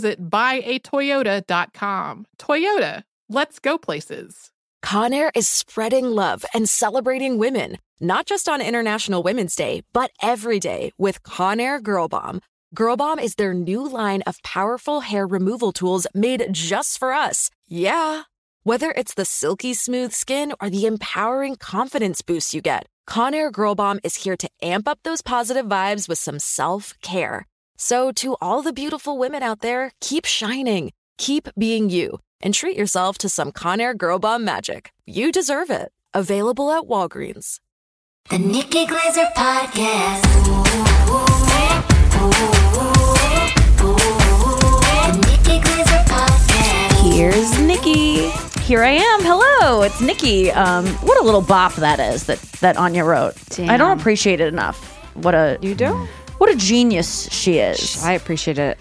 buyatoyota.com. 0.00 2.26
Toyota, 2.38 3.02
let's 3.28 3.58
go 3.58 3.78
places. 3.78 4.50
Conair 4.84 5.30
is 5.34 5.46
spreading 5.46 6.06
love 6.06 6.44
and 6.52 6.68
celebrating 6.68 7.38
women, 7.38 7.78
not 8.00 8.26
just 8.26 8.48
on 8.48 8.60
International 8.60 9.22
Women's 9.22 9.54
Day, 9.54 9.82
but 9.92 10.10
every 10.20 10.58
day 10.58 10.92
with 10.98 11.22
Conair 11.22 11.82
Girl 11.82 12.08
Bomb. 12.08 12.40
Girl 12.74 12.96
Bomb 12.96 13.18
is 13.18 13.34
their 13.34 13.54
new 13.54 13.86
line 13.86 14.22
of 14.22 14.42
powerful 14.42 15.00
hair 15.00 15.26
removal 15.26 15.72
tools 15.72 16.06
made 16.14 16.46
just 16.52 16.98
for 16.98 17.12
us. 17.12 17.50
Yeah. 17.68 18.22
Whether 18.64 18.92
it's 18.92 19.14
the 19.14 19.24
silky 19.24 19.74
smooth 19.74 20.12
skin 20.12 20.54
or 20.60 20.70
the 20.70 20.86
empowering 20.86 21.56
confidence 21.56 22.22
boost 22.22 22.54
you 22.54 22.62
get, 22.62 22.86
Conair 23.08 23.52
Girl 23.52 23.74
Bomb 23.74 24.00
is 24.02 24.16
here 24.16 24.36
to 24.36 24.48
amp 24.62 24.88
up 24.88 25.00
those 25.02 25.20
positive 25.20 25.66
vibes 25.66 26.08
with 26.08 26.18
some 26.18 26.38
self 26.38 26.94
care. 27.02 27.46
So, 27.84 28.12
to 28.12 28.36
all 28.40 28.62
the 28.62 28.72
beautiful 28.72 29.18
women 29.18 29.42
out 29.42 29.58
there, 29.58 29.90
keep 30.00 30.24
shining, 30.24 30.92
keep 31.18 31.48
being 31.58 31.90
you, 31.90 32.20
and 32.40 32.54
treat 32.54 32.76
yourself 32.78 33.18
to 33.18 33.28
some 33.28 33.50
Conair 33.50 33.98
Girl 33.98 34.20
Bomb 34.20 34.44
magic. 34.44 34.92
You 35.04 35.32
deserve 35.32 35.68
it. 35.68 35.90
Available 36.14 36.70
at 36.70 36.84
Walgreens. 36.84 37.58
The 38.30 38.38
Nikki 38.38 38.86
Glaser 38.86 39.26
Podcast. 39.36 40.22
The 43.82 45.18
Nikki 45.26 45.60
Glaser 45.60 46.04
Podcast. 46.06 47.12
Here's 47.12 47.58
Nikki. 47.58 48.30
Here 48.62 48.84
I 48.84 48.90
am. 48.90 49.22
Hello, 49.22 49.82
it's 49.82 50.00
Nikki. 50.00 50.52
Um, 50.52 50.86
what 51.02 51.20
a 51.20 51.24
little 51.24 51.42
bop 51.42 51.74
that 51.74 51.98
is 51.98 52.26
that 52.26 52.38
that 52.60 52.76
Anya 52.76 53.02
wrote. 53.02 53.34
I 53.58 53.76
don't 53.76 53.98
appreciate 53.98 54.40
it 54.40 54.46
enough. 54.46 54.78
What 55.14 55.34
a 55.34 55.58
You 55.60 55.74
do? 55.74 56.08
What 56.42 56.50
a 56.50 56.56
genius 56.56 57.28
she 57.32 57.58
is. 57.60 58.02
I 58.02 58.14
appreciate 58.14 58.58
it. 58.58 58.76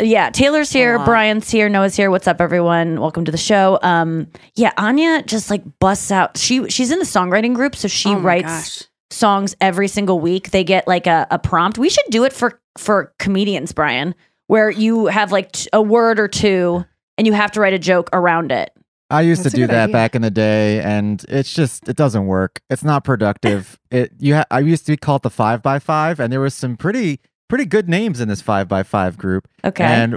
yeah, 0.00 0.30
Taylor's 0.30 0.70
here. 0.70 1.00
Brian's 1.00 1.50
here, 1.50 1.68
Noa's 1.68 1.96
here. 1.96 2.12
What's 2.12 2.28
up, 2.28 2.40
everyone? 2.40 3.00
Welcome 3.00 3.24
to 3.24 3.32
the 3.32 3.36
show. 3.36 3.80
Um, 3.82 4.28
yeah, 4.54 4.70
Anya 4.78 5.24
just 5.24 5.50
like 5.50 5.64
busts 5.80 6.12
out. 6.12 6.38
She 6.38 6.70
she's 6.70 6.92
in 6.92 7.00
the 7.00 7.04
songwriting 7.04 7.56
group, 7.56 7.74
so 7.74 7.88
she 7.88 8.10
Oh 8.10 8.20
my 8.20 8.20
writes 8.20 8.46
gosh. 8.78 8.88
songs 9.10 9.56
every 9.60 9.88
single 9.88 10.20
week. 10.20 10.52
They 10.52 10.62
get 10.62 10.86
like 10.86 11.08
a, 11.08 11.26
a 11.32 11.40
prompt. 11.40 11.76
We 11.76 11.90
should 11.90 12.04
do 12.10 12.22
it 12.22 12.32
for 12.32 12.60
for 12.78 13.12
comedians, 13.18 13.72
Brian, 13.72 14.14
where 14.46 14.70
you 14.70 15.06
have 15.06 15.32
like 15.32 15.50
t- 15.50 15.68
a 15.72 15.82
word 15.82 16.20
or 16.20 16.28
two, 16.28 16.84
and 17.18 17.26
you 17.26 17.32
have 17.32 17.50
to 17.50 17.60
write 17.60 17.74
a 17.74 17.80
joke 17.80 18.10
around 18.12 18.52
it. 18.52 18.71
I 19.12 19.20
used 19.22 19.44
That's 19.44 19.54
to 19.54 19.60
do 19.60 19.66
that 19.68 19.84
idea. 19.84 19.92
back 19.92 20.14
in 20.14 20.22
the 20.22 20.30
day, 20.30 20.80
and 20.80 21.24
it's 21.28 21.52
just 21.54 21.88
it 21.88 21.96
doesn't 21.96 22.26
work. 22.26 22.60
It's 22.70 22.82
not 22.84 23.04
productive. 23.04 23.78
it 23.90 24.12
you 24.18 24.34
ha- 24.36 24.46
I 24.50 24.60
used 24.60 24.86
to 24.86 24.92
be 24.92 24.96
called 24.96 25.22
the 25.22 25.30
five 25.30 25.62
by 25.62 25.78
five, 25.78 26.18
and 26.20 26.32
there 26.32 26.40
was 26.40 26.54
some 26.54 26.76
pretty 26.76 27.20
pretty 27.48 27.66
good 27.66 27.88
names 27.88 28.20
in 28.20 28.28
this 28.28 28.40
five 28.40 28.66
by 28.68 28.82
five 28.82 29.16
group. 29.18 29.46
Okay. 29.64 29.84
And 29.84 30.16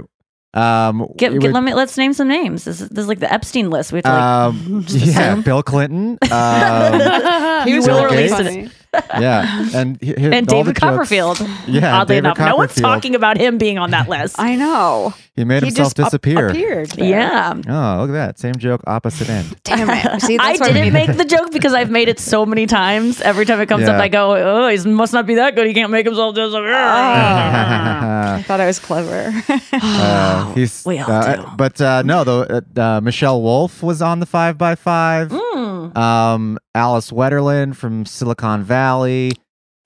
um, 0.54 1.06
Get, 1.18 1.32
get, 1.32 1.42
would- 1.42 1.52
let 1.52 1.62
me 1.62 1.74
let's 1.74 1.96
name 1.98 2.14
some 2.14 2.28
names. 2.28 2.64
This 2.64 2.80
is, 2.80 2.88
this 2.88 3.02
is 3.02 3.08
like 3.08 3.18
the 3.18 3.30
Epstein 3.30 3.68
list. 3.68 3.92
We 3.92 3.98
have 3.98 4.04
to 4.04 4.10
like 4.10 4.22
um, 4.22 4.84
yeah. 4.88 5.34
Bill 5.42 5.62
Clinton. 5.62 6.18
Um, 6.30 7.68
you 7.68 7.76
was 7.76 7.86
will 7.88 8.04
really 8.04 8.16
release 8.16 8.30
funny. 8.30 8.60
it. 8.64 8.72
yeah, 9.20 9.68
and 9.74 9.98
hi- 10.02 10.14
hi- 10.18 10.24
And 10.36 10.52
all 10.52 10.64
the 10.64 10.72
David 10.72 10.74
jokes- 10.74 10.80
Copperfield. 10.80 11.40
Yeah, 11.66 11.98
Oddly 12.00 12.16
David 12.16 12.18
enough, 12.26 12.38
no 12.38 12.56
one's 12.56 12.74
talking 12.74 13.14
about 13.14 13.36
him 13.38 13.58
being 13.58 13.78
on 13.78 13.90
that 13.90 14.08
list. 14.08 14.36
I 14.38 14.56
know. 14.56 15.14
He 15.34 15.44
made 15.44 15.62
He 15.62 15.66
himself 15.66 15.88
just 15.94 16.00
up- 16.00 16.06
disappear. 16.06 16.48
appeared. 16.48 16.90
there. 16.90 17.08
yeah. 17.08 17.52
Oh, 17.68 18.00
look 18.00 18.10
at 18.10 18.12
that! 18.12 18.38
Same 18.38 18.54
joke, 18.54 18.80
opposite 18.86 19.28
end. 19.28 19.56
Damn 19.64 19.90
it. 19.90 20.22
See, 20.22 20.38
I 20.40 20.52
that's 20.56 20.60
why 20.60 20.66
didn't 20.68 20.84
need- 20.84 20.92
make 21.08 21.16
the 21.16 21.24
joke 21.26 21.52
because 21.52 21.74
I've 21.74 21.90
made 21.90 22.08
it 22.08 22.18
so 22.18 22.46
many 22.46 22.66
times. 22.66 23.20
Every 23.20 23.44
time 23.44 23.60
it 23.60 23.66
comes 23.66 23.88
up, 23.88 24.00
I 24.00 24.08
go, 24.08 24.34
"Oh, 24.34 24.68
he 24.68 24.78
must 24.88 25.12
not 25.12 25.26
be 25.26 25.34
that 25.34 25.54
good. 25.54 25.66
He 25.66 25.74
can't 25.74 25.90
make 25.90 26.06
himself 26.06 26.34
disappear." 26.34 26.74
I 26.74 28.42
thought 28.46 28.60
I 28.60 28.66
was 28.66 28.78
clever. 28.78 29.32
Uh, 29.72 30.52
he's, 30.54 30.84
we 30.86 30.98
all 30.98 31.10
uh, 31.10 31.36
do. 31.36 31.46
But 31.56 31.80
uh, 31.80 32.02
no, 32.02 32.24
though 32.24 32.42
uh, 32.42 32.60
uh, 32.80 33.00
Michelle 33.02 33.40
Wolf 33.42 33.82
was 33.82 34.00
on 34.02 34.20
the 34.20 34.26
five 34.26 34.56
by 34.58 34.74
five. 34.74 35.28
Mm. 35.28 35.45
Um, 35.94 36.58
Alice 36.74 37.10
Wetterlund 37.10 37.76
from 37.76 38.06
Silicon 38.06 38.62
Valley. 38.62 39.32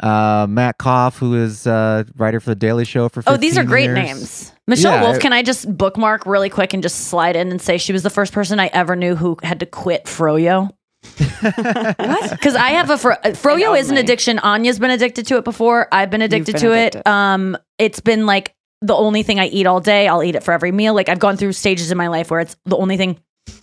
Uh, 0.03 0.47
Matt 0.49 0.78
Koff, 0.78 1.19
who 1.19 1.34
is 1.34 1.66
uh, 1.66 2.05
writer 2.16 2.41
for 2.41 2.49
the 2.50 2.55
Daily 2.55 2.87
Show 2.87 3.09
for. 3.11 3.22
Oh, 3.27 3.37
these 3.37 3.59
are 3.59 3.65
great 3.65 3.84
years. 3.84 3.94
names. 3.97 4.53
Michelle 4.66 4.93
Yeah, 4.94 5.03
Wolf. 5.03 5.16
it- 5.16 5.21
Can 5.22 5.33
I 5.34 5.43
just 5.43 5.77
bookmark 5.77 6.25
really 6.25 6.49
quick 6.49 6.72
and 6.72 6.83
just 6.83 7.09
slide 7.09 7.37
in 7.37 7.50
and 7.50 7.60
say 7.60 7.77
she 7.77 7.93
was 7.93 8.03
the 8.03 8.09
first 8.09 8.33
person 8.33 8.59
I 8.60 8.69
ever 8.69 8.97
knew 8.97 9.15
who 9.15 9.37
had 9.43 9.60
to 9.60 9.66
quit 9.66 10.05
Froyo? 10.06 10.71
what? 11.19 12.31
Because 12.31 12.55
I 12.55 12.71
have 12.71 12.91
a 12.91 12.99
fro- 12.99 13.12
uh, 13.25 13.31
Froyo 13.31 13.78
is 13.78 13.91
an 13.91 13.97
addiction. 13.97 14.39
Anya's 14.39 14.78
been 14.78 14.91
addicted 14.91 15.27
to 15.28 15.37
it 15.37 15.44
before. 15.44 15.89
I've 15.93 16.10
been 16.10 16.22
addicted 16.22 16.53
been 16.55 16.62
to 16.62 16.72
it. 16.77 17.06
Um, 17.06 17.56
it's 17.78 18.00
been 18.00 18.27
like 18.27 18.55
the 18.83 18.94
only 18.94 19.22
thing 19.22 19.39
I 19.39 19.47
eat 19.49 19.66
all 19.66 19.81
day. 19.81 20.09
I'll 20.09 20.22
eat 20.22 20.34
it 20.34 20.43
for 20.43 20.53
every 20.53 20.72
meal. 20.72 20.94
Like 20.94 21.09
I've 21.09 21.19
gone 21.19 21.37
through 21.37 21.53
stages 21.53 21.91
in 21.91 21.99
my 21.99 22.09
life 22.09 22.31
where 22.31 22.41
it's 22.41 22.56
the 22.65 22.77
only 22.77 22.97
thing. 22.97 23.19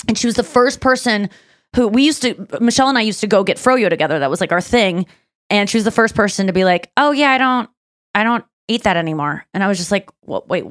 And 0.08 0.18
she 0.18 0.28
was 0.28 0.36
the 0.36 0.44
first 0.44 0.82
person 0.82 1.30
who 1.76 1.88
we 1.88 2.04
used 2.04 2.22
to. 2.24 2.48
Michelle 2.60 2.90
and 2.90 2.98
I 2.98 3.02
used 3.02 3.22
to 3.22 3.28
go 3.28 3.44
get 3.44 3.58
Froyo 3.58 3.90
together. 3.90 4.20
That 4.20 4.30
was 4.30 4.42
like 4.42 4.52
our 4.52 4.62
thing. 4.62 5.06
And 5.50 5.70
she 5.70 5.78
was 5.78 5.86
the 5.86 5.92
first 5.92 6.16
person 6.16 6.48
to 6.48 6.54
be 6.54 6.66
like, 6.66 6.92
"Oh 6.98 7.12
yeah, 7.12 7.32
I 7.32 7.38
don't, 7.38 7.70
I 8.16 8.24
don't 8.24 8.44
eat 8.68 8.84
that 8.84 8.98
anymore." 8.98 9.46
And 9.54 9.64
I 9.64 9.68
was 9.68 9.78
just 9.78 9.92
like, 9.92 10.10
"What? 10.22 10.48
Wait." 10.48 10.66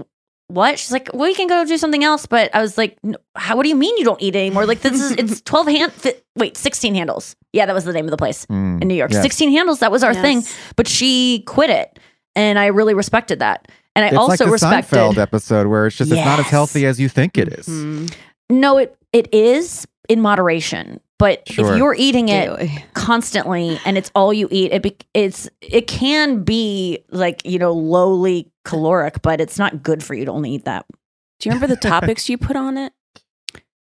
What? 0.49 0.79
She's 0.79 0.93
like, 0.93 1.11
well, 1.13 1.29
you 1.29 1.35
can 1.35 1.49
go 1.49 1.65
do 1.65 1.77
something 1.77 2.05
else. 2.05 2.25
But 2.27 2.55
I 2.55 2.61
was 2.61 2.79
like, 2.79 2.97
how? 3.35 3.57
What 3.57 3.65
do 3.65 3.69
you 3.69 3.75
mean 3.75 3.99
you 3.99 4.05
don't 4.05 4.23
eat 4.23 4.37
anymore? 4.37 4.65
Like 4.65 4.81
this 4.81 4.93
is 5.01 5.11
it's 5.19 5.41
twelve 5.41 5.67
hand. 5.67 5.93
Fi- 5.93 6.15
wait, 6.37 6.57
sixteen 6.57 6.95
handles. 6.95 7.35
Yeah, 7.53 7.67
that 7.67 7.75
was 7.75 7.83
the 7.85 7.93
name 7.93 8.05
of 8.05 8.13
the 8.13 8.17
place 8.17 8.47
Mm, 8.47 8.81
in 8.81 8.87
New 8.87 8.95
York. 8.95 9.11
yes. 9.11 9.23
16 9.23 9.51
handles, 9.51 9.81
that 9.81 9.91
was 9.91 10.05
our 10.05 10.15
thing. 10.15 10.45
But 10.77 10.87
she 10.87 11.43
quit 11.49 11.71
it. 11.71 11.99
And 12.37 12.59
I 12.61 12.67
really 12.67 12.95
respected 12.95 13.39
that. 13.41 13.67
And 13.97 14.05
I 14.05 14.09
It's 14.09 14.17
also 14.19 14.29
like 14.31 14.39
the 14.39 14.47
respected 14.51 14.95
Seinfeld 14.97 15.17
episode 15.19 15.67
where 15.67 15.87
it's 15.89 15.97
just 15.97 16.13
it's 16.13 16.21
not 16.25 16.39
as 16.39 16.47
healthy 16.47 16.87
as 16.87 17.01
you 17.01 17.09
think 17.09 17.39
it 17.39 17.49
is. 17.49 17.67
Mm, 17.67 18.15
No, 18.49 18.79
it 18.79 18.95
it 19.13 19.33
is 19.35 19.85
in 20.09 20.21
moderation. 20.21 21.01
But 21.19 21.49
Sure. 21.49 21.73
if 21.73 21.79
you're 21.79 21.95
eating 21.95 22.29
it 22.29 22.47
daily. 22.47 22.85
constantly 22.95 23.79
and 23.87 23.97
it's 23.97 24.11
all 24.15 24.33
you 24.35 24.49
eat, 24.51 24.73
it 24.73 24.83
be, 24.83 24.97
it's 25.15 25.49
it 25.63 25.87
can 25.87 26.43
be 26.45 27.05
like, 27.11 27.41
you 27.45 27.59
know, 27.59 27.73
lowly 27.73 28.51
caloric, 28.65 29.23
but 29.23 29.41
it's 29.41 29.59
not 29.59 29.83
good 29.83 30.03
for 30.05 30.15
you 30.15 30.25
to 30.27 30.31
only 30.33 30.51
eat 30.53 30.65
that. 30.67 30.85
Do 31.41 31.49
you 31.49 31.55
remember 31.55 31.75
the 31.75 31.81
topics 31.89 32.29
you 32.29 32.37
put 32.37 32.57
on 32.57 32.77
it? 32.77 32.93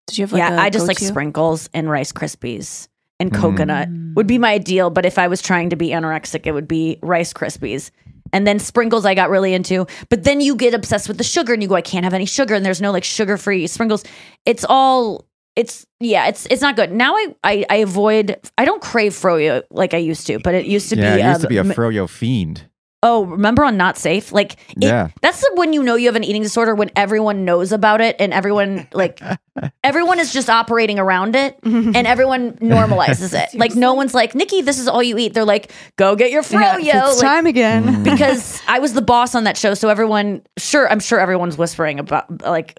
Did 0.07 0.19
you 0.19 0.23
have 0.25 0.33
like 0.33 0.39
yeah, 0.39 0.57
a 0.57 0.61
I 0.61 0.71
just 0.71 0.87
like 0.87 0.99
go-to? 0.99 1.07
sprinkles 1.07 1.69
and 1.75 1.91
Rice 1.91 2.13
Krispies 2.13 2.89
and 3.19 3.33
Mm. 3.33 3.41
coconut 3.41 3.89
would 4.15 4.27
be 4.27 4.39
my 4.39 4.53
ideal. 4.53 4.91
But 4.91 5.05
if 5.07 5.19
I 5.19 5.27
was 5.29 5.41
trying 5.43 5.71
to 5.71 5.77
be 5.77 5.89
anorexic, 5.89 6.47
it 6.47 6.53
would 6.53 6.69
be 6.69 6.99
Rice 7.03 7.33
Krispies. 7.33 7.91
And 8.33 8.47
then 8.47 8.59
sprinkles 8.59 9.05
I 9.07 9.15
got 9.15 9.31
really 9.31 9.55
into. 9.55 9.87
But 10.09 10.25
then 10.25 10.41
you 10.41 10.57
get 10.57 10.75
obsessed 10.75 11.09
with 11.09 11.19
the 11.19 11.25
sugar 11.25 11.53
and 11.53 11.63
you 11.63 11.69
go, 11.69 11.75
I 11.77 11.81
can't 11.83 12.05
have 12.05 12.15
any 12.15 12.27
sugar. 12.27 12.55
And 12.55 12.65
there's 12.67 12.81
no 12.81 12.91
like 12.93 13.05
sugar 13.05 13.37
free 13.37 13.67
sprinkles. 13.69 14.05
It's 14.45 14.65
all 14.69 15.25
it's 15.57 15.87
yeah, 16.01 16.27
it's 16.29 16.47
it's 16.51 16.63
not 16.63 16.77
good. 16.77 16.91
Now 16.93 17.15
I, 17.15 17.35
I 17.45 17.65
I 17.71 17.77
avoid 17.77 18.37
I 18.59 18.65
don't 18.65 18.83
crave 18.83 19.13
froyo 19.13 19.63
like 19.71 19.95
I 19.95 19.99
used 19.99 20.27
to, 20.27 20.39
but 20.41 20.55
it 20.55 20.67
used 20.67 20.89
to 20.91 20.97
yeah, 20.97 21.15
be 21.17 21.23
it 21.23 21.27
used 21.27 21.37
um, 21.37 21.43
to 21.43 21.49
be 21.49 21.57
a 21.59 21.61
m- 21.61 21.71
froyo 21.71 22.09
fiend. 22.09 22.69
oh, 23.07 23.27
remember 23.27 23.63
on 23.65 23.77
Not 23.77 23.99
Safe? 23.99 24.33
Like, 24.33 24.55
it- 24.55 24.59
Yeah. 24.79 25.09
that's 25.21 25.45
when 25.57 25.75
you 25.75 25.83
know 25.83 25.95
you 25.95 26.07
have 26.09 26.17
an 26.17 26.25
eating 26.25 26.43
disorder 26.43 26.75
when 26.75 26.91
everyone 26.97 27.45
knows 27.45 27.71
about 27.71 28.01
it 28.01 28.17
and 28.19 28.33
everyone 28.33 28.89
like 28.95 29.21
everyone 29.85 30.19
is 30.19 30.33
just 30.33 30.49
operating 30.49 30.99
around 30.99 31.37
it 31.37 31.59
and 31.65 31.97
everyone 32.07 32.53
normalizes 32.55 33.33
it. 33.39 33.51
Like, 33.59 33.75
no 33.77 33.93
one's 33.95 34.15
like, 34.15 34.35
Nikki, 34.35 34.63
this 34.63 34.79
is 34.79 34.89
all 34.89 35.03
you 35.03 35.19
eat. 35.19 35.35
They're 35.35 35.45
like, 35.45 35.71
go 35.97 36.17
get 36.17 36.31
your 36.33 36.43
Yeah, 36.51 36.77
froyo. 36.79 37.09
it's 37.11 37.19
Like, 37.23 37.29
time 37.31 37.47
again. 37.47 38.03
because 38.03 38.61
I 38.67 38.79
was 38.81 38.95
the 38.95 39.03
boss 39.03 39.35
on 39.35 39.45
that 39.45 39.57
show, 39.59 39.75
so 39.75 39.89
everyone, 39.91 40.41
sure, 40.59 40.91
I'm 40.91 40.99
sure 41.01 41.21
everyone's 41.21 41.57
whispering 41.59 42.01
about 42.01 42.41
like 42.43 42.77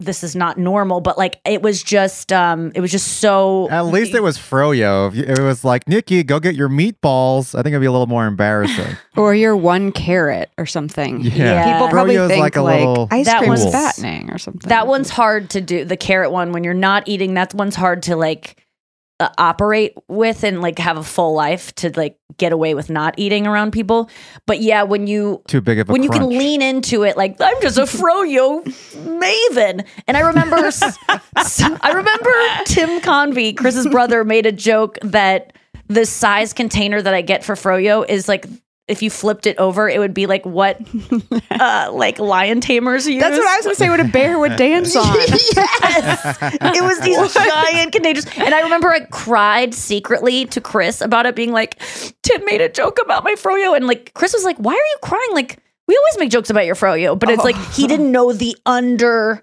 this 0.00 0.24
is 0.24 0.34
not 0.34 0.58
normal, 0.58 1.00
but 1.00 1.16
like 1.18 1.40
it 1.44 1.62
was 1.62 1.82
just, 1.82 2.32
um, 2.32 2.72
it 2.74 2.80
was 2.80 2.90
just 2.90 3.18
so. 3.18 3.68
At 3.70 3.86
least 3.86 4.14
it 4.14 4.22
was 4.22 4.38
Froyo. 4.38 5.14
If 5.14 5.38
it 5.38 5.42
was 5.42 5.64
like 5.64 5.86
Nikki, 5.86 6.22
go 6.22 6.40
get 6.40 6.54
your 6.54 6.68
meatballs, 6.68 7.54
I 7.54 7.62
think 7.62 7.72
it'd 7.74 7.80
be 7.80 7.86
a 7.86 7.92
little 7.92 8.06
more 8.06 8.26
embarrassing. 8.26 8.96
or 9.16 9.34
you're 9.34 9.56
one 9.56 9.92
carrot 9.92 10.50
or 10.58 10.66
something. 10.66 11.20
Yeah. 11.20 11.72
People 11.74 11.88
probably 11.88 12.16
Froyo's 12.16 12.28
think 12.30 12.40
like 12.40 12.56
like, 12.56 12.56
a 12.56 12.62
little 12.88 13.08
ice 13.10 13.26
That 13.26 13.38
cream 13.38 13.52
is 13.52 13.60
one's- 13.60 13.72
fattening 13.74 14.30
or 14.30 14.38
something. 14.38 14.68
That 14.68 14.86
one's 14.86 15.10
hard 15.10 15.50
to 15.50 15.60
do. 15.60 15.84
The 15.84 15.96
carrot 15.96 16.32
one, 16.32 16.52
when 16.52 16.64
you're 16.64 16.74
not 16.74 17.06
eating, 17.06 17.34
that 17.34 17.54
one's 17.54 17.76
hard 17.76 18.02
to 18.04 18.16
like 18.16 18.59
uh, 19.20 19.28
operate 19.38 19.92
with 20.08 20.42
and 20.42 20.60
like 20.60 20.78
have 20.78 20.96
a 20.96 21.04
full 21.04 21.34
life 21.34 21.72
to 21.76 21.92
like 21.96 22.18
get 22.38 22.52
away 22.52 22.74
with 22.74 22.90
not 22.90 23.14
eating 23.18 23.46
around 23.46 23.70
people. 23.70 24.10
But 24.46 24.60
yeah, 24.60 24.82
when 24.82 25.06
you 25.06 25.42
too 25.46 25.60
big 25.60 25.78
of 25.78 25.88
a 25.88 25.92
when 25.92 26.02
you 26.02 26.10
can 26.10 26.28
lean 26.30 26.62
into 26.62 27.02
it 27.04 27.16
like 27.16 27.36
i'm 27.40 27.60
just 27.62 27.78
a 27.78 27.82
froyo 27.82 28.64
maven 29.04 29.84
and 30.06 30.16
i 30.16 30.20
remember 30.20 30.56
s- 30.66 30.98
i 31.36 31.92
remember 31.92 32.30
tim 32.64 33.00
Convy 33.00 33.52
chris's 33.52 33.86
brother 33.86 34.24
made 34.24 34.46
a 34.46 34.52
joke 34.52 34.98
that 35.02 35.52
the 35.88 36.06
size 36.06 36.52
container 36.52 37.00
that 37.02 37.14
i 37.14 37.20
get 37.22 37.44
for 37.44 37.54
froyo 37.54 38.08
is 38.08 38.28
like 38.28 38.46
if 38.90 39.02
you 39.02 39.08
flipped 39.10 39.46
it 39.46 39.56
over 39.58 39.88
it 39.88 39.98
would 39.98 40.12
be 40.12 40.26
like 40.26 40.44
what 40.44 40.78
uh 41.50 41.90
like 41.92 42.18
lion 42.18 42.60
tamers 42.60 43.06
use 43.08 43.22
That's 43.22 43.38
what 43.38 43.46
I 43.48 43.56
was 43.56 43.64
going 43.66 43.76
to 43.76 43.78
say. 43.78 43.88
What 43.88 44.00
a 44.00 44.04
bear 44.04 44.38
would 44.38 44.56
dance 44.56 44.94
on. 44.96 45.04
yes. 45.14 46.38
It 46.42 46.82
was 46.82 47.00
these 47.00 47.34
giant 47.34 47.92
containers. 47.92 48.26
And 48.36 48.54
I 48.54 48.62
remember 48.62 48.88
I 48.90 49.00
cried 49.00 49.74
secretly 49.74 50.46
to 50.46 50.60
Chris 50.60 51.00
about 51.00 51.26
it 51.26 51.34
being 51.36 51.52
like, 51.52 51.78
Tim 52.22 52.44
made 52.44 52.60
a 52.60 52.68
joke 52.68 52.98
about 53.02 53.24
my 53.24 53.34
froyo. 53.34 53.76
And 53.76 53.86
like, 53.86 54.12
Chris 54.14 54.32
was 54.32 54.44
like, 54.44 54.56
why 54.58 54.72
are 54.72 54.76
you 54.76 54.96
crying? 55.02 55.28
Like, 55.32 55.58
we 55.86 55.96
always 55.96 56.18
make 56.18 56.30
jokes 56.30 56.50
about 56.50 56.66
your 56.66 56.74
froyo. 56.74 57.18
But 57.18 57.30
it's 57.30 57.44
like, 57.44 57.56
he 57.72 57.86
didn't 57.86 58.10
know 58.12 58.32
the 58.32 58.56
under, 58.66 59.40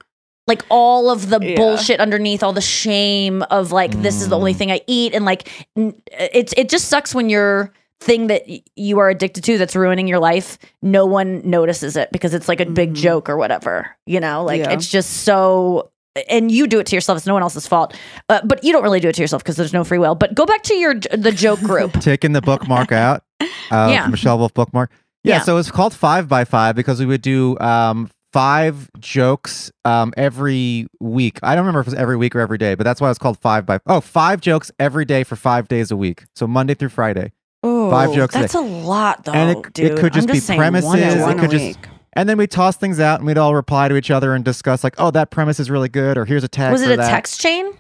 like 0.48 0.64
all 0.70 1.10
of 1.10 1.30
the 1.30 1.40
Yeah. 1.42 1.56
bullshit 1.56 2.00
underneath, 2.00 2.44
all 2.44 2.54
the 2.54 2.62
shame 2.62 3.44
of 3.44 3.72
like, 3.72 3.92
this 4.02 4.22
is 4.22 4.30
the 4.30 4.38
only 4.38 4.54
thing 4.54 4.72
I 4.72 4.82
eat. 4.88 5.14
And 5.14 5.26
like, 5.26 5.68
n- 5.76 6.00
it's, 6.12 6.54
it 6.58 6.70
just 6.70 6.88
sucks 6.88 7.14
when 7.16 7.30
you're, 7.30 7.72
thing 8.00 8.28
that 8.28 8.44
y- 8.48 8.62
you 8.76 9.00
are 9.00 9.10
addicted 9.10 9.44
to 9.44 9.58
that's 9.58 9.76
ruining 9.76 10.08
your 10.08 10.20
life 10.20 10.58
no 10.82 11.06
one 11.06 11.42
notices 11.50 11.96
it 11.98 12.12
because 12.12 12.34
it's 12.34 12.48
like 12.48 12.60
a 12.60 12.66
big 12.66 12.94
joke 12.94 13.28
or 13.30 13.38
whatever 13.38 13.90
you 14.06 14.20
know 14.20 14.44
like 14.44 14.60
Yeah. 14.60 14.72
it's 14.72 14.88
just 14.88 15.24
so 15.24 15.90
and 16.30 16.52
you 16.52 16.68
do 16.68 16.80
it 16.80 16.86
to 16.88 16.96
yourself 16.96 17.18
it's 17.18 17.26
no 17.28 17.34
one 17.34 17.42
else's 17.44 17.66
fault 17.68 17.96
uh, 18.30 18.40
but 18.44 18.64
you 18.64 18.72
don't 18.72 18.84
really 18.84 19.00
do 19.00 19.10
it 19.10 19.16
to 19.16 19.22
yourself 19.22 19.44
because 19.44 19.56
there's 19.56 19.74
no 19.74 19.84
free 19.84 19.98
will 19.98 20.14
but 20.16 20.36
go 20.36 20.46
back 20.46 20.62
to 20.64 20.76
your 20.76 20.94
the 20.96 21.32
joke 21.32 21.60
group 21.62 21.94
taking 22.02 22.34
the 22.34 22.42
bookmark 22.42 22.92
out. 22.92 23.24
Uh, 23.72 23.90
Yeah. 23.92 24.08
Michelle 24.08 24.38
Wolf 24.38 24.54
bookmark. 24.54 24.92
Yeah, 25.24 25.38
Yeah. 25.38 25.42
so 25.42 25.58
it's 25.58 25.72
called 25.72 25.94
five 25.94 26.28
by 26.30 26.46
five 26.46 26.76
because 26.76 27.00
we 27.00 27.06
would 27.08 27.22
do 27.22 27.58
um, 27.60 28.10
five 28.34 28.90
jokes 29.00 29.72
um, 29.86 30.14
every 30.18 30.88
week. 31.00 31.40
I 31.44 31.54
don't 31.56 31.64
remember 31.66 31.82
if 31.82 31.88
it 31.88 31.92
was 31.92 32.00
every 32.00 32.16
week 32.18 32.36
or 32.36 32.40
every 32.40 32.58
day, 32.58 32.76
but 32.76 32.84
that's 32.84 33.02
why 33.02 33.10
it's 33.10 33.20
called 33.20 33.38
five 33.40 33.66
by. 33.66 33.80
Oh, 33.88 34.00
five 34.02 34.42
jokes 34.42 34.72
every 34.80 35.06
day 35.06 35.24
for 35.24 35.36
five 35.36 35.68
days 35.68 35.92
a 35.92 35.98
week. 35.98 36.26
So 36.36 36.48
Monday 36.48 36.74
through 36.76 36.90
Friday. 36.90 37.32
Five 37.64 38.14
jokes 38.14 38.36
a 38.36 38.40
that's 38.40 38.54
day. 38.54 38.60
a 38.60 38.62
lot 38.62 39.26
though 39.26 39.34
and 39.34 39.58
it, 39.66 39.80
it 39.80 39.98
could 39.98 40.16
I'm 40.16 40.28
just, 40.28 40.50
be 40.50 40.56
premises. 40.56 40.94
a 40.94 41.30
it 41.30 41.38
could 41.40 41.52
just. 41.52 41.80
And 42.14 42.28
then 42.28 42.38
we 42.38 42.48
toss 42.48 42.78
things 42.78 43.00
out 43.00 43.20
and 43.20 43.28
we'd 43.28 43.38
all 43.38 43.54
reply 43.54 43.88
to 43.90 43.96
each 43.96 44.10
other 44.10 44.34
and 44.34 44.44
discuss 44.44 44.84
like, 44.84 44.96
oh, 44.98 45.12
that 45.12 45.30
premise 45.30 45.60
is 45.60 45.70
really 45.70 45.90
good, 45.90 46.18
or 46.18 46.26
here's 46.26 46.44
a 46.44 46.48
tag. 46.48 46.72
was 46.72 46.82
it 46.82 46.92
a 46.92 46.98
that. 46.98 47.10
text 47.10 47.40
chain 47.40 47.72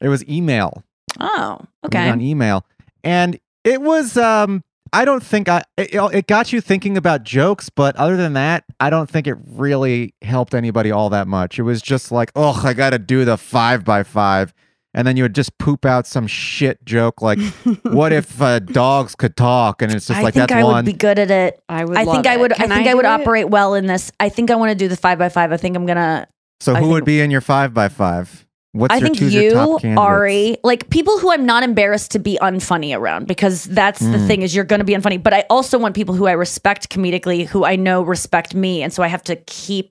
It 0.00 0.08
was 0.08 0.26
email. 0.28 0.82
oh 1.20 1.58
okay 1.84 2.08
on 2.10 2.20
email 2.20 2.64
and 3.04 3.38
it 3.62 3.80
was 3.82 4.16
um 4.16 4.64
i 4.92 5.04
don't 5.04 5.22
think 5.22 5.48
i 5.48 5.62
it, 5.76 5.90
it 5.94 6.26
got 6.26 6.52
you 6.52 6.60
thinking 6.60 6.96
about 6.96 7.22
jokes 7.22 7.68
but 7.70 7.94
other 7.96 8.16
than 8.16 8.32
that 8.32 8.64
i 8.80 8.88
don't 8.90 9.08
think 9.08 9.26
it 9.28 9.36
really 9.46 10.12
helped 10.22 10.54
anybody 10.54 10.90
all 10.90 11.10
that 11.10 11.28
much 11.28 11.58
it 11.58 11.62
was 11.62 11.80
just 11.82 12.10
like 12.10 12.32
oh 12.34 12.60
i 12.64 12.72
gotta 12.72 12.98
do 12.98 13.24
the 13.24 13.36
five 13.36 13.84
by 13.84 14.02
five 14.02 14.52
and 14.94 15.06
then 15.06 15.16
you 15.16 15.24
would 15.24 15.34
just 15.34 15.56
poop 15.58 15.84
out 15.84 16.06
some 16.06 16.26
shit 16.26 16.82
joke 16.84 17.20
like 17.20 17.38
what 17.82 18.12
if 18.12 18.40
uh, 18.40 18.58
dogs 18.60 19.14
could 19.14 19.36
talk 19.36 19.82
and 19.82 19.92
it's 19.92 20.06
just 20.06 20.18
i 20.18 20.22
like 20.22 20.34
think 20.34 20.48
that's 20.48 20.60
i 20.60 20.64
one 20.64 20.76
would 20.76 20.84
be 20.84 20.92
good 20.92 21.18
at 21.18 21.30
it 21.30 21.60
I 21.68 21.84
would. 21.84 21.96
i 21.96 22.04
think 22.04 22.26
i 22.26 22.34
it. 22.34 22.40
would 22.40 22.52
Can 22.52 22.70
i 22.72 22.76
think 22.76 22.88
i, 22.88 22.94
would 22.94 23.04
operate 23.04 23.48
well 23.50 23.74
in 23.74 23.86
this 23.86 24.10
i 24.20 24.28
think 24.28 24.50
i 24.50 24.54
want 24.54 24.70
to 24.70 24.74
do 24.74 24.88
the 24.88 24.96
five 24.96 25.18
by 25.18 25.28
five 25.28 25.52
i 25.52 25.56
think 25.56 25.76
i'm 25.76 25.86
gonna 25.86 26.26
so 26.60 26.74
I 26.74 26.80
who 26.80 26.88
would 26.90 27.04
be 27.04 27.20
in 27.20 27.30
your 27.30 27.40
five 27.40 27.74
by 27.74 27.88
five 27.88 28.46
what's 28.72 28.92
I 28.92 28.98
your 28.98 29.06
think 29.06 29.18
choose 29.18 29.34
your 29.34 29.52
top 29.52 29.68
you, 29.68 29.78
candidates? 29.78 30.00
Ari, 30.00 30.56
like 30.64 30.90
people 30.90 31.18
who 31.18 31.30
I'm 31.30 31.46
not 31.46 31.62
embarrassed 31.62 32.10
to 32.12 32.18
be 32.18 32.38
unfunny 32.42 32.96
around 32.96 33.26
because 33.28 33.64
that's 33.64 34.00
the 34.00 34.06
Mm. 34.18 34.26
thing 34.26 34.42
is 34.42 34.54
you're 34.54 34.64
going 34.64 34.80
to 34.80 34.84
be 34.84 34.94
unfunny. 34.94 35.22
But 35.22 35.32
I 35.32 35.44
also 35.48 35.78
want 35.78 35.94
people 35.94 36.14
who 36.16 36.26
I 36.26 36.32
respect 36.32 36.88
comedically, 36.90 37.46
who 37.46 37.64
I 37.64 37.76
know 37.76 38.02
respect 38.02 38.52
me, 38.54 38.82
and 38.82 38.92
so 38.92 39.02
I 39.04 39.06
have 39.06 39.22
to 39.24 39.36
keep 39.36 39.90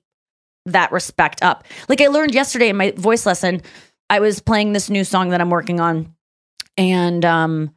that 0.66 0.92
respect 0.92 1.42
up. 1.42 1.64
Like 1.88 2.00
I 2.02 2.08
learned 2.08 2.34
yesterday 2.34 2.68
in 2.68 2.76
my 2.76 2.90
voice 2.92 3.24
lesson, 3.24 3.62
I 4.10 4.20
was 4.20 4.40
playing 4.40 4.72
this 4.72 4.90
new 4.90 5.04
song 5.04 5.30
that 5.30 5.40
I'm 5.40 5.50
working 5.50 5.80
on, 5.80 6.14
and 6.76 7.24
um, 7.24 7.74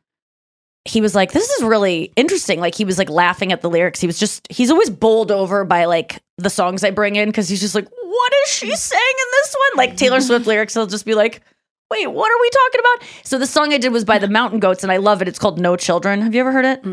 he 0.85 1.01
was 1.01 1.15
like, 1.15 1.31
"This 1.31 1.49
is 1.49 1.63
really 1.63 2.11
interesting." 2.15 2.59
Like 2.59 2.75
he 2.75 2.85
was 2.85 2.97
like 2.97 3.09
laughing 3.09 3.51
at 3.51 3.61
the 3.61 3.69
lyrics. 3.69 3.99
He 3.99 4.07
was 4.07 4.19
just 4.19 4.47
he's 4.51 4.71
always 4.71 4.89
bowled 4.89 5.31
over 5.31 5.63
by 5.65 5.85
like 5.85 6.21
the 6.37 6.49
songs 6.49 6.83
I 6.83 6.91
bring 6.91 7.15
in 7.15 7.29
because 7.29 7.47
he's 7.49 7.61
just 7.61 7.75
like, 7.75 7.87
"What 7.89 8.33
is 8.45 8.51
she 8.51 8.75
saying 8.75 9.01
in 9.01 9.31
this 9.31 9.55
one?" 9.55 9.77
Like 9.77 9.97
Taylor 9.97 10.21
Swift 10.21 10.47
lyrics, 10.47 10.73
he'll 10.73 10.87
just 10.87 11.05
be 11.05 11.13
like. 11.15 11.41
Wait, 11.89 12.05
what 12.05 12.29
are 12.29 12.41
we 12.41 12.49
talking 12.49 12.81
about? 12.81 13.07
So 13.23 13.39
the 13.39 13.47
song 13.47 13.71
I 13.71 13.77
did 13.77 13.93
was 13.93 14.03
by 14.03 14.19
the 14.19 14.27
Mountain 14.27 14.59
Goats, 14.59 14.83
and 14.83 14.91
I 14.91 14.97
love 14.97 15.21
it. 15.21 15.29
It's 15.29 15.39
called 15.39 15.57
"No 15.57 15.77
Children." 15.77 16.21
Have 16.21 16.35
you 16.35 16.41
ever 16.41 16.51
heard 16.51 16.65
it? 16.65 16.83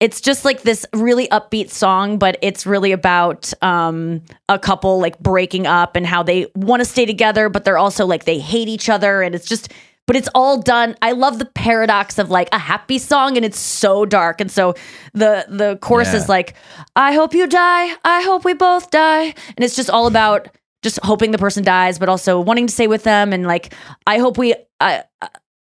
It's 0.00 0.20
just 0.20 0.44
like 0.44 0.62
this 0.62 0.86
really 0.94 1.26
upbeat 1.28 1.70
song, 1.70 2.18
but 2.18 2.38
it's 2.40 2.66
really 2.66 2.92
about 2.92 3.52
um, 3.62 4.22
a 4.48 4.58
couple 4.58 5.00
like 5.00 5.18
breaking 5.18 5.66
up 5.66 5.96
and 5.96 6.06
how 6.06 6.22
they 6.22 6.46
want 6.54 6.80
to 6.80 6.84
stay 6.84 7.04
together, 7.04 7.48
but 7.48 7.64
they're 7.64 7.78
also 7.78 8.06
like 8.06 8.24
they 8.24 8.38
hate 8.38 8.68
each 8.68 8.88
other, 8.88 9.22
and 9.22 9.34
it's 9.34 9.46
just. 9.46 9.72
But 10.06 10.16
it's 10.16 10.28
all 10.34 10.62
done. 10.62 10.96
I 11.02 11.12
love 11.12 11.38
the 11.38 11.44
paradox 11.44 12.18
of 12.18 12.30
like 12.30 12.48
a 12.50 12.58
happy 12.58 12.96
song, 12.96 13.36
and 13.36 13.44
it's 13.44 13.58
so 13.58 14.06
dark. 14.06 14.40
And 14.40 14.50
so 14.50 14.72
the 15.12 15.44
the 15.50 15.76
chorus 15.82 16.14
Yeah. 16.14 16.20
is 16.20 16.28
like, 16.30 16.54
"I 16.96 17.12
hope 17.12 17.34
you 17.34 17.46
die. 17.46 17.94
I 18.04 18.22
hope 18.22 18.42
we 18.42 18.54
both 18.54 18.90
die," 18.90 19.24
and 19.24 19.58
it's 19.58 19.76
just 19.76 19.90
all 19.90 20.06
about 20.06 20.48
just 20.82 20.98
hoping 21.02 21.32
the 21.32 21.36
person 21.36 21.62
dies, 21.62 21.98
but 21.98 22.08
also 22.08 22.40
wanting 22.40 22.68
to 22.68 22.72
stay 22.72 22.86
with 22.86 23.02
them, 23.02 23.34
and 23.34 23.46
like, 23.46 23.74
I 24.06 24.16
hope 24.16 24.38
we. 24.38 24.54
I, 24.80 25.02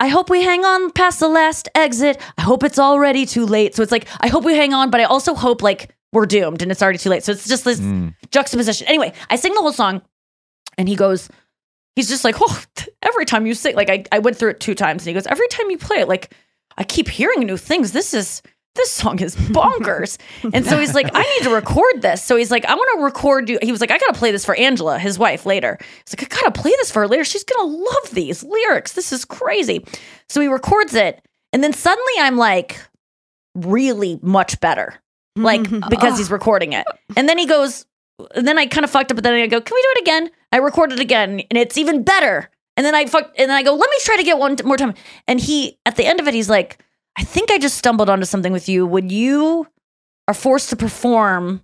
I 0.03 0.07
hope 0.09 0.29
we 0.29 0.41
hang 0.43 0.65
on 0.65 0.91
past 0.91 1.21
the 1.21 1.29
last 1.29 1.69
exit. 1.75 2.19
I 2.37 2.41
hope 2.41 2.61
it's 2.63 2.77
already 2.77 3.25
too 3.25 3.45
late. 3.45 3.73
So 3.73 3.81
it's 3.83 3.91
like, 3.91 4.05
I 4.19 4.27
hope 4.27 4.43
we 4.43 4.53
hang 4.53 4.73
on, 4.73 4.89
but 4.89 4.99
I 4.99 5.05
also 5.05 5.33
hope 5.33 5.61
like 5.61 5.95
we're 6.11 6.25
doomed 6.25 6.61
and 6.61 6.69
it's 6.71 6.81
already 6.83 6.97
too 6.97 7.09
late. 7.09 7.23
So 7.23 7.31
it's 7.31 7.47
just 7.47 7.63
this 7.63 7.79
Mm. 7.79 8.13
juxtaposition. 8.29 8.85
Anyway, 8.87 9.13
I 9.29 9.37
sing 9.37 9.53
the 9.53 9.61
whole 9.61 9.71
song 9.71 10.01
and 10.77 10.89
he 10.89 10.97
goes, 10.97 11.29
he's 11.95 12.09
just 12.09 12.25
like, 12.25 12.35
oh, 12.41 12.63
every 13.01 13.25
time 13.25 13.45
you 13.45 13.53
sing, 13.53 13.77
like 13.77 13.89
I, 13.89 14.03
I 14.11 14.19
went 14.19 14.35
through 14.35 14.49
it 14.51 14.59
two 14.59 14.75
times 14.75 15.03
and 15.03 15.07
he 15.07 15.13
goes, 15.13 15.25
every 15.27 15.47
time 15.47 15.69
you 15.71 15.77
play 15.77 15.99
it, 16.01 16.09
like 16.09 16.33
I 16.77 16.83
keep 16.83 17.07
hearing 17.07 17.45
new 17.45 17.55
things. 17.55 17.93
This 17.93 18.13
is, 18.13 18.41
this 18.75 18.91
song 18.91 19.19
is 19.19 19.35
bonkers. 19.35 20.17
and 20.53 20.65
so 20.65 20.79
he's 20.79 20.93
like, 20.95 21.09
I 21.13 21.21
need 21.21 21.43
to 21.43 21.53
record 21.53 22.01
this. 22.01 22.23
So 22.23 22.35
he's 22.35 22.49
like, 22.49 22.65
I 22.65 22.73
want 22.73 22.89
to 22.97 23.03
record 23.03 23.49
you. 23.49 23.59
He 23.61 23.71
was 23.71 23.81
like, 23.81 23.91
I 23.91 23.97
got 23.97 24.13
to 24.13 24.19
play 24.19 24.31
this 24.31 24.45
for 24.45 24.55
Angela, 24.55 24.97
his 24.97 25.19
wife, 25.19 25.45
later. 25.45 25.77
He's 26.05 26.19
like, 26.19 26.33
I 26.33 26.41
got 26.41 26.53
to 26.53 26.61
play 26.61 26.71
this 26.71 26.91
for 26.91 27.01
her 27.01 27.07
later. 27.07 27.23
She's 27.23 27.43
going 27.43 27.69
to 27.69 27.77
love 27.77 28.11
these 28.11 28.43
lyrics. 28.43 28.93
This 28.93 29.11
is 29.11 29.25
crazy. 29.25 29.85
So 30.27 30.41
he 30.41 30.47
records 30.47 30.95
it. 30.95 31.23
And 31.51 31.63
then 31.63 31.73
suddenly 31.73 32.13
I'm 32.19 32.37
like, 32.37 32.79
really 33.55 34.19
much 34.23 34.59
better. 34.59 34.95
Like, 35.35 35.69
because 35.89 36.17
he's 36.17 36.31
recording 36.31 36.73
it. 36.73 36.85
And 37.15 37.29
then 37.29 37.37
he 37.37 37.45
goes, 37.45 37.85
and 38.35 38.47
then 38.47 38.57
I 38.57 38.65
kind 38.65 38.83
of 38.83 38.89
fucked 38.89 39.11
up, 39.11 39.15
but 39.17 39.23
then 39.23 39.33
I 39.33 39.47
go, 39.47 39.61
can 39.61 39.75
we 39.75 39.81
do 39.81 39.87
it 39.97 40.01
again? 40.01 40.31
I 40.51 40.57
record 40.57 40.91
it 40.91 40.99
again 40.99 41.41
and 41.49 41.57
it's 41.57 41.77
even 41.77 42.03
better. 42.03 42.49
And 42.75 42.85
then 42.85 42.95
I 42.95 43.05
fuck, 43.05 43.31
and 43.37 43.49
then 43.49 43.55
I 43.55 43.61
go, 43.61 43.75
let 43.75 43.89
me 43.89 43.97
try 44.01 44.17
to 44.17 44.23
get 44.23 44.39
one 44.39 44.55
more 44.65 44.77
time. 44.77 44.95
And 45.27 45.39
he, 45.39 45.77
at 45.85 45.95
the 45.95 46.05
end 46.05 46.19
of 46.19 46.27
it, 46.27 46.33
he's 46.33 46.49
like, 46.49 46.83
I 47.17 47.23
think 47.23 47.51
I 47.51 47.57
just 47.59 47.77
stumbled 47.77 48.09
onto 48.09 48.25
something 48.25 48.51
with 48.53 48.67
you. 48.67 48.85
When 48.85 49.09
you 49.09 49.67
are 50.27 50.33
forced 50.33 50.69
to 50.69 50.75
perform 50.75 51.61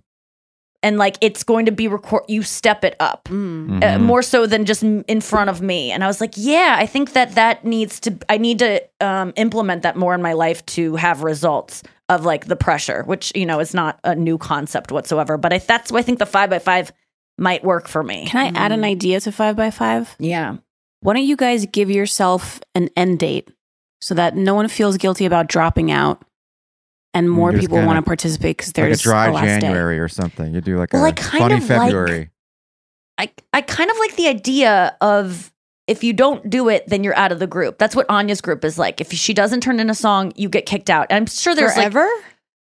and 0.82 0.96
like 0.96 1.16
it's 1.20 1.42
going 1.42 1.66
to 1.66 1.72
be 1.72 1.88
record, 1.88 2.22
you 2.28 2.42
step 2.42 2.84
it 2.84 2.96
up 3.00 3.28
uh, 3.28 3.32
Mhm. 3.32 4.00
more 4.00 4.22
so 4.22 4.46
than 4.46 4.64
just 4.64 4.82
in 4.82 5.20
front 5.20 5.50
of 5.50 5.60
me. 5.60 5.90
And 5.92 6.02
I 6.02 6.06
was 6.06 6.20
like, 6.20 6.34
yeah, 6.36 6.76
I 6.78 6.86
think 6.86 7.12
that 7.12 7.34
that 7.34 7.64
needs 7.64 8.00
to, 8.00 8.16
I 8.28 8.38
need 8.38 8.58
to 8.60 8.82
um, 9.00 9.32
implement 9.36 9.82
that 9.82 9.96
more 9.96 10.14
in 10.14 10.22
my 10.22 10.32
life 10.32 10.64
to 10.66 10.96
have 10.96 11.22
results 11.22 11.82
of 12.08 12.24
like 12.24 12.46
the 12.46 12.56
pressure, 12.56 13.02
which, 13.04 13.30
you 13.34 13.44
know, 13.44 13.60
is 13.60 13.74
not 13.74 13.98
a 14.04 14.14
new 14.14 14.38
concept 14.38 14.90
whatsoever. 14.92 15.36
But 15.36 15.52
I, 15.52 15.58
that's 15.58 15.92
why 15.92 15.98
I 15.98 16.02
think 16.02 16.18
the 16.18 16.26
five 16.26 16.48
by 16.50 16.58
five 16.58 16.92
might 17.38 17.62
work 17.64 17.86
for 17.88 18.02
me. 18.02 18.26
Can 18.26 18.40
I 18.54 18.58
add 18.58 18.72
an 18.72 18.84
idea 18.84 19.20
to 19.20 19.32
five 19.32 19.56
by 19.56 19.70
five? 19.70 20.14
Yeah. 20.18 20.56
Why 21.00 21.14
don't 21.14 21.24
you 21.24 21.36
guys 21.36 21.66
give 21.66 21.90
yourself 21.90 22.60
an 22.74 22.88
end 22.96 23.18
date 23.18 23.48
so 24.00 24.14
that 24.14 24.36
no 24.36 24.54
one 24.54 24.68
feels 24.68 24.96
guilty 24.96 25.24
about 25.26 25.46
dropping 25.48 25.90
out? 25.90 26.22
and 27.12 27.26
mm, 27.26 27.32
more 27.32 27.52
people 27.52 27.76
want 27.84 27.96
to 27.96 28.02
participate 28.02 28.56
because 28.56 28.68
like 28.68 28.74
there's 28.86 29.00
a 29.00 29.02
dry 29.02 29.26
a 29.26 29.32
last 29.32 29.44
day. 29.44 29.60
January 29.62 29.98
or 29.98 30.06
something. 30.06 30.54
You 30.54 30.60
do 30.60 30.78
like 30.78 30.92
Well, 30.92 31.04
a 31.04 31.08
I 31.08 31.12
kind 31.12 31.40
funny 31.42 31.54
of 31.54 31.60
like- 31.68 31.68
February. 31.68 32.30
I 33.18 33.30
I 33.52 33.62
kind 33.62 33.90
of 33.90 33.98
like 33.98 34.14
the 34.14 34.28
idea 34.28 34.96
of 35.00 35.52
if 35.88 36.04
you 36.04 36.12
don't 36.12 36.48
do 36.48 36.68
it, 36.68 36.84
then 36.86 37.02
you're 37.02 37.16
out 37.16 37.32
of 37.32 37.40
the 37.40 37.48
group. 37.48 37.78
That's 37.78 37.96
what 37.96 38.06
Anya's 38.08 38.40
group 38.40 38.64
is 38.64 38.78
like. 38.78 39.00
If 39.00 39.12
she 39.12 39.34
doesn't 39.34 39.60
turn 39.60 39.80
in 39.80 39.90
a 39.90 39.94
song, 39.94 40.32
you 40.36 40.48
get 40.48 40.66
kicked 40.66 40.88
out. 40.88 41.08
And 41.10 41.16
I'm 41.16 41.26
sure 41.26 41.52
there's 41.56 41.76
like 41.76 41.92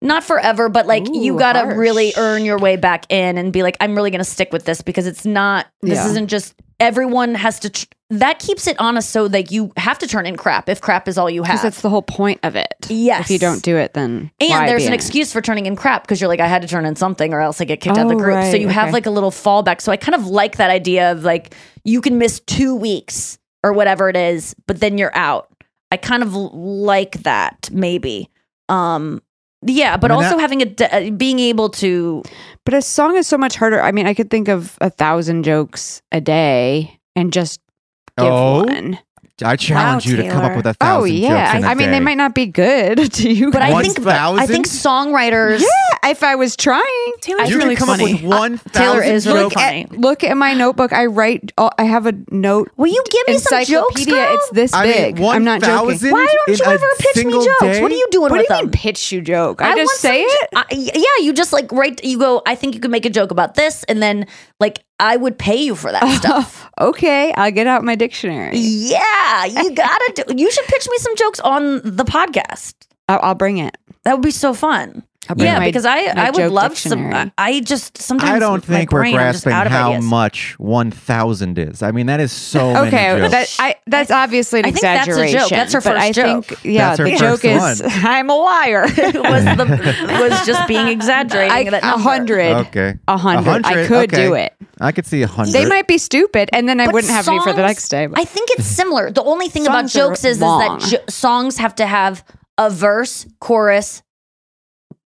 not 0.01 0.21
forever, 0.25 0.67
but 0.67 0.85
like 0.85 1.05
you 1.09 1.37
gotta 1.39 1.59
harsh. 1.59 1.77
really 1.77 2.11
earn 2.17 2.43
your 2.43 2.57
way 2.57 2.75
back 2.75 3.05
in 3.09 3.37
and 3.37 3.53
be 3.53 3.63
like, 3.63 3.77
I'm 3.79 3.95
really 3.95 4.11
gonna 4.11 4.25
stick 4.25 4.51
with 4.51 4.65
this 4.65 4.81
because 4.81 5.07
it's 5.07 5.25
not. 5.25 5.65
This 5.81 5.97
Yeah. 5.97 6.09
isn't 6.09 6.27
just 6.27 6.53
everyone 6.79 7.35
has 7.35 7.59
to. 7.61 7.69
Tr- 7.69 7.85
that 8.11 8.37
keeps 8.37 8.67
it 8.67 8.75
honest, 8.79 9.09
so 9.09 9.25
like 9.25 9.49
you 9.49 9.71
have 9.77 9.97
to 9.97 10.07
turn 10.07 10.27
in 10.27 10.35
crap 10.37 10.69
if 10.69 10.79
crap 10.79 11.07
is 11.07 11.17
all 11.17 11.27
you 11.29 11.41
have 11.41 11.53
Because 11.53 11.63
that's 11.63 11.81
the 11.81 11.89
whole 11.89 12.03
point 12.03 12.39
of 12.43 12.55
it. 12.55 12.67
Yes. 12.87 13.21
If 13.25 13.31
you 13.31 13.39
don't 13.39 13.63
do 13.63 13.77
it, 13.77 13.95
then 13.95 14.29
And 14.39 14.49
why 14.51 14.67
there's 14.67 14.83
be 14.83 14.87
an 14.87 14.93
in 14.93 14.93
it? 14.93 14.97
excuse 14.97 15.33
for 15.33 15.41
turning 15.41 15.65
in 15.65 15.75
crap 15.75 16.03
because 16.03 16.21
you're 16.21 16.27
like, 16.27 16.39
I 16.39 16.47
had 16.47 16.61
to 16.61 16.67
turn 16.67 16.85
in 16.85 16.95
something 16.95 17.33
or 17.33 17.41
else 17.41 17.59
I 17.61 17.65
get 17.65 17.81
kicked 17.81 17.97
out 17.97 18.03
of 18.03 18.09
the 18.09 18.15
Oh, 18.15 18.19
group. 18.19 18.35
so 18.43 18.51
right, 18.51 18.61
you 18.61 18.67
have 18.67 18.85
okay. 18.85 18.93
like 18.93 19.05
a 19.07 19.09
little 19.09 19.31
fallback. 19.31 19.81
So 19.81 19.91
I 19.91 19.97
kind 19.97 20.13
of 20.13 20.27
like 20.27 20.57
that 20.57 20.69
idea 20.69 21.11
of 21.11 21.23
like, 21.23 21.55
you 21.83 21.99
can 21.99 22.19
miss 22.19 22.41
two 22.41 22.75
weeks 22.75 23.39
or 23.63 23.73
whatever 23.73 24.07
it 24.07 24.15
is, 24.15 24.55
but 24.67 24.79
then 24.79 24.99
you're 24.99 25.15
out. 25.15 25.49
I 25.89 25.97
kind 25.97 26.21
of 26.21 26.35
like 26.35 27.23
that 27.23 27.69
maybe. 27.71 28.29
Um, 28.69 29.23
yeah, 29.63 29.97
but 29.97 30.11
I 30.11 30.15
mean, 30.15 30.23
also 30.25 30.35
that- 30.37 30.41
having 30.41 30.61
a 30.61 31.07
uh, 31.07 31.09
being 31.09 31.39
able 31.39 31.69
to, 31.69 32.21
But 32.65 32.73
a 32.73 32.81
song 32.81 33.15
is 33.15 33.27
so 33.27 33.37
much 33.37 33.55
harder. 33.55 33.81
I 33.81 33.91
mean, 33.91 34.07
I 34.07 34.13
could 34.13 34.29
think 34.29 34.47
of 34.47 34.77
a 34.81 34.89
thousand 34.89 35.43
jokes 35.43 36.01
a 36.11 36.19
day 36.19 36.99
and 37.15 37.31
just 37.31 37.61
give 38.17 38.27
Oh, 38.27 38.63
one. 38.63 38.99
I 39.43 39.57
challenge 39.57 40.05
you 40.05 40.15
to 40.17 40.29
come 40.29 40.45
up 40.45 40.55
with 40.55 40.65
a 40.65 40.69
Oh 40.69 41.01
thousand 41.01 41.15
yeah. 41.17 41.45
jokes 41.47 41.57
in 41.57 41.63
a 41.65 41.67
I 41.67 41.75
mean, 41.75 41.91
they 41.91 41.99
might 41.99 42.15
not 42.17 42.33
be 42.33 42.45
good 42.45 43.11
to 43.13 43.29
you. 43.31 43.51
but 43.51 43.61
I 43.61 43.71
One 43.73 43.83
think, 43.83 43.99
I 44.07 44.47
think 44.47 44.65
songwriters, 44.65 45.59
yeah, 45.59 46.09
if 46.09 46.23
I 46.23 46.35
was 46.35 46.55
trying. 46.55 47.11
Taylor's 47.19 47.49
You 47.49 47.57
really 47.57 47.75
can 47.75 47.85
come 47.85 47.97
funny. 47.97 48.13
up 48.13 48.21
with 48.21 48.31
uh, 48.31 48.37
one 48.37 48.57
Taylor 48.71 48.95
thousand 49.01 49.15
is 49.15 49.27
really 49.27 49.39
jokes. 49.43 49.55
funny. 49.55 49.87
Look 49.91 50.23
at 50.23 50.37
my 50.37 50.53
notebook. 50.53 50.93
I 50.93 51.07
write. 51.07 51.51
all- 51.57 51.73
I 51.77 51.83
have 51.83 52.05
a 52.05 52.13
note. 52.31 52.71
will 52.77 52.87
you 52.87 53.03
give 53.11 53.27
me 53.27 53.37
some 53.39 53.63
jokes, 53.65 54.05
girl? 54.05 54.35
It's 54.35 54.49
this 54.51 54.73
I 54.73 54.85
big. 54.85 55.15
mean, 55.15 55.23
one 55.25 55.35
I'm 55.35 55.43
not 55.43 55.59
joking. 55.59 55.89
thousand 55.97 56.11
Why 56.11 56.25
don't 56.47 56.57
you 56.57 56.65
a 56.65 56.69
ever 56.69 56.87
pitch 56.99 57.25
me 57.25 57.31
jokes? 57.33 57.59
day? 57.59 57.81
What 57.81 57.91
are 57.91 57.95
you 57.95 58.07
doing 58.11 58.21
What 58.21 58.29
do 58.29 58.35
with 58.37 58.49
you 58.49 58.55
them? 58.55 58.65
mean 58.67 58.71
pitch 58.71 59.11
you 59.11 59.19
joke? 59.21 59.61
I, 59.61 59.67
want 59.69 59.79
just 59.81 59.99
say 59.99 60.21
it. 60.21 60.49
I- 60.55 60.65
yeah, 60.71 61.25
you 61.25 61.33
just 61.33 61.51
like 61.51 61.69
write. 61.73 62.01
You 62.05 62.19
go. 62.19 62.41
I 62.45 62.55
think 62.55 62.73
you 62.73 62.79
could 62.79 62.91
make 62.91 63.05
a 63.05 63.09
joke 63.09 63.31
about 63.31 63.55
this, 63.55 63.83
and 63.89 64.01
then 64.01 64.27
like 64.61 64.84
I 64.99 65.17
would 65.17 65.37
pay 65.37 65.55
you 65.57 65.75
for 65.75 65.91
that 65.91 66.07
stuff. 66.19 66.69
okay, 66.79 67.33
I'll 67.33 67.51
get 67.51 67.67
out 67.67 67.83
my 67.83 67.95
dictionary. 67.95 68.57
Yeah, 68.57 69.45
you 69.45 69.71
gotta 69.75 70.23
do. 70.27 70.33
You 70.37 70.51
should 70.51 70.65
pitch 70.65 70.87
me 70.89 70.97
some 70.97 71.15
jokes 71.15 71.39
on 71.41 71.81
the 71.83 72.05
podcast. 72.05 72.73
I'll, 73.09 73.19
I'll 73.21 73.35
bring 73.35 73.57
it. 73.57 73.77
That 74.03 74.13
would 74.13 74.23
be 74.23 74.31
so 74.31 74.53
fun. 74.53 75.03
I'll 75.29 75.35
bring 75.35 75.47
Yeah, 75.47 75.59
my- 75.59 75.65
because 75.65 75.85
I 75.85 76.05
I 76.15 76.29
would 76.31 76.51
love 76.51 76.77
some. 76.77 76.99
dictionary. 77.03 77.31
I, 77.37 77.49
I 77.51 77.59
just 77.61 77.97
sometimes 78.01 78.31
I 78.31 78.39
don't 78.39 78.63
think 78.63 78.91
we're 78.91 78.99
brain, 79.01 79.15
grasping 79.15 79.53
how 79.53 79.91
ideas. 79.93 80.03
much 80.05 80.55
one 80.59 80.91
thousand 80.91 81.57
is. 81.57 81.81
I 81.81 81.91
mean, 81.91 82.05
that 82.07 82.19
is 82.19 82.31
so 82.31 82.69
Okay, 82.87 82.91
many 82.91 83.21
jokes. 83.21 83.31
that, 83.31 83.63
I, 83.63 83.75
that's 83.87 84.11
obviously 84.11 84.59
an 84.59 84.65
I 84.67 84.71
think 84.71 84.81
that's 84.81 85.07
a 85.07 85.11
joke. 85.11 85.19
exaggeration. 85.23 85.57
That's 85.57 85.73
her 85.73 85.81
but 85.81 85.97
I 85.97 86.07
first 86.07 86.15
joke. 86.15 86.45
think, 86.45 86.65
yeah, 86.65 86.87
That's 86.89 86.99
her 86.99 87.05
the 87.05 87.15
joke 87.17 87.39
first 87.41 87.81
is 87.81 87.91
I'm 88.03 88.29
a 88.29 88.35
liar. 88.35 88.81
was 88.87 88.93
the 88.93 90.17
was 90.19 90.45
just 90.45 90.67
being 90.67 90.87
exaggerating. 90.87 91.73
I, 91.73 91.77
a 91.79 91.97
hundred. 91.97 92.53
okay, 92.67 92.95
A 93.07 93.17
hundred. 93.17 93.65
I 93.65 93.69
hundred, 93.69 93.87
could 93.87 94.13
okay. 94.13 94.27
do 94.27 94.33
it. 94.35 94.53
I 94.79 94.91
could 94.91 95.05
see 95.05 95.21
a 95.21 95.27
hundred. 95.27 95.53
They 95.53 95.65
might 95.65 95.87
be 95.87 95.97
stupid, 95.97 96.49
and 96.53 96.67
then 96.67 96.79
I 96.79 96.85
But 96.85 96.93
wouldn't 96.95 97.13
have 97.13 97.27
any 97.27 97.39
for 97.41 97.53
the 97.53 97.61
next 97.61 97.89
day. 97.89 98.07
but- 98.07 98.19
I 98.19 98.25
think 98.25 98.49
it's 98.51 98.65
similar. 98.67 99.09
The 99.11 99.23
only 99.23 99.49
thing 99.49 99.65
about 99.67 99.87
jokes 99.87 100.19
is, 100.25 100.37
is 100.37 100.39
that 100.39 101.03
songs 101.09 101.57
have 101.57 101.75
to 101.75 101.85
have 101.85 102.23
a 102.57 102.69
verse, 102.69 103.25
chorus, 103.39 104.01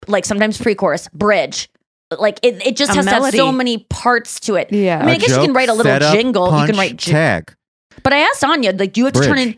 like 0.07 0.25
sometimes 0.25 0.57
pre-chorus, 0.59 1.07
bridge. 1.09 1.69
Like 2.17 2.39
it, 2.41 2.65
it 2.65 2.75
just 2.75 2.91
A 2.91 2.95
has 2.95 3.05
to 3.05 3.11
have 3.11 3.31
so 3.33 3.51
many 3.51 3.79
parts 3.89 4.39
to 4.41 4.55
it. 4.55 4.71
Yeah. 4.71 4.97
I 4.97 5.01
mean, 5.01 5.09
I 5.09 5.13
A 5.13 5.19
guess 5.19 5.29
you 5.29 5.35
can 5.35 5.45
joke, 5.47 5.55
write 5.55 5.69
a 5.69 5.73
little 5.73 5.91
setup, 5.91 6.13
jingle. 6.15 6.45
You 6.45 6.51
punch, 6.51 6.69
can 6.71 6.79
write, 6.79 6.95
jing- 6.97 7.13
tag. 7.13 7.55
but 8.03 8.13
I 8.13 8.19
asked 8.19 8.43
Anya, 8.43 8.73
like, 8.73 8.93
do 8.93 9.01
you 9.01 9.05
have 9.05 9.13
to 9.13 9.19
turn 9.21 9.33
Bridge. 9.33 9.47
in? 9.55 9.57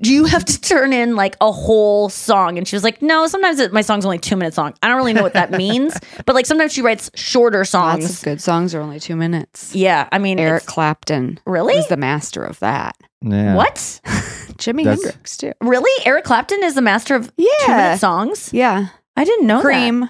Do 0.00 0.12
you 0.12 0.24
have 0.26 0.44
to 0.44 0.60
turn 0.60 0.92
in 0.92 1.16
like 1.16 1.36
a 1.40 1.50
whole 1.50 2.08
song? 2.08 2.58
And 2.58 2.68
she 2.68 2.76
was 2.76 2.84
like, 2.84 3.02
no. 3.02 3.26
Sometimes 3.26 3.58
it, 3.58 3.72
my 3.72 3.80
song's 3.80 4.04
only 4.04 4.20
two 4.20 4.36
minutes 4.36 4.56
long. 4.56 4.72
I 4.84 4.86
don't 4.86 4.96
really 4.98 5.12
know 5.14 5.22
what 5.24 5.32
that 5.32 5.50
means, 5.50 5.98
but 6.26 6.36
like 6.36 6.46
sometimes 6.46 6.72
she 6.72 6.80
writes 6.80 7.10
shorter 7.16 7.64
songs. 7.64 8.04
Lots 8.04 8.18
of 8.18 8.24
good 8.24 8.40
songs 8.40 8.72
are 8.72 8.80
only 8.80 9.00
two 9.00 9.16
minutes. 9.16 9.74
Yeah, 9.74 10.08
I 10.12 10.18
mean, 10.18 10.38
Eric 10.38 10.62
it's- 10.62 10.72
Clapton 10.72 11.40
Really? 11.44 11.74
was 11.74 11.88
the 11.88 11.96
master 11.96 12.44
of 12.44 12.60
that. 12.60 12.96
Yeah. 13.20 13.56
what? 13.56 13.74
Jimi 14.60 14.84
That's- 14.84 15.02
Hendrix 15.02 15.36
too. 15.36 15.52
Really? 15.60 15.90
Eric 16.06 16.22
Clapton 16.22 16.62
is 16.62 16.76
the 16.76 16.82
master 16.82 17.16
of 17.16 17.32
Yeah. 17.36 17.48
two-minute 17.66 17.98
songs. 17.98 18.52
Yeah, 18.52 18.86
I 19.20 19.24
didn't 19.24 19.46
know 19.46 19.60
Cream. 19.60 20.08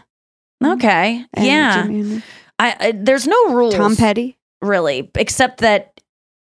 that. 0.60 0.74
Okay, 0.74 1.24
and 1.34 1.44
yeah. 1.44 1.82
Jimi 1.84 2.22
I, 2.60 2.76
I 2.78 2.92
there's 2.92 3.26
no 3.26 3.54
rules. 3.54 3.74
Tom 3.74 3.96
Petty. 3.96 4.38
really, 4.62 5.10
except 5.16 5.60
that 5.60 6.00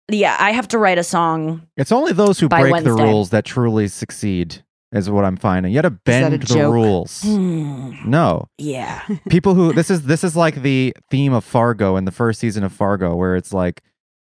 yeah, 0.08 0.36
I 0.38 0.52
have 0.52 0.68
to 0.68 0.78
write 0.78 0.98
a 0.98 1.02
song. 1.02 1.66
It's 1.76 1.90
only 1.90 2.12
those 2.12 2.38
who 2.38 2.48
break 2.48 2.70
Wednesday. 2.70 2.90
the 2.90 2.96
rules 2.96 3.30
that 3.30 3.44
truly 3.44 3.88
succeed, 3.88 4.62
is 4.92 5.10
what 5.10 5.24
I'm 5.24 5.36
finding. 5.36 5.72
You 5.72 5.78
got 5.78 5.88
to 5.88 5.90
bend 5.90 6.34
the 6.34 6.38
joke? 6.38 6.72
rules. 6.72 7.22
Hmm. 7.22 7.94
No, 8.04 8.46
Yeah. 8.58 9.02
people 9.28 9.54
who 9.54 9.72
this 9.72 9.90
is 9.90 10.02
this 10.02 10.22
is 10.22 10.36
like 10.36 10.62
the 10.62 10.94
theme 11.10 11.32
of 11.32 11.44
Fargo 11.44 11.96
in 11.96 12.04
the 12.04 12.12
first 12.12 12.38
season 12.38 12.62
of 12.62 12.72
Fargo, 12.72 13.16
where 13.16 13.34
it's 13.34 13.52
like 13.52 13.82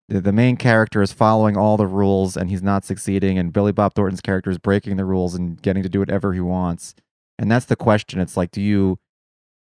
the, 0.09 0.19
the 0.19 0.33
main 0.33 0.57
character 0.57 1.01
is 1.01 1.13
following 1.13 1.55
all 1.55 1.77
the 1.77 1.87
rules 1.87 2.35
and 2.35 2.49
he's 2.49 2.63
not 2.63 2.83
succeeding, 2.83 3.37
and 3.37 3.53
Billy 3.53 3.71
Bob 3.71 3.93
Thornton's 3.93 4.19
character 4.19 4.49
is 4.49 4.57
breaking 4.57 4.97
the 4.97 5.05
rules 5.05 5.33
and 5.33 5.61
getting 5.61 5.83
to 5.83 5.89
do 5.89 5.99
whatever 5.99 6.33
he 6.33 6.41
wants. 6.41 6.93
And 7.39 7.51
that's 7.51 7.65
the 7.65 7.75
question. 7.75 8.19
It's 8.19 8.35
like, 8.37 8.51
do 8.51 8.61
you, 8.61 8.97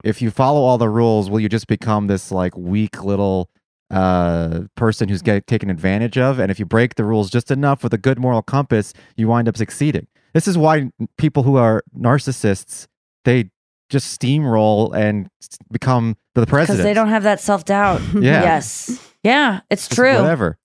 if 0.04 0.22
you 0.22 0.30
follow 0.32 0.62
all 0.62 0.78
the 0.78 0.90
rules, 0.90 1.30
will 1.30 1.40
you 1.40 1.50
just 1.50 1.68
become 1.68 2.08
this 2.08 2.32
like 2.32 2.56
weak 2.58 3.04
little 3.04 3.50
uh 3.90 4.64
person 4.76 5.08
who's 5.08 5.22
get 5.22 5.48
taken 5.48 5.70
advantage 5.70 6.18
of 6.18 6.40
and 6.40 6.52
if 6.52 6.60
you 6.60 6.66
break 6.66 6.96
the 6.96 7.06
rules 7.06 7.30
just 7.30 7.50
enough 7.50 7.84
with 7.84 7.94
a 7.94 7.98
good 7.98 8.20
moral 8.20 8.42
compass 8.42 8.92
you 9.16 9.30
wind 9.30 9.48
up 9.48 9.56
succeeding 9.56 10.06
this 10.34 10.46
is 10.46 10.58
why 10.58 10.92
people 11.18 11.44
who 11.44 11.56
are 11.56 11.82
narcissists 11.98 12.86
they 13.24 13.50
just 13.90 14.20
steamroll 14.20 14.94
and 14.94 15.30
become 15.72 16.18
the 16.36 16.46
president 16.46 16.80
Because 16.80 16.84
they 16.84 16.94
don't 16.94 17.08
have 17.08 17.24
that 17.24 17.40
self 17.40 17.64
doubt. 17.64 18.02
Yeah. 18.14 18.44
Yes. 18.44 19.00
Yeah, 19.24 19.62
it's 19.70 19.88
Just 19.88 19.96
true. 19.96 20.16
whatever 20.16 20.58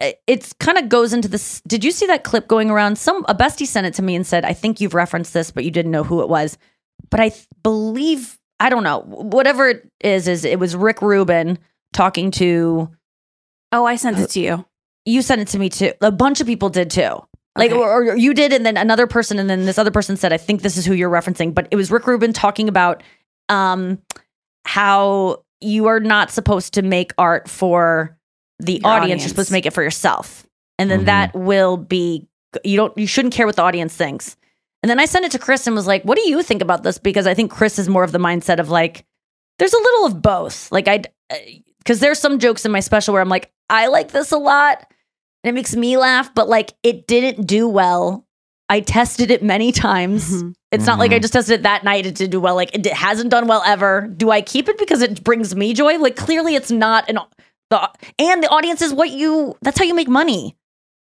uh, 0.00 0.10
it's 0.26 0.52
kind 0.54 0.78
of 0.78 0.88
goes 0.88 1.12
into 1.12 1.28
this. 1.28 1.60
Did 1.66 1.84
you 1.84 1.90
see 1.90 2.06
that 2.06 2.24
clip 2.24 2.48
going 2.48 2.70
around? 2.70 2.96
Some 2.98 3.24
a 3.28 3.34
bestie 3.34 3.66
sent 3.66 3.86
it 3.86 3.94
to 3.94 4.02
me 4.02 4.14
and 4.14 4.26
said, 4.26 4.44
"I 4.44 4.52
think 4.52 4.80
you've 4.80 4.94
referenced 4.94 5.32
this, 5.34 5.50
but 5.50 5.64
you 5.64 5.70
didn't 5.70 5.92
know 5.92 6.04
who 6.04 6.22
it 6.22 6.28
was." 6.28 6.58
But 7.10 7.20
I 7.20 7.28
th- 7.30 7.46
believe 7.62 8.38
I 8.60 8.68
don't 8.70 8.82
know 8.84 9.00
whatever 9.00 9.68
it 9.68 9.90
is. 10.00 10.28
Is 10.28 10.44
it 10.44 10.58
was 10.58 10.74
Rick 10.76 11.02
Rubin 11.02 11.58
talking 11.92 12.30
to 12.32 12.90
Oh, 13.72 13.84
I 13.84 13.96
sent 13.96 14.18
it 14.18 14.30
to 14.30 14.40
you. 14.40 14.64
you? 15.04 15.20
Sent 15.22 15.40
it 15.40 15.48
to 15.48 15.58
me 15.58 15.68
too. 15.68 15.92
A 16.00 16.12
bunch 16.12 16.40
of 16.40 16.46
people 16.46 16.68
did 16.68 16.90
too. 16.90 17.18
Like 17.56 17.70
Okay. 17.70 17.80
or, 17.80 18.08
or 18.10 18.16
you 18.16 18.34
did, 18.34 18.52
and 18.52 18.66
then 18.66 18.76
another 18.76 19.06
person, 19.06 19.38
and 19.38 19.48
then 19.48 19.64
this 19.66 19.78
other 19.78 19.90
person 19.92 20.16
said, 20.16 20.32
"I 20.32 20.38
think 20.38 20.62
this 20.62 20.76
is 20.76 20.84
who 20.86 20.94
you're 20.94 21.10
referencing." 21.10 21.54
But 21.54 21.68
it 21.70 21.76
was 21.76 21.90
Rick 21.90 22.06
Rubin 22.06 22.32
talking 22.32 22.68
about 22.68 23.02
um 23.48 23.98
how 24.64 25.42
you 25.60 25.86
are 25.86 26.00
not 26.00 26.30
supposed 26.30 26.74
to 26.74 26.82
make 26.82 27.12
art 27.18 27.48
for 27.48 28.16
the 28.58 28.80
audience. 28.84 28.84
audience. 29.02 29.22
You're 29.22 29.28
supposed 29.30 29.48
to 29.48 29.52
make 29.54 29.66
it 29.66 29.72
for 29.72 29.82
yourself, 29.82 30.46
and 30.78 30.90
then 30.90 31.02
Mhm. 31.02 31.06
that 31.06 31.34
will 31.34 31.76
be 31.76 32.26
you 32.64 32.76
don't 32.76 32.96
you 32.96 33.06
shouldn't 33.06 33.34
care 33.34 33.46
what 33.46 33.56
the 33.56 33.62
audience 33.62 33.94
thinks. 33.94 34.36
And 34.82 34.90
then 34.90 35.00
I 35.00 35.06
sent 35.06 35.24
it 35.24 35.32
to 35.32 35.38
Chris 35.38 35.66
and 35.66 35.74
was 35.74 35.86
like, 35.86 36.02
"What 36.04 36.16
do 36.18 36.28
you 36.28 36.42
think 36.42 36.62
about 36.62 36.82
this?" 36.82 36.98
Because 36.98 37.26
I 37.26 37.34
think 37.34 37.50
Chris 37.50 37.78
is 37.78 37.88
more 37.88 38.04
of 38.04 38.12
the 38.12 38.18
mindset 38.18 38.60
of 38.60 38.68
like, 38.68 39.04
there's 39.58 39.72
a 39.72 39.78
little 39.78 40.06
of 40.06 40.20
both. 40.22 40.70
Like 40.70 40.86
I, 40.88 41.02
because 41.78 42.00
there's 42.00 42.18
some 42.18 42.38
jokes 42.38 42.64
in 42.64 42.70
my 42.72 42.80
special 42.80 43.12
where 43.12 43.22
I'm 43.22 43.28
like, 43.28 43.50
I 43.70 43.86
like 43.88 44.12
this 44.12 44.30
a 44.30 44.36
lot, 44.38 44.84
and 45.42 45.48
it 45.48 45.54
makes 45.54 45.74
me 45.74 45.96
laugh, 45.96 46.34
but 46.34 46.48
like 46.48 46.74
it 46.82 47.06
didn't 47.06 47.46
do 47.46 47.66
well. 47.68 48.24
I 48.68 48.80
tested 48.80 49.30
it 49.30 49.42
many 49.42 49.72
times. 49.72 50.42
Mhm. 50.42 50.54
It's 50.72 50.86
not 50.86 50.98
like 50.98 51.12
I 51.12 51.18
Mhm. 51.18 51.22
just 51.22 51.32
tested 51.34 51.60
it 51.60 51.62
that 51.64 51.82
night. 51.84 52.06
It 52.06 52.14
did 52.14 52.30
do 52.30 52.40
well. 52.40 52.54
Like 52.54 52.74
it 52.74 52.86
hasn't 52.86 53.30
done 53.30 53.46
well 53.46 53.62
ever. 53.66 54.02
Do 54.16 54.30
I 54.30 54.40
keep 54.42 54.68
it 54.68 54.78
because 54.78 55.02
it 55.02 55.22
brings 55.24 55.54
me 55.56 55.72
joy? 55.74 55.98
Like 55.98 56.16
clearly, 56.16 56.54
it's 56.56 56.70
not 56.70 57.08
an 57.10 57.18
the 57.70 57.90
and 58.18 58.42
the 58.42 58.48
audience 58.48 58.82
is 58.82 58.92
what 58.92 59.10
you. 59.10 59.54
That's 59.62 59.78
how 59.78 59.84
you 59.84 59.94
make 59.94 60.08
money, 60.08 60.56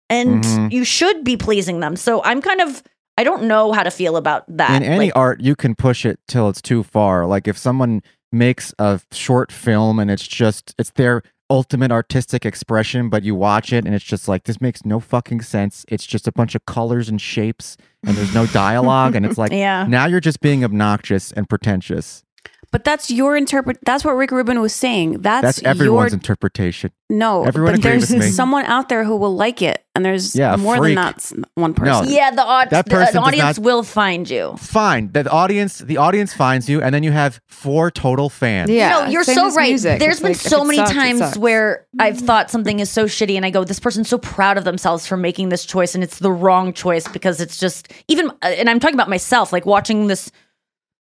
and 0.10 0.44
Mhm. 0.44 0.72
you 0.72 0.84
should 0.84 1.24
be 1.24 1.38
pleasing 1.38 1.80
them. 1.80 1.96
So 1.96 2.24
I'm 2.24 2.42
kind 2.42 2.62
of. 2.62 2.84
I 3.18 3.26
don't 3.26 3.44
know 3.44 3.74
how 3.74 3.84
to 3.84 3.92
feel 3.92 4.16
about 4.16 4.46
that. 4.48 4.82
in 4.82 4.84
any 4.84 5.08
Like, 5.08 5.12
art 5.16 5.42
you 5.42 5.54
can 5.54 5.76
push 5.76 6.06
it 6.06 6.20
till 6.30 6.48
it's 6.48 6.62
too 6.62 6.84
far 6.84 7.26
like 7.26 7.50
if 7.50 7.58
someone 7.58 8.02
makes 8.32 8.74
a 8.80 9.02
short 9.12 9.52
film 9.52 10.00
and 10.00 10.10
it's 10.10 10.26
just 10.26 10.74
it's 10.80 10.92
their 10.92 11.22
ultimate 11.50 11.92
artistic 11.92 12.46
expression 12.46 13.10
but 13.10 13.24
you 13.24 13.36
watch 13.36 13.74
it 13.74 13.84
and 13.86 13.94
it's 13.94 14.06
just 14.06 14.30
like 14.30 14.46
this 14.46 14.62
makes 14.62 14.86
no 14.86 15.02
fucking 15.02 15.42
sense 15.42 15.84
it's 15.90 16.06
just 16.06 16.30
a 16.30 16.32
bunch 16.32 16.56
of 16.56 16.66
colors 16.66 17.10
and 17.10 17.20
shapes 17.20 17.76
and 18.06 18.16
there's 18.16 18.34
no 18.34 18.46
dialogue 18.46 19.16
and 19.16 19.26
it's 19.26 19.38
like 19.44 19.52
yeah. 19.52 19.86
now 19.90 20.06
you're 20.06 20.22
just 20.22 20.40
being 20.40 20.64
obnoxious 20.64 21.34
and 21.34 21.50
pretentious 21.50 22.24
But 22.72 22.84
that's 22.84 23.10
your 23.10 23.36
interpret. 23.36 23.80
That's 23.84 24.06
what 24.06 24.12
Rick 24.12 24.30
Rubin 24.30 24.62
was 24.62 24.76
saying. 24.76 25.22
That's, 25.22 25.42
That's 25.42 25.64
everyone's 25.64 26.12
your 26.12 26.18
interpretation. 26.20 26.92
no. 27.10 27.44
everyone 27.44 27.74
but 27.74 27.82
there's 27.82 28.36
someone 28.36 28.64
out 28.66 28.90
there 28.90 29.04
who 29.04 29.16
will 29.16 29.36
like 29.36 29.64
it, 29.64 29.84
and 29.96 30.06
there's 30.06 30.36
Yeah, 30.36 30.56
more 30.56 30.78
freak. 30.78 30.96
than 30.96 31.04
that 31.04 31.32
one 31.56 31.74
person. 31.74 32.06
No. 32.06 32.12
Yeah, 32.12 32.30
the, 32.30 32.44
aud- 32.44 32.70
That 32.70 32.86
person 32.86 33.08
the 33.16 33.20
does 33.22 33.28
audience 33.28 33.58
not- 33.58 33.66
will 33.66 33.82
find 33.82 34.30
you. 34.30 34.56
Fine. 34.60 35.14
The 35.14 35.28
audience, 35.32 35.80
the 35.80 35.98
audience 35.98 36.32
finds 36.36 36.70
you, 36.70 36.80
and 36.80 36.94
then 36.94 37.02
you 37.02 37.12
have 37.12 37.42
four 37.48 37.90
total 37.90 38.30
fans. 38.30 38.70
Yeah, 38.70 38.90
no, 38.90 39.06
you're 39.08 39.24
same 39.24 39.34
so 39.36 39.52
right. 39.56 39.70
music. 39.70 40.00
There's 40.00 40.18
It's 40.18 40.22
been 40.22 40.30
like, 40.34 40.38
so 40.38 40.64
many 40.64 40.78
sucks, 40.78 40.92
times 40.92 41.38
where 41.40 41.88
I've 41.98 42.20
thought 42.20 42.52
something 42.52 42.80
is 42.80 42.92
so 42.92 43.06
shitty, 43.06 43.36
and 43.36 43.48
I 43.48 43.50
go, 43.50 43.64
"This 43.64 43.80
person's 43.80 44.10
so 44.10 44.20
proud 44.20 44.60
of 44.60 44.64
themselves 44.64 45.08
for 45.08 45.18
making 45.18 45.50
this 45.50 45.66
choice, 45.66 45.96
and 45.96 46.04
it's 46.04 46.20
the 46.20 46.32
wrong 46.32 46.74
choice 46.74 47.08
because 47.08 47.42
it's 47.42 47.58
just 47.58 47.92
even." 48.08 48.30
uh, 48.44 48.54
And 48.60 48.70
I'm 48.70 48.80
talking 48.80 48.94
about 48.96 49.10
myself, 49.10 49.52
like 49.52 49.66
watching 49.66 50.06
this 50.06 50.30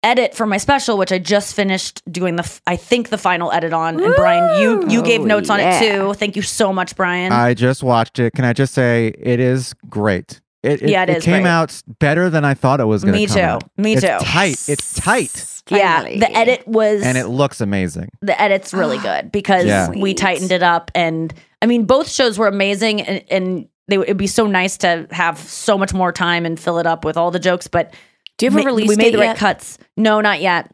edit 0.03 0.35
for 0.35 0.47
my 0.47 0.57
special, 0.57 0.97
which 0.97 1.13
I 1.13 1.19
just 1.19 1.55
finished 1.55 2.03
doing 2.11 2.37
the, 2.37 2.43
f- 2.43 2.63
I 2.67 2.77
think 2.77 3.11
the 3.11 3.19
final 3.19 3.53
edit 3.53 3.73
on. 3.73 4.03
And 4.03 4.15
Brian, 4.17 4.61
you 4.61 4.89
you 4.89 5.03
gave 5.03 5.21
Ooh, 5.23 5.27
notes 5.27 5.51
on 5.51 5.61
it 5.61 5.79
too. 5.79 6.15
Thank 6.15 6.37
you 6.37 6.43
so 6.43 6.73
much, 6.73 6.97
Brian. 6.97 7.33
I 7.33 7.55
just 7.55 7.83
watched 7.83 8.19
it. 8.19 8.33
Can 8.35 8.45
I 8.45 8.53
just 8.53 8.73
say 8.75 9.13
it 9.19 9.41
is 9.41 9.75
great? 9.89 10.41
It, 10.63 10.83
it, 10.83 10.91
Yeah, 10.91 11.03
it 11.05 11.11
is 11.11 11.25
came 11.25 11.43
great. 11.43 11.51
out 11.51 11.83
better 12.01 12.29
than 12.31 12.45
I 12.45 12.55
thought 12.55 12.81
it 12.81 12.85
was 12.85 13.03
going 13.03 13.15
to 13.15 13.19
Me 13.21 13.27
come 13.27 13.37
too. 13.37 13.43
out. 13.43 13.65
Me 13.79 13.93
it's 13.95 14.03
too. 14.03 14.19
Tight. 14.21 14.69
It's 14.69 14.95
tight, 14.95 15.47
yeah, 15.71 16.03
the 16.03 16.31
edit 16.37 16.67
was 16.67 17.03
and 17.03 17.17
it 17.17 17.29
looks 17.29 17.61
amazing. 17.61 18.09
the 18.23 18.39
edit's 18.41 18.75
really 18.75 18.99
good 18.99 19.31
because 19.31 19.65
Yeah. 19.65 19.89
we 19.91 20.15
tightened 20.15 20.51
it 20.51 20.65
up 20.65 20.91
and 20.97 21.33
i 21.63 21.67
mean 21.67 21.85
both 21.85 22.11
shows 22.11 22.39
were 22.41 22.49
amazing 22.49 23.03
and, 23.03 23.23
and 23.31 23.69
they, 23.87 23.97
it'd 23.99 24.17
be 24.17 24.27
so 24.27 24.49
nice 24.49 24.77
to 24.79 25.07
have 25.13 25.39
so 25.39 25.79
much 25.79 25.95
more 25.95 26.11
time 26.11 26.45
and 26.45 26.59
fill 26.59 26.79
it 26.81 26.87
up 26.89 27.05
with 27.05 27.17
all 27.17 27.31
the 27.31 27.39
jokes 27.39 27.69
but 27.69 27.95
Do 28.41 28.47
you 28.47 28.53
have 28.53 28.63
a 28.63 28.67
release 28.67 28.89
we 28.89 28.97
made 28.97 29.15
the 29.15 29.19
right 29.19 29.37
cuts. 29.37 29.79
No 29.97 30.21
not 30.21 30.41
yet. 30.41 30.73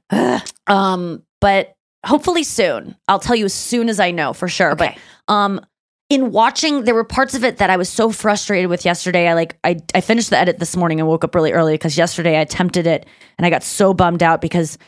Um 0.68 1.22
but 1.40 1.74
hopefully 2.04 2.42
soon. 2.42 2.96
I'll 3.06 3.20
tell 3.20 3.36
you 3.36 3.44
as 3.44 3.54
soon 3.54 3.88
as 3.88 4.00
i 4.00 4.10
know 4.10 4.32
for 4.32 4.48
sure. 4.48 4.72
Okay. 4.72 4.96
but 5.26 5.32
um 5.32 5.60
in 6.08 6.32
watching 6.32 6.84
there 6.84 6.94
were 6.94 7.04
parts 7.04 7.34
of 7.34 7.44
it 7.44 7.58
that 7.58 7.70
i 7.70 7.76
was 7.76 7.88
so 7.88 8.10
frustrated 8.10 8.68
with 8.70 8.84
yesterday. 8.84 9.28
I 9.28 9.34
like 9.34 9.58
i, 9.62 9.76
I 9.94 10.00
finished 10.00 10.30
the 10.30 10.38
edit 10.38 10.58
this 10.58 10.76
morning 10.76 10.98
and 10.98 11.08
woke 11.08 11.22
up 11.22 11.34
really 11.34 11.52
early 11.52 11.74
because 11.74 11.96
yesterday 11.96 12.36
i 12.36 12.40
attempted 12.40 12.86
it 12.86 13.06
and 13.38 13.46
i 13.46 13.50
got 13.50 13.62
so 13.62 13.94
bummed 13.94 14.22
out 14.22 14.40
because 14.40 14.78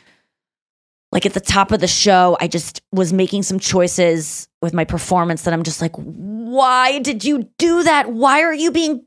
like 1.12 1.26
at 1.26 1.34
the 1.34 1.40
top 1.40 1.72
of 1.72 1.80
the 1.80 1.86
show, 1.86 2.36
I 2.40 2.48
just 2.48 2.82
was 2.92 3.12
making 3.12 3.42
some 3.42 3.58
choices 3.58 4.47
with 4.60 4.74
my 4.74 4.84
performance 4.84 5.42
that 5.42 5.54
I'm 5.54 5.62
just 5.62 5.80
like, 5.80 5.94
why 5.94 6.98
did 6.98 7.24
you 7.24 7.48
do 7.58 7.84
that? 7.84 8.10
Why 8.10 8.42
are 8.42 8.52
you 8.52 8.72
being? 8.72 9.04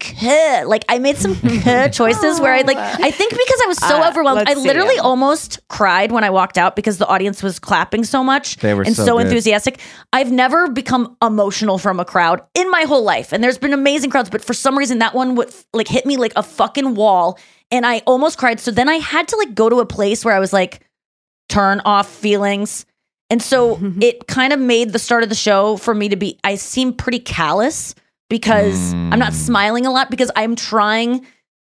Like 0.66 0.86
I 0.88 0.98
made 1.00 1.18
some 1.18 1.36
choices 1.92 2.40
where 2.40 2.54
I 2.54 2.62
like 2.62 2.78
I 2.78 3.12
think 3.12 3.32
because 3.32 3.62
I 3.64 3.68
was 3.68 3.78
so 3.80 4.02
Uh, 4.02 4.08
overwhelmed, 4.10 4.48
I 4.48 4.54
literally 4.54 4.98
almost 4.98 5.60
cried 5.68 6.14
when 6.14 6.24
I 6.24 6.30
walked 6.30 6.58
out 6.58 6.78
because 6.78 7.00
the 7.00 7.08
audience 7.08 7.44
was 7.44 7.60
clapping 7.60 8.06
so 8.06 8.24
much 8.24 8.58
They 8.58 8.74
were 8.74 8.84
and 8.84 8.96
so 8.96 9.06
so, 9.06 9.18
enthusiastic. 9.20 9.80
I've 10.14 10.32
never 10.32 10.70
become 10.70 11.18
emotional 11.22 11.78
from 11.78 12.00
a 12.00 12.06
crowd 12.06 12.42
in 12.54 12.70
my 12.72 12.84
whole 12.84 13.04
life, 13.04 13.34
and 13.34 13.44
there's 13.44 13.58
been 13.58 13.74
amazing 13.74 14.10
crowds, 14.10 14.30
but 14.30 14.44
for 14.44 14.54
some 14.54 14.78
reason 14.78 15.00
that 15.00 15.14
one 15.14 15.36
would 15.36 15.54
like 15.74 15.88
hit 15.90 16.06
me 16.06 16.16
like 16.16 16.32
a 16.38 16.44
fucking 16.44 16.96
wall, 16.96 17.38
and 17.72 17.86
I 17.86 18.00
almost 18.06 18.38
cried. 18.38 18.62
So 18.62 18.72
then 18.72 18.88
I 18.88 18.96
had 18.96 19.28
to 19.30 19.36
like 19.36 19.54
go 19.54 19.68
to 19.68 19.80
a 19.82 19.86
place 19.86 20.24
where 20.24 20.34
I 20.34 20.40
was 20.40 20.54
like 20.54 20.88
turn 21.50 21.82
off 21.84 22.08
feelings. 22.08 22.86
And 23.32 23.42
so 23.42 23.80
it 24.00 24.28
kind 24.28 24.54
of 24.54 24.60
made 24.60 24.92
the 24.94 25.00
start 25.00 25.24
of 25.24 25.30
the 25.30 25.36
show 25.36 25.78
for 25.78 25.96
me 25.96 26.10
to 26.10 26.16
be, 26.16 26.38
I 26.44 26.54
seem 26.56 26.94
pretty 26.94 27.20
callous 27.20 27.96
because 28.30 28.94
I'm 28.94 29.18
not 29.20 29.32
Mm. 29.32 29.46
smiling 29.48 29.86
a 29.88 29.92
lot 29.92 30.10
because 30.12 30.30
I'm 30.36 30.56
trying 30.56 31.26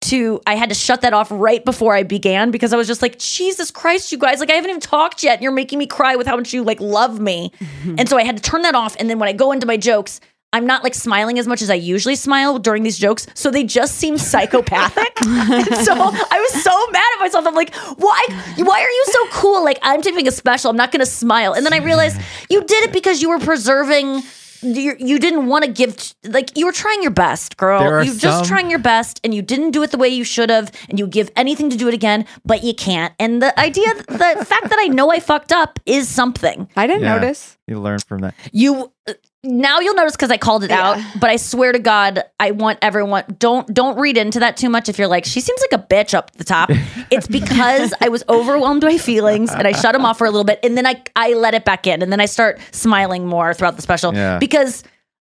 to, 0.01 0.39
I 0.45 0.55
had 0.55 0.69
to 0.69 0.75
shut 0.75 1.01
that 1.01 1.13
off 1.13 1.27
right 1.31 1.65
before 1.65 1.93
I 1.95 2.03
began 2.03 2.51
because 2.51 2.71
I 2.71 2.77
was 2.77 2.87
just 2.87 3.01
like, 3.01 3.17
Jesus 3.19 3.71
Christ, 3.71 4.11
you 4.11 4.17
guys, 4.17 4.39
like 4.39 4.49
I 4.51 4.53
haven't 4.53 4.69
even 4.69 4.79
talked 4.81 5.23
yet 5.23 5.33
and 5.33 5.41
you're 5.43 5.51
making 5.51 5.79
me 5.79 5.87
cry 5.87 6.15
with 6.15 6.27
how 6.27 6.37
much 6.37 6.53
you 6.53 6.63
like 6.63 6.79
love 6.79 7.19
me. 7.19 7.51
and 7.97 8.07
so 8.07 8.17
I 8.17 8.23
had 8.23 8.37
to 8.37 8.43
turn 8.43 8.61
that 8.61 8.75
off. 8.75 8.95
And 8.99 9.09
then 9.09 9.17
when 9.19 9.27
I 9.27 9.33
go 9.33 9.51
into 9.51 9.65
my 9.67 9.75
jokes, 9.77 10.19
I'm 10.57 10.65
not 10.67 10.83
like 10.83 10.95
smiling 10.95 11.37
as 11.39 11.47
much 11.47 11.61
as 11.61 11.69
I 11.69 11.75
usually 11.75 12.15
smile 12.15 12.57
during 12.59 12.83
these 12.83 12.97
jokes. 12.97 13.27
So 13.35 13.51
they 13.51 13.63
just 13.63 13.95
seem 13.95 14.17
psychopathic. 14.17 15.13
So 15.87 15.93
I 15.93 16.39
was 16.51 16.63
so 16.63 16.87
mad 16.91 17.03
at 17.15 17.19
myself. 17.19 17.45
I'm 17.47 17.53
like, 17.55 17.73
why? 17.97 18.21
Why 18.57 18.81
are 18.81 18.89
you 18.89 19.03
so 19.07 19.27
cool? 19.31 19.63
Like 19.63 19.79
I'm 19.81 20.01
taping 20.01 20.27
a 20.27 20.31
special. 20.31 20.69
I'm 20.71 20.77
not 20.77 20.91
going 20.91 20.99
to 21.01 21.05
smile. 21.05 21.53
And 21.53 21.65
then 21.65 21.73
I 21.73 21.77
realized 21.77 22.19
you 22.49 22.63
did 22.63 22.83
it 22.85 22.91
because 22.93 23.21
you 23.21 23.29
were 23.29 23.39
preserving. 23.39 24.23
You, 24.63 24.95
you 24.99 25.19
didn't 25.19 25.45
want 25.45 25.65
to 25.65 25.71
give 25.71 26.13
like 26.23 26.57
you 26.57 26.65
were 26.65 26.71
trying 26.71 27.03
your 27.03 27.11
best, 27.11 27.57
girl. 27.57 27.81
you're 27.83 28.01
You 28.01 28.17
just 28.17 28.45
trying 28.45 28.71
your 28.71 28.79
best, 28.79 29.19
and 29.23 29.31
you 29.33 29.43
didn't 29.43 29.69
do 29.71 29.83
it 29.83 29.91
the 29.91 29.99
way 29.99 30.09
you 30.09 30.23
should 30.23 30.49
have, 30.49 30.71
and 30.89 30.97
you 30.97 31.05
give 31.05 31.29
anything 31.35 31.69
to 31.69 31.77
do 31.77 31.87
it 31.87 31.93
again, 31.93 32.25
but 32.43 32.63
you 32.63 32.73
can't. 32.73 33.13
And 33.19 33.39
the 33.39 33.57
idea, 33.59 33.85
the 34.07 34.45
fact 34.45 34.69
that 34.71 34.77
I 34.79 34.87
know 34.87 35.11
I 35.11 35.19
fucked 35.19 35.51
up 35.51 35.79
is 35.85 36.09
something. 36.09 36.67
I 36.75 36.87
didn't 36.87 37.03
Yeah. 37.03 37.13
notice. 37.19 37.55
You 37.67 37.79
learn 37.79 37.99
from 37.99 38.21
that. 38.21 38.33
You 38.51 38.91
now 39.43 39.79
you'll 39.79 39.93
notice 39.95 40.15
because 40.15 40.31
I 40.31 40.37
called 40.37 40.63
it 40.63 40.71
out, 40.71 40.99
but 41.19 41.29
I 41.29 41.35
swear 41.37 41.71
to 41.71 41.79
God, 41.79 42.23
I 42.39 42.51
want 42.51 42.79
everyone 42.81 43.23
don't 43.39 43.71
don't 43.73 43.97
read 43.99 44.17
into 44.17 44.39
that 44.39 44.57
too 44.57 44.69
much. 44.69 44.89
If 44.89 44.97
you're 44.97 45.07
like, 45.07 45.25
she 45.25 45.39
seems 45.41 45.61
like 45.71 45.79
a 45.79 45.83
bitch 45.83 46.13
up 46.13 46.31
the 46.31 46.43
top, 46.43 46.69
it's 47.11 47.27
because 47.27 47.93
I 48.01 48.09
was 48.09 48.23
overwhelmed 48.29 48.81
by 48.81 48.97
feelings 48.97 49.51
and 49.53 49.67
I 49.67 49.71
shut 49.71 49.93
them 49.93 50.05
off 50.05 50.17
for 50.17 50.25
a 50.25 50.31
little 50.31 50.43
bit, 50.43 50.59
and 50.63 50.75
then 50.77 50.85
I 50.87 51.01
I 51.15 51.33
let 51.33 51.53
it 51.53 51.65
back 51.65 51.87
in, 51.87 52.01
and 52.01 52.11
then 52.11 52.19
I 52.19 52.25
start 52.25 52.59
smiling 52.71 53.25
more 53.27 53.53
throughout 53.53 53.75
the 53.75 53.81
special 53.81 54.13
Yeah. 54.13 54.39
because. 54.39 54.83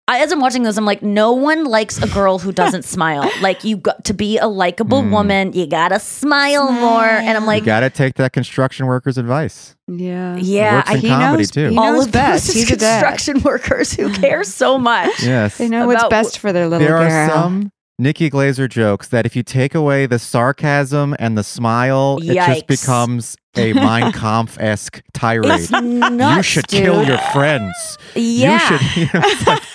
I, 0.08 0.20
as 0.22 0.32
I'm 0.32 0.40
watching 0.40 0.62
this, 0.62 0.78
I'm 0.78 0.86
like, 0.86 1.02
no 1.02 1.32
one 1.34 1.66
likes 1.66 2.00
a 2.02 2.08
girl 2.08 2.38
who 2.38 2.52
doesn't 2.52 2.84
smile. 2.86 3.28
Like, 3.42 3.64
you 3.64 3.78
got 3.78 4.06
to 4.06 4.14
be 4.14 4.38
a 4.38 4.48
likable 4.48 5.02
hmm. 5.02 5.10
woman, 5.12 5.54
you 5.54 5.66
gotta 5.66 6.00
smile, 6.00 6.72
more. 6.72 7.04
And 7.04 7.36
I'm 7.36 7.46
like, 7.48 7.62
You 7.62 7.66
got 7.66 7.80
to 7.80 7.90
take 7.90 8.14
that 8.16 8.32
construction 8.32 8.86
worker's 8.86 9.18
advice. 9.18 9.76
Yeah. 9.88 10.36
yeah, 10.38 10.76
Works 10.78 10.90
I 10.90 10.94
in 10.94 11.00
he 11.00 11.08
comedy 11.08 11.38
knows- 11.42 11.52
too. 11.52 11.70
he 11.70 11.78
all 11.78 11.94
knows 11.94 12.06
of 12.06 12.12
best. 12.12 12.48
those 12.48 12.56
He's 12.56 12.68
construction 12.68 13.40
workers 13.44 13.94
who 13.94 14.12
care 14.14 14.44
so 14.44 14.78
much. 14.78 15.24
Yes. 15.24 15.58
They 15.58 15.70
know 15.70 15.88
what's 15.88 16.08
best 16.10 16.38
for 16.40 16.54
their 16.54 16.68
little 16.68 16.86
there 16.88 16.98
girl. 16.98 17.12
are 17.12 17.30
some 17.30 17.72
Nikki 17.98 18.30
Glaser 18.30 18.68
jokes 18.68 19.08
that 19.08 19.26
if 19.26 19.36
you 19.36 19.42
take 19.44 19.74
away 19.74 20.06
the 20.06 20.20
sarcasm 20.20 21.16
and 21.18 21.38
the 21.38 21.44
smile, 21.44 22.20
it 22.22 22.36
just 22.36 22.68
becomes 22.68 23.38
a 23.56 23.72
Mein 23.74 24.12
Kampf 24.12 24.60
esque 24.60 25.02
tirade. 25.14 25.72
Nuts, 25.72 26.38
you 26.38 26.44
should 26.44 26.68
dude. 26.68 26.84
kill 26.84 27.04
your 27.08 27.18
friends. 27.32 27.98
Yeah. 28.14 28.70
You 28.70 28.78
should. 28.78 28.98
You 28.98 29.06
know, 29.06 29.22
it's 29.26 29.48
like- 29.48 29.62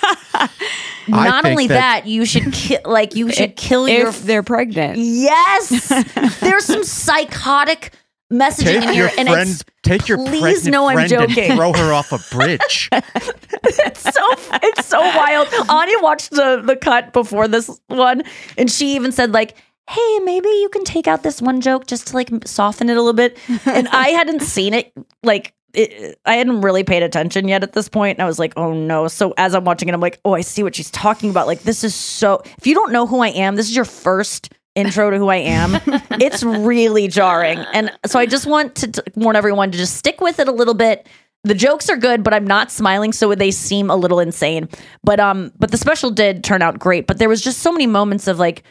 Not 1.11 1.45
only 1.45 1.67
that- 1.67 2.03
that, 2.03 2.07
you 2.07 2.25
should 2.25 2.51
kill. 2.53 2.79
Like 2.85 3.15
you 3.15 3.31
should 3.31 3.55
kill 3.55 3.87
your. 3.87 4.07
if 4.09 4.23
they're 4.23 4.43
pregnant. 4.43 4.97
yes, 4.97 5.87
there's 6.39 6.65
some 6.65 6.83
psychotic 6.83 7.93
messaging 8.31 8.63
take 8.63 8.75
in 8.83 8.93
your 8.95 9.07
here, 9.09 9.11
and 9.17 9.27
friends. 9.27 9.61
it's 9.61 9.63
Take 9.83 10.07
your 10.07 10.17
please 10.17 10.41
pregnant 10.41 10.71
know 10.71 10.87
I'm 10.87 10.95
friend 10.95 11.09
joking. 11.09 11.43
and 11.51 11.55
throw 11.59 11.73
her 11.73 11.91
off 11.93 12.11
a 12.11 12.19
bridge. 12.33 12.89
it's 12.93 14.01
so 14.01 14.21
it's 14.63 14.85
so 14.87 14.99
wild. 14.99 15.47
Anya 15.69 15.95
watched 16.01 16.31
the 16.31 16.61
the 16.65 16.75
cut 16.75 17.13
before 17.13 17.47
this 17.47 17.69
one, 17.87 18.23
and 18.57 18.69
she 18.71 18.95
even 18.95 19.11
said 19.11 19.31
like. 19.31 19.55
Hey, 19.89 20.19
maybe 20.19 20.47
you 20.47 20.69
can 20.69 20.85
take 20.85 21.05
out 21.05 21.21
this 21.23 21.41
one 21.41 21.59
joke 21.59 21.85
just 21.85 22.07
to 22.07 22.13
like 22.15 22.29
soften 22.45 22.89
it 22.89 22.93
a 22.95 23.01
little 23.01 23.11
bit. 23.11 23.37
And 23.65 23.89
I 23.89 24.09
hadn't 24.09 24.41
seen 24.41 24.73
it 24.73 24.93
like 25.21 25.53
it, 25.73 26.19
I 26.25 26.35
hadn't 26.35 26.61
really 26.61 26.83
paid 26.83 27.03
attention 27.03 27.47
yet 27.47 27.63
at 27.63 27.73
this 27.73 27.89
point, 27.89 28.17
and 28.17 28.23
I 28.23 28.27
was 28.27 28.39
like, 28.39 28.53
"Oh 28.57 28.73
no!" 28.73 29.07
So 29.07 29.33
as 29.37 29.55
I'm 29.55 29.63
watching 29.63 29.89
it, 29.89 29.93
I'm 29.93 30.01
like, 30.01 30.19
"Oh, 30.25 30.33
I 30.33 30.41
see 30.41 30.63
what 30.63 30.75
she's 30.75 30.91
talking 30.91 31.29
about." 31.29 31.47
Like 31.47 31.63
this 31.63 31.83
is 31.83 31.95
so. 31.95 32.41
If 32.57 32.67
you 32.67 32.73
don't 32.73 32.91
know 32.91 33.07
who 33.07 33.21
I 33.21 33.29
am, 33.29 33.55
this 33.55 33.69
is 33.69 33.75
your 33.75 33.85
first 33.85 34.53
intro 34.75 35.09
to 35.09 35.17
who 35.17 35.29
I 35.29 35.37
am. 35.37 35.75
it's 36.11 36.43
really 36.43 37.07
jarring, 37.07 37.59
and 37.73 37.91
so 38.05 38.19
I 38.19 38.25
just 38.25 38.45
want 38.45 38.75
to 38.75 38.91
t- 38.91 39.01
warn 39.15 39.35
everyone 39.35 39.71
to 39.71 39.77
just 39.77 39.97
stick 39.97 40.21
with 40.21 40.39
it 40.39 40.47
a 40.47 40.51
little 40.51 40.75
bit. 40.75 41.07
The 41.43 41.55
jokes 41.55 41.89
are 41.89 41.97
good, 41.97 42.23
but 42.23 42.33
I'm 42.33 42.45
not 42.45 42.69
smiling, 42.69 43.13
so 43.13 43.33
they 43.33 43.49
seem 43.49 43.89
a 43.89 43.95
little 43.95 44.19
insane. 44.19 44.69
But 45.03 45.19
um, 45.19 45.51
but 45.57 45.71
the 45.71 45.77
special 45.77 46.11
did 46.11 46.43
turn 46.43 46.61
out 46.61 46.79
great. 46.79 47.07
But 47.07 47.17
there 47.17 47.29
was 47.29 47.41
just 47.41 47.59
so 47.59 47.71
many 47.71 47.87
moments 47.87 48.27
of 48.27 48.37
like, 48.37 48.63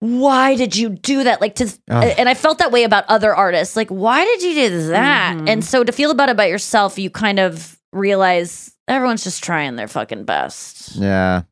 why 0.00 0.56
did 0.56 0.74
you 0.76 0.88
do 0.90 1.24
that? 1.24 1.40
Like 1.40 1.54
to, 1.56 1.64
Ugh. 1.90 2.14
and 2.18 2.28
I 2.28 2.34
felt 2.34 2.58
that 2.58 2.72
way 2.72 2.84
about 2.84 3.04
other 3.08 3.34
artists. 3.34 3.76
Like, 3.76 3.88
why 3.88 4.24
did 4.24 4.42
you 4.42 4.54
do 4.68 4.86
that? 4.88 5.36
And 5.46 5.64
so 5.64 5.84
to 5.84 5.92
feel 5.92 6.10
about 6.10 6.28
it 6.28 6.32
about 6.32 6.48
yourself, 6.48 6.98
you 6.98 7.10
kind 7.10 7.38
of 7.38 7.78
realize 7.92 8.74
everyone's 8.88 9.24
just 9.24 9.44
trying 9.44 9.76
their 9.76 9.88
fucking 9.88 10.24
best, 10.24 10.96
Yeah. 10.96 11.42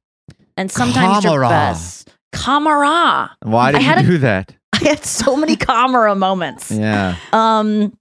and 0.56 0.70
sometimes 0.70 1.24
your 1.24 1.40
best. 1.42 2.10
Camera. 2.32 3.36
Why 3.42 3.68
I 3.68 3.72
did 3.72 3.82
had 3.82 4.00
you 4.00 4.08
a- 4.08 4.10
do 4.12 4.18
that? 4.18 4.54
I 4.72 4.78
had 4.78 5.04
so 5.04 5.36
many 5.36 5.56
camera 5.56 6.14
moments. 6.14 6.70
Yeah. 6.70 7.16
Um, 7.32 7.96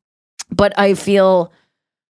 but 0.50 0.78
I 0.78 0.94
feel 0.94 1.52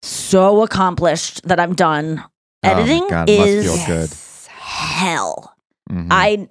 so 0.03 0.61
accomplished 0.63 1.47
that 1.47 1.59
I'm 1.59 1.73
done. 1.73 2.23
Oh 2.63 2.69
Editing 2.69 3.07
God, 3.09 3.29
it 3.29 3.37
must 3.39 3.49
is 3.49 3.85
feel 3.85 3.85
good. 3.95 4.09
hell. 4.57 5.55
Mhm. 5.89 6.07
I, 6.11 6.47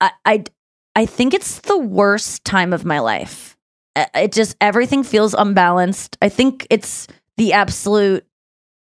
I, 0.00 0.10
I, 0.26 0.44
I 0.98 1.06
think 1.06 1.32
it's 1.32 1.60
the 1.60 1.78
worst 1.78 2.44
time 2.44 2.72
of 2.72 2.84
my 2.84 2.98
life. 2.98 3.56
It 3.94 4.32
just 4.32 4.56
everything 4.60 5.04
feels 5.04 5.32
unbalanced. 5.32 6.18
I 6.20 6.28
think 6.28 6.66
it's 6.70 7.06
the 7.36 7.52
absolute. 7.52 8.26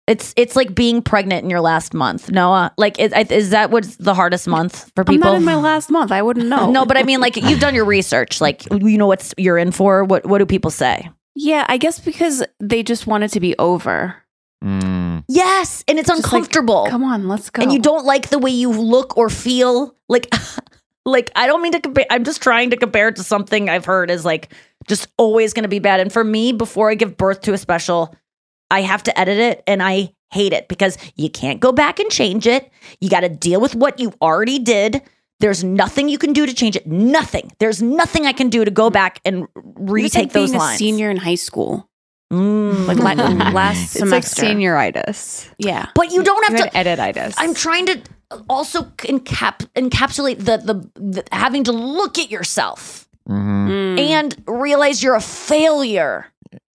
It's 0.07 0.33
it's 0.35 0.55
like 0.55 0.73
being 0.73 1.03
pregnant 1.03 1.43
in 1.43 1.51
your 1.51 1.61
last 1.61 1.93
month, 1.93 2.31
Noa. 2.31 2.73
Like, 2.75 2.97
is, 2.99 3.13
is 3.13 3.51
that 3.51 3.69
what's 3.69 3.97
the 3.97 4.15
hardest 4.15 4.47
month 4.47 4.91
for 4.95 5.01
I'm 5.01 5.13
people? 5.13 5.29
not 5.29 5.37
in 5.37 5.43
my 5.43 5.57
last 5.57 5.91
month. 5.91 6.11
I 6.11 6.23
wouldn't 6.23 6.47
know. 6.47 6.71
no, 6.71 6.87
but 6.87 6.97
I 6.97 7.03
mean, 7.03 7.19
like 7.19 7.35
you've 7.35 7.59
done 7.59 7.75
your 7.75 7.85
research. 7.85 8.41
Like 8.41 8.63
you 8.71 8.97
know 8.97 9.05
what's 9.05 9.35
you're 9.37 9.59
in 9.59 9.71
for. 9.71 10.03
What 10.03 10.25
what 10.25 10.39
do 10.39 10.47
people 10.47 10.71
say? 10.71 11.11
Yeah, 11.35 11.67
I 11.69 11.77
guess 11.77 11.99
because 11.99 12.43
they 12.59 12.81
just 12.81 13.05
want 13.05 13.25
it 13.25 13.31
to 13.33 13.39
be 13.39 13.55
over. 13.59 14.15
Mm. 14.63 15.23
Yes, 15.27 15.83
and 15.87 15.99
it's 15.99 16.07
Just 16.07 16.23
like, 16.23 16.33
uncomfortable. 16.33 16.87
Come 16.89 17.03
on, 17.03 17.27
let's 17.27 17.51
go. 17.51 17.61
and 17.61 17.71
you 17.71 17.79
don't 17.79 18.05
like 18.05 18.29
the 18.29 18.39
way 18.39 18.49
you 18.49 18.71
look 18.71 19.17
or 19.17 19.29
feel 19.29 19.95
like 20.09 20.27
like 21.07 21.31
i 21.35 21.47
don't 21.47 21.61
mean 21.61 21.71
to 21.71 21.79
compare 21.79 22.05
i'm 22.09 22.23
just 22.23 22.41
trying 22.41 22.69
to 22.69 22.77
compare 22.77 23.07
it 23.07 23.15
to 23.15 23.23
something 23.23 23.69
i've 23.69 23.85
heard 23.85 24.09
is 24.11 24.25
like 24.25 24.53
just 24.87 25.07
always 25.17 25.53
going 25.53 25.63
to 25.63 25.69
be 25.69 25.79
bad 25.79 25.99
and 25.99 26.11
for 26.13 26.23
me 26.23 26.51
before 26.51 26.89
i 26.89 26.95
give 26.95 27.17
birth 27.17 27.41
to 27.41 27.53
a 27.53 27.57
special 27.57 28.13
i 28.71 28.81
have 28.81 29.01
to 29.03 29.17
edit 29.19 29.37
it 29.37 29.63
and 29.67 29.81
i 29.81 30.13
hate 30.31 30.53
it 30.53 30.67
because 30.67 30.97
you 31.15 31.29
can't 31.29 31.59
go 31.59 31.71
back 31.71 31.99
and 31.99 32.11
change 32.11 32.45
it 32.45 32.69
you 32.99 33.09
got 33.09 33.21
to 33.21 33.29
deal 33.29 33.61
with 33.61 33.73
what 33.75 33.99
you 33.99 34.11
already 34.21 34.59
did 34.59 35.01
there's 35.39 35.63
nothing 35.63 36.09
you 36.09 36.17
can 36.17 36.33
do 36.33 36.45
to 36.45 36.53
change 36.53 36.75
it 36.75 36.85
nothing 36.87 37.49
there's 37.59 37.81
nothing 37.81 38.25
i 38.25 38.33
can 38.33 38.49
do 38.49 38.65
to 38.65 38.71
go 38.71 38.89
back 38.89 39.19
and 39.23 39.47
retake 39.55 40.23
like 40.25 40.33
being 40.33 40.45
those 40.47 40.53
a 40.55 40.57
lines 40.57 40.77
senior 40.77 41.09
in 41.09 41.17
high 41.17 41.35
school, 41.35 41.87
Mm. 42.33 42.87
like 42.87 42.97
la- 42.97 43.13
last 43.53 43.95
It's 43.95 44.01
like 44.11 44.23
semester. 44.25 44.43
senioritis. 44.43 45.49
Yeah. 45.59 45.85
but 45.95 46.11
you 46.11 46.23
don't 46.23 46.43
have 46.49 46.57
Good 46.57 46.71
to 46.71 46.77
edititis. 46.77 47.35
I'm 47.37 47.53
trying 47.53 47.85
to 47.85 48.01
also 48.49 48.83
encap 48.97 49.65
encapsulate 49.75 50.37
the, 50.39 50.57
the 50.57 50.89
the 50.99 51.23
having 51.31 51.63
to 51.63 51.71
look 51.71 52.17
at 52.19 52.29
yourself 52.31 53.07
hmm 53.25 53.67
Mm. 53.67 53.99
and 53.99 54.43
realize 54.47 55.03
you're 55.03 55.15
a 55.15 55.21
failure 55.21 56.27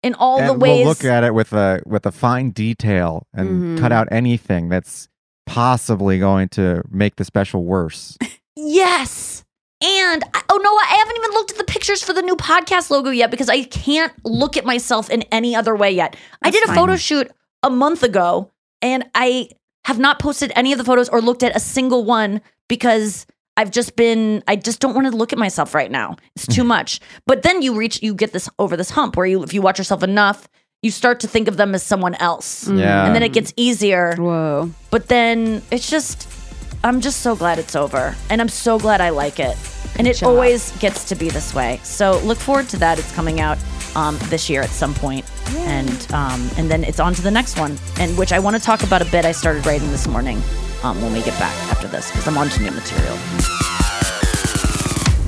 in 0.04 0.14
all 0.16 0.40
and 0.40 0.50
the 0.50 0.54
ways. 0.54 0.80
we'll 0.80 0.88
look 0.88 1.06
at 1.06 1.24
it 1.24 1.34
with 1.34 1.54
a 1.54 1.82
with 1.86 2.06
a 2.06 2.12
fine 2.12 2.50
detail 2.52 3.28
and 3.34 3.78
Mhm. 3.78 3.80
cut 3.80 3.92
out 3.92 4.08
anything 4.12 4.68
that's 4.70 5.08
possibly 5.46 6.20
going 6.20 6.50
to 6.50 6.84
make 6.90 7.16
the 7.18 7.24
special 7.26 7.64
worse. 7.64 8.18
yes. 8.56 9.44
And 9.84 10.24
I, 10.34 10.42
oh 10.50 10.58
no, 10.62 10.70
I 10.70 10.96
haven't 11.00 11.16
even 11.18 11.32
looked 11.32 11.52
at 11.52 11.58
the 11.58 11.64
pictures 11.64 12.04
for 12.04 12.14
the 12.14 12.22
new 12.22 12.36
podcast 12.36 12.90
logo 12.92 13.10
yet 13.10 13.32
because 13.32 13.50
I 13.50 13.64
can't 13.64 14.14
look 14.24 14.56
at 14.58 14.66
myself 14.66 15.10
in 15.10 15.24
any 15.32 15.56
other 15.56 15.76
way 15.76 15.92
yet. 15.92 16.16
I 16.42 16.52
did 16.52 16.64
a 16.64 16.68
fine. 16.68 16.76
photo 16.76 16.96
shoot 16.98 17.32
a 17.64 17.70
month 17.70 18.04
ago 18.04 18.52
and 18.82 19.06
I 19.16 19.50
have 19.86 20.00
not 20.00 20.20
posted 20.20 20.52
any 20.56 20.72
of 20.72 20.78
the 20.78 20.84
photos 20.84 21.10
or 21.10 21.22
looked 21.22 21.44
at 21.44 21.56
a 21.56 21.60
single 21.60 22.04
one 22.04 22.42
because 22.68 23.26
I've 23.58 23.72
just 23.72 23.96
been 23.96 24.44
I 24.48 24.56
just 24.56 24.80
don't 24.80 24.96
want 24.96 25.08
to 25.08 25.16
look 25.16 25.34
at 25.34 25.40
myself 25.40 25.74
right 25.74 25.92
now. 25.92 26.16
It's 26.36 26.48
too 26.48 26.62
mm-hmm. 26.62 26.70
much. 26.70 27.00
But 27.26 27.44
then 27.44 27.62
you 27.62 27.76
reach 27.76 28.02
you 28.02 28.14
get 28.14 28.32
this 28.32 28.50
over 28.60 28.78
this 28.78 28.90
hump 28.92 29.18
where 29.18 29.26
you 29.26 29.44
if 29.44 29.54
you 29.54 29.62
watch 29.62 29.78
yourself 29.78 30.04
enough, 30.04 30.48
you 30.82 30.90
start 30.90 31.20
to 31.20 31.28
think 31.28 31.48
of 31.48 31.58
them 31.58 31.76
as 31.76 31.84
someone 31.84 32.16
else. 32.16 32.66
Mm. 32.66 32.80
Yeah. 32.80 33.06
And 33.06 33.16
then 33.16 33.24
it 33.24 33.34
gets 33.34 33.54
easier. 33.56 34.16
Whoa. 34.16 34.72
But 34.90 35.08
then 35.08 35.62
it's 35.70 35.90
just, 35.90 36.28
I'm 36.84 37.02
just 37.02 37.22
so 37.22 37.36
glad 37.36 37.60
it's 37.60 37.76
over. 37.76 38.16
And 38.30 38.42
I'm 38.42 38.50
so 38.50 38.80
glad 38.80 39.00
I 39.00 39.10
like 39.10 39.40
it. 39.40 39.56
And 39.98 40.08
it 40.08 40.18
job. 40.18 40.30
always 40.30 40.72
gets 40.80 41.08
to 41.10 41.16
be 41.16 41.30
this 41.30 41.54
way. 41.54 41.80
So 41.84 42.20
look 42.20 42.40
forward 42.40 42.70
to 42.70 42.78
that. 42.78 42.98
It's 42.98 43.12
coming 43.14 43.40
out 43.40 43.60
um, 43.96 44.18
this 44.26 44.50
year 44.50 44.62
at 44.62 44.70
some 44.70 44.94
point. 44.94 45.26
And 45.56 46.12
um, 46.14 46.50
and 46.58 46.70
then 46.70 46.84
it's 46.84 47.00
on 47.00 47.14
to 47.14 47.22
the 47.22 47.32
next 47.32 47.60
one, 47.60 47.78
and 48.00 48.18
which 48.18 48.32
I 48.32 48.40
want 48.40 48.56
to 48.56 48.62
talk 48.62 48.84
about 48.84 49.02
a 49.02 49.06
bit 49.06 49.26
I 49.26 49.32
started 49.32 49.66
writing 49.66 49.92
this 49.92 50.08
morning 50.08 50.42
um, 50.84 51.02
when 51.02 51.14
we 51.14 51.22
get 51.22 51.38
back 51.40 51.56
after 51.70 51.88
this, 51.88 52.10
because 52.12 52.28
I'm 52.28 52.38
on 52.38 52.50
to 52.50 52.62
new 52.62 52.72
material. 52.72 53.18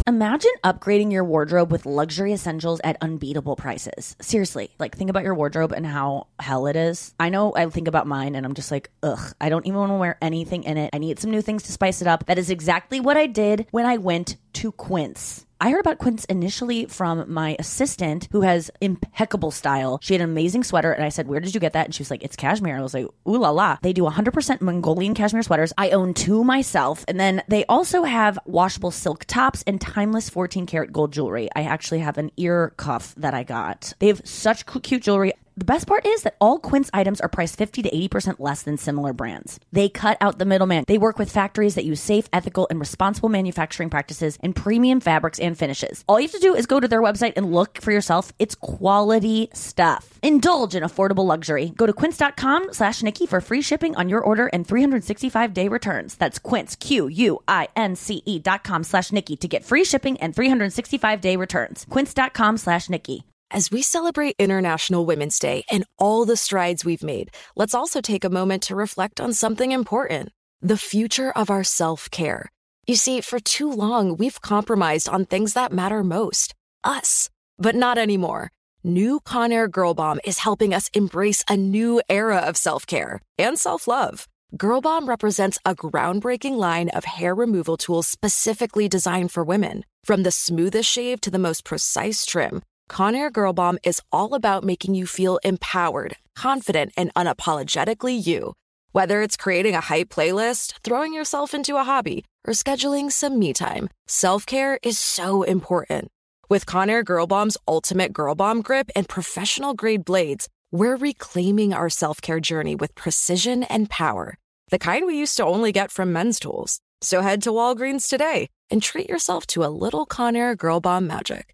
Imagine 0.05 0.51
upgrading 0.65 1.13
your 1.13 1.23
wardrobe 1.23 1.71
with 1.71 1.85
luxury 1.85 2.33
essentials 2.33 2.81
at 2.83 2.97
unbeatable 2.99 3.55
prices. 3.55 4.17
Seriously, 4.19 4.69
like 4.77 4.97
think 4.97 5.09
about 5.09 5.23
your 5.23 5.33
wardrobe 5.33 5.71
and 5.71 5.85
how 5.85 6.27
hell 6.39 6.67
it 6.67 6.75
is. 6.75 7.13
I 7.21 7.29
know 7.29 7.53
I 7.55 7.69
think 7.69 7.87
about 7.87 8.05
mine 8.05 8.35
and 8.35 8.45
I'm 8.45 8.53
just 8.53 8.69
like, 8.69 8.91
ugh, 9.01 9.33
I 9.39 9.47
don't 9.47 9.65
even 9.65 9.79
want 9.79 9.91
to 9.91 9.95
wear 9.95 10.17
anything 10.21 10.65
in 10.65 10.75
it. 10.75 10.89
I 10.91 10.97
need 10.97 11.19
some 11.19 11.31
new 11.31 11.41
things 11.41 11.63
to 11.63 11.71
spice 11.71 12.01
it 12.01 12.07
up. 12.07 12.25
That 12.25 12.37
is 12.37 12.49
exactly 12.49 12.99
what 12.99 13.15
I 13.15 13.27
did 13.27 13.65
when 13.71 13.85
I 13.85 13.95
went 13.95 14.35
to 14.53 14.73
Quince. 14.73 15.45
I 15.63 15.69
heard 15.69 15.79
about 15.79 15.97
Quince 15.97 16.25
initially 16.25 16.87
from 16.87 17.31
my 17.31 17.55
assistant 17.57 18.27
who 18.31 18.41
has 18.41 18.69
impeccable 18.81 19.49
style. 19.49 19.97
She 20.01 20.13
had 20.13 20.19
an 20.19 20.29
amazing 20.29 20.65
sweater, 20.65 20.91
and 20.91 21.05
I 21.05 21.07
said, 21.07 21.25
Where 21.29 21.39
did 21.39 21.53
you 21.55 21.61
get 21.61 21.71
that? 21.71 21.85
And 21.85 21.95
she 21.95 22.01
was 22.01 22.11
like, 22.11 22.21
It's 22.21 22.35
cashmere. 22.35 22.77
I 22.77 22.81
was 22.81 22.93
like, 22.93 23.05
Ooh 23.25 23.37
la 23.37 23.49
la. 23.49 23.77
They 23.81 23.93
do 23.93 24.03
100% 24.03 24.59
Mongolian 24.59 25.13
cashmere 25.13 25.41
sweaters. 25.41 25.71
I 25.77 25.91
own 25.91 26.15
two 26.15 26.43
myself. 26.43 27.05
And 27.07 27.17
then 27.17 27.43
they 27.47 27.63
also 27.67 28.03
have 28.03 28.37
washable 28.43 28.91
silk 28.91 29.23
tops 29.23 29.63
and 29.65 29.79
timeless 29.79 30.29
14 30.29 30.65
karat 30.65 30.91
gold 30.91 31.13
jewelry. 31.13 31.47
I 31.55 31.63
actually 31.63 31.99
have 31.99 32.17
an 32.17 32.31
ear 32.35 32.73
cuff 32.75 33.15
that 33.15 33.33
I 33.33 33.43
got. 33.43 33.93
They 33.99 34.07
have 34.07 34.21
such 34.25 34.65
cute 34.65 35.03
jewelry. 35.03 35.31
The 35.55 35.65
best 35.65 35.85
part 35.85 36.07
is 36.07 36.23
that 36.23 36.35
all 36.41 36.57
Quince 36.57 36.89
items 36.93 37.21
are 37.21 37.29
priced 37.29 37.57
50 37.57 37.83
to 37.83 37.89
80% 37.95 38.39
less 38.39 38.63
than 38.63 38.75
similar 38.75 39.13
brands. 39.13 39.59
They 39.71 39.87
cut 39.87 40.17
out 40.19 40.39
the 40.39 40.45
middleman. 40.45 40.83
They 40.87 40.97
work 40.97 41.19
with 41.19 41.29
factories 41.29 41.75
that 41.75 41.85
use 41.85 42.01
safe, 42.01 42.27
ethical, 42.33 42.65
and 42.71 42.79
responsible 42.79 43.29
manufacturing 43.29 43.91
practices 43.91 44.37
and 44.41 44.55
premium 44.55 44.99
fabrics 44.99 45.39
and 45.39 45.57
finishes. 45.57 46.03
All 46.07 46.19
you 46.19 46.23
have 46.25 46.31
to 46.31 46.39
do 46.39 46.55
is 46.55 46.65
go 46.65 46.79
to 46.79 46.87
their 46.87 47.03
website 47.03 47.33
and 47.37 47.53
look 47.53 47.79
for 47.81 47.91
yourself. 47.91 48.31
It's 48.39 48.55
quality 48.55 49.49
stuff. 49.53 50.17
Indulge 50.23 50.73
in 50.73 50.81
affordable 50.81 51.25
luxury. 51.25 51.69
Go 51.75 51.85
to 51.85 51.93
quince.com 51.93 52.73
slash 52.73 53.03
Nikki 53.03 53.27
for 53.27 53.39
free 53.39 53.61
shipping 53.61 53.95
on 53.95 54.09
your 54.09 54.21
order 54.21 54.47
and 54.47 54.67
365 54.67 55.53
day 55.53 55.67
returns. 55.67 56.15
That's 56.15 56.39
quince, 56.39 56.75
Q-U-I-N-C-E 56.75 58.39
dot 58.39 58.63
com 58.63 58.83
slash 58.83 59.11
Nikki 59.11 59.35
to 59.35 59.47
get 59.47 59.63
free 59.63 59.83
shipping 59.83 60.17
and 60.17 60.35
365 60.35 61.21
day 61.21 61.35
returns. 61.35 61.85
Quince.com 61.89 62.57
slash 62.57 62.89
Nikki. 62.89 63.25
As 63.53 63.69
we 63.69 63.83
celebrate 63.83 64.35
International 64.39 65.05
Women's 65.05 65.37
Day 65.37 65.63
and 65.69 65.85
all 65.99 66.25
the 66.25 66.35
strides 66.35 66.83
we've 66.83 67.03
made, 67.03 67.29
let's 67.55 67.75
also 67.75 68.01
take 68.01 68.23
a 68.23 68.29
moment 68.31 68.63
to 68.63 68.75
reflect 68.75 69.21
on 69.21 69.31
something 69.31 69.71
important 69.71 70.29
the 70.63 70.75
future 70.75 71.31
of 71.31 71.51
our 71.51 71.63
self 71.63 72.09
care. 72.09 72.49
You 72.87 72.95
see, 72.95 73.21
for 73.21 73.39
too 73.39 73.71
long, 73.71 74.17
we've 74.17 74.41
compromised 74.41 75.07
on 75.07 75.25
things 75.25 75.53
that 75.53 75.71
matter 75.71 76.03
most 76.03 76.55
us. 76.83 77.29
But 77.59 77.75
not 77.75 77.99
anymore. 77.99 78.49
New 78.83 79.19
Conair 79.19 79.69
Girl 79.69 79.93
Bomb 79.93 80.19
is 80.25 80.39
helping 80.39 80.73
us 80.73 80.89
embrace 80.95 81.43
a 81.47 81.55
new 81.55 82.01
era 82.09 82.37
of 82.37 82.57
self 82.57 82.87
care 82.87 83.21
and 83.37 83.59
self 83.59 83.87
love. 83.87 84.27
Girl 84.57 84.81
Bomb 84.81 85.07
represents 85.07 85.59
a 85.63 85.75
groundbreaking 85.75 86.57
line 86.57 86.89
of 86.89 87.05
hair 87.05 87.35
removal 87.35 87.77
tools 87.77 88.07
specifically 88.07 88.89
designed 88.89 89.31
for 89.31 89.43
women. 89.43 89.85
From 90.03 90.23
the 90.23 90.31
smoothest 90.31 90.89
shave 90.89 91.21
to 91.21 91.31
the 91.31 91.39
most 91.39 91.63
precise 91.63 92.25
trim, 92.25 92.63
Conair 92.89 93.31
Girl 93.31 93.53
Bomb 93.53 93.79
is 93.83 94.01
all 94.11 94.33
about 94.33 94.63
making 94.63 94.93
you 94.93 95.07
feel 95.07 95.37
empowered, 95.43 96.17
confident, 96.35 96.93
and 96.97 97.13
unapologetically 97.15 98.25
you. 98.25 98.53
Whether 98.91 99.21
it's 99.21 99.37
creating 99.37 99.73
a 99.73 99.81
hype 99.81 100.09
playlist, 100.09 100.73
throwing 100.83 101.13
yourself 101.13 101.53
into 101.53 101.77
a 101.77 101.83
hobby, 101.83 102.25
or 102.45 102.53
scheduling 102.53 103.11
some 103.11 103.39
me 103.39 103.53
time, 103.53 103.89
self 104.07 104.45
care 104.45 104.79
is 104.83 104.99
so 104.99 105.43
important. 105.43 106.09
With 106.49 106.65
Conair 106.65 107.03
Girl 107.03 107.25
Bomb's 107.25 107.57
ultimate 107.67 108.13
Girl 108.13 108.35
Bomb 108.35 108.61
grip 108.61 108.91
and 108.95 109.09
professional 109.09 109.73
grade 109.73 110.05
blades, 110.05 110.47
we're 110.71 110.97
reclaiming 110.97 111.73
our 111.73 111.89
self 111.89 112.21
care 112.21 112.39
journey 112.39 112.75
with 112.75 112.95
precision 112.95 113.63
and 113.63 113.89
power. 113.89 114.37
The 114.69 114.79
kind 114.79 115.05
we 115.05 115.17
used 115.17 115.37
to 115.37 115.45
only 115.45 115.71
get 115.71 115.91
from 115.91 116.13
men's 116.13 116.39
tools. 116.39 116.79
So 117.01 117.21
head 117.21 117.41
to 117.43 117.49
Walgreens 117.49 118.07
today 118.07 118.49
and 118.69 118.81
treat 118.81 119.09
yourself 119.09 119.47
to 119.47 119.63
a 119.63 119.73
little 119.73 120.05
Conair 120.05 120.55
Girl 120.57 120.79
Bomb 120.79 121.07
magic. 121.07 121.53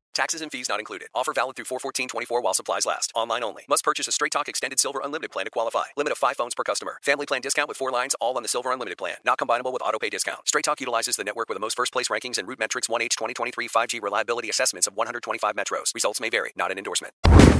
Taxes 0.13 0.41
and 0.41 0.51
fees 0.51 0.67
not 0.67 0.79
included. 0.79 1.07
Offer 1.15 1.31
valid 1.31 1.55
through 1.55 1.65
41424 1.65 2.41
while 2.41 2.53
supplies 2.53 2.85
last. 2.85 3.13
Online 3.15 3.43
only. 3.43 3.63
Must 3.69 3.83
purchase 3.83 4.09
a 4.09 4.11
Straight 4.11 4.33
Talk 4.33 4.49
Extended 4.49 4.77
Silver 4.77 4.99
Unlimited 5.01 5.31
plan 5.31 5.45
to 5.45 5.51
qualify. 5.51 5.85
Limit 5.95 6.11
of 6.11 6.17
5 6.17 6.35
phones 6.35 6.53
per 6.53 6.63
customer. 6.63 6.99
Family 7.01 7.25
plan 7.25 7.39
discount 7.39 7.69
with 7.69 7.77
4 7.77 7.91
lines 7.91 8.13
all 8.19 8.35
on 8.35 8.43
the 8.43 8.49
Silver 8.49 8.71
Unlimited 8.71 8.97
plan. 8.97 9.15
Not 9.23 9.37
combinable 9.37 9.71
with 9.71 9.81
auto 9.81 9.99
pay 9.99 10.09
discount. 10.09 10.45
Straight 10.47 10.65
Talk 10.65 10.81
utilizes 10.81 11.15
the 11.15 11.23
network 11.23 11.47
with 11.47 11.55
the 11.55 11.61
most 11.61 11.77
first 11.77 11.93
place 11.93 12.09
rankings 12.09 12.37
and 12.37 12.47
RootMetrics 12.47 12.89
1H 12.89 13.15
2023 13.15 13.69
5G 13.69 14.01
reliability 14.01 14.49
assessments 14.49 14.85
of 14.85 14.97
125 14.97 15.55
metros. 15.55 15.93
Results 15.93 16.19
may 16.19 16.29
vary. 16.29 16.51
Not 16.57 16.71
an 16.71 16.77
endorsement. 16.77 17.13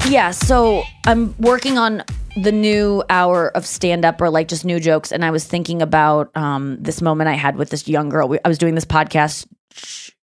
Yeah, 0.09 0.31
so 0.31 0.83
I'm 1.07 1.33
working 1.37 1.77
on 1.77 2.03
the 2.35 2.51
new 2.51 3.01
hour 3.09 3.55
of 3.55 3.65
stand 3.65 4.03
up 4.03 4.19
or 4.19 4.29
like 4.29 4.49
just 4.49 4.65
new 4.65 4.79
jokes. 4.81 5.13
And 5.13 5.23
I 5.23 5.31
was 5.31 5.45
thinking 5.45 5.81
about 5.81 6.35
um, 6.35 6.77
this 6.81 7.01
moment 7.01 7.29
I 7.29 7.35
had 7.35 7.55
with 7.55 7.69
this 7.69 7.87
young 7.87 8.09
girl. 8.09 8.37
I 8.43 8.49
was 8.49 8.57
doing 8.57 8.75
this 8.75 8.85
podcast, 8.85 9.47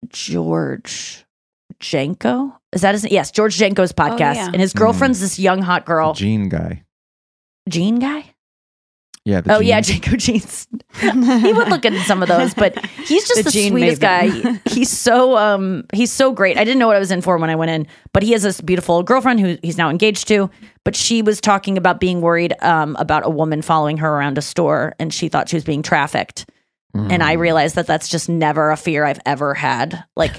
George 0.10 1.23
Janko. 1.84 2.58
Is 2.74 2.82
that 2.82 2.96
his 2.96 3.10
Yes, 3.12 3.30
George 3.32 3.58
Janko's 3.58 3.92
podcast. 3.94 4.36
yeah. 4.36 4.48
And 4.48 4.60
his 4.62 4.74
girlfriend's 4.74 5.20
this 5.22 5.38
young 5.38 5.62
hot 5.62 5.86
girl. 5.86 6.14
Gene 6.14 6.50
guy. 6.50 6.84
Jean 7.70 8.00
guy. 8.00 8.26
Yeah. 9.26 9.40
the 9.42 9.56
Oh 9.56 9.60
yeah, 9.60 9.80
jeans. 9.80 10.02
Janko 10.02 10.18
jeans. 10.18 10.68
he 11.00 11.54
would 11.54 11.70
look 11.70 11.82
good 11.84 11.94
in 11.94 12.02
some 12.04 12.22
of 12.22 12.28
those, 12.28 12.54
but 12.54 12.78
he's 13.06 13.26
just 13.28 13.38
The 13.38 13.44
the, 13.44 13.52
Gene 13.52 13.72
sweetest 13.72 14.02
guy. 14.02 14.28
He's 14.66 14.90
so 14.90 15.38
um 15.38 15.86
he's 15.94 16.12
so 16.12 16.34
great. 16.34 16.58
I 16.58 16.64
didn't 16.66 16.80
know 16.80 16.88
what 16.88 16.96
I 16.98 17.00
was 17.00 17.12
in 17.12 17.22
for 17.22 17.38
when 17.38 17.50
I 17.50 17.56
went 17.56 17.72
in, 17.72 17.88
but 18.12 18.24
he 18.24 18.32
has 18.34 18.44
this 18.44 18.60
beautiful 18.60 19.02
girlfriend 19.04 19.40
who 19.40 19.58
he's 19.62 19.78
now 19.78 19.90
engaged 19.90 20.28
to. 20.30 20.50
But 20.84 20.96
she 20.96 21.22
was 21.22 21.40
talking 21.40 21.78
about 21.78 22.00
being 22.02 22.20
worried 22.22 22.54
um 22.62 22.96
about 23.00 23.26
a 23.26 23.30
woman 23.30 23.62
following 23.62 23.98
her 23.98 24.10
around 24.10 24.38
a 24.38 24.42
store, 24.42 24.94
and 25.00 25.14
she 25.14 25.30
thought 25.30 25.48
she 25.48 25.56
was 25.56 25.64
being 25.64 25.84
trafficked. 25.84 26.46
And 26.96 27.24
I 27.24 27.34
realized 27.34 27.74
that 27.76 27.88
that's 27.88 28.08
just 28.08 28.30
never 28.30 28.70
a 28.70 28.78
fear 28.78 29.04
I've 29.04 29.20
ever 29.26 29.56
had. 29.56 30.04
Like 30.16 30.36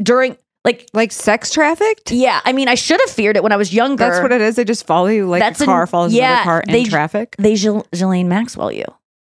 during 0.00 0.38
like 0.64 0.88
like 0.92 1.10
sex 1.12 1.50
trafficked. 1.50 2.12
yeah, 2.12 2.40
I 2.44 2.52
mean 2.52 2.68
I 2.68 2.74
should 2.76 3.00
have 3.00 3.10
feared 3.10 3.36
it 3.36 3.42
when 3.42 3.52
I 3.52 3.56
was 3.56 3.72
younger. 3.74 4.04
That's 4.08 4.22
what 4.22 4.32
it 4.32 4.40
is. 4.40 4.56
They 4.56 4.64
just 4.64 4.86
follow 4.86 5.06
you 5.08 5.26
like 5.28 5.40
That's 5.40 5.60
a 5.60 5.64
an- 5.64 5.66
car 5.66 5.86
follows 5.86 6.12
yeah, 6.14 6.32
another 6.34 6.44
car 6.44 6.62
in 6.66 6.72
they- 6.72 6.84
traffic. 6.84 7.34
they 7.38 7.54
Ghill- 7.54 7.86
Ghislaine 7.90 8.28
Maxwell 8.28 8.70
you. 8.72 8.84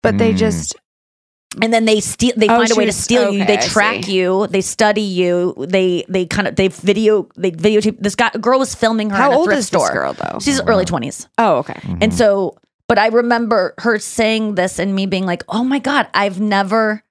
But 0.02 0.18
they 0.18 0.32
Mm. 0.32 0.36
just 0.38 0.76
and 1.62 1.72
then 1.74 1.84
they 1.84 1.98
steal 2.00 2.32
they 2.36 2.46
Oh, 2.46 2.56
find 2.58 2.70
a 2.70 2.74
she 2.74 2.78
way 2.78 2.84
to 2.84 2.88
was- 2.88 2.96
steal 2.96 3.32
you 3.32 3.42
okay, 3.42 3.56
they 3.56 3.58
I 3.58 3.66
track 3.68 4.04
see. 4.04 4.12
you 4.18 4.46
they 4.48 4.60
study 4.60 5.02
you 5.02 5.54
they 5.58 6.04
they 6.08 6.24
kind 6.26 6.46
of 6.48 6.54
they 6.56 6.68
video 6.68 7.28
they 7.36 7.50
videotape 7.50 7.98
this 8.00 8.14
guy 8.14 8.30
girl 8.40 8.58
was 8.60 8.72
filming 8.74 9.10
her 9.10 9.16
how 9.16 9.30
in 9.30 9.34
a 9.34 9.36
old 9.38 9.46
thrift 9.46 9.58
is 9.58 9.66
store 9.66 9.86
this 9.88 9.90
girl 9.94 10.12
though? 10.14 10.38
she's 10.40 10.60
early 10.62 10.84
20s 10.84 11.26
oh, 11.38 11.56
okay. 11.58 11.72
Mm-hmm. 11.74 11.98
and 12.02 12.14
so 12.14 12.56
but 12.86 12.98
i 13.00 13.08
remember 13.08 13.74
her 13.78 13.98
saying 13.98 14.54
this 14.54 14.78
and 14.78 14.94
me 14.94 15.06
being 15.06 15.26
like 15.26 15.42
oh 15.48 15.64
my 15.64 15.80
god 15.80 16.06
i've 16.14 16.40
never 16.40 17.02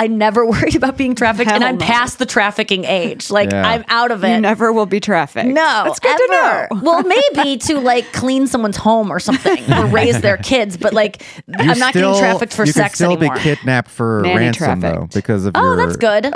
I 0.00 0.06
never 0.06 0.46
worried 0.50 0.76
about 0.76 0.96
being 0.96 1.14
trafficked, 1.14 1.50
and 1.50 1.64
I'm 1.64 1.76
no. 1.76 1.84
past 1.84 2.18
the 2.18 2.26
trafficking 2.26 2.84
age. 2.84 3.30
Like 3.30 3.50
Yeah. 3.50 3.66
I'm 3.66 3.84
out 3.88 4.10
of 4.10 4.22
it. 4.24 4.34
You 4.34 4.40
never 4.40 4.72
will 4.72 4.86
be 4.86 5.00
trafficked. 5.00 5.48
No, 5.48 5.82
that's 5.84 5.98
good 5.98 6.10
ever. 6.12 6.68
to 6.68 6.74
know. 6.74 6.80
well, 6.82 7.02
maybe 7.02 7.58
to 7.58 7.78
like 7.80 8.12
clean 8.12 8.46
someone's 8.46 8.76
home 8.76 9.10
or 9.10 9.18
something, 9.18 9.72
or 9.72 9.86
raise 9.86 10.20
their 10.20 10.36
kids. 10.36 10.76
But 10.76 10.92
like, 10.94 11.22
You 11.48 11.54
I'm 11.58 11.78
not 11.78 11.90
still- 11.90 12.12
getting 12.12 12.18
trafficked 12.20 12.52
for 12.54 12.64
you 12.64 12.72
sex 12.72 12.90
can 12.90 12.94
still 12.94 13.12
anymore. 13.16 13.34
be 13.36 13.40
kidnapped 13.40 13.90
for 13.90 14.22
Nanny 14.22 14.36
ransom 14.36 14.80
though 14.80 15.08
because 15.12 15.46
of 15.46 15.52
oh, 15.56 15.60
your 15.62 15.76
that's 15.76 15.96
good. 15.96 16.26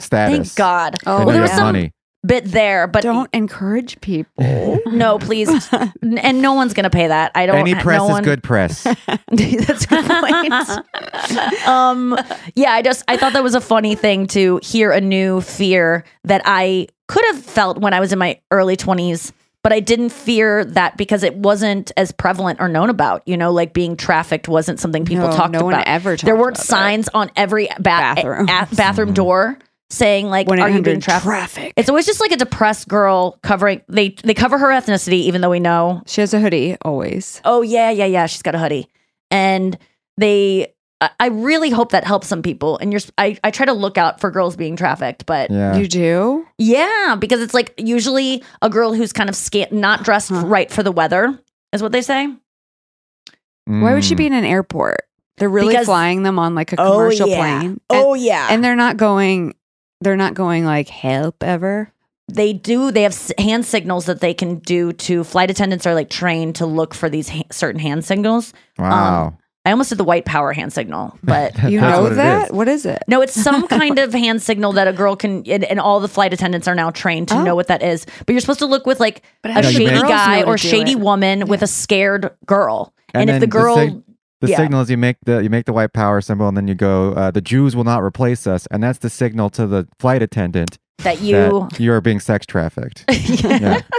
Status. 0.00 0.08
Thank 0.08 0.54
God. 0.56 0.96
Oh, 1.06 1.18
well, 1.18 1.18
know 1.20 1.26
there 1.26 1.34
you 1.36 1.42
was 1.42 1.50
have 1.50 1.58
some 1.58 1.66
money. 1.68 1.92
Bit 2.24 2.44
there, 2.46 2.86
but 2.86 3.02
don't 3.02 3.28
encourage 3.32 4.00
people. 4.00 4.78
no, 4.86 5.18
please, 5.18 5.48
N- 6.02 6.18
and 6.18 6.40
no 6.42 6.52
one's 6.54 6.74
gonna 6.74 6.90
pay 6.90 7.08
that. 7.08 7.32
I 7.34 7.46
don't. 7.46 7.56
Any 7.56 7.74
press 7.74 7.98
no 7.98 8.04
is 8.06 8.10
one, 8.10 8.22
good 8.24 8.42
press. 8.42 8.82
That's 9.28 9.84
a 9.84 9.86
good 9.88 10.06
point. 10.06 10.52
um, 11.66 12.18
yeah, 12.54 12.72
I 12.72 12.82
just 12.82 13.04
I 13.08 13.16
thought 13.16 13.32
that 13.32 13.42
was 13.42 13.54
a 13.54 13.60
funny 13.60 13.94
thing 13.94 14.26
to 14.28 14.60
hear 14.62 14.90
a 14.92 15.00
new 15.00 15.40
fear 15.40 16.04
that 16.24 16.42
I 16.44 16.88
could 17.08 17.24
have 17.32 17.44
felt 17.44 17.78
when 17.78 17.92
I 17.94 18.00
was 18.00 18.12
in 18.12 18.18
my 18.18 18.40
early 18.50 18.76
twenties, 18.76 19.32
but 19.62 19.72
I 19.72 19.80
didn't 19.80 20.10
fear 20.10 20.64
that 20.64 20.96
because 20.96 21.22
it 21.22 21.34
wasn't 21.36 21.92
as 21.96 22.12
prevalent 22.12 22.60
or 22.60 22.68
known 22.68 22.88
about. 22.90 23.26
You 23.26 23.36
know, 23.36 23.52
like 23.52 23.72
being 23.74 23.96
trafficked 23.96 24.48
wasn't 24.48 24.80
something 24.80 25.04
people 25.04 25.28
No, 25.28 25.36
talked 25.36 25.52
no 25.52 25.64
one 25.64 25.74
about. 25.74 25.86
ever 25.88 26.16
there 26.16 26.36
weren't 26.36 26.56
about 26.56 26.64
it. 26.64 26.66
signs 26.68 27.08
on 27.14 27.30
every 27.36 27.66
ba- 27.66 27.82
Bathroom. 27.82 28.48
a- 28.48 28.68
bathroom 28.74 29.12
door 29.12 29.58
saying 29.92 30.26
like, 30.28 30.48
"Are 30.48 30.68
you 30.70 30.80
being 30.82 30.98
1-800 30.98 31.02
trafficked?" 31.02 31.24
traffic. 31.24 31.72
It's 31.76 31.88
always 31.88 32.06
just 32.06 32.20
like 32.20 32.32
a 32.32 32.36
depressed 32.36 32.88
girl 32.88 33.38
covering. 33.42 33.82
They 33.88 34.16
they 34.24 34.34
cover 34.34 34.58
her 34.58 34.68
ethnicity, 34.68 35.20
even 35.28 35.40
though 35.40 35.50
we 35.50 35.60
know 35.60 36.02
She 36.06 36.20
has 36.22 36.32
a 36.34 36.40
hoodie 36.40 36.76
always. 36.82 37.40
oh 37.44 37.62
yeah 37.62 37.90
yeah 37.90 38.06
yeah 38.06 38.26
she's 38.26 38.42
got 38.42 38.54
a 38.54 38.58
hoodie 38.58 38.88
and 39.30 39.76
they 40.16 40.72
I- 41.00 41.10
i 41.20 41.26
really 41.28 41.70
hope 41.70 41.90
that 41.92 42.04
helps 42.04 42.28
some 42.28 42.42
people 42.42 42.78
and 42.78 42.92
you're 42.92 43.00
I, 43.18 43.36
I 43.42 43.50
try 43.50 43.66
to 43.66 43.72
look 43.72 43.98
out 43.98 44.20
for 44.20 44.30
girls 44.30 44.56
being 44.56 44.76
trafficked 44.76 45.26
but 45.26 45.50
yeah. 45.50 45.72
Yeah. 45.72 45.78
You 45.78 45.88
do? 45.88 46.46
Yeah, 46.58 47.16
because 47.18 47.40
it's 47.40 47.54
like 47.54 47.74
usually 47.78 48.42
a 48.62 48.68
girl 48.70 48.92
who's 48.94 49.12
kind 49.12 49.28
of 49.28 49.34
sca- 49.36 49.68
not 49.72 50.04
dressed 50.04 50.28
Huh. 50.30 50.46
right 50.46 50.70
for 50.70 50.82
the 50.82 50.92
weather 50.92 51.38
is 51.72 51.82
what 51.82 51.92
they 51.92 52.02
say 52.02 52.28
Why 53.66 53.94
would 53.94 54.04
she 54.04 54.14
Mm. 54.14 54.18
be 54.18 54.26
in 54.26 54.32
an 54.32 54.44
airport? 54.44 55.02
They're 55.38 55.48
really 55.48 55.68
Because- 55.72 55.86
flying 55.86 56.22
them 56.24 56.38
on 56.38 56.54
like 56.54 56.72
a 56.72 56.76
commercial 56.76 57.28
yeah. 57.28 57.38
plane. 57.38 57.70
And, 57.70 57.80
oh 57.90 58.14
yeah 58.14 58.48
and 58.50 58.62
they're 58.62 58.76
not 58.76 58.96
going 58.96 59.54
they're 60.02 60.16
not 60.16 60.34
going 60.34 60.64
like 60.64 60.88
help 60.88 61.42
ever. 61.42 61.92
they 62.28 62.52
do 62.52 62.90
they 62.90 63.02
have 63.02 63.12
s- 63.12 63.32
hand 63.38 63.64
signals 63.66 64.06
that 64.06 64.20
they 64.20 64.32
can 64.34 64.58
do 64.60 64.92
to 64.92 65.24
flight 65.24 65.50
attendants 65.50 65.86
are 65.86 65.94
like 65.94 66.08
trained 66.10 66.54
to 66.56 66.66
look 66.66 66.94
for 66.94 67.08
these 67.10 67.28
ha- 67.28 67.42
certain 67.50 67.80
hand 67.80 68.04
signals 68.04 68.52
um, 68.78 68.88
Wow. 68.90 69.38
i 69.66 69.70
almost 69.72 69.88
did 69.90 69.98
the 69.98 70.04
white 70.04 70.24
power 70.24 70.52
hand 70.52 70.72
signal 70.72 71.18
but 71.24 71.50
You 71.70 71.80
know 71.80 72.02
what 72.02 72.16
that? 72.16 72.46
is. 72.46 72.52
What 72.52 72.68
is 72.68 72.86
it? 72.86 73.02
No, 73.08 73.20
it's 73.22 73.34
some 73.34 73.66
kind 73.80 73.98
of 73.98 74.12
hand 74.14 74.40
signal 74.42 74.72
that 74.72 74.86
a 74.88 74.92
girl 74.92 75.16
can, 75.16 75.42
and, 75.48 75.64
and 75.64 75.78
all 75.80 76.00
the 76.00 76.08
flight 76.08 76.32
attendants 76.32 76.66
are 76.68 76.74
now 76.74 76.90
trained 76.90 77.28
to 77.28 77.34
Oh. 77.36 77.42
know 77.42 77.54
what 77.54 77.66
that 77.68 77.82
is. 77.82 78.06
But 78.24 78.30
you're 78.32 78.40
supposed 78.40 78.60
to 78.60 78.66
look 78.66 78.86
with 78.86 79.00
like 79.00 79.22
a 79.44 79.62
shady 79.62 80.00
guy 80.00 80.42
or 80.44 80.56
shady 80.58 80.92
it? 80.92 81.00
woman 81.00 81.46
with 81.48 81.62
a 81.62 81.66
scared 81.66 82.30
girl. 82.46 82.92
And, 83.14 83.28
if 83.30 83.40
the 83.40 83.46
girl, 83.46 83.76
sig- 83.76 84.02
the 84.42 84.50
yeah. 84.50 84.56
signal 84.56 84.80
is 84.82 84.90
you 84.90 84.96
make 84.98 85.16
the 85.24 85.42
you 85.42 85.48
make 85.48 85.64
the 85.66 85.72
white 85.72 85.92
power 85.92 86.20
symbol 86.20 86.48
and 86.48 86.56
then 86.56 86.68
you 86.68 86.74
go 86.74 87.12
uh, 87.12 87.30
the 87.30 87.40
Jews 87.40 87.74
will 87.74 87.84
not 87.84 88.02
replace 88.02 88.46
us 88.46 88.66
and 88.70 88.82
that's 88.82 88.98
the 88.98 89.08
signal 89.08 89.48
to 89.50 89.66
the 89.66 89.88
flight 89.98 90.20
attendant 90.20 90.78
that 90.98 91.20
you, 91.20 91.34
that 91.70 91.80
you 91.80 91.92
are 91.92 92.00
being 92.00 92.20
sex 92.20 92.46
trafficked. 92.46 93.04
yeah. 93.10 93.80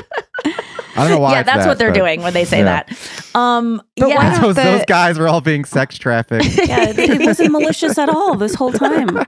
I 0.95 1.01
don't 1.08 1.12
know 1.12 1.19
why. 1.19 1.34
yeah, 1.34 1.43
that's 1.43 1.60
that, 1.63 1.67
what 1.67 1.77
they're 1.79 1.89
but- 1.91 1.95
doing 1.99 2.21
when 2.21 2.34
they 2.34 2.45
say 2.45 2.60
yeah. 2.60 2.84
that. 2.84 3.36
Um, 3.36 3.82
But 3.97 4.10
yeah, 4.10 4.15
why 4.15 4.32
don't 4.32 4.41
those, 4.41 4.56
the- 4.56 4.63
those 4.63 4.86
guys 4.86 5.17
were 5.19 5.27
all 5.27 5.41
being 5.41 5.65
sex 5.65 5.97
trafficked. 5.97 6.45
Yeah, 6.67 6.89
it, 6.89 6.99
it 6.99 7.21
wasn't 7.21 7.51
malicious 7.51 7.97
at 7.97 8.10
all 8.10 8.36
this 8.36 8.56
whole 8.56 8.71
time. 8.71 9.08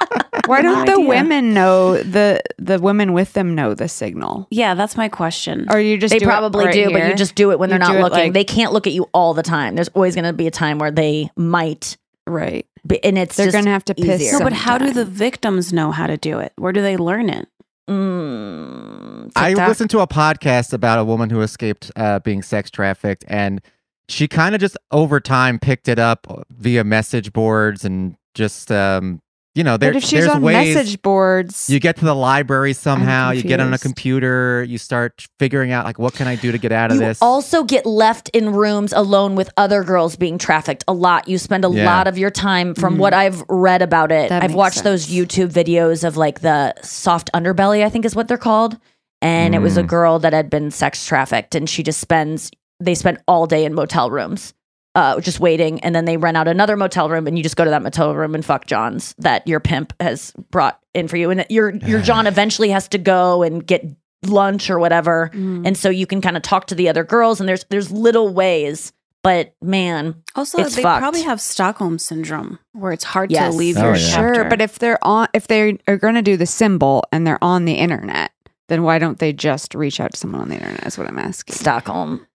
Why 0.47 0.61
don't 0.61 0.85
the 0.85 0.91
idea. 0.93 1.07
women 1.07 1.53
know 1.55 1.97
the 2.03 2.39
the 2.59 2.77
women 2.79 3.13
with 3.13 3.33
them 3.33 3.55
know 3.55 3.73
the 3.73 3.87
signal? 3.87 4.47
Yeah, 4.51 4.75
that's 4.75 4.95
my 4.95 5.09
question. 5.09 5.65
Or 5.71 5.79
you 5.79 5.97
just 5.97 6.11
they 6.11 6.19
do 6.19 6.25
it 6.25 6.27
probably 6.29 6.65
right 6.65 6.73
do, 6.73 6.91
but 6.91 7.07
you 7.07 7.15
just 7.15 7.33
do 7.33 7.49
it 7.51 7.57
when 7.57 7.69
You 7.69 7.79
they're 7.79 7.79
not 7.79 7.95
looking. 7.95 8.25
like- 8.25 8.33
they 8.33 8.43
can't 8.43 8.71
look 8.71 8.85
at 8.85 8.93
you 8.93 9.09
all 9.11 9.33
the 9.33 9.41
time. 9.41 9.73
There's 9.73 9.87
always 9.89 10.13
going 10.13 10.25
to 10.25 10.33
be 10.33 10.45
a 10.45 10.51
time 10.51 10.77
where 10.77 10.91
they 10.91 11.29
might, 11.35 11.97
right. 12.27 12.67
be, 12.85 13.03
and 13.03 13.17
it's 13.17 13.37
They're 13.37 13.51
gonna 13.51 13.71
have 13.71 13.85
to 13.85 13.95
piss 13.95 14.21
easier. 14.21 14.37
no, 14.37 14.43
but 14.45 14.53
how 14.53 14.77
do 14.77 14.93
the 14.93 15.05
victims 15.05 15.73
know 15.73 15.91
how 15.91 16.05
to 16.05 16.17
do 16.17 16.37
it? 16.39 16.53
Where 16.57 16.73
do 16.73 16.81
they 16.83 16.95
learn 16.97 17.29
it? 17.29 17.47
Mm, 17.89 19.31
I 19.35 19.53
listened 19.53 19.91
to 19.91 19.99
a 19.99 20.07
podcast 20.07 20.73
about 20.73 20.99
a 20.99 21.03
woman 21.03 21.29
who 21.29 21.41
escaped 21.41 21.91
uh, 21.95 22.19
being 22.19 22.41
sex 22.41 22.71
trafficked, 22.71 23.23
and 23.27 23.61
she 24.09 24.27
kind 24.27 24.55
of 24.55 24.61
just 24.61 24.77
over 24.91 25.19
time 25.19 25.59
picked 25.59 25.87
it 25.87 25.99
up 25.99 26.45
via 26.49 26.83
message 26.83 27.31
boards 27.31 27.85
and 27.85 28.15
just 28.33 28.71
um, 28.71 29.21
you 29.55 29.63
know, 29.63 29.77
there, 29.77 29.91
but 29.93 29.97
if 29.97 30.03
she's 30.03 30.25
there's 30.25 30.35
on 30.35 30.41
ways 30.41 30.75
message 30.75 31.01
boards, 31.01 31.69
you 31.69 31.79
get 31.79 31.95
to 31.97 32.05
the 32.05 32.13
library 32.13 32.73
somehow, 32.73 33.31
you 33.31 33.41
get 33.41 33.59
on 33.61 33.73
a 33.73 33.77
computer, 33.77 34.63
you 34.63 34.77
start 34.77 35.25
figuring 35.39 35.71
out 35.71 35.85
like 35.85 35.97
what 35.97 36.13
can 36.13 36.27
I 36.27 36.35
do 36.35 36.51
to 36.51 36.57
get 36.57 36.71
out 36.73 36.91
of 36.91 36.97
this. 36.97 37.01
you 37.01 37.07
this. 37.09 37.21
also 37.21 37.63
get 37.63 37.85
left 37.85 38.29
in 38.29 38.51
rooms 38.51 38.91
alone 38.93 39.35
with 39.35 39.49
other 39.57 39.83
girls 39.83 40.15
being 40.17 40.37
trafficked 40.37 40.83
a 40.87 40.93
lot. 40.93 41.27
You 41.27 41.37
spend 41.37 41.63
a 41.65 41.69
Yeah. 41.69 41.85
lot 41.85 42.07
of 42.07 42.17
your 42.17 42.29
time, 42.31 42.75
from 42.75 42.95
Mhm. 42.95 42.99
what 42.99 43.13
I've 43.13 43.43
read 43.47 43.81
about 43.81 44.11
it. 44.11 44.29
That 44.29 44.43
I've 44.43 44.51
makes 44.51 44.57
watched 44.57 44.83
those. 44.83 45.07
YouTube 45.07 45.51
videos 45.53 46.03
of 46.03 46.17
like 46.17 46.41
the 46.41 46.73
soft 46.83 47.29
underbelly, 47.33 47.83
I 47.83 47.89
think 47.89 48.03
is 48.05 48.15
what 48.15 48.27
they're 48.27 48.37
called. 48.37 48.77
And 49.21 49.55
it 49.55 49.59
was 49.59 49.77
a 49.77 49.83
Mm. 49.83 49.87
girl 49.87 50.19
that 50.19 50.33
had 50.33 50.49
been 50.49 50.69
sex 50.69 51.05
trafficked, 51.07 51.55
and 51.55 51.69
she 51.69 51.81
just 51.81 51.99
spends, 52.01 52.51
they 52.79 52.93
spent 52.93 53.19
all 53.27 53.45
day 53.47 53.63
in 53.63 53.73
motel 53.73 54.11
rooms. 54.11 54.53
Uh, 54.95 55.19
just 55.19 55.41
waiting, 55.41 55.79
and 55.81 55.93
then 55.93 56.05
they 56.05 56.15
rent 56.15 56.37
out 56.37 56.47
another 56.47 56.77
motel 56.77 57.09
room, 57.09 57.27
and 57.27 57.37
you 57.37 57.43
just 57.43 57.57
go 57.57 57.65
to 57.65 57.69
that 57.69 57.83
motel 57.83 58.15
room 58.15 58.33
and 58.33 58.45
fuck 58.45 58.65
Johns 58.65 59.13
that 59.17 59.45
your 59.45 59.59
pimp 59.59 59.91
has 59.99 60.31
brought 60.51 60.79
in 60.93 61.09
for 61.09 61.17
you, 61.17 61.29
and 61.31 61.45
your 61.49 61.71
your 61.75 62.01
John 62.09 62.27
eventually 62.27 62.69
has 62.69 62.87
to 62.89 62.97
go 62.97 63.43
and 63.43 63.65
get 63.67 63.85
lunch 64.25 64.69
or 64.69 64.79
whatever, 64.79 65.29
Mm. 65.33 65.67
and 65.67 65.77
so 65.77 65.89
you 65.89 66.07
can 66.07 66.21
kind 66.21 66.37
of 66.37 66.43
talk 66.43 66.67
to 66.67 66.75
the 66.75 66.87
other 66.89 67.03
girls 67.03 67.39
and 67.41 67.47
there's 67.49 67.65
there's 67.65 67.91
little 67.91 68.33
ways 68.33 68.91
but 69.21 69.53
man 69.61 70.15
Also, 70.35 70.59
It's 70.59 70.75
they 70.75 70.81
fucked. 70.83 70.99
probably 71.01 71.23
have 71.23 71.41
Stockholm 71.41 71.97
syndrome, 71.99 72.57
where 72.73 72.91
it's 72.91 73.03
hard 73.03 73.31
Yes. 73.31 73.51
to 73.53 73.57
leave 73.57 73.75
Oh, 73.77 73.81
your 73.85 73.95
yeah. 73.95 74.15
sure. 74.15 74.45
But 74.45 74.61
if 74.61 74.77
they're 74.79 75.03
on, 75.03 75.27
if 75.33 75.47
they 75.47 75.77
are 75.87 75.97
going 75.97 76.13
to 76.15 76.21
do 76.21 76.37
the 76.37 76.45
symbol 76.45 77.03
and 77.11 77.25
they're 77.25 77.43
on 77.43 77.65
the 77.65 77.73
internet, 77.73 78.31
then 78.69 78.83
why 78.83 78.99
don't 78.99 79.17
they 79.19 79.33
just 79.33 79.73
reach 79.75 79.99
out 79.99 80.11
to 80.13 80.17
someone 80.17 80.41
on 80.41 80.49
the 80.49 80.55
internet? 80.55 80.85
Is 80.85 80.97
what 80.97 81.07
I'm 81.07 81.17
asking. 81.17 81.55
stockholm 81.55 82.25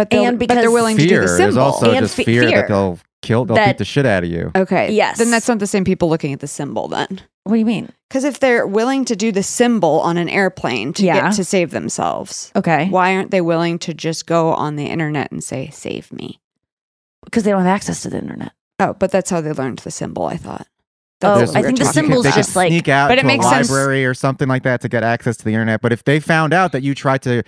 But 0.00 0.08
they'll- 0.08 0.24
And 0.24 0.38
but 0.38 0.48
they're 0.48 0.56
because- 0.60 0.72
willing 0.72 0.96
to 0.96 1.02
do 1.02 1.08
fear. 1.10 1.20
the 1.20 1.26
There's 1.26 1.36
symbol. 1.36 1.62
also 1.62 1.90
And 1.90 2.00
just 2.00 2.14
fe- 2.16 2.24
fear, 2.24 2.42
fear. 2.44 2.52
that 2.52 2.68
they'll 2.68 2.98
kill, 3.20 3.44
they'll 3.44 3.56
That- 3.56 3.66
beat 3.66 3.76
the 3.78 3.84
shit 3.84 4.06
out 4.06 4.24
of 4.24 4.30
you. 4.30 4.50
okay. 4.56 4.90
Yes. 4.92 5.18
Then 5.18 5.30
that's 5.30 5.46
not 5.46 5.58
the 5.58 5.66
same 5.66 5.84
people 5.84 6.08
looking 6.08 6.32
at 6.32 6.40
the 6.40 6.46
symbol. 6.46 6.88
Then, 6.88 7.20
what 7.44 7.52
do 7.52 7.58
you 7.58 7.66
mean 7.66 7.90
because 8.08 8.24
if 8.24 8.40
they're 8.40 8.66
willing 8.66 9.04
to 9.04 9.14
do 9.14 9.30
the 9.30 9.42
symbol 9.42 10.00
on 10.00 10.16
an 10.16 10.30
airplane 10.30 10.94
to 10.94 11.04
Yeah. 11.04 11.20
get 11.20 11.32
to 11.34 11.44
save 11.44 11.70
themselves, 11.70 12.50
okay 12.56 12.86
why 12.88 13.14
aren't 13.14 13.30
they 13.30 13.42
willing 13.42 13.78
to 13.80 13.92
just 13.92 14.24
go 14.26 14.54
on 14.54 14.76
the 14.76 14.86
internet 14.86 15.30
and 15.30 15.44
say 15.44 15.68
"save 15.70 16.10
me"? 16.14 16.40
because 17.26 17.42
they 17.42 17.50
don't 17.50 17.60
have 17.60 17.68
access 17.76 18.00
to 18.02 18.08
the 18.08 18.16
internet 18.18 18.52
Oh, 18.78 18.94
but 18.98 19.10
that's 19.10 19.28
how 19.28 19.42
they 19.42 19.52
learned 19.52 19.80
the 19.80 19.90
symbol. 19.90 20.24
I 20.24 20.38
thought. 20.38 20.66
Oh, 21.22 21.38
That's 21.40 21.50
what 21.52 21.58
I 21.58 21.62
think 21.62 21.76
the 21.78 21.84
talking 21.84 22.04
symbol's 22.04 22.22
they 22.22 22.30
about. 22.30 22.34
could 22.36 22.40
just 22.44 22.56
like- 22.56 22.68
sneak 22.70 22.88
out 22.88 23.08
But 23.10 23.18
it 23.18 23.20
to 23.20 23.26
makes 23.26 23.44
a 23.44 23.50
sense- 23.50 23.68
library 23.70 24.06
or 24.06 24.14
something 24.14 24.48
like 24.48 24.62
that 24.62 24.80
to 24.80 24.88
get 24.88 25.02
access 25.02 25.36
to 25.36 25.44
the 25.44 25.50
internet. 25.52 25.82
But 25.82 25.92
if 25.92 26.02
they 26.04 26.18
found 26.18 26.54
out 26.54 26.72
that 26.72 26.82
you 26.82 26.94
tried 26.94 27.20
to 27.24 27.42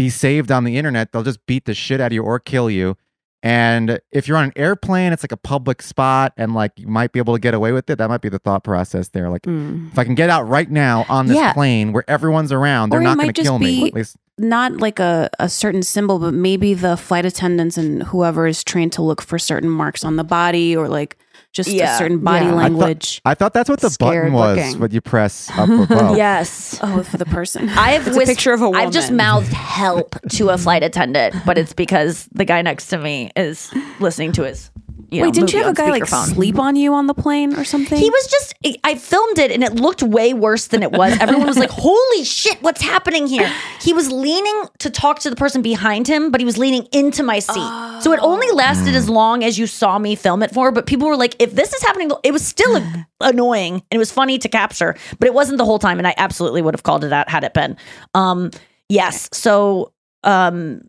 be 0.00 0.08
saved 0.08 0.50
on 0.50 0.64
the 0.64 0.78
internet, 0.78 1.12
they'll 1.12 1.22
just 1.22 1.44
beat 1.44 1.66
the 1.66 1.74
shit 1.74 2.00
out 2.00 2.06
of 2.06 2.12
you 2.14 2.22
or 2.22 2.38
kill 2.40 2.70
you. 2.70 2.96
And 3.42 4.00
if 4.12 4.26
you're 4.28 4.36
on 4.38 4.44
an 4.44 4.52
airplane, 4.56 5.12
it's 5.12 5.22
like 5.22 5.32
a 5.32 5.36
public 5.36 5.80
spot, 5.82 6.32
and 6.38 6.54
like 6.54 6.72
you 6.76 6.86
might 6.86 7.12
be 7.12 7.18
able 7.18 7.34
to 7.34 7.40
get 7.40 7.52
away 7.54 7.72
with 7.72 7.88
it. 7.90 7.96
That 7.98 8.08
might 8.08 8.20
be 8.22 8.28
the 8.30 8.38
thought 8.38 8.64
process 8.64 9.08
there. 9.08 9.28
Like, 9.30 9.42
Mm. 9.42 9.90
if 9.92 9.98
I 9.98 10.04
can 10.04 10.14
get 10.14 10.28
out 10.30 10.48
right 10.48 10.70
now 10.70 11.04
on 11.08 11.26
this 11.26 11.36
Yeah. 11.36 11.52
plane 11.52 11.92
where 11.92 12.04
everyone's 12.08 12.52
around, 12.52 12.90
they're 12.90 13.00
Or 13.00 13.02
not 13.02 13.18
going 13.18 13.32
to 13.32 13.42
kill 13.42 13.58
me. 13.58 13.88
At 13.88 13.94
least 13.94 14.16
not 14.38 14.76
like 14.78 14.98
a, 14.98 15.28
a 15.38 15.48
certain 15.50 15.82
symbol, 15.82 16.18
but 16.18 16.32
maybe 16.34 16.72
the 16.72 16.96
flight 16.96 17.24
attendants 17.26 17.76
and 17.78 18.02
whoever 18.04 18.46
is 18.46 18.62
trained 18.64 18.92
to 18.92 19.02
look 19.02 19.20
for 19.22 19.38
certain 19.38 19.68
marks 19.68 20.02
on 20.04 20.16
the 20.16 20.24
body 20.24 20.74
or 20.76 20.88
like 20.88 21.16
just 21.52 21.68
Yeah. 21.70 21.94
a 21.94 21.98
certain 21.98 22.18
body 22.18 22.44
Yeah. 22.46 22.50
I 22.50 22.68
thought- 22.68 22.72
language. 22.78 23.20
I 23.24 23.34
thought 23.34 23.52
that's 23.54 23.68
what 23.68 23.80
the 23.80 23.94
button 23.98 24.32
was. 24.32 24.56
looking. 24.56 24.80
What 24.80 24.92
you 24.92 25.00
press 25.00 25.50
up 25.56 25.68
above. 25.68 26.16
Yes. 26.16 26.78
oh, 26.82 27.02
for 27.02 27.16
the 27.16 27.24
person. 27.26 27.68
I've 27.76 28.06
It's 28.06 28.16
a 28.16 28.18
whis- 28.18 28.28
picture 28.28 28.52
of 28.52 28.62
a 28.62 28.70
I've 28.70 28.92
just 28.92 29.10
mouthed 29.12 29.52
help 29.52 30.14
to 30.30 30.50
a 30.50 30.58
flight 30.58 30.82
attendant, 30.82 31.34
but 31.44 31.58
it's 31.58 31.72
because 31.72 32.28
the 32.32 32.44
guy 32.44 32.62
next 32.62 32.86
to 32.88 32.98
me 32.98 33.30
is 33.36 33.72
listening 33.98 34.32
to 34.32 34.44
his. 34.44 34.70
You 35.10 35.20
know, 35.20 35.26
Wait, 35.26 35.34
didn't 35.34 35.52
you 35.52 35.58
have 35.58 35.72
a 35.72 35.74
guy 35.74 35.90
like 35.90 36.04
speakerphone. 36.04 36.34
sleep 36.34 36.58
on 36.58 36.76
you 36.76 36.94
on 36.94 37.08
the 37.08 37.14
plane 37.14 37.54
or 37.56 37.64
something? 37.64 37.98
He 37.98 38.08
was 38.08 38.26
just, 38.28 38.54
I 38.84 38.94
filmed 38.94 39.38
it 39.38 39.50
and 39.50 39.64
it 39.64 39.74
looked 39.74 40.04
way 40.04 40.34
worse 40.34 40.68
than 40.68 40.84
it 40.84 40.92
was. 40.92 41.18
Everyone 41.18 41.48
was 41.48 41.58
like, 41.58 41.70
holy 41.72 42.24
shit, 42.24 42.62
what's 42.62 42.80
happening 42.80 43.26
here? 43.26 43.50
He 43.80 43.92
was 43.92 44.12
leaning 44.12 44.62
to 44.78 44.88
talk 44.88 45.18
to 45.20 45.30
the 45.30 45.34
person 45.34 45.62
behind 45.62 46.06
him, 46.06 46.30
but 46.30 46.40
he 46.40 46.44
was 46.44 46.58
leaning 46.58 46.86
into 46.92 47.24
my 47.24 47.40
seat. 47.40 48.00
So 48.02 48.12
it 48.12 48.20
only 48.20 48.50
lasted 48.52 48.94
as 48.94 49.08
long 49.08 49.42
as 49.42 49.58
you 49.58 49.66
saw 49.66 49.98
me 49.98 50.14
film 50.14 50.44
it 50.44 50.52
for. 50.52 50.70
But 50.70 50.86
people 50.86 51.08
were 51.08 51.16
like, 51.16 51.34
if 51.40 51.54
this 51.56 51.72
is 51.72 51.82
happening, 51.82 52.12
it 52.22 52.32
was 52.32 52.46
still 52.46 52.80
annoying 53.20 53.74
and 53.74 53.82
it 53.90 53.98
was 53.98 54.12
funny 54.12 54.38
to 54.38 54.48
capture, 54.48 54.96
but 55.18 55.26
it 55.26 55.34
wasn't 55.34 55.58
the 55.58 55.64
whole 55.64 55.80
time. 55.80 55.98
And 55.98 56.06
I 56.06 56.14
absolutely 56.18 56.62
would 56.62 56.74
have 56.74 56.84
called 56.84 57.02
it 57.02 57.12
out 57.12 57.28
had 57.28 57.42
it 57.42 57.52
been. 57.52 57.76
Um, 58.14 58.52
yes. 58.88 59.28
So, 59.32 59.92
um, 60.22 60.82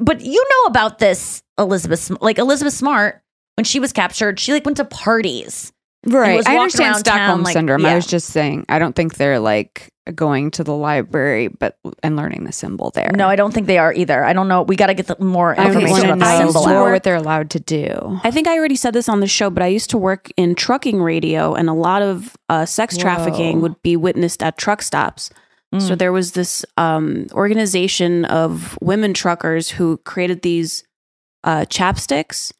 but 0.00 0.20
you 0.20 0.42
know 0.42 0.70
about 0.70 0.98
this, 0.98 1.42
Elizabeth, 1.58 2.10
like 2.20 2.38
Elizabeth 2.38 2.74
Smart. 2.74 3.22
When 3.56 3.64
she 3.64 3.80
was 3.80 3.92
captured, 3.92 4.40
she 4.40 4.52
like 4.52 4.64
went 4.64 4.76
to 4.78 4.84
parties. 4.84 5.72
Right. 6.06 6.40
I 6.46 6.56
walking 6.56 6.58
understand 6.58 6.96
Stockholm 6.96 7.26
town, 7.26 7.42
like- 7.44 7.52
syndrome. 7.54 7.80
yeah. 7.82 7.92
I 7.92 7.94
was 7.94 8.06
just 8.06 8.28
saying, 8.28 8.66
I 8.68 8.78
don't 8.78 8.94
think 8.94 9.14
they're 9.14 9.38
like 9.38 9.88
going 10.14 10.50
to 10.50 10.62
the 10.62 10.74
library, 10.74 11.48
but 11.48 11.78
and 12.02 12.14
learning 12.14 12.44
the 12.44 12.52
symbol 12.52 12.90
there. 12.90 13.10
No, 13.14 13.26
I 13.26 13.36
don't 13.36 13.54
think 13.54 13.66
they 13.68 13.78
are 13.78 13.90
either. 13.94 14.22
I 14.22 14.34
don't 14.34 14.48
know. 14.48 14.60
We 14.62 14.76
got 14.76 14.88
to 14.88 14.94
get 14.94 15.06
the 15.06 15.16
more 15.24 15.58
I 15.58 15.64
information 15.64 15.90
want 15.92 16.02
to 16.04 16.12
about 16.12 16.18
the 16.18 16.38
know 16.44 16.46
symbol. 16.50 16.62
to 16.64 16.68
more 16.68 16.92
what 16.92 17.02
they're 17.04 17.14
allowed 17.14 17.48
to 17.50 17.60
do. 17.60 18.20
I 18.22 18.30
think 18.30 18.46
I 18.46 18.58
already 18.58 18.76
said 18.76 18.92
this 18.92 19.08
on 19.08 19.20
the 19.20 19.26
show, 19.26 19.48
but 19.48 19.62
I 19.62 19.68
used 19.68 19.88
to 19.90 19.98
work 19.98 20.30
in 20.36 20.54
trucking 20.54 21.00
radio, 21.02 21.54
and 21.54 21.70
a 21.70 21.72
lot 21.72 22.02
of 22.02 22.36
uh, 22.50 22.66
sex 22.66 22.98
trafficking 22.98 23.62
would 23.62 23.80
be 23.82 23.96
witnessed 23.96 24.42
at 24.42 24.58
truck 24.58 24.82
stops. 24.82 25.30
So 25.78 25.94
Mm. 25.94 25.98
there 25.98 26.12
was 26.12 26.32
this 26.32 26.66
um, 26.76 27.26
organization 27.32 28.26
of 28.26 28.76
women 28.82 29.14
truckers 29.14 29.70
who 29.70 29.96
created 30.04 30.42
these 30.42 30.84
uh, 31.44 31.64
chapsticks, 31.70 32.52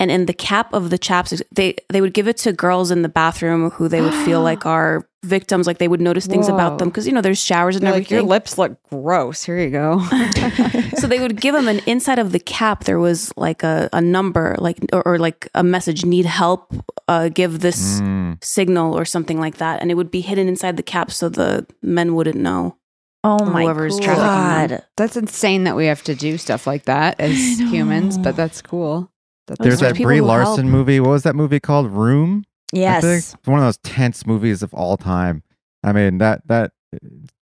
and 0.00 0.10
in 0.10 0.26
the 0.26 0.32
cap 0.34 0.72
of 0.74 0.90
the 0.90 0.98
chapsticks, 0.98 1.42
they 1.52 1.76
they 1.90 2.00
would 2.00 2.14
give 2.14 2.26
it 2.26 2.36
to 2.38 2.52
girls 2.52 2.90
in 2.90 3.02
the 3.02 3.08
bathroom 3.08 3.70
who 3.70 3.86
they 3.86 4.00
would 4.00 4.14
feel 4.26 4.40
like 4.50 4.66
are 4.66 5.06
victims. 5.22 5.66
Like 5.66 5.76
they 5.78 5.86
would 5.88 6.00
notice 6.00 6.26
things 6.26 6.48
about 6.48 6.78
them 6.78 6.88
because 6.88 7.06
you 7.06 7.12
know 7.12 7.20
there's 7.20 7.38
showers 7.44 7.76
and 7.76 7.82
They're 7.84 7.92
like, 7.92 8.06
everything. 8.06 8.16
your 8.16 8.26
lips 8.26 8.56
look 8.58 8.78
gross. 8.90 9.44
Here 9.44 9.58
you 9.60 9.70
go. 9.70 10.00
so 10.96 11.06
they 11.06 11.20
would 11.20 11.40
give 11.40 11.54
them 11.54 11.68
an 11.68 11.80
inside 11.86 12.18
of 12.18 12.32
the 12.32 12.38
cap 12.40 12.84
there 12.84 12.98
was 12.98 13.30
like 13.36 13.62
a, 13.62 13.88
a 13.92 14.00
number 14.00 14.56
like 14.58 14.78
or, 14.92 15.02
or 15.06 15.18
like 15.18 15.46
a 15.54 15.62
message 15.62 16.04
need 16.04 16.24
help 16.26 16.72
uh, 17.08 17.28
give 17.28 17.60
this 17.60 18.00
Mm. 18.00 18.42
signal 18.42 18.96
or 18.96 19.04
something 19.04 19.38
like 19.40 19.56
that 19.58 19.82
and 19.82 19.90
it 19.90 19.94
would 19.94 20.10
be 20.10 20.20
hidden 20.22 20.48
inside 20.48 20.76
the 20.76 20.82
cap 20.82 21.10
so 21.10 21.28
the 21.28 21.66
men 21.82 22.14
wouldn't 22.14 22.36
know 22.36 22.76
Oh 23.24 23.44
my 23.44 23.64
whoever's 23.64 23.98
god! 24.00 24.04
trafficking 24.04 24.68
them. 24.76 24.82
that's 24.96 25.16
insane 25.16 25.64
that 25.64 25.76
we 25.76 25.86
have 25.86 26.02
to 26.04 26.14
do 26.14 26.38
stuff 26.38 26.66
like 26.66 26.84
that 26.84 27.20
as 27.20 27.36
humans, 27.58 28.16
but 28.16 28.34
that's 28.36 28.62
cool. 28.62 29.10
There's 29.58 29.80
that 29.80 29.96
Brie 29.96 30.20
Larson 30.20 30.70
movie. 30.70 31.00
What 31.00 31.10
was 31.10 31.22
that 31.24 31.34
movie 31.36 31.60
called? 31.60 31.90
Room. 31.90 32.44
Yes. 32.72 33.04
It's 33.04 33.36
one 33.46 33.58
of 33.58 33.64
those 33.64 33.78
tense 33.78 34.26
movies 34.26 34.62
of 34.62 34.72
all 34.74 34.96
time. 34.96 35.42
I 35.82 35.92
mean 35.92 36.18
that 36.18 36.46
that 36.48 36.72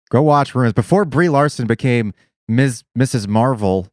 go 0.09 0.21
watch 0.21 0.55
Rooms 0.55 0.73
before 0.73 1.05
Brie 1.05 1.29
Larson 1.29 1.67
became 1.67 2.13
Ms. 2.47 2.83
Mrs. 2.97 3.27
Marvel. 3.27 3.87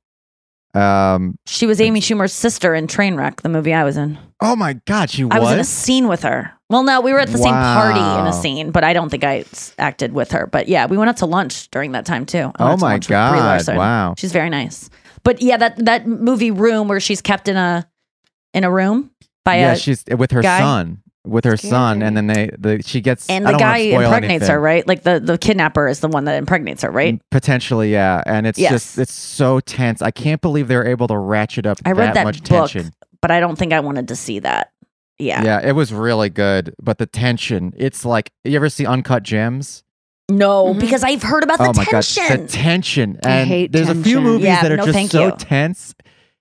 Um. 0.74 1.38
She 1.46 1.66
was 1.66 1.80
Amy 1.80 2.00
Schumer's 2.00 2.32
sister 2.32 2.74
in 2.74 2.86
Trainwreck, 2.86 3.40
the 3.40 3.48
movie 3.48 3.72
I 3.72 3.84
was 3.84 3.96
in. 3.96 4.18
Oh 4.40 4.54
my 4.56 4.74
God, 4.84 5.10
she 5.10 5.26
I 5.30 5.38
was 5.38 5.52
in 5.52 5.58
a 5.58 5.64
scene 5.64 6.08
with 6.08 6.22
her. 6.22 6.52
Well, 6.68 6.82
no, 6.82 7.00
we 7.00 7.12
were 7.12 7.20
at 7.20 7.28
the 7.28 7.38
same 7.38 7.52
party 7.52 8.00
in 8.00 8.26
a 8.26 8.32
scene, 8.32 8.72
but 8.72 8.82
I 8.82 8.92
don't 8.92 9.08
think 9.08 9.22
I 9.22 9.44
acted 9.78 10.12
with 10.12 10.32
her. 10.32 10.46
But 10.46 10.68
yeah, 10.68 10.86
we 10.86 10.96
went 10.96 11.08
out 11.08 11.18
to 11.18 11.26
lunch 11.26 11.70
during 11.70 11.92
that 11.92 12.04
time 12.04 12.26
too. 12.26 12.52
Oh 12.58 12.76
my 12.76 12.98
God, 12.98 13.38
Larson. 13.38 13.76
wow. 13.76 14.14
she's 14.18 14.32
very 14.32 14.50
nice. 14.50 14.90
But 15.22 15.40
yeah, 15.40 15.56
that 15.56 15.84
that 15.84 16.06
movie 16.06 16.50
Room 16.50 16.88
where 16.88 17.00
she's 17.00 17.22
kept 17.22 17.48
in 17.48 17.56
a 17.56 17.88
in 18.56 18.64
a 18.64 18.70
room 18.70 19.10
by 19.44 19.56
yeah, 19.58 19.72
a 19.72 19.76
she's 19.76 20.04
with 20.16 20.32
her 20.32 20.42
guy? 20.42 20.58
son. 20.58 21.02
With 21.24 21.44
her 21.44 21.56
son, 21.56 22.02
and 22.02 22.16
then 22.16 22.28
they 22.28 22.50
the 22.56 22.80
she 22.86 23.00
gets 23.00 23.28
and 23.28 23.48
I 23.48 23.50
the 23.52 23.58
don't 23.58 23.66
wanna 23.66 23.78
guy 23.78 23.90
spoil 23.90 24.12
impregnates 24.12 24.46
her, 24.46 24.60
right? 24.60 24.86
Like 24.86 25.02
the 25.02 25.18
the 25.18 25.36
kidnapper 25.36 25.88
is 25.88 25.98
the 25.98 26.06
one 26.06 26.24
that 26.26 26.36
impregnates 26.38 26.82
her, 26.82 26.90
right? 26.92 27.20
Potentially, 27.32 27.90
yeah. 27.90 28.22
And 28.26 28.46
it's 28.46 28.60
Yes. 28.60 28.70
just 28.70 28.98
it's 29.00 29.12
so 29.12 29.58
tense. 29.58 30.02
I 30.02 30.12
can't 30.12 30.40
believe 30.40 30.68
they're 30.68 30.86
able 30.86 31.08
to 31.08 31.18
ratchet 31.18 31.66
up 31.66 31.78
I 31.84 31.92
read 31.92 32.14
that 32.14 32.22
much 32.22 32.44
book, 32.44 32.70
tension. 32.70 32.92
but 33.20 33.32
I 33.32 33.40
don't 33.40 33.58
think 33.58 33.72
I 33.72 33.80
wanted 33.80 34.06
to 34.06 34.14
see 34.14 34.38
that. 34.38 34.70
Yeah. 35.18 35.42
Yeah, 35.42 35.66
it 35.66 35.72
was 35.72 35.92
really 35.92 36.28
good. 36.30 36.72
But 36.80 36.98
the 36.98 37.06
tension, 37.06 37.72
it's 37.76 38.04
like 38.04 38.30
you 38.44 38.54
ever 38.54 38.68
see 38.68 38.86
Uncut 38.86 39.24
Gems? 39.24 39.82
No, 40.30 40.74
Mhm. 40.74 40.80
because 40.80 41.02
I've 41.02 41.22
heard 41.24 41.42
about 41.42 41.58
the 41.58 41.64
oh 41.64 41.72
my 41.74 41.84
tension. 41.86 42.22
god, 42.28 42.38
the 42.42 42.46
tension. 42.52 43.18
I 43.24 43.30
And 43.30 43.48
hate 43.48 43.72
there's 43.72 43.88
a 43.88 43.96
few 43.96 44.20
movies 44.20 44.44
Yeah, 44.46 44.62
that 44.62 44.70
are 44.70 44.76
no, 44.76 44.86
just 44.86 45.10
so 45.10 45.24
you. 45.26 45.32
tense. 45.38 45.92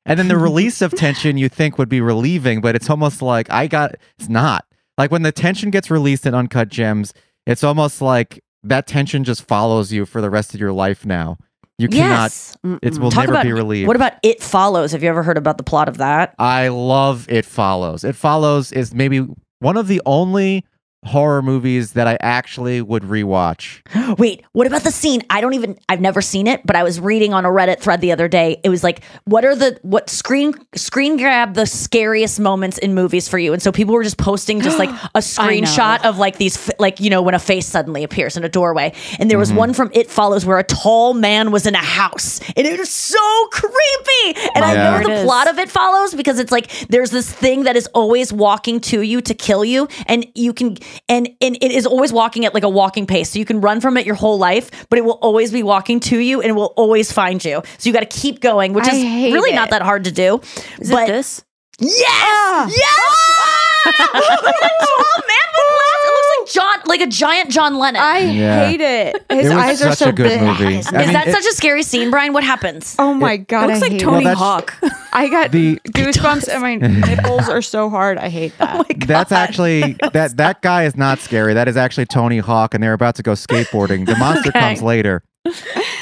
And 0.05 0.19
then 0.19 0.27
the 0.27 0.37
release 0.49 0.81
of 0.81 0.93
tension 0.93 1.37
you 1.37 1.49
think 1.49 1.77
would 1.77 1.89
be 1.89 2.01
relieving, 2.01 2.61
but 2.61 2.75
it's 2.75 2.89
almost 2.89 3.21
like 3.21 3.49
I 3.51 3.67
got 3.67 3.95
it's 4.17 4.29
not. 4.29 4.65
Like 4.97 5.11
when 5.11 5.23
the 5.23 5.31
tension 5.31 5.71
gets 5.71 5.91
released 5.91 6.25
in 6.25 6.33
Uncut 6.33 6.69
Gems, 6.69 7.13
it's 7.45 7.63
almost 7.63 8.01
like 8.01 8.43
that 8.63 8.87
tension 8.87 9.23
just 9.23 9.43
follows 9.43 9.91
you 9.91 10.05
for 10.05 10.21
the 10.21 10.29
rest 10.29 10.53
of 10.53 10.59
your 10.59 10.71
life 10.71 11.05
now. 11.05 11.37
You 11.77 11.89
cannot 11.89 12.31
yes. 12.31 12.57
it 12.81 12.97
will 12.97 13.11
Talk 13.11 13.23
never 13.23 13.33
about 13.33 13.43
be 13.43 13.51
relieved. 13.51 13.87
What 13.87 13.97
about 13.97 14.13
It 14.23 14.41
Follows? 14.41 14.93
Have 14.93 15.03
you 15.03 15.09
ever 15.09 15.23
heard 15.23 15.37
about 15.37 15.57
the 15.57 15.63
plot 15.63 15.89
of 15.89 15.97
that? 15.97 16.33
I 16.39 16.69
love 16.69 17.29
It 17.29 17.45
Follows. 17.45 18.05
It 18.05 18.15
Follows 18.15 18.71
is 18.71 18.93
maybe 18.93 19.27
one 19.59 19.75
of 19.75 19.87
the 19.87 20.01
only 20.05 20.65
horror 21.05 21.41
movies 21.41 21.93
that 21.93 22.07
I 22.07 22.17
actually 22.21 22.81
would 22.81 23.03
rewatch. 23.03 23.81
Wait, 24.19 24.43
what 24.53 24.67
about 24.67 24.83
the 24.83 24.91
scene? 24.91 25.21
I 25.29 25.41
don't 25.41 25.53
even 25.53 25.77
I've 25.89 26.01
never 26.01 26.21
seen 26.21 26.47
it, 26.47 26.61
but 26.65 26.75
I 26.75 26.83
was 26.83 26.99
reading 26.99 27.33
on 27.33 27.45
a 27.45 27.49
Reddit 27.49 27.79
thread 27.79 28.01
the 28.01 28.11
other 28.11 28.27
day. 28.27 28.59
It 28.63 28.69
was 28.69 28.83
like, 28.83 29.03
what 29.25 29.45
are 29.45 29.55
the 29.55 29.79
what 29.83 30.09
screen 30.09 30.53
screen 30.75 31.17
grab 31.17 31.53
the 31.53 31.65
scariest 31.65 32.39
moments 32.39 32.77
in 32.77 32.93
movies 32.93 33.27
for 33.27 33.37
you? 33.37 33.53
And 33.53 33.61
so 33.61 33.71
people 33.71 33.93
were 33.93 34.03
just 34.03 34.17
posting 34.17 34.61
just 34.61 34.79
like 34.79 34.89
a 35.15 35.19
screenshot 35.19 36.03
of 36.05 36.17
like 36.17 36.37
these 36.37 36.71
like 36.79 36.99
you 36.99 37.09
know 37.09 37.21
when 37.21 37.33
a 37.35 37.39
face 37.39 37.65
suddenly 37.67 38.03
appears 38.03 38.37
in 38.37 38.43
a 38.43 38.49
doorway. 38.49 38.93
And 39.19 39.29
there 39.31 39.37
was 39.37 39.45
Mm-hmm. 39.49 39.57
one 39.59 39.73
from 39.75 39.91
It 39.93 40.09
Follows 40.09 40.43
where 40.45 40.57
a 40.57 40.63
tall 40.63 41.13
man 41.13 41.51
was 41.51 41.65
in 41.67 41.75
a 41.75 41.77
house. 41.77 42.39
And 42.57 42.65
it 42.65 42.79
was 42.79 42.89
so 42.91 43.47
creepy. 43.51 44.39
And 44.55 44.65
I 44.65 44.73
Yeah. 44.73 44.97
know 44.99 45.15
the 45.15 45.23
plot 45.23 45.47
of 45.47 45.59
It 45.59 45.69
Follows 45.69 46.13
because 46.15 46.39
it's 46.39 46.51
like 46.51 46.71
there's 46.89 47.11
this 47.11 47.31
thing 47.31 47.63
that 47.65 47.75
is 47.75 47.87
always 47.93 48.33
walking 48.33 48.79
to 48.81 49.01
you 49.01 49.21
to 49.21 49.33
kill 49.33 49.63
you 49.63 49.87
and 50.07 50.25
you 50.35 50.53
can 50.53 50.77
and 51.09 51.29
and 51.41 51.57
it 51.61 51.71
is 51.71 51.85
always 51.85 52.11
walking 52.11 52.45
at 52.45 52.53
like 52.53 52.63
a 52.63 52.69
walking 52.69 53.05
pace. 53.05 53.31
So 53.31 53.39
you 53.39 53.45
can 53.45 53.61
run 53.61 53.81
from 53.81 53.97
it 53.97 54.05
your 54.05 54.15
whole 54.15 54.37
life, 54.37 54.87
but 54.89 54.99
it 54.99 55.05
will 55.05 55.19
always 55.21 55.51
be 55.51 55.63
walking 55.63 55.99
to 56.01 56.17
you 56.19 56.41
and 56.41 56.49
it 56.49 56.53
will 56.53 56.73
always 56.75 57.11
find 57.11 57.43
you. 57.43 57.61
So 57.77 57.89
you 57.89 57.93
got 57.93 58.09
to 58.09 58.19
keep 58.19 58.41
going, 58.41 58.73
which 58.73 58.85
I 58.85 58.95
is 58.95 59.33
really 59.33 59.51
it. 59.51 59.55
not 59.55 59.69
that 59.71 59.81
hard 59.81 60.05
to 60.05 60.11
do. 60.11 60.41
is 60.79 60.89
but 60.89 61.07
this 61.07 61.43
Yes! 61.79 62.01
Ah! 62.07 62.67
Yes! 62.69 62.75
Look 62.77 63.35
at 63.35 63.45
that 63.45 63.54
tall 63.91 65.21
man 65.27 65.47
with 65.53 65.69
glasses. 65.71 66.05
It 66.05 66.11
looks 66.11 66.29
like 66.37 66.53
John 66.53 66.81
like 66.87 67.01
a 67.01 67.07
giant 67.07 67.51
John 67.51 67.77
Lennon. 67.77 68.01
I 68.01 68.19
Yeah. 68.19 68.65
hate 68.67 68.81
it. 68.81 69.25
His 69.29 69.47
it 69.47 69.55
was 69.55 69.63
eyes 69.63 69.79
such 69.79 69.91
are 69.91 69.95
so 69.95 70.09
a 70.09 70.11
good 70.13 70.23
big. 70.29 70.41
movie. 70.41 70.77
is 70.77 70.87
I 70.93 70.97
mean, 71.05 71.13
that 71.13 71.27
it- 71.27 71.33
such 71.33 71.45
a 71.45 71.53
scary 71.55 71.83
scene, 71.83 72.11
Brian? 72.11 72.33
What 72.33 72.43
happens? 72.43 72.95
Oh 72.99 73.13
my 73.13 73.37
god! 73.37 73.65
it 73.65 73.67
looks 73.73 73.77
I 73.77 73.81
like 73.81 73.91
hate 73.93 74.01
tony 74.01 74.17
it. 74.21 74.23
that's- 74.25 74.37
hawk 74.39 74.75
I 75.13 75.29
got 75.29 75.51
The- 75.51 75.79
goosebumps 75.89 76.47
and 76.49 76.61
my 76.61 76.75
nipples 76.75 77.47
are 77.49 77.61
so 77.61 77.89
hard. 77.89 78.17
I 78.17 78.29
hate 78.29 78.57
that. 78.57 78.85
That's 79.07 79.31
actually 79.31 79.93
that 80.13 80.37
that 80.37 80.61
guy 80.61 80.83
is 80.83 80.95
not 80.95 81.19
scary. 81.19 81.53
That 81.53 81.67
is 81.67 81.77
actually 81.77 82.05
Tony 82.05 82.39
Hawk, 82.39 82.73
and 82.73 82.83
they're 82.83 82.93
about 82.93 83.15
to 83.15 83.23
go 83.23 83.31
skateboarding. 83.33 84.05
The 84.05 84.15
monster 84.17 84.49
Okay. 84.49 84.59
comes 84.59 84.81
later. 84.81 85.23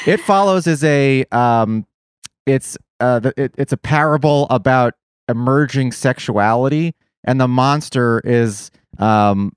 It 0.06 0.20
follows 0.20 0.66
is 0.66 0.82
a 0.84 1.24
um, 1.32 1.86
it's 2.46 2.76
uh, 3.00 3.20
the, 3.20 3.34
it, 3.36 3.54
it's 3.58 3.72
a 3.72 3.76
parable 3.76 4.46
about 4.50 4.94
emerging 5.28 5.92
sexuality, 5.92 6.94
and 7.24 7.40
the 7.40 7.48
monster 7.48 8.20
is 8.24 8.70
um, 8.98 9.52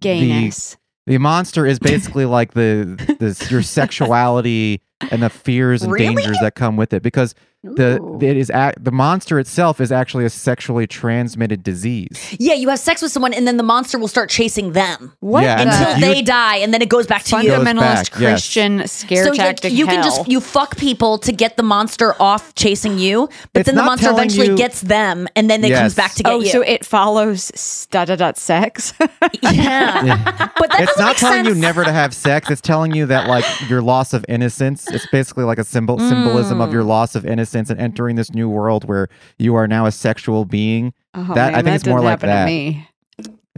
Gayness. 0.00 0.76
the 1.06 1.18
monster 1.18 1.66
is 1.66 1.78
basically 1.78 2.26
like 2.26 2.52
the 2.52 3.16
the 3.18 3.46
your 3.50 3.62
sexuality 3.62 4.82
and 5.10 5.22
the 5.22 5.30
fears 5.30 5.82
and 5.82 5.92
Really? 5.92 6.14
dangers 6.14 6.38
that 6.40 6.54
come 6.54 6.76
with 6.76 6.92
it 6.92 7.02
because 7.02 7.34
the 7.62 8.00
it 8.20 8.36
is 8.36 8.48
ac 8.50 8.74
the 8.80 8.92
monster 8.92 9.40
itself 9.40 9.80
is 9.80 9.90
actually 9.90 10.24
a 10.24 10.30
sexually 10.30 10.86
transmitted 10.86 11.64
disease. 11.64 12.36
Yeah, 12.38 12.54
you 12.54 12.68
have 12.68 12.78
sex 12.78 13.02
with 13.02 13.10
someone 13.10 13.34
and 13.34 13.44
then 13.46 13.56
the 13.56 13.64
monster 13.64 13.98
will 13.98 14.06
start 14.06 14.30
chasing 14.30 14.70
them. 14.72 15.12
What 15.18 15.42
Yeah, 15.42 15.60
and 15.60 15.70
the 15.70 15.74
Until 15.94 16.08
you- 16.08 16.14
they 16.14 16.22
die, 16.22 16.56
and 16.58 16.72
then 16.72 16.80
it 16.80 16.88
goes 16.88 17.08
back 17.08 17.24
to 17.24 17.42
you. 17.42 17.48
Goes 17.50 17.66
fundamentalist 17.66 17.80
back, 18.12 18.20
yes. 18.20 18.30
Christian 18.34 18.86
scare 18.86 19.24
so 19.24 19.30
like, 19.30 19.38
tactic? 19.40 19.72
you 19.72 19.84
can 19.84 19.96
hell. 19.96 20.04
just 20.04 20.28
you 20.28 20.40
fuck 20.40 20.76
people 20.76 21.18
to 21.18 21.32
get 21.32 21.56
the 21.56 21.64
monster 21.64 22.14
off 22.22 22.54
chasing 22.54 22.98
you, 23.00 23.28
but 23.52 23.60
It's 23.60 23.66
then 23.66 23.74
the 23.74 23.82
monster 23.82 24.10
eventually 24.10 24.48
you- 24.48 24.56
gets 24.56 24.82
them, 24.82 25.26
and 25.34 25.50
then 25.50 25.64
it 25.64 25.70
Yes. 25.70 25.80
comes 25.80 25.94
back 25.96 26.14
to 26.14 26.22
get 26.22 26.32
oh, 26.32 26.40
you. 26.40 26.46
so 26.50 26.60
it 26.62 26.86
follows 26.86 27.50
s- 27.52 27.88
dot 27.90 28.06
dot 28.06 28.18
dot 28.18 28.38
sex. 28.38 28.94
yeah. 29.42 30.48
but 30.56 30.70
that 30.70 30.80
it's 30.82 30.94
doesn't 30.94 30.98
not 31.00 31.08
make 31.08 31.16
telling 31.16 31.44
you 31.46 31.54
never 31.54 31.82
to 31.84 31.92
have 31.92 32.14
sex. 32.14 32.48
It's 32.50 32.60
telling 32.60 32.94
you 32.94 33.06
that 33.06 33.28
like 33.28 33.44
your 33.68 33.82
loss 33.82 34.12
of 34.12 34.24
innocence 34.28 34.85
It's 34.88 35.06
basically 35.06 35.44
like 35.44 35.58
a 35.58 35.64
symbol 35.64 35.98
symbolism 35.98 36.60
of 36.60 36.72
your 36.72 36.82
Mm. 36.82 36.88
loss 36.88 37.14
of 37.14 37.24
innocence 37.26 37.70
and 37.70 37.80
entering 37.80 38.16
this 38.16 38.32
new 38.32 38.48
world 38.48 38.84
where 38.88 39.08
you 39.38 39.54
are 39.54 39.66
now 39.68 39.86
a 39.86 39.92
sexual 39.92 40.44
being. 40.44 40.92
Oh, 41.14 41.34
That- 41.34 41.52
I 41.54 41.56
man, 41.56 41.64
think 41.64 41.74
it's 41.76 41.86
more 41.86 42.00
like 42.00 42.20
that. 42.20 42.44
To 42.44 42.46
me. 42.46 42.88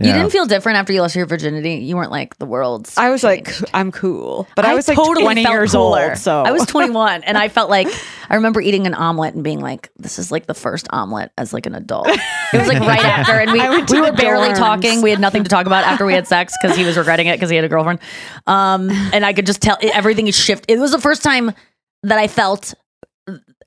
You 0.06 0.12
didn't 0.12 0.30
feel 0.30 0.46
different 0.46 0.78
after 0.78 0.92
you 0.92 1.00
lost 1.00 1.16
your 1.16 1.26
virginity. 1.26 1.76
You 1.76 1.96
weren't 1.96 2.10
like 2.10 2.38
the 2.38 2.46
world's. 2.46 2.96
I 2.96 3.10
was 3.10 3.24
like. 3.24 3.52
I'm 3.74 3.90
cool, 3.90 4.46
but 4.54 4.64
I, 4.64 4.74
was 4.74 4.86
like 4.88 4.96
totally 4.96 5.24
20 5.24 5.42
years 5.42 5.72
cooler. 5.72 6.10
old. 6.10 6.18
So 6.18 6.42
I 6.42 6.52
was 6.52 6.66
21, 6.66 7.24
and 7.24 7.36
I 7.36 7.48
felt 7.48 7.68
like 7.70 7.88
I 8.30 8.36
remember 8.36 8.60
eating 8.60 8.86
an 8.86 8.94
omelet 8.94 9.34
and 9.34 9.42
being 9.42 9.60
like, 9.60 9.90
"This 9.96 10.18
is 10.18 10.30
like 10.30 10.46
the 10.46 10.54
first 10.54 10.86
omelet 10.90 11.32
as 11.36 11.52
like 11.52 11.66
an 11.66 11.74
adult." 11.74 12.08
It 12.08 12.58
was 12.58 12.68
like 12.68 12.80
right 12.80 13.04
after, 13.04 13.32
and 13.32 13.50
we 13.52 13.60
I 13.68 13.70
went 13.70 13.88
to 13.88 13.94
we 13.94 14.00
were 14.00 14.12
barely 14.12 14.48
dorms. 14.50 14.58
talking. 14.58 15.02
We 15.02 15.10
had 15.10 15.20
nothing 15.20 15.44
to 15.44 15.50
talk 15.50 15.66
about 15.66 15.84
after 15.84 16.06
we 16.06 16.14
had 16.14 16.26
sex 16.26 16.54
because 16.60 16.76
he 16.76 16.84
was 16.84 16.96
regretting 16.96 17.26
it 17.26 17.36
because 17.36 17.50
he 17.50 17.56
had 17.56 17.64
a 17.64 17.68
girlfriend. 17.68 18.00
Um, 18.46 18.90
and 19.12 19.24
I 19.24 19.32
could 19.32 19.46
just 19.46 19.62
tell 19.62 19.78
everything 19.82 20.26
is 20.28 20.36
shift. 20.36 20.64
It 20.68 20.78
was 20.78 20.92
the 20.92 21.00
first 21.00 21.22
time 21.22 21.52
that 22.04 22.18
I 22.18 22.28
felt. 22.28 22.74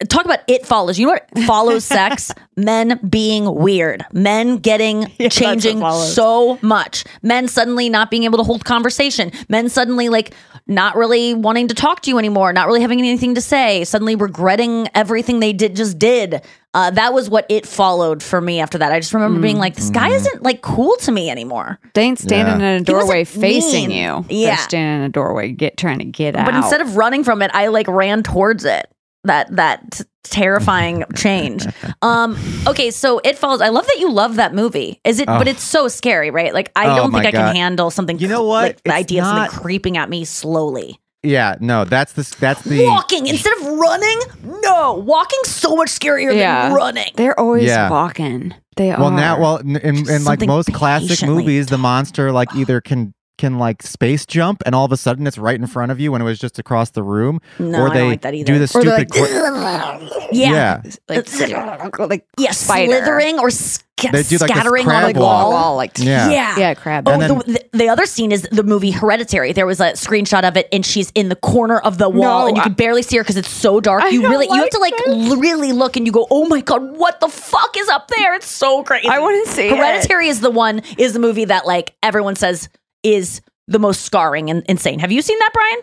Talk 0.10 0.26
about 0.26 0.40
it 0.48 0.66
follows. 0.66 0.98
You 1.00 1.08
know 1.08 1.14
what 1.14 1.30
follows 1.46 1.86
sex? 1.86 2.32
Men 2.58 3.00
being 3.10 3.54
weird. 3.56 4.06
Men 4.12 4.58
getting 4.58 5.02
what 5.18 5.32
changing 5.32 5.80
so 5.82 6.58
much. 6.62 7.04
Men 7.22 7.48
suddenly 7.48 7.90
not 7.90 8.12
being 8.12 8.24
able 8.24 8.38
to 8.38 8.44
hold 8.44 8.66
conversation. 8.66 9.32
Men 9.50 9.70
suddenly 9.70 10.10
like 10.10 10.34
not 10.68 10.96
really 10.96 11.34
wanting 11.34 11.68
to 11.70 11.74
talk 11.74 12.02
to 12.02 12.10
you 12.10 12.18
anymore, 12.18 12.54
not 12.54 12.68
really 12.68 12.82
having 12.82 13.00
anything 13.00 13.36
to 13.36 13.42
say, 13.42 13.84
suddenly 13.84 14.16
regretting 14.16 14.88
everything 14.94 15.40
they 15.40 15.54
did 15.54 15.76
just 15.76 15.98
did. 16.00 16.42
Uh, 16.74 16.90
that 16.92 17.14
was 17.14 17.30
what 17.30 17.46
it 17.50 17.66
followed 17.68 18.24
for 18.24 18.40
me 18.40 18.60
after 18.62 18.78
that. 18.78 18.92
I 18.94 19.00
just 19.00 19.14
remember 19.14 19.42
being 19.42 19.58
like, 19.58 19.76
this 19.76 19.90
guy 19.90 20.10
isn't 20.10 20.42
like 20.44 20.62
cool 20.62 20.96
to 21.02 21.12
me 21.12 21.30
anymore. 21.30 21.80
they 21.96 22.04
ain't 22.04 22.20
standing 22.20 22.62
Yeah. 22.62 22.76
in 22.76 22.82
a 22.82 22.86
doorway 22.86 23.26
facing 23.26 23.90
mean. 23.90 23.98
you. 23.98 24.26
Yeah. 24.30 24.48
They're 24.56 24.58
standing 24.58 25.00
in 25.00 25.10
a 25.10 25.10
doorway, 25.10 25.52
get 25.52 25.76
trying 25.78 26.00
to 26.00 26.06
get 26.06 26.36
out. 26.38 26.46
But 26.46 26.56
instead 26.56 26.80
of 26.80 26.96
running 26.96 27.26
from 27.26 27.42
it, 27.42 27.52
I 27.54 27.68
like 27.68 27.88
ran 27.90 28.24
towards 28.24 28.64
it. 28.64 28.90
That 29.24 29.56
that 29.56 29.92
t- 29.92 30.04
terrifying 30.24 31.04
change. 31.16 31.66
Um. 32.02 32.38
Okay, 32.68 32.90
so 32.92 33.20
it 33.24 33.38
falls. 33.38 33.62
I 33.62 33.70
love 33.70 33.86
that 33.86 34.00
you 34.00 34.12
love 34.12 34.36
that 34.38 34.54
movie. 34.56 35.00
Is 35.04 35.20
it? 35.20 35.28
But 35.28 35.48
Oh. 35.48 35.52
it's 35.52 35.62
so 35.64 35.88
scary, 35.88 36.32
right? 36.32 36.54
Like 36.54 36.72
I 36.76 36.86
Oh 36.92 36.96
don't 36.96 37.12
think 37.12 37.24
my 37.24 37.30
I 37.30 37.32
can 37.32 37.56
handle 37.56 37.92
something. 37.92 38.18
You 38.20 38.28
know 38.28 38.42
cr- 38.42 38.48
what? 38.48 38.64
Like 38.64 38.84
the 38.84 38.90
It's 38.90 38.96
idea 39.00 39.22
of 39.24 39.28
something 39.28 39.60
creeping 39.60 39.98
at 39.98 40.10
me 40.10 40.26
slowly. 40.26 41.00
Yeah, 41.24 41.56
no, 41.60 41.86
that's 41.86 42.14
the 42.14 42.36
that's 42.40 42.64
the 42.64 42.84
walking 42.88 43.28
instead 43.28 43.56
of 43.60 43.66
running. 43.68 44.20
No, 44.64 44.94
walking 45.06 45.40
so 45.44 45.76
much 45.76 45.90
scarier 45.90 46.36
Yeah. 46.36 46.64
than 46.70 46.74
running. 46.74 47.12
they're 47.16 47.40
always 47.40 47.66
Yeah. 47.66 47.92
walking. 47.92 48.56
They 48.76 48.88
Well, 48.88 49.06
are. 49.06 49.12
now, 49.12 49.40
well, 49.40 49.58
in, 49.58 49.76
in, 49.76 49.96
in 49.98 50.06
like 50.24 50.40
Something 50.40 50.48
most 50.50 50.74
classic 50.74 51.28
movies, 51.28 51.68
the 51.68 51.78
monster 51.78 52.32
like 52.32 52.56
either 52.56 52.82
can 52.82 53.14
can 53.42 53.58
like 53.60 53.84
space 53.84 54.26
jump, 54.26 54.64
and 54.66 54.74
all 54.74 54.86
of 54.86 54.92
a 54.92 54.98
sudden 54.98 55.28
it's 55.28 55.38
right 55.38 55.60
in 55.60 55.68
front 55.68 55.92
of 55.92 56.00
you 56.00 56.12
when 56.14 56.22
it 56.22 56.26
was 56.26 56.40
just 56.40 56.60
across 56.60 56.92
the 56.92 57.04
room, 57.04 57.42
No, 57.60 57.82
or 57.82 57.90
I 57.90 57.94
they 57.94 58.00
don't 58.00 58.10
like 58.10 58.22
that 58.22 58.34
either. 58.34 58.54
do 58.54 58.58
the 58.60 58.64
Or 58.64 58.68
stupid. 58.68 59.10
they're 59.10 59.52
like, 59.52 60.00
qu- 60.00 60.28
Yeah, 60.32 60.82
yeah, 60.82 60.82
like, 61.10 62.00
like 62.00 62.26
yeah, 62.38 62.52
spider. 62.52 62.92
slithering 62.94 63.38
or 63.40 63.50
sca- 63.50 64.10
They 64.12 64.24
do, 64.24 64.38
like, 64.38 64.50
scattering 64.50 64.84
on 64.88 64.90
crab 64.90 65.18
a 65.18 65.20
wall. 65.20 65.52
wall, 65.52 65.76
like 65.76 65.92
Yeah. 65.98 66.30
yeah, 66.30 66.56
yeah, 66.58 66.74
crab. 66.74 67.08
Oh, 67.10 67.18
then- 67.20 67.38
the, 67.40 67.44
the, 67.72 67.78
the 67.80 67.90
other 67.90 68.06
scene 68.06 68.32
is 68.32 68.48
the 68.52 68.64
movie 68.64 68.92
Hereditary. 68.92 69.52
There 69.52 69.66
was 69.66 69.80
a 69.82 69.92
screenshot 69.94 70.48
of 70.48 70.56
it, 70.56 70.70
and 70.72 70.86
she's 70.86 71.12
in 71.16 71.28
the 71.30 71.36
corner 71.36 71.80
of 71.80 71.98
the 71.98 72.08
wall, 72.10 72.42
No, 72.44 72.48
and 72.48 72.56
you 72.56 72.62
I- 72.62 72.66
can 72.66 72.74
barely 72.74 73.02
see 73.04 73.18
her 73.18 73.24
because 73.24 73.38
it's 73.38 73.50
so 73.50 73.82
dark. 73.82 74.04
I 74.04 74.10
you 74.10 74.22
don't 74.22 74.32
really, 74.32 74.48
you 74.48 74.56
have 74.56 74.70
to 74.70 74.80
like 74.80 74.94
like 74.94 75.06
this. 75.06 75.36
really 75.38 75.72
look, 75.74 75.98
and 75.98 76.06
you 76.06 76.12
go, 76.14 76.28
"Oh 76.32 76.46
my 76.48 76.62
god, 76.62 76.98
what 76.98 77.20
the 77.20 77.28
fuck 77.28 77.76
is 77.78 77.90
up 77.90 78.08
there?" 78.18 78.36
It's 78.36 78.48
so 78.48 78.84
crazy. 78.84 79.08
I 79.08 79.20
wanna 79.20 79.46
see. 79.48 79.70
Hereditary 79.70 80.28
is 80.30 80.40
the 80.42 80.52
one 80.52 80.82
is 80.98 81.14
the 81.14 81.20
movie 81.20 81.46
that 81.46 81.66
like 81.66 81.94
everyone 82.04 82.36
says 82.36 82.70
is 83.04 83.42
the 83.68 83.80
most 83.80 84.02
scarring 84.04 84.50
and 84.50 84.64
insane. 84.68 85.00
Have 85.00 85.12
you 85.12 85.22
seen 85.22 85.38
that, 85.40 85.52
Brian? 85.54 85.78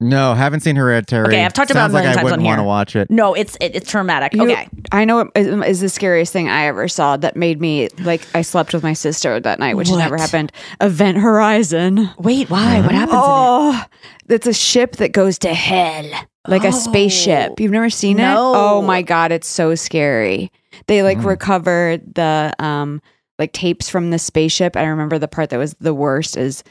no, 0.00 0.34
haven't 0.34 0.60
seen 0.60 0.74
Hereditary. 0.74 1.28
Okay, 1.28 1.44
I've 1.44 1.52
talked 1.52 1.70
about 1.70 1.84
it 1.84 1.90
a 1.90 1.92
Sounds 1.92 1.94
like 1.94 2.02
million 2.02 2.10
I 2.10 2.14
times 2.16 2.24
wouldn't 2.24 2.40
on 2.42 2.44
want 2.46 2.58
to 2.58 2.64
watch 2.64 2.96
it. 2.96 3.08
No, 3.08 3.34
it's 3.34 3.56
it, 3.60 3.76
it's 3.76 3.88
traumatic. 3.88 4.34
You- 4.34 4.50
okay. 4.50 4.68
I 4.90 5.04
know 5.04 5.20
it 5.20 5.28
is, 5.36 5.46
is 5.46 5.80
the 5.80 5.88
scariest 5.88 6.32
thing 6.32 6.48
I 6.48 6.66
ever 6.66 6.88
saw 6.88 7.16
that 7.18 7.36
made 7.36 7.60
me 7.60 7.88
like 8.00 8.26
I 8.34 8.42
slept 8.42 8.74
with 8.74 8.82
my 8.82 8.94
sister 8.94 9.38
that 9.38 9.60
night, 9.60 9.76
which 9.76 9.88
has 9.88 9.96
never 9.98 10.16
What? 10.16 10.20
happened. 10.20 10.50
Event 10.80 11.18
Horizon. 11.18 12.10
Wait, 12.18 12.50
why? 12.50 12.80
What 12.80 12.90
happens? 12.90 13.18
Oh, 13.22 13.84
it's 14.28 14.48
a 14.48 14.52
ship 14.52 14.96
that 14.96 15.12
goes 15.12 15.38
to 15.40 15.54
hell, 15.54 16.10
like 16.48 16.64
a 16.64 16.72
spaceship. 16.72 17.60
You've 17.60 17.70
never 17.70 17.88
seen 17.90 18.18
it? 18.18 18.22
No. 18.24 18.52
Oh 18.56 18.82
my 18.82 19.02
god, 19.02 19.30
it's 19.30 19.46
so 19.48 19.76
scary. 19.76 20.50
They 20.88 21.04
like 21.04 21.22
recover 21.22 21.98
the 22.12 22.52
um 22.58 23.00
like 23.42 23.52
tapes 23.52 23.88
from 23.88 24.10
the 24.10 24.18
spaceship. 24.18 24.76
I 24.76 24.84
remember 24.84 25.18
the 25.18 25.26
part 25.26 25.50
that 25.50 25.58
was 25.58 25.74
the 25.80 25.92
worst 25.92 26.36
is 26.36 26.62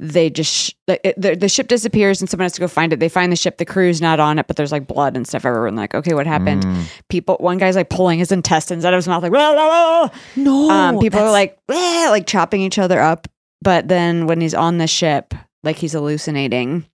they 0.00 0.30
just 0.30 0.52
sh- 0.52 0.70
like, 0.88 1.00
it, 1.04 1.20
the, 1.20 1.36
the 1.36 1.48
ship 1.48 1.68
disappears 1.68 2.20
and 2.20 2.28
someone 2.28 2.44
has 2.44 2.52
to 2.54 2.60
go 2.60 2.66
find 2.66 2.92
it. 2.92 2.98
They 2.98 3.08
find 3.08 3.30
the 3.30 3.36
ship, 3.36 3.58
the 3.58 3.64
crew's 3.64 4.00
not 4.00 4.18
on 4.18 4.38
it, 4.38 4.48
but 4.48 4.56
there's 4.56 4.72
like 4.72 4.88
blood 4.88 5.16
and 5.16 5.26
stuff 5.26 5.44
everywhere. 5.44 5.68
And 5.68 5.76
like, 5.76 5.94
okay, 5.94 6.14
what 6.14 6.26
happened? 6.26 6.64
Mm. 6.64 6.84
People, 7.08 7.36
one 7.38 7.58
guy's 7.58 7.76
like 7.76 7.88
pulling 7.88 8.18
his 8.18 8.32
intestines 8.32 8.84
out 8.84 8.94
of 8.94 8.98
his 8.98 9.08
mouth, 9.08 9.22
like, 9.22 9.32
"Wah, 9.32 9.54
wah, 9.54 9.68
wah." 10.02 10.08
no. 10.36 10.70
um, 10.70 10.98
people 10.98 11.20
are 11.20 11.30
like, 11.30 11.56
like 11.68 12.26
chopping 12.26 12.60
each 12.60 12.78
other 12.78 13.00
up. 13.00 13.28
But 13.62 13.86
then 13.86 14.26
when 14.26 14.40
he's 14.40 14.54
on 14.54 14.78
the 14.78 14.86
ship, 14.88 15.34
like 15.62 15.76
he's 15.76 15.92
hallucinating. 15.92 16.84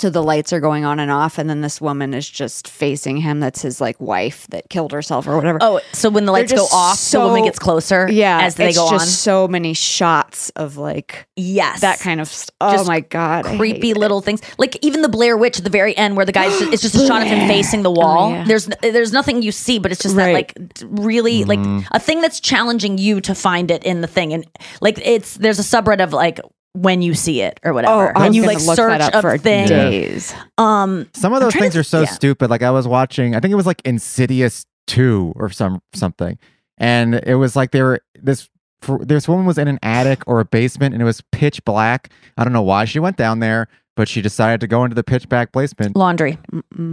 So 0.00 0.08
the 0.08 0.22
lights 0.22 0.50
are 0.54 0.60
going 0.60 0.86
on 0.86 0.98
and 0.98 1.10
off, 1.10 1.36
and 1.36 1.50
then 1.50 1.60
this 1.60 1.78
woman 1.78 2.14
is 2.14 2.26
just 2.26 2.68
facing 2.68 3.18
him. 3.18 3.38
That's 3.38 3.60
his 3.60 3.82
like 3.82 4.00
wife 4.00 4.46
that 4.48 4.70
killed 4.70 4.92
herself 4.92 5.26
or 5.26 5.36
whatever. 5.36 5.58
Oh, 5.60 5.80
so 5.92 6.08
when 6.08 6.24
the 6.24 6.32
lights 6.32 6.52
go 6.52 6.58
just 6.58 6.72
off, 6.72 7.10
the 7.10 7.20
woman 7.20 7.44
gets 7.44 7.58
closer. 7.58 8.10
yeah, 8.10 8.40
as 8.40 8.54
they 8.54 8.68
it's 8.68 8.78
go 8.78 8.88
just 8.90 9.02
on. 9.02 9.06
so 9.06 9.46
many 9.46 9.74
shots 9.74 10.48
of 10.56 10.78
like 10.78 11.26
Yes, 11.36 11.80
that 11.82 12.00
kind 12.00 12.20
of. 12.20 12.28
St- 12.28 12.50
oh 12.60 12.72
Just 12.72 12.86
my 12.86 13.00
god, 13.00 13.44
creepy 13.44 13.88
hate 13.88 13.96
it. 13.96 14.00
little 14.00 14.20
things. 14.20 14.40
Like 14.56 14.78
even 14.82 15.02
the 15.02 15.08
Blair 15.08 15.36
Witch 15.36 15.58
at 15.58 15.64
the 15.64 15.70
very 15.70 15.96
end, 15.96 16.16
where 16.16 16.24
the 16.24 16.32
guy's 16.32 16.58
just, 16.58 16.72
it's 16.72 16.82
just 16.82 16.94
a 16.94 17.06
shot 17.06 17.20
of 17.22 17.28
him 17.28 17.46
facing 17.48 17.82
the 17.82 17.90
oh, 17.90 17.94
wall. 17.94 18.30
Oh, 18.30 18.34
yeah. 18.34 18.44
There's 18.44 18.68
there's 18.80 19.12
nothing 19.12 19.42
you 19.42 19.52
see, 19.52 19.78
but 19.78 19.92
it's 19.92 20.02
just 20.02 20.16
that 20.16 20.32
like 20.32 20.56
really 20.82 21.44
like 21.44 21.58
mm-hmm. 21.58 21.86
a 21.92 22.00
thing 22.00 22.22
that's 22.22 22.40
challenging 22.40 22.96
you 22.96 23.20
to 23.20 23.34
find 23.34 23.70
it 23.70 23.84
in 23.84 24.00
the 24.00 24.06
thing, 24.06 24.32
and 24.32 24.46
like 24.80 24.98
it's 25.04 25.34
there's 25.36 25.58
a 25.58 25.62
subreddit 25.62 26.02
of 26.02 26.14
like 26.14 26.40
when 26.74 27.02
you 27.02 27.14
see 27.14 27.40
it 27.42 27.58
or 27.64 27.72
Oh, 27.72 27.74
whatever, 27.74 28.16
I 28.18 28.26
and 28.26 28.34
you 28.34 28.44
like 28.46 28.60
look 28.64 28.76
search 28.76 28.98
that 28.98 29.14
up 29.14 29.18
a 29.18 29.20
for 29.22 29.38
thing. 29.38 29.66
days. 29.68 30.34
Um, 30.58 31.08
Some 31.14 31.32
of 31.32 31.40
those 31.40 31.52
things 31.54 31.74
to- 31.74 31.80
are 31.80 31.84
so 31.84 32.00
yeah. 32.02 32.06
stupid. 32.06 32.48
Like 32.50 32.62
I 32.62 32.70
was 32.70 32.86
watching, 32.86 33.34
I 33.34 33.40
think 33.40 33.52
it 33.52 33.56
was 33.56 33.66
like 33.66 33.82
Insidious 33.84 34.66
two 34.86 35.32
or 35.36 35.50
some 35.50 35.80
something, 35.94 36.38
and 36.78 37.14
it 37.14 37.34
was 37.36 37.56
like 37.56 37.70
they 37.72 37.82
were 37.82 38.00
this. 38.14 38.48
For, 38.82 38.98
this 39.04 39.28
woman 39.28 39.44
was 39.44 39.58
in 39.58 39.68
an 39.68 39.78
attic 39.82 40.22
or 40.26 40.40
a 40.40 40.44
basement, 40.46 40.94
and 40.94 41.02
it 41.02 41.04
was 41.04 41.20
pitch 41.32 41.62
black. 41.66 42.10
I 42.38 42.44
don't 42.44 42.54
know 42.54 42.62
why 42.62 42.86
she 42.86 42.98
went 42.98 43.18
down 43.18 43.40
there, 43.40 43.68
but 43.94 44.08
she 44.08 44.22
decided 44.22 44.58
to 44.62 44.66
go 44.66 44.84
into 44.84 44.94
the 44.94 45.04
pitch 45.04 45.28
black 45.28 45.52
basement. 45.52 45.96
laundry. 45.96 46.38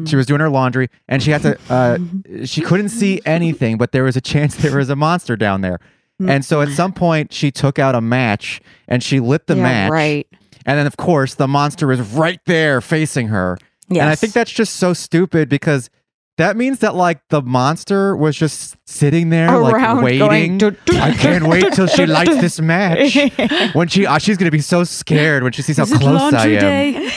She 0.05 0.17
was 0.17 0.25
doing 0.25 0.41
her 0.41 0.49
laundry, 0.49 0.89
and 1.07 1.23
she 1.23 1.31
had 1.31 1.43
to. 1.43 1.57
Uh, 1.69 1.97
she 2.45 2.59
couldn't 2.59 2.89
see 2.89 3.21
anything, 3.25 3.77
but 3.77 3.93
there 3.93 4.03
was 4.03 4.17
a 4.17 4.21
chance 4.21 4.55
there 4.57 4.75
was 4.75 4.89
a 4.89 4.97
monster 4.97 5.37
down 5.37 5.61
there. 5.61 5.79
And 6.19 6.43
so 6.43 6.61
at 6.61 6.69
some 6.69 6.93
point, 6.93 7.31
she 7.31 7.51
took 7.51 7.77
out 7.77 7.93
a 7.93 8.01
match 8.01 8.59
and 8.87 9.03
she 9.03 9.19
lit 9.19 9.45
the 9.47 9.55
yeah, 9.55 9.61
match. 9.63 9.91
right. 9.91 10.27
And 10.65 10.77
then, 10.77 10.87
of 10.87 10.97
course, 10.97 11.35
the 11.35 11.47
monster 11.47 11.91
is 11.91 12.01
right 12.01 12.39
there 12.45 12.81
facing 12.81 13.27
her. 13.27 13.57
Yes. 13.87 14.01
And 14.01 14.09
I 14.09 14.15
think 14.15 14.33
that's 14.33 14.51
just 14.51 14.77
so 14.77 14.93
stupid 14.93 15.47
because 15.47 15.89
that 16.37 16.57
means 16.57 16.79
that 16.79 16.93
like 16.95 17.21
the 17.29 17.41
monster 17.41 18.15
was 18.15 18.35
just 18.35 18.75
sitting 18.85 19.29
there 19.29 19.47
Around 19.47 19.97
like 20.01 20.03
waiting. 20.03 20.57
"Du- 20.57 20.71
du- 20.85 20.99
I 20.99 21.13
can't 21.13 21.47
wait 21.47 21.71
till 21.73 21.87
she 21.87 22.05
lights 22.05 22.39
this 22.41 22.59
match. 22.59 23.17
When 23.73 23.87
she, 23.87 24.05
uh, 24.05 24.17
she's 24.17 24.37
gonna 24.37 24.51
be 24.51 24.59
so 24.61 24.83
scared 24.83 25.43
when 25.43 25.51
she 25.51 25.61
sees 25.61 25.77
how 25.77 25.85
close 25.85 26.33
I 26.33 26.47
am. 26.47 27.11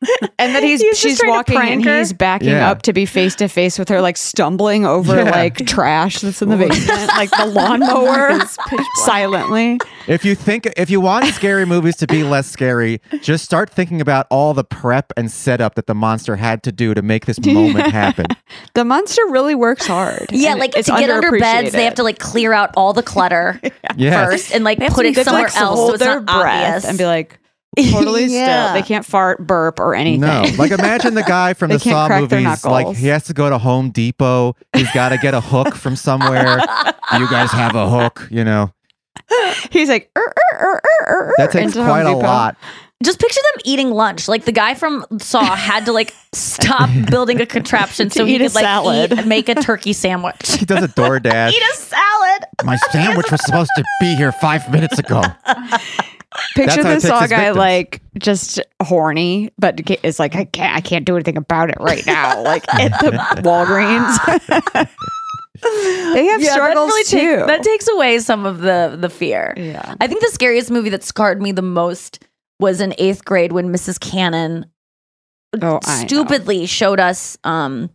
and 0.38 0.54
then 0.54 0.62
he's, 0.62 0.80
He's 0.80 0.98
she's 0.98 1.20
walking 1.24 1.58
and 1.58 1.84
he's 1.84 2.12
backing 2.12 2.50
Yeah. 2.50 2.70
up 2.70 2.82
to 2.82 2.92
be 2.92 3.04
face 3.04 3.34
to 3.36 3.48
face 3.48 3.78
with 3.78 3.88
her, 3.88 4.00
like 4.00 4.16
stumbling 4.16 4.86
over 4.86 5.16
Yeah. 5.16 5.30
like 5.30 5.56
trash 5.66 6.20
that's 6.20 6.40
in 6.40 6.50
the 6.50 6.56
basement, 6.56 7.08
like 7.16 7.30
the 7.30 7.46
lawnmower, 7.46 8.38
silently. 9.04 9.80
If 10.06 10.24
you 10.24 10.34
think 10.34 10.68
if 10.76 10.90
you 10.90 11.00
want 11.00 11.26
scary 11.26 11.64
movies 11.66 11.96
to 11.96 12.06
be 12.06 12.22
less 12.22 12.46
scary, 12.48 13.00
just 13.20 13.44
start 13.44 13.70
thinking 13.70 14.00
about 14.00 14.26
all 14.30 14.54
the 14.54 14.64
prep 14.64 15.12
and 15.16 15.30
setup 15.30 15.74
that 15.74 15.86
the 15.86 15.94
monster 15.94 16.36
had 16.36 16.62
to 16.64 16.72
do 16.72 16.94
to 16.94 17.02
make 17.02 17.26
this 17.26 17.40
moment 17.44 17.90
happen. 17.90 18.26
The 18.74 18.84
monster 18.84 19.22
really 19.30 19.54
works 19.54 19.86
hard. 19.86 20.26
Yeah, 20.30 20.54
like 20.54 20.72
to 20.72 20.82
get 20.82 21.10
under 21.10 21.38
beds, 21.38 21.72
they 21.72 21.84
have 21.84 21.94
to 21.96 22.02
like 22.02 22.18
clear 22.18 22.52
out 22.52 22.70
all 22.76 22.92
the 22.92 23.02
clutter 23.02 23.60
Yes. 23.96 24.14
first 24.30 24.54
and 24.54 24.64
like 24.64 24.78
They 24.78 24.88
put 24.88 25.06
it 25.06 25.14
somewhere 25.16 25.48
flexible. 25.48 25.66
else 25.66 25.78
so 25.88 25.94
it's 25.94 26.02
their 26.02 26.20
not 26.20 26.40
breath 26.42 26.66
obvious. 26.76 26.84
and 26.84 26.98
be 26.98 27.04
like 27.06 27.38
totally 27.90 28.26
Yeah. 28.26 28.72
still. 28.72 28.80
They 28.82 28.86
can't 28.86 29.04
fart, 29.04 29.46
burp, 29.46 29.78
or 29.80 29.94
anything. 29.94 30.20
No, 30.20 30.44
like 30.58 30.70
imagine 30.70 31.14
the 31.14 31.22
guy 31.22 31.54
from 31.54 31.70
the 31.72 31.78
Saw 31.78 32.08
movies. 32.08 32.64
Like 32.64 32.96
he 32.96 33.08
has 33.08 33.24
to 33.24 33.34
go 33.34 33.48
to 33.50 33.58
Home 33.58 33.90
Depot. 33.90 34.54
He's 34.74 34.90
got 34.92 35.10
to 35.10 35.18
get 35.18 35.34
a 35.34 35.40
hook 35.40 35.74
from 35.74 35.96
somewhere. 35.96 36.60
You 37.10 37.26
guys 37.30 37.50
have 37.52 37.74
a 37.74 37.88
hook? 37.88 38.28
You 38.30 38.44
know 38.44 38.70
He's 39.70 39.88
like, 39.88 40.10
"Er, 40.16 40.20
er, 40.20 40.54
er, 40.60 40.80
er, 40.82 41.04
er," 41.08 41.34
that 41.38 41.52
takes 41.52 41.72
quite 41.72 42.02
a 42.06 42.12
lot. 42.12 42.56
Just 43.02 43.20
picture 43.20 43.40
them 43.54 43.62
eating 43.64 43.90
lunch. 43.90 44.26
Like 44.28 44.44
the 44.44 44.52
guy 44.52 44.74
from 44.74 45.06
Saw 45.18 45.42
had 45.56 45.86
to 45.86 45.92
like 45.92 46.12
stop 46.32 46.90
building 47.10 47.40
a 47.40 47.46
contraption 47.46 48.10
so 48.10 48.24
he 48.24 48.38
could 48.38 48.54
like 48.54 48.64
salad. 48.64 49.12
eat, 49.12 49.26
make 49.26 49.48
a 49.48 49.54
turkey 49.54 49.92
sandwich. 49.92 50.56
He 50.58 50.64
does 50.66 50.82
a 50.84 50.88
DoorDash. 50.88 51.52
eat 51.52 51.62
a 51.62 51.76
salad. 51.76 52.44
My 52.64 52.76
sandwich 52.90 53.30
was 53.30 53.44
supposed 53.44 53.70
to 53.76 53.84
be 54.00 54.14
here 54.16 54.32
five 54.32 54.70
minutes 54.70 54.98
ago. 54.98 55.22
Picture 56.54 56.82
how 56.82 56.88
he 56.90 56.94
the 56.96 57.00
saw 57.00 57.20
his 57.22 57.30
guy 57.30 57.36
victims. 57.38 57.56
like 57.56 58.02
just 58.18 58.60
horny, 58.82 59.50
but 59.58 59.80
ca- 59.86 59.98
it's 60.02 60.18
like 60.18 60.34
I 60.36 60.44
can't, 60.44 60.76
I 60.76 60.80
can't 60.80 61.04
do 61.06 61.14
anything 61.16 61.36
about 61.38 61.70
it 61.70 61.76
right 61.80 62.04
now. 62.06 62.42
Like 62.48 62.64
at 62.74 62.90
the 63.00 63.12
Walgreens, 63.42 64.88
they 66.14 66.26
have 66.26 66.40
Yeah, 66.40 66.48
that 66.48 66.52
struggles 66.52 66.88
really 66.90 67.04
too. 67.04 67.36
take- 67.38 67.46
that 67.46 67.62
takes 67.62 67.88
away 67.88 68.18
some 68.20 68.46
of 68.46 68.60
the 68.60 68.96
the 69.00 69.08
fear. 69.10 69.54
yeah, 69.56 69.94
I 70.00 70.06
think 70.06 70.20
the 70.20 70.30
scariest 70.30 70.70
movie 70.70 70.90
that 70.90 71.02
scarred 71.02 71.40
me 71.42 71.52
the 71.52 71.62
most 71.62 72.24
was 72.60 72.80
in 72.80 72.94
eighth 72.98 73.24
grade 73.24 73.52
when 73.52 73.72
Mrs. 73.72 73.98
Cannon 73.98 74.66
oh, 75.62 75.80
stupidly 75.82 76.66
showed 76.66 77.00
us 77.00 77.38
um 77.44 77.90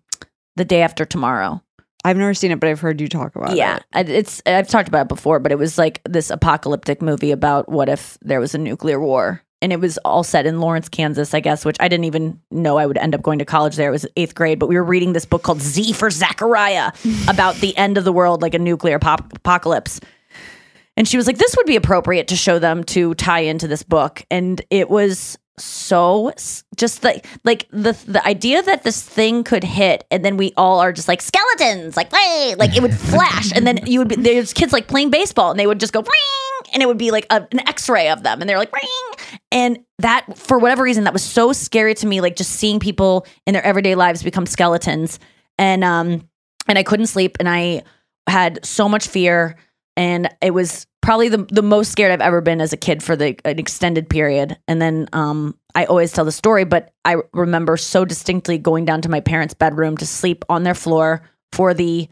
the 0.55 0.65
day 0.65 0.81
after 0.81 1.05
tomorrow. 1.05 1.61
I've 2.05 2.17
never 2.17 2.33
seen 2.33 2.51
it, 2.51 2.59
but 2.59 2.69
I've 2.69 2.81
heard 2.81 2.99
you 2.99 3.07
talk 3.07 3.35
about 3.35 3.55
yeah, 3.55 3.77
it. 3.95 4.09
Yeah, 4.09 4.15
it's 4.15 4.41
I've 4.45 4.67
talked 4.67 4.87
about 4.89 5.03
it 5.03 5.07
before, 5.07 5.39
but 5.39 5.51
it 5.51 5.57
was 5.57 5.77
like 5.77 6.01
this 6.05 6.29
apocalyptic 6.29 7.01
movie 7.01 7.31
about 7.31 7.69
what 7.69 7.87
if 7.87 8.17
there 8.21 8.39
was 8.39 8.53
a 8.53 8.57
nuclear 8.57 8.99
war, 8.99 9.41
and 9.61 9.71
it 9.71 9.79
was 9.79 9.97
all 9.99 10.23
set 10.23 10.45
in 10.45 10.59
Lawrence, 10.59 10.89
Kansas, 10.89 11.33
I 11.33 11.39
guess, 11.39 11.63
which 11.63 11.77
I 11.79 11.87
didn't 11.87 12.03
even 12.03 12.41
know 12.51 12.77
I 12.77 12.85
would 12.85 12.97
end 12.97 13.15
up 13.15 13.21
going 13.21 13.39
to 13.39 13.45
college 13.45 13.77
there. 13.77 13.87
It 13.87 13.91
was 13.91 14.05
eighth 14.17 14.35
grade, 14.35 14.59
but 14.59 14.67
we 14.67 14.75
were 14.75 14.83
reading 14.83 15.13
this 15.13 15.25
book 15.25 15.43
called 15.43 15.61
Z 15.61 15.93
for 15.93 16.09
Zachariah 16.09 16.91
about 17.29 17.55
the 17.55 17.75
end 17.77 17.97
of 17.97 18.03
the 18.03 18.13
world, 18.13 18.41
like 18.41 18.53
a 18.53 18.59
nuclear 18.59 18.99
pop- 18.99 19.33
apocalypse. 19.33 20.01
And 20.97 21.07
she 21.07 21.15
was 21.15 21.25
like, 21.25 21.37
"This 21.37 21.55
would 21.55 21.65
be 21.65 21.77
appropriate 21.77 22.27
to 22.27 22.35
show 22.35 22.59
them 22.59 22.83
to 22.85 23.15
tie 23.15 23.39
into 23.39 23.67
this 23.67 23.81
book," 23.81 24.25
and 24.29 24.61
it 24.69 24.89
was 24.89 25.37
so 25.57 26.31
just 26.75 27.03
like 27.03 27.25
like 27.43 27.67
the 27.69 27.93
the 28.07 28.25
idea 28.25 28.61
that 28.63 28.83
this 28.83 29.01
thing 29.01 29.43
could 29.43 29.63
hit 29.63 30.05
and 30.09 30.25
then 30.25 30.35
we 30.35 30.51
all 30.57 30.79
are 30.79 30.91
just 30.91 31.07
like 31.07 31.21
skeletons 31.21 31.95
like 31.95 32.11
hey 32.11 32.55
like 32.57 32.75
it 32.75 32.81
would 32.81 32.93
flash 33.11 33.51
and 33.53 33.67
then 33.67 33.79
you 33.85 33.99
would 33.99 34.09
be 34.09 34.15
there's 34.15 34.51
kids 34.51 34.73
like 34.73 34.87
playing 34.87 35.11
baseball 35.11 35.51
and 35.51 35.59
they 35.59 35.67
would 35.67 35.79
just 35.79 35.93
go 35.93 36.01
ring 36.01 36.43
and 36.73 36.81
it 36.81 36.87
would 36.87 36.97
be 36.97 37.11
like 37.11 37.25
a, 37.29 37.47
an 37.51 37.67
x-ray 37.67 38.09
of 38.09 38.23
them 38.23 38.41
and 38.41 38.49
they're 38.49 38.57
like 38.57 38.73
ring. 38.73 39.37
And 39.51 39.79
that 39.99 40.37
for 40.37 40.57
whatever 40.57 40.83
reason 40.83 41.03
that 41.05 41.13
was 41.13 41.23
so 41.23 41.53
scary 41.53 41.93
to 41.95 42.07
me 42.07 42.19
like 42.19 42.35
just 42.35 42.51
seeing 42.51 42.79
people 42.79 43.25
in 43.45 43.53
their 43.53 43.63
everyday 43.63 43.95
lives 43.95 44.23
become 44.23 44.45
skeletons. 44.45 45.19
And 45.57 45.83
um 45.83 46.27
and 46.67 46.77
I 46.77 46.83
couldn't 46.83 47.07
sleep 47.07 47.37
and 47.39 47.47
I 47.47 47.83
had 48.27 48.65
so 48.65 48.89
much 48.89 49.07
fear 49.07 49.55
and 49.95 50.29
it 50.41 50.51
was 50.51 50.87
probably 51.01 51.29
the 51.29 51.45
the 51.51 51.61
most 51.61 51.91
scared 51.91 52.11
I've 52.11 52.21
ever 52.21 52.41
been 52.41 52.61
as 52.61 52.73
a 52.73 52.77
kid 52.77 53.03
for 53.03 53.15
the 53.15 53.37
an 53.45 53.59
extended 53.59 54.09
period. 54.09 54.57
And 54.67 54.81
then 54.81 55.07
um, 55.13 55.57
I 55.75 55.85
always 55.85 56.11
tell 56.11 56.25
the 56.25 56.31
story, 56.31 56.63
but 56.63 56.93
I 57.05 57.17
remember 57.33 57.77
so 57.77 58.05
distinctly 58.05 58.57
going 58.57 58.85
down 58.85 59.01
to 59.01 59.09
my 59.09 59.19
parents' 59.19 59.53
bedroom 59.53 59.97
to 59.97 60.07
sleep 60.07 60.45
on 60.49 60.63
their 60.63 60.75
floor 60.75 61.21
for 61.51 61.73
the 61.73 62.09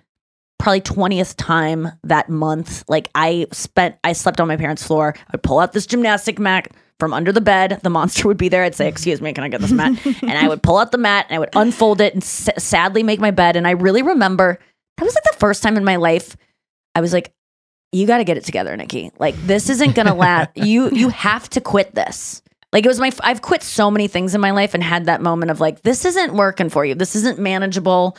probably 0.59 0.81
20th 0.81 1.35
time 1.37 1.87
that 2.03 2.29
month. 2.29 2.83
Like 2.87 3.09
I 3.15 3.47
spent 3.51 3.95
I 4.03 4.13
slept 4.13 4.39
on 4.39 4.47
my 4.47 4.57
parents' 4.57 4.85
floor. 4.85 5.15
I'd 5.33 5.41
pull 5.41 5.59
out 5.59 5.73
this 5.73 5.87
gymnastic 5.87 6.37
mat 6.37 6.67
from 6.99 7.13
under 7.13 7.31
the 7.31 7.41
bed. 7.41 7.79
The 7.81 7.89
monster 7.89 8.27
would 8.27 8.37
be 8.37 8.49
there. 8.49 8.63
I'd 8.63 8.75
say, 8.75 8.87
"Excuse 8.87 9.21
me, 9.21 9.33
can 9.33 9.43
I 9.43 9.47
get 9.47 9.61
this 9.61 9.71
mat?" 9.71 9.93
and 10.21 10.31
I 10.37 10.47
would 10.47 10.61
pull 10.61 10.77
out 10.77 10.91
the 10.91 10.99
mat 10.99 11.25
and 11.29 11.35
I 11.35 11.39
would 11.39 11.49
unfold 11.55 11.99
it 11.99 12.13
and 12.13 12.21
s- 12.21 12.49
sadly 12.59 13.01
make 13.01 13.19
my 13.19 13.31
bed. 13.31 13.55
And 13.55 13.67
I 13.67 13.71
really 13.71 14.03
remember 14.03 14.59
that 14.97 15.03
was 15.03 15.15
like 15.15 15.23
the 15.23 15.39
first 15.39 15.63
time 15.63 15.77
in 15.77 15.83
my 15.83 15.95
life 15.95 16.37
I 16.93 17.01
was 17.01 17.13
like, 17.13 17.33
you 17.91 18.07
got 18.07 18.19
to 18.19 18.23
get 18.23 18.37
it 18.37 18.45
together, 18.45 18.75
Nikki. 18.77 19.11
Like 19.19 19.35
this 19.45 19.69
isn't 19.69 19.95
going 19.95 20.07
to 20.07 20.13
last. 20.13 20.51
you 20.55 20.89
you 20.91 21.09
have 21.09 21.49
to 21.51 21.61
quit 21.61 21.93
this. 21.95 22.41
Like 22.71 22.85
it 22.85 22.87
was 22.87 22.99
my 22.99 23.11
I've 23.21 23.41
quit 23.41 23.63
so 23.63 23.91
many 23.91 24.07
things 24.07 24.33
in 24.33 24.41
my 24.41 24.51
life 24.51 24.73
and 24.73 24.83
had 24.83 25.05
that 25.05 25.21
moment 25.21 25.51
of 25.51 25.59
like 25.59 25.81
this 25.81 26.05
isn't 26.05 26.33
working 26.33 26.69
for 26.69 26.85
you. 26.85 26.95
This 26.95 27.15
isn't 27.15 27.37
manageable. 27.37 28.17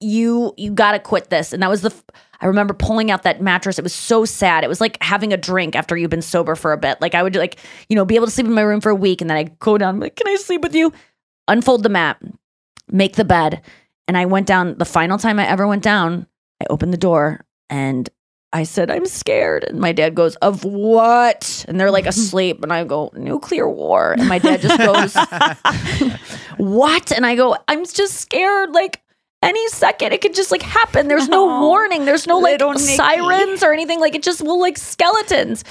You 0.00 0.54
you 0.56 0.72
got 0.72 0.92
to 0.92 0.98
quit 0.98 1.28
this. 1.30 1.52
And 1.52 1.62
that 1.62 1.70
was 1.70 1.82
the 1.82 1.94
I 2.40 2.46
remember 2.46 2.72
pulling 2.72 3.10
out 3.10 3.24
that 3.24 3.42
mattress. 3.42 3.78
It 3.78 3.82
was 3.82 3.92
so 3.92 4.24
sad. 4.24 4.64
It 4.64 4.68
was 4.68 4.80
like 4.80 4.96
having 5.02 5.34
a 5.34 5.36
drink 5.36 5.76
after 5.76 5.96
you've 5.96 6.10
been 6.10 6.22
sober 6.22 6.54
for 6.54 6.72
a 6.72 6.78
bit. 6.78 6.98
Like 7.02 7.14
I 7.14 7.22
would 7.22 7.36
like, 7.36 7.58
you 7.90 7.96
know, 7.96 8.06
be 8.06 8.16
able 8.16 8.26
to 8.26 8.32
sleep 8.32 8.46
in 8.46 8.54
my 8.54 8.62
room 8.62 8.80
for 8.80 8.90
a 8.90 8.94
week 8.94 9.20
and 9.20 9.28
then 9.28 9.36
I'd 9.36 9.58
go 9.58 9.76
down 9.76 10.00
like, 10.00 10.16
"Can 10.16 10.28
I 10.28 10.36
sleep 10.36 10.62
with 10.62 10.74
you?" 10.74 10.92
Unfold 11.48 11.82
the 11.82 11.88
mat, 11.90 12.18
make 12.88 13.16
the 13.16 13.24
bed. 13.24 13.60
And 14.08 14.16
I 14.16 14.24
went 14.24 14.46
down 14.46 14.78
the 14.78 14.84
final 14.84 15.18
time 15.18 15.38
I 15.38 15.46
ever 15.46 15.66
went 15.66 15.82
down, 15.82 16.26
I 16.60 16.66
opened 16.70 16.92
the 16.92 16.98
door 16.98 17.44
and 17.68 18.08
I 18.52 18.64
said, 18.64 18.90
I'm 18.90 19.06
scared. 19.06 19.64
And 19.64 19.78
my 19.78 19.92
dad 19.92 20.14
goes, 20.14 20.34
Of 20.36 20.64
what? 20.64 21.64
And 21.68 21.78
they're 21.78 21.90
like 21.90 22.06
asleep. 22.14 22.62
And 22.62 22.72
I 22.72 22.84
go, 22.84 23.10
Nuclear 23.14 23.68
war. 23.68 24.12
And 24.12 24.26
my 24.28 24.38
dad 24.38 24.60
just 24.60 24.78
goes, 24.78 25.14
What? 26.56 27.12
And 27.12 27.24
I 27.26 27.36
go, 27.36 27.56
I'm 27.68 27.84
just 27.84 28.14
scared. 28.14 28.70
Like, 28.72 29.00
any 29.42 29.66
second 29.68 30.12
it 30.12 30.20
could 30.20 30.34
just 30.34 30.50
like 30.50 30.60
happen. 30.60 31.08
There's 31.08 31.28
no 31.28 31.48
Oh, 31.48 31.60
warning. 31.68 32.04
There's 32.04 32.26
no 32.26 32.38
like 32.38 32.60
sirens 32.78 33.62
or 33.62 33.72
anything. 33.72 33.98
Like 33.98 34.14
it 34.14 34.22
just 34.22 34.42
will 34.42 34.60
like 34.60 34.76
skeletons. 34.76 35.64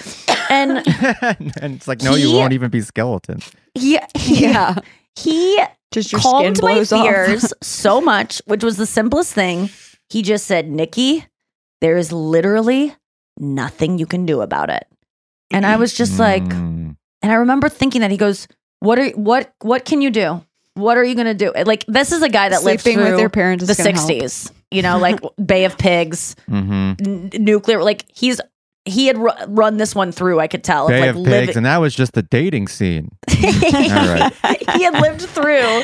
And 0.49 0.77
and 1.61 1.75
it's 1.75 1.87
like, 1.87 2.01
no, 2.01 2.15
you 2.15 2.31
won't 2.33 2.53
even 2.53 2.71
be 2.71 2.81
skeletons. 2.81 3.51
he 3.75 3.99
he, 4.17 4.41
Yeah, 4.43 4.79
he 5.15 5.59
just 5.91 6.13
calmed 6.15 6.59
my 6.63 6.79
off. 6.79 6.87
fears 6.89 7.53
so 7.61 8.01
much, 8.01 8.41
which 8.45 8.63
was 8.63 8.77
the 8.77 8.87
simplest 8.87 9.33
thing. 9.35 9.69
He 10.09 10.23
just 10.23 10.47
said, 10.47 10.67
Nikki, 10.67 11.25
there 11.81 11.97
is 11.97 12.11
literally 12.11 12.95
nothing 13.37 13.97
you 13.97 14.05
can 14.05 14.25
do 14.25 14.41
about 14.41 14.69
it. 14.69 14.85
And 15.51 15.65
I 15.65 15.77
was 15.77 15.93
just 15.93 16.19
like, 16.19 16.43
Mm. 16.43 16.95
and 17.21 17.31
I 17.31 17.35
remember 17.35 17.69
thinking 17.69 18.01
that 18.01 18.11
he 18.11 18.17
goes, 18.17 18.47
What 18.81 18.99
are 18.99 19.09
what 19.11 19.53
what 19.61 19.83
can 19.85 20.01
you 20.01 20.09
do? 20.11 20.43
What 20.75 20.97
are 20.97 21.03
you 21.03 21.15
gonna 21.15 21.33
do? 21.33 21.51
Like 21.65 21.83
this 21.87 22.11
is 22.11 22.21
a 22.21 22.29
guy 22.29 22.49
that 22.49 22.63
lived 22.63 22.81
Sleeping 22.81 22.99
through 22.99 23.11
with 23.11 23.19
your 23.19 23.29
parents 23.29 23.65
the 23.65 23.71
is 23.71 23.77
gonna 23.77 23.91
help. 23.91 24.07
sixties, 24.07 24.51
you 24.71 24.81
know, 24.81 24.97
like 24.99 25.19
Bay 25.45 25.65
of 25.65 25.77
Pigs, 25.77 26.35
Mhm. 26.49 27.07
n- 27.35 27.43
nuclear. 27.43 27.83
Like 27.83 28.05
he's 28.13 28.39
he 28.85 29.07
had 29.07 29.17
ru- 29.17 29.31
run 29.47 29.77
this 29.77 29.93
one 29.93 30.11
through. 30.13 30.39
I 30.39 30.47
could 30.47 30.63
tell. 30.63 30.87
Bay 30.87 31.01
like 31.01 31.09
of 31.09 31.15
Pigs, 31.17 31.27
living- 31.27 31.57
and 31.57 31.65
that 31.65 31.77
was 31.81 31.93
just 31.93 32.13
the 32.13 32.21
dating 32.23 32.67
scene. 32.69 33.09
right. 33.29 34.31
he 34.75 34.83
had 34.83 34.93
lived 35.01 35.21
through 35.21 35.81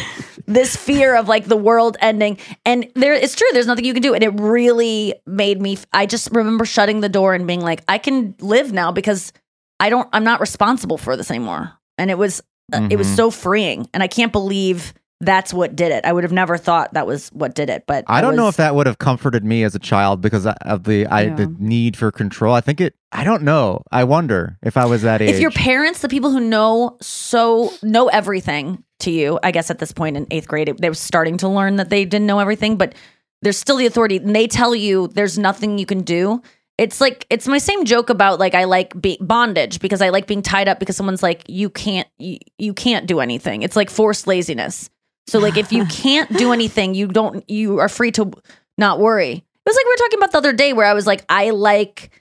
this 0.47 0.75
fear 0.75 1.15
of 1.15 1.27
like 1.27 1.45
the 1.45 1.55
world 1.57 1.97
ending. 2.01 2.37
And 2.65 2.89
there 2.95 3.13
it's 3.13 3.35
true 3.35 3.47
there's 3.53 3.67
nothing 3.67 3.85
you 3.85 3.93
can 3.93 4.01
do. 4.01 4.13
And 4.13 4.23
it 4.23 4.39
really 4.39 5.15
made 5.25 5.61
me 5.61 5.77
i 5.93 6.05
just 6.05 6.29
remember 6.31 6.65
shutting 6.65 7.01
the 7.01 7.09
door 7.09 7.33
and 7.33 7.45
being 7.47 7.61
like 7.61 7.81
i 7.87 7.97
can 7.97 8.35
live 8.39 8.71
now 8.71 8.91
because 8.91 9.33
i 9.79 9.89
don't 9.89 10.07
i'm 10.13 10.23
not 10.23 10.39
responsible 10.39 10.97
for 10.97 11.15
this 11.17 11.29
anymore. 11.31 11.73
And 11.97 12.11
it 12.11 12.17
was 12.17 12.41
uh, 12.73 12.87
it 12.89 12.97
was 12.97 13.07
Mhm. 13.07 13.15
so 13.15 13.31
freeing. 13.31 13.87
And 13.93 14.01
i 14.03 14.07
can't 14.07 14.31
believe 14.31 14.93
that's 15.21 15.53
what 15.53 15.75
did 15.75 15.91
it 15.93 16.03
i 16.05 16.11
would 16.11 16.23
have 16.25 16.33
never 16.33 16.57
thought 16.57 16.93
that 16.93 17.07
was 17.07 17.29
what 17.29 17.55
did 17.55 17.69
it 17.69 17.85
but 17.87 18.03
I 18.07 18.19
don't 18.21 18.35
know 18.35 18.47
if 18.49 18.57
that 18.57 18.75
would 18.75 18.85
have 18.85 18.97
comforted 18.97 19.43
me 19.45 19.63
as 19.63 19.73
a 19.75 19.79
child 19.79 20.19
because 20.21 20.45
of 20.45 20.83
the 20.83 21.05
I 21.07 21.21
Yeah. 21.23 21.35
the 21.35 21.55
need 21.57 21.95
for 21.95 22.11
control. 22.11 22.53
I 22.53 22.59
think 22.61 22.81
it. 22.81 22.95
I 23.11 23.23
don't 23.23 23.43
know. 23.43 23.81
I 23.91 24.03
wonder 24.03 24.57
if 24.61 24.75
I 24.77 24.85
was 24.85 25.03
that 25.03 25.21
age. 25.21 25.29
if 25.29 25.39
your 25.39 25.51
parents 25.51 26.01
the 26.01 26.09
people 26.09 26.31
who 26.31 26.39
know 26.41 26.97
so 27.01 27.71
know 27.81 28.07
everything 28.09 28.83
to 28.99 29.11
you 29.11 29.39
i 29.43 29.51
guess 29.51 29.69
at 29.71 29.79
this 29.79 29.91
point 29.93 30.17
in 30.17 30.27
eighth 30.31 30.47
grade 30.47 30.69
it- 30.69 30.81
they 30.81 30.89
were 30.89 30.95
starting 30.95 31.37
to 31.37 31.47
learn 31.47 31.77
that 31.77 31.89
they 31.89 32.03
didn't 32.05 32.25
know 32.27 32.39
everything 32.39 32.75
but 32.77 32.93
there's 33.41 33.57
still 33.57 33.77
the 33.77 33.85
authority 33.85 34.17
and 34.17 34.35
they 34.35 34.47
tell 34.47 34.75
you 34.75 35.07
there's 35.09 35.37
nothing 35.37 35.77
you 35.77 35.85
can 35.85 36.01
do 36.01 36.41
it's 36.77 36.99
like 36.99 37.25
it's 37.29 37.47
my 37.47 37.57
same 37.57 37.85
joke 37.85 38.09
about 38.09 38.39
like 38.39 38.53
i 38.55 38.63
like 38.65 38.99
be- 39.01 39.17
bondage 39.21 39.79
because 39.79 40.01
i 40.01 40.09
like 40.09 40.27
being 40.27 40.41
tied 40.41 40.67
up 40.67 40.79
because 40.79 40.95
someone's 40.97 41.23
like 41.23 41.43
you 41.47 41.69
can't 41.69 42.07
you, 42.17 42.37
you 42.57 42.73
can't 42.73 43.05
do 43.05 43.19
anything 43.21 43.61
it's 43.63 43.75
like 43.75 43.89
forced 43.89 44.27
laziness 44.27 44.89
so 45.27 45.39
like 45.39 45.57
if 45.57 45.71
you 45.71 45.85
can't 45.89 46.31
do 46.37 46.53
anything 46.53 46.93
you 46.93 47.07
don't 47.07 47.49
you 47.49 47.79
are 47.79 47.89
free 47.89 48.11
to 48.11 48.31
not 48.77 48.99
worry 48.99 49.31
it 49.33 49.43
was 49.69 49.75
like 49.75 49.85
we 49.85 49.91
were 49.91 49.97
talking 49.97 50.19
about 50.19 50.31
the 50.31 50.37
other 50.37 50.53
day 50.53 50.73
where 50.73 50.85
i 50.85 50.93
was 50.93 51.07
like 51.07 51.23
i 51.29 51.49
like 51.51 52.11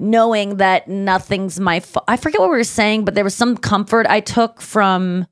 knowing 0.00 0.56
that 0.56 0.88
nothing's 0.88 1.60
my 1.60 1.78
fault. 1.78 2.04
I 2.08 2.16
forget 2.16 2.40
what 2.40 2.50
we 2.50 2.56
were 2.56 2.64
saying, 2.64 3.04
but 3.04 3.14
there 3.14 3.22
was 3.22 3.34
some 3.34 3.56
comfort 3.56 4.06
I 4.08 4.18
took 4.18 4.60
from 4.60 5.26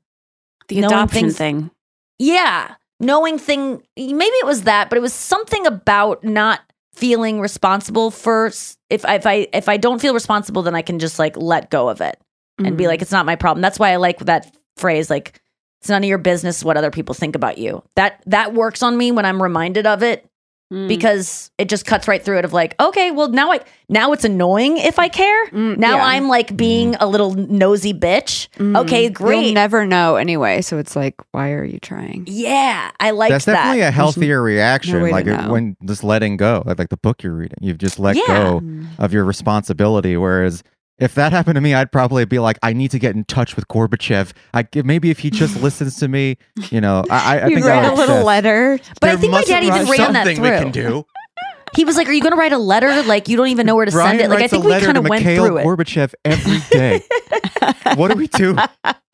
The 0.69 0.79
adoption 0.79 1.07
things- 1.23 1.37
thing. 1.37 1.71
yeah, 2.17 2.75
knowing 3.01 3.37
thing 3.37 3.83
maybe 3.97 4.23
it 4.23 4.45
was 4.45 4.63
that, 4.63 4.89
but 4.89 4.97
it 4.97 5.01
was 5.01 5.13
something 5.13 5.67
about 5.67 6.23
not 6.23 6.61
feeling 6.93 7.41
responsible 7.41 8.09
for 8.09 8.47
if 8.89 9.05
I, 9.05 9.15
if 9.15 9.27
I 9.27 9.47
if 9.51 9.67
I 9.67 9.75
don't 9.75 9.99
feel 9.99 10.13
responsible 10.13 10.61
then 10.61 10.75
I 10.75 10.81
can 10.81 10.97
just 10.97 11.19
like 11.19 11.35
let 11.35 11.69
go 11.69 11.89
of 11.89 11.99
it 11.99 12.17
and 12.57 12.77
be 12.77 12.85
Mhm. 12.85 12.87
like 12.87 13.01
it's 13.01 13.11
not 13.11 13.25
my 13.25 13.35
problem. 13.35 13.61
That's 13.61 13.77
why 13.79 13.91
I 13.91 13.97
like 13.97 14.19
that 14.19 14.55
phrase 14.77 15.09
like 15.09 15.41
it's 15.83 15.89
none 15.89 16.01
of 16.01 16.07
your 16.07 16.17
business 16.17 16.63
what 16.63 16.77
other 16.77 16.91
people 16.91 17.13
think 17.13 17.35
about 17.35 17.57
you. 17.57 17.83
That 17.97 18.23
that 18.25 18.53
works 18.53 18.81
on 18.81 18.97
me 18.97 19.11
when 19.11 19.25
I'm 19.25 19.43
reminded 19.43 19.85
of 19.85 20.01
it 20.01 20.25
Mm. 20.71 20.87
because 20.87 21.51
it 21.57 21.67
just 21.67 21.85
cuts 21.85 22.07
right 22.07 22.23
through 22.23 22.39
it 22.39 22.45
of 22.45 22.53
like 22.53 22.73
okay 22.81 23.11
well 23.11 23.27
now 23.27 23.51
i 23.51 23.59
now 23.89 24.13
it's 24.13 24.23
annoying 24.23 24.77
if 24.77 24.97
i 24.97 25.09
care 25.09 25.45
Mm, 25.49 25.77
now 25.77 25.97
yeah. 25.97 26.05
i'm 26.05 26.29
like 26.29 26.55
being 26.55 26.95
a 26.95 27.05
little 27.05 27.33
nosy 27.35 27.93
bitch 27.93 28.47
Mm. 28.57 28.77
okay 28.79 29.09
great 29.09 29.43
You'll 29.47 29.53
never 29.55 29.85
know 29.85 30.15
anyway, 30.15 30.61
so 30.61 30.77
it's 30.79 30.95
like, 30.95 31.15
why 31.31 31.51
are 31.51 31.65
you 31.65 31.79
trying? 31.79 32.23
yeah 32.27 32.89
i 32.99 33.11
like 33.11 33.29
That's 33.29 33.43
that 33.45 33.53
definitely 33.55 33.81
a 33.81 33.91
healthier 33.91 34.41
reaction. 34.41 35.01
way 35.01 35.09
to 35.09 35.13
like 35.13 35.25
know. 35.25 35.51
when 35.51 35.75
just 35.85 36.01
letting 36.03 36.37
go, 36.37 36.63
like, 36.65 36.79
like 36.79 36.89
the 36.89 36.97
book 36.97 37.21
you're 37.23 37.35
reading, 37.35 37.57
you've 37.59 37.77
just 37.77 37.99
let 37.99 38.15
Yeah. 38.15 38.23
go 38.25 38.59
Mm. 38.61 38.87
of 38.97 39.11
your 39.13 39.25
responsibility. 39.25 40.15
Whereas 40.15 40.63
if 41.03 41.15
that 41.15 41.31
happened 41.31 41.55
to 41.55 41.61
me, 41.61 41.73
I'd 41.73 41.91
probably 41.91 42.25
be 42.25 42.39
like, 42.39 42.57
I 42.63 42.73
need 42.73 42.91
to 42.91 42.99
get 42.99 43.15
in 43.15 43.23
touch 43.25 43.55
with 43.55 43.67
Gorbachev. 43.67 44.31
I 44.53 44.67
maybe 44.83 45.09
if 45.09 45.19
he 45.19 45.29
just 45.29 45.61
listens 45.61 45.97
to 45.97 46.07
me, 46.07 46.37
you 46.71 46.81
know, 46.81 47.03
I, 47.09 47.39
I, 47.39 47.39
I 47.43 47.47
You 47.47 47.55
think 47.55 47.65
write 47.67 47.83
I 47.83 47.87
a 47.87 47.89
would 47.91 47.97
little 47.99 48.15
obsess. 48.15 48.25
letter. 48.25 48.79
but 49.01 49.09
i 49.09 49.15
think 49.17 49.31
my 49.31 49.39
must 49.39 49.47
dad 49.49 49.63
even 49.63 49.85
ran 49.87 50.13
that 50.13 50.25
something 50.25 50.35
through 50.37 50.51
we 50.51 50.57
can 50.57 50.71
do. 50.71 51.05
He 51.75 51.85
was 51.85 51.97
like, 51.97 52.07
"Are 52.07 52.11
you 52.13 52.21
going 52.21 52.33
to 52.33 52.37
write 52.37 52.53
a 52.53 52.57
letter? 52.59 53.01
Like 53.03 53.27
you 53.27 53.35
don't 53.35 53.47
even 53.47 53.65
know 53.65 53.75
where 53.75 53.85
to 53.85 53.91
Brian 53.91 54.19
send 54.19 54.21
it." 54.21 54.29
Like 54.29 54.43
I 54.43 54.47
think 54.47 54.63
we 54.63 54.71
kind 54.79 54.95
of 54.95 55.07
went 55.09 55.25
Mikhail 55.25 55.45
through 55.47 55.57
it. 55.57 55.65
Gorbachev 55.65 56.13
every 56.23 56.59
day. 56.69 57.01
what 57.95 58.11
do 58.11 58.17
we 58.17 58.27
do? 58.27 58.55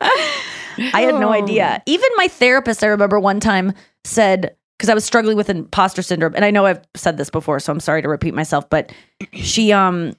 I 0.02 1.02
had 1.02 1.14
no 1.14 1.28
Oh. 1.28 1.32
idea. 1.32 1.82
Even 1.86 2.08
my 2.16 2.28
therapist, 2.28 2.84
I 2.84 2.88
remember 2.88 3.18
one 3.18 3.40
time 3.40 3.72
said, 4.04 4.54
because 4.76 4.88
I 4.90 4.94
was 4.94 5.04
struggling 5.04 5.36
with 5.36 5.48
imposter 5.50 6.02
syndrome, 6.02 6.34
and 6.34 6.44
I 6.44 6.50
know 6.50 6.66
I've 6.66 6.80
said 6.94 7.16
this 7.16 7.30
before, 7.30 7.60
so 7.60 7.72
I'm 7.72 7.80
sorry 7.80 8.02
to 8.02 8.08
repeat 8.08 8.34
myself, 8.34 8.68
but 8.70 8.92
she, 9.32 9.72
um, 9.72 10.12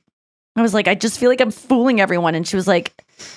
I 0.55 0.61
was 0.61 0.73
like, 0.73 0.87
I 0.87 0.95
just 0.95 1.19
feel 1.19 1.29
like 1.29 1.41
I'm 1.41 1.51
fooling 1.51 2.01
everyone. 2.01 2.35
And 2.35 2.45
she 2.47 2.55
was 2.55 2.67
like, 2.67 2.93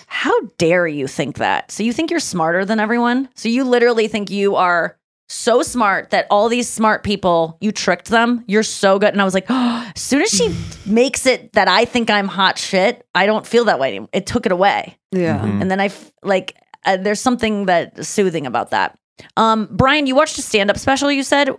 How 0.07 0.33
dare 0.59 0.87
you 0.87 1.07
think 1.07 1.39
that? 1.39 1.71
So 1.71 1.83
you 1.83 1.93
think 1.93 2.11
you're 2.11 2.21
smarter 2.21 2.65
than 2.65 2.81
everyone? 2.81 3.29
So 3.35 3.49
you 3.49 3.65
literally 3.65 4.09
think 4.09 4.31
you 4.31 4.57
are 4.57 4.97
so 5.29 5.63
smart 5.63 6.11
that 6.11 6.27
all 6.31 6.49
these 6.49 6.69
smart 6.69 7.03
people, 7.03 7.57
you 7.61 7.73
tricked 7.73 8.09
them. 8.09 8.45
You're 8.47 8.63
so 8.63 8.99
good. 8.99 9.11
And 9.15 9.21
I 9.23 9.25
was 9.25 9.33
like, 9.35 9.47
oh, 9.49 9.93
as 9.97 10.03
soon 10.03 10.23
as 10.23 10.31
she 10.31 10.55
makes 10.87 11.25
it 11.27 11.53
that 11.53 11.69
I 11.69 11.85
think 11.85 12.11
I'm 12.11 12.29
hot 12.29 12.59
shit, 12.59 13.07
I 13.15 13.27
don't 13.27 13.47
feel 13.47 13.65
that 13.67 13.79
way 13.79 13.89
anymore. 13.89 14.09
It 14.13 14.27
took 14.27 14.45
it 14.47 14.53
away. 14.53 14.99
Yeah. 15.13 15.39
Mhm. 15.41 15.63
And 15.63 15.71
then 15.71 15.81
I 15.81 15.87
f- 15.87 16.13
like 16.23 16.57
uh, 16.85 16.97
there's 16.99 17.21
something 17.21 17.67
that 17.67 18.05
soothing 18.05 18.47
about 18.47 18.71
that. 18.71 18.99
Um, 19.37 19.69
Brian, 19.71 20.07
you 20.07 20.15
watched 20.17 20.37
a 20.39 20.43
stand 20.43 20.69
up 20.71 20.79
special. 20.79 21.11
You 21.11 21.23
said 21.23 21.51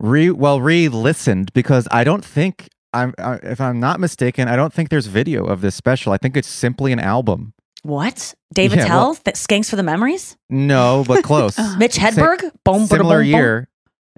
Re 0.00 0.30
well, 0.30 0.60
re-listened 0.60 1.52
because 1.52 1.88
I 1.90 2.04
don't 2.04 2.24
think 2.24 2.68
I'm. 2.92 3.14
Uh, 3.18 3.38
if 3.42 3.60
I'm 3.60 3.78
not 3.80 4.00
mistaken, 4.00 4.48
I 4.48 4.56
don't 4.56 4.72
think 4.72 4.88
there's 4.88 5.06
video 5.06 5.44
of 5.44 5.60
this 5.60 5.74
special. 5.74 6.12
I 6.12 6.16
think 6.18 6.36
it's 6.36 6.48
simply 6.48 6.92
an 6.92 7.00
album. 7.00 7.52
what? 7.82 8.34
David 8.54 8.78
Yeah, 8.80 8.86
Tell, 8.86 8.98
well- 9.08 9.14
Th- 9.14 9.36
Skanks 9.36 9.68
for 9.70 9.76
the 9.76 9.82
Memories. 9.82 10.36
No, 10.50 11.04
but 11.06 11.22
close. 11.30 11.58
Mitch 11.78 11.96
Hedberg. 11.96 12.40
Boom, 12.40 12.52
boom, 12.64 12.86
Similar 12.86 13.18
boom, 13.22 13.30
boom. 13.32 13.40
year. 13.40 13.68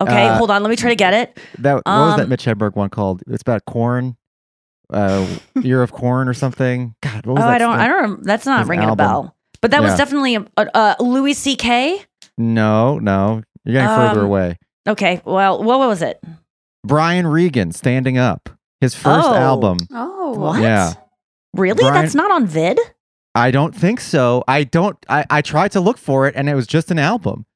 Okay, 0.01 0.27
Uh, 0.29 0.39
hold 0.39 0.51
on. 0.51 0.63
Let 0.63 0.71
me 0.71 0.77
try 0.77 0.91
to 0.91 0.97
get 0.97 1.13
it. 1.15 1.39
That 1.59 1.75
what 1.75 1.87
was 1.87 2.17
that 2.17 2.23
Um, 2.25 2.29
Mitch 2.31 2.45
Hedberg 2.45 2.75
one 2.77 2.89
called? 2.91 3.23
It's 3.27 3.43
about 3.43 3.65
corn. 3.67 4.17
Uh, 4.93 5.27
year 5.63 5.83
of 5.83 5.93
corn 5.93 6.27
or 6.29 6.35
something. 6.35 6.95
God, 7.03 7.27
what 7.27 7.39
Oh, 7.39 7.43
that? 7.43 7.49
I 7.49 7.59
don't. 7.59 7.73
stuff? 7.75 7.81
I 7.81 7.87
don't. 7.89 8.01
rem- 8.03 8.23
That's 8.23 8.47
not 8.47 8.67
ringing 8.67 8.89
album. 8.89 9.05
a 9.07 9.09
bell. 9.09 9.37
But 9.61 9.73
that 9.73 9.83
was 9.83 9.95
definitely 9.97 10.37
a, 10.37 10.47
a, 10.57 10.77
uh 10.77 10.95
Louis 11.01 11.35
C.K. 11.35 12.03
No, 12.39 12.99
no, 12.99 13.43
you're 13.65 13.75
getting 13.75 13.89
further 13.95 14.21
Um, 14.21 14.27
away. 14.27 14.59
Okay. 14.89 15.21
Well, 15.27 15.63
what 15.63 15.79
was 15.81 16.01
it? 16.03 16.19
Brian 16.85 17.27
Regan, 17.27 17.71
Standing 17.73 18.17
Up, 18.17 18.49
his 18.81 18.95
first 18.95 19.29
Oh. 19.29 19.35
album. 19.35 19.79
Oh, 19.93 20.33
What? 20.39 20.61
Yeah. 20.63 20.95
Really? 21.55 21.83
Brian- 21.83 21.95
That's 21.95 22.15
not 22.15 22.31
on 22.31 22.47
vid. 22.47 22.79
I 23.35 23.51
don't 23.51 23.75
think 23.75 24.01
so. 24.01 24.43
I 24.49 24.65
don't. 24.65 24.97
I, 25.09 25.25
I 25.31 25.43
tried 25.43 25.73
to 25.73 25.81
look 25.81 25.99
for 25.99 26.27
it, 26.27 26.35
and 26.37 26.49
it 26.49 26.55
was 26.55 26.67
just 26.67 26.91
an 26.91 26.99
album. 26.99 27.47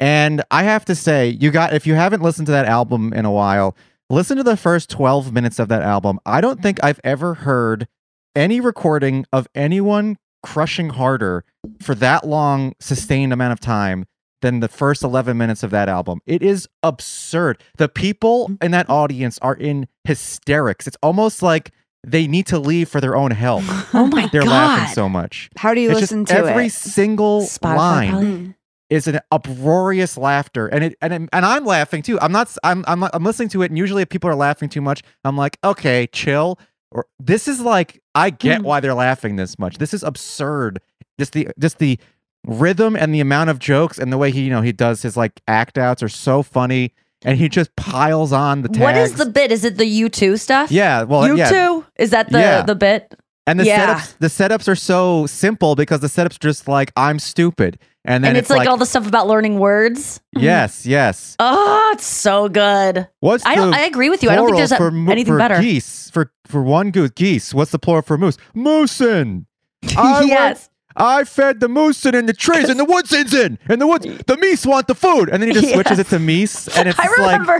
And 0.00 0.42
I 0.50 0.64
have 0.64 0.84
to 0.86 0.94
say, 0.94 1.28
you 1.28 1.50
got 1.52 1.72
if 1.74 1.86
you 1.86 1.94
haven't 1.94 2.22
listened 2.22 2.46
to 2.46 2.52
that 2.52 2.66
album 2.66 3.12
in 3.12 3.24
a 3.24 3.30
while, 3.30 3.76
listen 4.10 4.36
to 4.36 4.42
the 4.42 4.56
first 4.56 4.90
twelve 4.90 5.32
minutes 5.32 5.58
of 5.60 5.68
that 5.68 5.82
album. 5.82 6.18
I 6.26 6.40
don't 6.40 6.60
think 6.60 6.82
I've 6.82 7.00
ever 7.04 7.34
heard 7.34 7.86
any 8.34 8.60
recording 8.60 9.24
of 9.32 9.46
anyone 9.54 10.16
crushing 10.42 10.90
harder 10.90 11.44
for 11.80 11.94
that 11.96 12.26
long, 12.26 12.74
sustained 12.80 13.32
amount 13.32 13.52
of 13.52 13.60
time 13.60 14.06
than 14.42 14.60
the 14.60 14.68
first 14.68 15.02
11 15.02 15.36
minutes 15.38 15.62
of 15.62 15.70
that 15.70 15.88
album. 15.88 16.20
It 16.26 16.42
is 16.42 16.68
absurd. 16.82 17.62
The 17.78 17.88
people 17.88 18.50
in 18.60 18.70
that 18.72 18.88
audience 18.90 19.38
are 19.40 19.54
in 19.54 19.88
hysterics. 20.04 20.86
It's 20.86 20.96
almost 21.02 21.42
like 21.42 21.70
they 22.04 22.26
need 22.26 22.46
to 22.48 22.58
leave 22.58 22.88
for 22.88 23.00
their 23.00 23.16
own 23.16 23.30
health. 23.30 23.64
Oh 23.94 24.06
my 24.06 24.22
God. 24.22 24.30
They're 24.32 24.42
laughing 24.44 24.92
so 24.94 25.08
much. 25.08 25.48
How 25.56 25.72
do 25.74 25.80
you 25.80 25.90
It's 25.92 26.00
listen 26.00 26.24
just 26.24 26.38
to 26.42 26.50
every 26.50 26.66
it? 26.66 26.72
single 26.72 27.42
Spotify, 27.42 27.76
line 27.76 28.10
probably. 28.10 28.54
is 28.90 29.06
an 29.06 29.20
uproarious 29.30 30.16
laughter, 30.18 30.66
and 30.66 30.84
it 30.84 30.96
and 31.00 31.12
and 31.32 31.44
I'm 31.46 31.64
laughing 31.64 32.02
too. 32.02 32.18
I'm 32.20 32.32
not. 32.32 32.54
I'm 32.64 32.84
I'm 32.88 33.04
I'm 33.04 33.22
listening 33.24 33.48
to 33.50 33.62
it, 33.62 33.70
and 33.70 33.78
usually 33.78 34.02
if 34.02 34.08
people 34.08 34.28
are 34.30 34.34
laughing 34.34 34.68
too 34.68 34.80
much, 34.80 35.02
I'm 35.24 35.36
like, 35.36 35.58
okay, 35.62 36.06
chill. 36.12 36.58
Or 36.90 37.06
this 37.20 37.48
is 37.48 37.60
like, 37.60 38.02
I 38.14 38.30
get 38.30 38.58
Hmm. 38.60 38.64
why 38.66 38.80
they're 38.80 38.92
laughing 38.94 39.36
this 39.36 39.58
much. 39.58 39.78
This 39.78 39.94
is 39.94 40.02
absurd. 40.02 40.80
Just 41.18 41.32
the 41.32 41.48
just 41.58 41.78
the 41.78 41.98
rhythm 42.46 42.96
and 42.96 43.14
the 43.14 43.20
amount 43.20 43.50
of 43.50 43.58
jokes 43.58 43.98
and 43.98 44.12
the 44.12 44.18
way 44.18 44.30
he 44.30 44.42
you 44.42 44.50
know 44.50 44.62
he 44.62 44.72
does 44.72 45.02
his 45.02 45.16
like 45.16 45.40
act 45.48 45.78
outs 45.78 46.02
are 46.02 46.08
so 46.08 46.42
funny, 46.42 46.92
and 47.24 47.38
he 47.38 47.48
just 47.48 47.74
piles 47.76 48.32
on 48.32 48.62
the 48.62 48.68
tags. 48.68 48.80
What 48.80 48.96
is 48.96 49.14
the 49.14 49.26
bit? 49.26 49.52
Is 49.52 49.64
it 49.64 49.76
the 49.76 49.86
U 49.86 50.08
two 50.08 50.36
stuff? 50.36 50.70
Yeah, 50.70 51.02
well, 51.04 51.26
U 51.26 51.36
yeah. 51.36 51.48
two. 51.50 51.84
Is 51.98 52.10
that 52.10 52.30
the 52.30 52.40
Yeah. 52.40 52.62
the 52.62 52.74
bit? 52.74 53.14
And 53.46 53.58
the 53.58 53.64
Yeah. 53.64 53.96
setups, 53.98 54.18
the 54.18 54.26
setups 54.28 54.68
are 54.68 54.76
so 54.76 55.26
simple 55.26 55.74
because 55.74 55.98
the 56.00 56.06
setups 56.06 56.38
just 56.38 56.68
like 56.68 56.92
I'm 56.96 57.18
stupid, 57.18 57.76
and 58.04 58.22
then 58.22 58.30
and 58.30 58.38
it's, 58.38 58.50
like, 58.50 58.68
all 58.68 58.76
the 58.76 58.86
stuff 58.86 59.06
about 59.08 59.26
learning 59.26 59.58
words. 59.58 60.20
yes, 60.36 60.86
yes. 60.86 61.34
Oh, 61.40 61.90
it's 61.92 62.06
so 62.06 62.48
good. 62.48 63.08
What's 63.18 63.44
I 63.44 63.54
I 63.54 63.80
agree 63.80 64.10
with 64.10 64.22
you. 64.22 64.30
I 64.30 64.36
don't 64.36 64.46
think 64.46 64.58
there's 64.58 64.70
a- 64.70 64.76
for 64.76 64.88
anything 64.88 65.26
for 65.34 65.38
better. 65.38 65.60
Geese 65.60 66.08
for 66.10 66.30
for 66.46 66.62
one 66.62 66.92
goose. 66.92 67.10
Geese. 67.16 67.52
What's 67.52 67.72
the 67.72 67.80
plural 67.80 68.02
for 68.02 68.16
moose? 68.16 68.38
Moosin. 68.54 69.46
I 69.96 70.20
went- 70.20 70.28
yes. 70.28 70.68
I 70.96 71.24
fed 71.24 71.60
the 71.60 71.68
moosin 71.68 72.14
in 72.14 72.26
the 72.26 72.32
trees 72.32 72.68
and 72.68 72.78
the 72.78 72.84
woodsins 72.84 73.32
in 73.34 73.58
and 73.68 73.80
the 73.80 73.86
woods. 73.86 74.04
The 74.04 74.36
meese 74.36 74.66
want 74.66 74.86
the 74.88 74.94
food, 74.94 75.28
and 75.30 75.42
then 75.42 75.48
he 75.50 75.54
just 75.60 75.72
switches 75.72 75.98
it 75.98 76.06
to 76.08 76.18
meese, 76.18 76.68
and 76.76 76.88
it's 76.88 76.98
I 76.98 77.04
like 77.06 77.18
remember. 77.18 77.52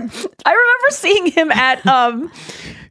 I 0.44 0.50
remember 0.52 0.86
seeing 0.90 1.26
him 1.26 1.50
at 1.50 1.86
um. 1.86 2.30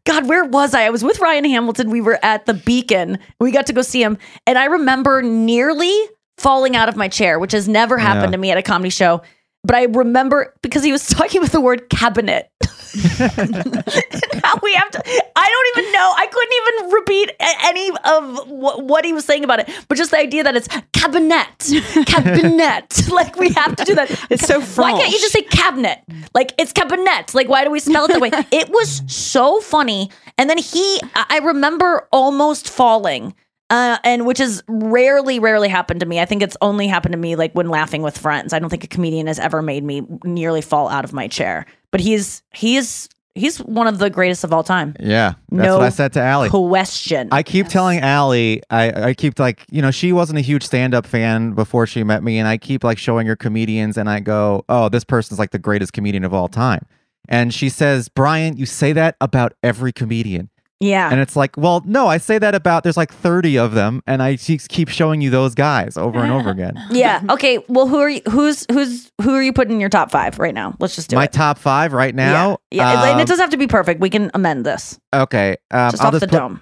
God, 0.03 0.27
where 0.27 0.43
was 0.43 0.73
I? 0.73 0.85
I 0.85 0.89
was 0.89 1.03
with 1.03 1.19
Ryan 1.19 1.45
Hamilton. 1.45 1.91
We 1.91 2.01
were 2.01 2.17
at 2.25 2.47
the 2.47 2.55
Beacon. 2.55 3.19
We 3.39 3.51
got 3.51 3.67
to 3.67 3.73
go 3.73 3.83
see 3.83 4.01
him, 4.01 4.17
and 4.47 4.57
I 4.57 4.65
remember 4.65 5.21
nearly 5.21 5.93
falling 6.39 6.75
out 6.75 6.89
of 6.89 6.95
my 6.95 7.07
chair, 7.07 7.37
which 7.37 7.51
has 7.51 7.67
never 7.69 7.99
happened 7.99 8.25
Yeah. 8.31 8.31
to 8.31 8.37
me 8.39 8.49
at 8.49 8.57
a 8.57 8.63
comedy 8.63 8.89
show. 8.89 9.21
But 9.63 9.75
I 9.75 9.83
remember 9.83 10.55
because 10.63 10.83
he 10.83 10.91
was 10.91 11.05
talking 11.07 11.39
with 11.39 11.51
the 11.51 11.61
word 11.61 11.87
cabinet. 11.91 12.49
now 12.95 14.55
we 14.61 14.73
have 14.73 14.91
to. 14.91 15.01
I 15.35 15.47
don't 15.47 15.77
even 15.77 15.91
know. 15.93 16.13
I 16.17 16.27
couldn't 16.31 16.53
even 16.53 16.91
repeat 16.93 17.31
any 17.63 17.89
of 17.89 18.49
what, 18.49 18.83
what 18.83 19.05
he 19.05 19.13
was 19.13 19.25
saying 19.25 19.43
about 19.43 19.59
it. 19.59 19.69
But 19.87 19.97
just 19.97 20.11
the 20.11 20.17
idea 20.17 20.43
that 20.43 20.55
it's 20.55 20.67
cabinet, 20.91 22.05
cabinet. 22.05 23.07
like 23.11 23.35
we 23.37 23.49
have 23.53 23.75
to 23.77 23.85
do 23.85 23.95
that. 23.95 24.09
It's 24.29 24.45
so 24.45 24.61
funny. 24.61 24.93
Why 24.93 24.99
can't 25.01 25.13
you 25.13 25.19
just 25.19 25.33
say 25.33 25.43
cabinet? 25.43 25.99
Like 26.33 26.53
it's 26.57 26.73
cabinet. 26.73 27.33
Like 27.33 27.47
why 27.47 27.63
do 27.63 27.71
we 27.71 27.79
spell 27.79 28.05
it 28.05 28.09
that 28.09 28.21
way? 28.21 28.31
it 28.51 28.69
was 28.69 29.01
so 29.07 29.61
funny. 29.61 30.09
And 30.37 30.49
then 30.49 30.57
he, 30.57 30.99
I 31.15 31.25
I 31.31 31.37
remember 31.39 32.07
almost 32.11 32.69
falling. 32.69 33.33
Uh, 33.69 33.97
and 34.03 34.25
which 34.25 34.39
has 34.39 34.61
rarely, 34.67 35.39
rarely 35.39 35.69
happened 35.69 36.01
to 36.01 36.05
me. 36.05 36.19
I 36.19 36.25
think 36.25 36.43
it's 36.43 36.57
only 36.59 36.87
happened 36.87 37.13
to 37.13 37.17
me 37.17 37.37
like 37.37 37.53
when 37.53 37.69
laughing 37.69 38.01
with 38.01 38.17
friends. 38.17 38.51
I 38.51 38.59
don't 38.59 38.69
think 38.69 38.83
a 38.83 38.87
comedian 38.87 39.27
has 39.27 39.39
ever 39.39 39.61
made 39.61 39.85
me 39.85 40.05
nearly 40.25 40.61
fall 40.61 40.89
out 40.89 41.05
of 41.05 41.13
my 41.13 41.29
chair. 41.29 41.65
But 41.91 41.99
he's 42.01 42.41
he's 42.53 43.09
he's 43.35 43.59
one 43.59 43.87
of 43.87 43.99
the 43.99 44.09
greatest 44.09 44.43
of 44.43 44.51
all 44.53 44.63
time. 44.63 44.95
yeah. 44.99 45.33
That's 45.49 45.65
No 45.67 45.77
what 45.77 45.85
I 45.85 45.89
said 45.89 46.13
to 46.13 46.21
Allie. 46.21 46.49
Question. 46.49 47.29
I 47.31 47.43
keep 47.43 47.67
telling 47.67 47.99
Allie, 47.99 48.61
I, 48.69 49.09
I 49.09 49.13
keep 49.13 49.39
like, 49.39 49.65
you 49.71 49.81
know, 49.81 49.91
she 49.91 50.11
wasn't 50.11 50.39
a 50.39 50.41
huge 50.41 50.63
stand 50.63 50.93
up 50.93 51.05
fan 51.05 51.53
before 51.53 51.87
she 51.87 52.03
met 52.03 52.23
me. 52.23 52.39
And 52.39 52.47
I 52.47 52.57
keep 52.57 52.83
like 52.83 52.97
showing 52.97 53.27
her 53.27 53.35
comedians 53.35 53.97
and 53.97 54.09
I 54.09 54.19
go, 54.19 54.65
oh, 54.67 54.89
this 54.89 55.03
person's 55.03 55.39
like 55.39 55.51
the 55.51 55.59
greatest 55.59 55.93
comedian 55.93 56.23
of 56.23 56.33
all 56.33 56.47
time. 56.47 56.85
And 57.29 57.53
she 57.53 57.69
says, 57.69 58.09
Brian, 58.09 58.57
you 58.57 58.65
say 58.65 58.91
that 58.93 59.15
about 59.21 59.53
every 59.63 59.93
comedian. 59.93 60.49
Yeah. 60.81 61.09
And 61.11 61.19
it's 61.19 61.35
like, 61.35 61.55
well, 61.57 61.83
no, 61.85 62.07
I 62.07 62.17
say 62.17 62.39
that 62.39 62.55
about, 62.55 62.83
there's 62.83 62.97
like 62.97 63.13
30 63.13 63.59
of 63.59 63.73
them. 63.73 64.01
And 64.07 64.21
I 64.21 64.35
keep 64.35 64.67
keep 64.67 64.89
showing 64.89 65.21
you 65.21 65.29
those 65.29 65.53
guys 65.53 65.95
over 65.95 66.19
and 66.19 66.31
over 66.31 66.49
again. 66.49 66.73
yeah. 66.89 67.21
Okay. 67.29 67.59
Well, 67.67 67.87
who 67.87 67.99
are 67.99 68.09
you? 68.09 68.21
Who's 68.29 68.65
who's 68.71 69.11
who 69.21 69.35
are 69.35 69.43
you 69.43 69.53
putting 69.53 69.75
in 69.75 69.79
your 69.79 69.89
top 69.89 70.09
five 70.09 70.39
right 70.39 70.55
now? 70.55 70.75
Let's 70.79 70.95
just 70.95 71.09
do 71.09 71.15
it. 71.15 71.19
My 71.19 71.25
it. 71.25 71.33
top 71.33 71.59
five 71.59 71.93
right 71.93 72.15
now. 72.15 72.57
Yeah. 72.71 72.93
yeah. 72.93 73.03
and 73.03 73.11
um, 73.11 73.19
it 73.19 73.27
doesn't 73.27 73.43
have 73.43 73.51
to 73.51 73.57
be 73.57 73.67
perfect. 73.67 74.01
We 74.01 74.09
can 74.09 74.31
amend 74.33 74.65
this 74.65 74.99
Okay. 75.13 75.57
Um, 75.69 75.91
just 75.91 76.01
I'll 76.01 76.07
off 76.07 76.13
just 76.13 76.21
the 76.21 76.27
put 76.27 76.37
dome. 76.37 76.61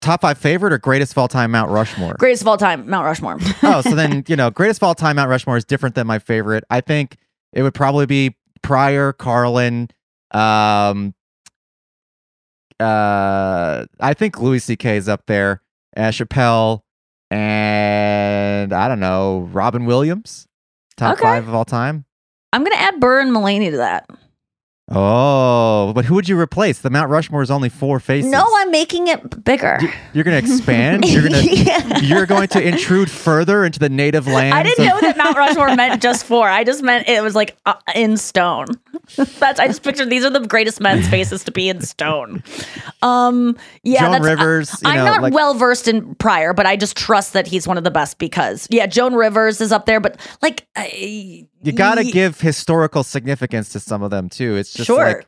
top 0.00 0.22
five 0.22 0.38
favorite 0.38 0.72
or 0.72 0.78
greatest 0.78 1.12
of 1.12 1.18
all 1.18 1.28
time 1.28 1.52
Mount 1.52 1.70
Rushmore. 1.70 2.14
Greatest 2.18 2.42
of 2.42 2.48
all 2.48 2.56
time, 2.56 2.90
Mount 2.90 3.04
Rushmore. 3.04 3.38
oh, 3.62 3.80
so 3.80 3.94
then 3.94 4.24
you 4.28 4.34
know, 4.34 4.50
greatest 4.50 4.80
of 4.80 4.86
all 4.86 4.94
time 4.96 5.16
Mount 5.16 5.30
Rushmore 5.30 5.56
is 5.56 5.64
different 5.64 5.94
than 5.94 6.06
my 6.06 6.18
favorite. 6.18 6.64
I 6.68 6.80
think 6.80 7.16
it 7.52 7.62
would 7.62 7.74
probably 7.74 8.06
be 8.06 8.36
Pryor, 8.62 9.12
Carlin. 9.12 9.88
Um, 10.32 11.14
uh, 12.82 13.86
I 14.00 14.14
think 14.14 14.40
Louis 14.40 14.58
C.K. 14.58 14.96
is 14.96 15.08
up 15.08 15.26
there. 15.26 15.62
Uh, 15.96 16.08
Chappelle, 16.10 16.80
and 17.30 18.72
I 18.72 18.88
don't 18.88 19.00
know 19.00 19.48
Robin 19.52 19.84
Williams, 19.86 20.46
top 20.96 21.14
Okay. 21.14 21.22
five 21.24 21.48
of 21.48 21.54
all 21.54 21.64
time. 21.64 22.04
I'm 22.52 22.62
gonna 22.64 22.76
add 22.76 23.00
Burr 23.00 23.20
and 23.20 23.30
Mulaney 23.30 23.70
to 23.70 23.76
that. 23.78 24.06
Oh, 24.94 25.92
but 25.94 26.04
who 26.04 26.14
would 26.16 26.28
you 26.28 26.38
replace? 26.38 26.80
The 26.80 26.90
Mount 26.90 27.08
Rushmore 27.08 27.40
is 27.40 27.50
only 27.50 27.68
four 27.70 27.98
faces. 28.00 28.30
No, 28.30 28.44
I'm 28.56 28.70
making 28.70 29.08
it 29.08 29.42
bigger. 29.44 29.78
You're 30.12 30.24
gonna 30.24 30.36
expand. 30.38 31.04
You're 31.08 31.22
gonna. 31.22 31.42
Yeah. 31.42 31.98
You're 32.00 32.26
going 32.26 32.48
to 32.48 32.60
intrude 32.66 33.10
further 33.10 33.64
into 33.64 33.78
the 33.78 33.88
native 33.88 34.26
land. 34.26 34.52
I 34.54 34.62
didn't 34.62 34.86
of- 34.86 34.92
know 34.94 35.00
that 35.00 35.16
Mount 35.16 35.36
Rushmore 35.36 35.74
meant 35.76 36.02
just 36.02 36.24
four. 36.26 36.48
I 36.48 36.64
just 36.64 36.82
meant 36.82 37.08
it 37.08 37.22
was 37.22 37.34
like 37.34 37.56
uh, 37.64 37.74
in 37.94 38.16
stone. 38.16 38.66
That's 39.16 39.58
I 39.60 39.66
just 39.66 39.82
pictured 39.82 40.10
these 40.10 40.24
are 40.24 40.30
the 40.30 40.46
greatest 40.46 40.80
men's 40.80 41.08
faces 41.08 41.44
to 41.44 41.52
be 41.52 41.68
in 41.68 41.80
stone. 41.80 42.42
Um, 43.02 43.56
yeah, 43.82 44.00
Joan 44.12 44.22
Rivers, 44.22 44.72
you 44.82 44.88
I, 44.90 44.96
am 44.96 45.04
know, 45.04 45.10
not 45.12 45.22
like- 45.22 45.32
well 45.34 45.54
versed 45.54 45.88
in 45.88 46.14
Pryor, 46.16 46.52
but 46.54 46.66
I 46.66 46.76
just 46.76 46.96
trust 46.96 47.32
that 47.32 47.46
he's 47.46 47.66
one 47.66 47.78
of 47.78 47.84
the 47.84 47.90
best 47.90 48.18
because 48.18 48.66
yeah, 48.70 48.86
Joan 48.86 49.14
Rivers 49.14 49.60
is 49.60 49.72
up 49.72 49.86
there. 49.86 50.00
But 50.00 50.20
like, 50.42 50.66
I, 50.76 51.46
you 51.62 51.72
got 51.72 51.96
to 51.96 52.04
give 52.04 52.40
historical 52.40 53.02
significance 53.02 53.70
to 53.70 53.80
some 53.80 54.02
of 54.02 54.10
them 54.10 54.28
too. 54.28 54.56
It's 54.56 54.72
just 54.72 54.86
Sure. 54.86 55.04
like 55.04 55.26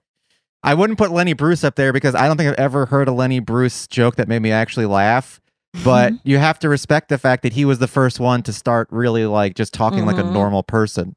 I 0.63 0.75
wouldn't 0.75 0.99
put 0.99 1.11
Lenny 1.11 1.33
Bruce 1.35 1.65
up 1.65 1.75
there 1.77 1.93
because 1.93 2.15
I 2.15 2.27
don't 2.27 2.37
think 2.37 2.49
I've 2.51 2.55
ever 2.59 2.87
heard 2.87 3.09
a 3.09 3.13
Lenny 3.13 3.39
Bruce 3.41 3.87
joke 3.87 4.17
that 4.17 4.29
made 4.29 4.41
me 4.41 4.51
actually 4.51 4.87
laugh. 4.87 5.41
But 5.83 6.13
you 6.23 6.39
have 6.39 6.61
to 6.61 6.69
respect 6.69 7.09
the 7.09 7.19
fact 7.19 7.43
that 7.43 7.53
he 7.53 7.65
was 7.65 7.81
the 7.81 7.89
first 7.89 8.21
one 8.21 8.45
to 8.45 8.53
start 8.53 8.87
really 8.93 9.27
like 9.27 9.57
just 9.57 9.75
talking 9.75 10.07
like 10.07 10.19
a 10.19 10.23
Mhm. 10.23 10.33
normal 10.33 10.63
person 10.63 11.17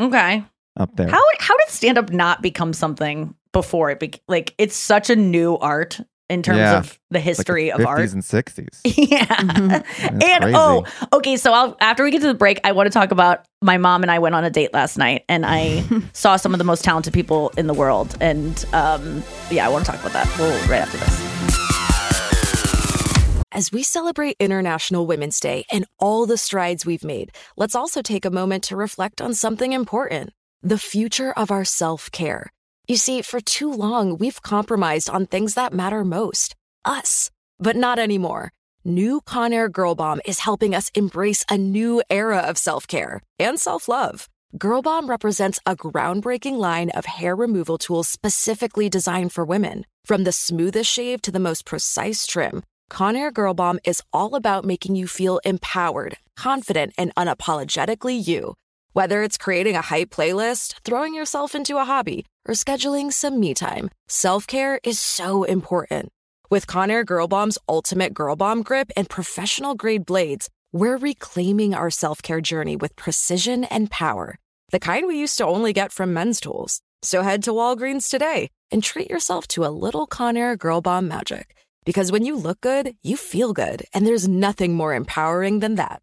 Okay. 0.00 0.42
Up 0.76 0.96
there. 0.96 1.08
How 1.08 1.22
how 1.38 1.56
did 1.58 1.68
stand 1.68 1.98
up 1.98 2.10
not 2.10 2.42
become 2.42 2.72
something 2.72 3.34
before 3.52 3.90
it? 3.90 4.00
Be- 4.00 4.14
like 4.28 4.54
it's 4.58 4.76
such 4.76 5.10
a 5.10 5.16
new 5.16 5.56
art 5.56 6.00
in 6.30 6.42
terms 6.42 6.58
Yeah. 6.58 6.78
of 6.78 6.98
the 7.10 7.18
Like 7.18 7.24
history 7.24 7.64
the 7.66 7.74
of 7.74 7.80
50s 7.80 7.86
art. 7.86 8.12
and 8.12 8.22
60s. 8.22 8.80
yeah. 9.10 9.26
That's 9.26 10.00
and 10.24 10.42
crazy. 10.42 10.54
oh, 10.56 10.84
okay. 11.12 11.36
So 11.36 11.52
I'll, 11.52 11.76
after 11.80 12.04
we 12.04 12.10
get 12.10 12.22
to 12.22 12.26
the 12.26 12.32
break, 12.34 12.58
I 12.64 12.72
want 12.72 12.86
to 12.86 12.90
talk 12.90 13.10
about 13.10 13.44
my 13.60 13.76
mom 13.76 14.02
and 14.02 14.10
I 14.10 14.18
went 14.18 14.34
on 14.34 14.42
a 14.44 14.48
date 14.50 14.72
last 14.72 14.96
night, 14.96 15.24
and 15.28 15.44
I 15.46 15.84
saw 16.14 16.36
some 16.36 16.54
of 16.54 16.58
the 16.58 16.64
most 16.64 16.84
talented 16.84 17.12
people 17.12 17.52
in 17.58 17.66
the 17.66 17.74
world. 17.74 18.16
And 18.20 18.64
um, 18.72 19.22
yeah, 19.50 19.66
I 19.66 19.68
want 19.68 19.84
to 19.84 19.90
talk 19.92 20.00
about 20.00 20.12
that. 20.14 20.38
We'll 20.38 20.58
right 20.68 20.80
after 20.80 20.96
this. 20.96 22.32
As 23.54 23.70
we 23.70 23.82
celebrate 23.82 24.36
International 24.40 25.06
Women's 25.06 25.38
Day 25.38 25.66
and 25.70 25.84
all 25.98 26.24
the 26.24 26.38
strides 26.38 26.86
we've 26.86 27.04
made, 27.04 27.32
let's 27.58 27.74
also 27.74 28.00
take 28.00 28.24
a 28.24 28.30
moment 28.30 28.64
to 28.64 28.76
reflect 28.76 29.20
on 29.20 29.34
something 29.34 29.74
important 29.74 30.32
the 30.62 30.78
future 30.78 31.32
of 31.32 31.50
our 31.50 31.64
self 31.64 32.10
care. 32.12 32.50
You 32.86 32.96
see, 32.96 33.22
for 33.22 33.40
too 33.40 33.72
long, 33.72 34.16
we've 34.18 34.42
compromised 34.42 35.10
on 35.10 35.26
things 35.26 35.54
that 35.54 35.72
matter 35.72 36.04
most 36.04 36.54
us. 36.84 37.30
But 37.58 37.76
not 37.76 37.98
anymore. 37.98 38.50
New 38.84 39.20
Conair 39.20 39.70
Girl 39.70 39.94
Bomb 39.94 40.20
is 40.24 40.40
helping 40.40 40.74
us 40.74 40.90
embrace 40.94 41.44
a 41.48 41.56
new 41.56 42.02
era 42.10 42.38
of 42.38 42.58
self 42.58 42.86
care 42.86 43.20
and 43.38 43.58
self 43.58 43.88
love. 43.88 44.28
Girl 44.58 44.82
Bomb 44.82 45.08
represents 45.08 45.60
a 45.64 45.76
groundbreaking 45.76 46.58
line 46.58 46.90
of 46.90 47.06
hair 47.06 47.34
removal 47.34 47.78
tools 47.78 48.08
specifically 48.08 48.88
designed 48.88 49.32
for 49.32 49.44
women. 49.44 49.86
From 50.04 50.24
the 50.24 50.32
smoothest 50.32 50.90
shave 50.90 51.22
to 51.22 51.32
the 51.32 51.40
most 51.40 51.64
precise 51.64 52.26
trim, 52.26 52.62
Conair 52.90 53.32
Girl 53.32 53.54
Bomb 53.54 53.78
is 53.84 54.02
all 54.12 54.34
about 54.34 54.64
making 54.64 54.96
you 54.96 55.06
feel 55.06 55.40
empowered, 55.44 56.18
confident, 56.36 56.92
and 56.98 57.14
unapologetically 57.14 58.26
you. 58.26 58.54
Whether 58.94 59.22
it's 59.22 59.38
creating 59.38 59.74
a 59.74 59.80
hype 59.80 60.10
playlist, 60.10 60.74
throwing 60.84 61.14
yourself 61.14 61.54
into 61.54 61.78
a 61.78 61.84
hobby, 61.84 62.26
or 62.46 62.52
scheduling 62.52 63.10
some 63.10 63.40
me 63.40 63.54
time, 63.54 63.88
self 64.06 64.46
care 64.46 64.80
is 64.84 65.00
so 65.00 65.44
important. 65.44 66.10
With 66.50 66.66
Conair 66.66 67.02
Girl 67.06 67.26
Bomb's 67.26 67.56
ultimate 67.70 68.12
Girl 68.12 68.36
Bomb 68.36 68.62
grip 68.62 68.92
and 68.94 69.08
professional 69.08 69.74
grade 69.74 70.04
blades, 70.04 70.50
we're 70.74 70.98
reclaiming 70.98 71.72
our 71.72 71.88
self 71.88 72.20
care 72.20 72.42
journey 72.42 72.76
with 72.76 72.94
precision 72.94 73.64
and 73.64 73.90
power, 73.90 74.38
the 74.72 74.80
kind 74.80 75.06
we 75.06 75.18
used 75.18 75.38
to 75.38 75.46
only 75.46 75.72
get 75.72 75.90
from 75.90 76.12
men's 76.12 76.38
tools. 76.38 76.82
So 77.00 77.22
head 77.22 77.42
to 77.44 77.52
Walgreens 77.52 78.10
today 78.10 78.50
and 78.70 78.84
treat 78.84 79.08
yourself 79.08 79.48
to 79.48 79.64
a 79.64 79.72
little 79.72 80.06
Conair 80.06 80.58
Girl 80.58 80.82
Bomb 80.82 81.08
magic. 81.08 81.56
Because 81.86 82.12
when 82.12 82.26
you 82.26 82.36
look 82.36 82.60
good, 82.60 82.94
you 83.02 83.16
feel 83.16 83.54
good, 83.54 83.86
and 83.94 84.06
there's 84.06 84.28
nothing 84.28 84.74
more 84.74 84.92
empowering 84.94 85.60
than 85.60 85.76
that. 85.76 86.02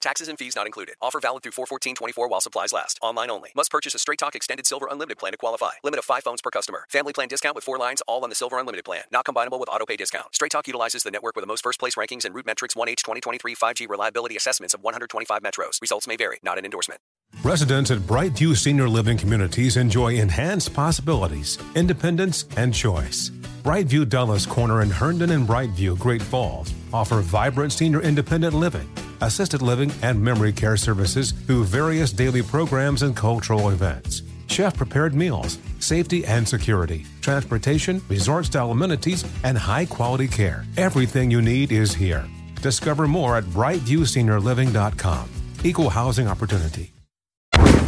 Taxes 0.00 0.28
and 0.28 0.38
fees 0.38 0.54
not 0.54 0.66
included. 0.66 0.94
Offer 1.00 1.20
valid 1.20 1.42
through 1.42 1.52
41424 1.52 2.28
while 2.28 2.40
supplies 2.40 2.72
last. 2.72 2.98
Online 3.02 3.30
only. 3.30 3.50
Must 3.54 3.70
purchase 3.70 3.94
a 3.94 3.98
Straight 3.98 4.18
Talk 4.18 4.34
Extended 4.34 4.66
Silver 4.66 4.88
Unlimited 4.90 5.18
plan 5.18 5.32
to 5.32 5.38
qualify. 5.38 5.72
Limit 5.82 5.98
of 5.98 6.04
five 6.04 6.22
phones 6.22 6.42
per 6.42 6.50
customer. 6.50 6.86
Family 6.90 7.12
plan 7.12 7.28
discount 7.28 7.54
with 7.54 7.64
four 7.64 7.78
lines 7.78 8.02
all 8.06 8.22
on 8.22 8.28
the 8.28 8.36
Silver 8.36 8.58
Unlimited 8.58 8.84
plan. 8.84 9.02
Not 9.10 9.24
combinable 9.24 9.58
with 9.58 9.68
auto 9.68 9.86
pay 9.86 9.96
discount. 9.96 10.34
Straight 10.34 10.52
Talk 10.52 10.66
utilizes 10.66 11.02
the 11.02 11.10
network 11.10 11.36
with 11.36 11.42
the 11.42 11.48
most 11.48 11.62
first 11.62 11.78
place 11.78 11.94
rankings 11.94 12.24
and 12.24 12.34
RootMetrics 12.34 12.76
1H 12.76 13.02
2023 13.04 13.54
5G 13.54 13.88
reliability 13.88 14.36
assessments 14.36 14.74
of 14.74 14.82
125 14.82 15.42
metros. 15.42 15.80
Results 15.80 16.06
may 16.06 16.16
vary. 16.16 16.38
Not 16.42 16.58
an 16.58 16.64
endorsement. 16.64 17.00
Residents 17.42 17.90
at 17.90 17.98
Brightview 17.98 18.56
Senior 18.56 18.88
Living 18.88 19.18
Communities 19.18 19.76
enjoy 19.76 20.14
enhanced 20.14 20.74
possibilities, 20.74 21.58
independence, 21.74 22.44
and 22.56 22.72
choice. 22.72 23.30
Brightview 23.66 24.08
Dulles 24.08 24.46
Corner 24.46 24.82
in 24.82 24.90
Herndon 24.90 25.30
and 25.32 25.44
Brightview, 25.44 25.98
Great 25.98 26.22
Falls, 26.22 26.72
offer 26.92 27.20
vibrant 27.20 27.72
senior 27.72 28.00
independent 28.00 28.54
living, 28.54 28.88
assisted 29.22 29.60
living, 29.60 29.92
and 30.02 30.22
memory 30.22 30.52
care 30.52 30.76
services 30.76 31.32
through 31.32 31.64
various 31.64 32.12
daily 32.12 32.42
programs 32.42 33.02
and 33.02 33.16
cultural 33.16 33.70
events. 33.70 34.22
Chef 34.46 34.76
prepared 34.76 35.16
meals, 35.16 35.58
safety 35.80 36.24
and 36.26 36.46
security, 36.46 37.06
transportation, 37.22 38.00
resort 38.08 38.44
style 38.44 38.70
amenities, 38.70 39.24
and 39.42 39.58
high 39.58 39.84
quality 39.84 40.28
care. 40.28 40.64
Everything 40.76 41.28
you 41.28 41.42
need 41.42 41.72
is 41.72 41.92
here. 41.92 42.24
Discover 42.62 43.08
more 43.08 43.36
at 43.36 43.42
brightviewseniorliving.com. 43.46 45.28
Equal 45.64 45.90
housing 45.90 46.28
opportunity. 46.28 46.92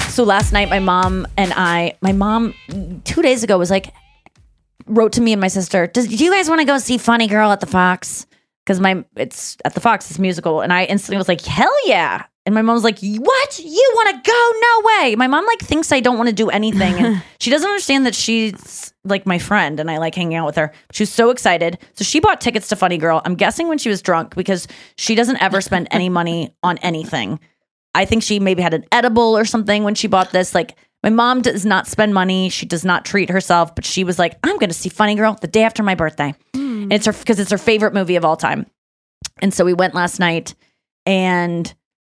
So 0.09 0.25
last 0.25 0.53
night, 0.53 0.71
my 0.71 0.81
mom 0.81 1.29
and 1.37 1.53
I, 1.55 1.97
my 2.01 2.11
mom 2.11 2.53
two 3.05 3.23
days 3.23 3.45
ago 3.45 3.57
was 3.57 3.71
like, 3.71 3.95
wrote 4.89 5.13
to 5.13 5.21
me 5.21 5.33
and 5.33 5.41
my 5.41 5.49
sister, 5.49 5.87
Does, 5.87 6.09
do 6.09 6.25
you 6.25 6.31
guys 6.31 6.49
want 6.49 6.61
to 6.61 6.65
go 6.65 6.79
see 6.79 6.99
Funny 6.99 7.27
Girl 7.27 7.51
at 7.51 7.61
the 7.61 7.67
Fox? 7.67 8.27
Because 8.65 8.81
my 8.81 9.05
it's 9.17 9.57
at 9.65 9.75
the 9.75 9.81
Fox, 9.81 10.09
this 10.09 10.19
musical, 10.19 10.61
and 10.61 10.73
I 10.73 10.85
instantly 10.85 11.17
was 11.17 11.29
like, 11.29 11.41
hell 11.41 11.73
yeah. 11.87 12.25
And 12.49 12.55
my 12.55 12.63
mom's 12.63 12.83
like, 12.83 12.99
"What? 13.01 13.59
You 13.59 13.93
want 13.95 14.25
to 14.25 14.31
go? 14.31 14.53
No 14.61 14.83
way!" 15.03 15.17
My 15.17 15.27
mom 15.27 15.45
like 15.45 15.59
thinks 15.59 15.93
I 15.93 16.01
don't 16.01 16.17
want 16.17 16.31
to 16.31 16.35
do 16.35 16.49
anything, 16.49 16.95
and 16.95 17.23
she 17.41 17.51
doesn't 17.51 17.69
understand 17.69 18.07
that 18.07 18.15
she's 18.15 18.95
like 19.05 19.27
my 19.27 19.39
friend, 19.39 19.79
and 19.79 19.91
I 19.91 19.99
like 19.99 20.15
hanging 20.15 20.35
out 20.35 20.47
with 20.47 20.57
her. 20.57 20.73
She 20.93 21.03
was 21.03 21.13
so 21.13 21.29
excited, 21.29 21.77
so 21.93 22.05
she 22.05 22.21
bought 22.21 22.41
tickets 22.41 22.69
to 22.69 22.77
Funny 22.77 22.97
Girl. 22.97 23.21
I'm 23.27 23.35
guessing 23.35 23.69
when 23.69 23.77
she 23.77 23.91
was 23.91 24.01
drunk 24.01 24.35
because 24.35 24.67
she 24.97 25.15
doesn't 25.15 25.43
ever 25.43 25.61
spend 25.61 25.89
any 25.91 26.09
money 26.09 26.55
on 26.63 26.79
anything. 26.79 27.39
I 27.95 28.07
think 28.07 28.23
she 28.23 28.41
maybe 28.41 28.63
had 28.63 28.73
an 28.73 28.87
edible 28.93 29.37
or 29.37 29.45
something 29.45 29.85
when 29.85 29.95
she 29.95 30.09
bought 30.09 30.33
this. 30.33 30.55
Like 30.55 30.75
my 31.03 31.11
mom 31.11 31.43
does 31.43 31.65
not 31.65 31.87
spend 31.87 32.13
money. 32.15 32.49
She 32.49 32.67
does 32.67 32.85
not 32.85 33.05
treat 33.05 33.31
herself, 33.31 33.75
but 33.75 33.85
she 33.85 34.05
was 34.05 34.19
like, 34.19 34.39
I'm 34.43 34.57
going 34.59 34.71
to 34.71 34.75
see 34.75 34.89
Funny 34.89 35.15
Girl 35.15 35.37
the 35.41 35.47
day 35.47 35.63
after 35.63 35.83
my 35.83 35.95
birthday. 35.95 36.35
And 36.55 36.93
it's 36.93 37.07
her 37.07 37.13
because 37.13 37.39
it's 37.39 37.51
her 37.51 37.59
favorite 37.59 37.95
movie 37.95 38.17
of 38.17 38.25
all 38.25 38.37
time. 38.37 38.67
And 39.41 39.53
so 39.55 39.65
we 39.65 39.75
went 39.75 39.95
last 39.95 40.19
night 40.19 40.55
and 41.07 41.73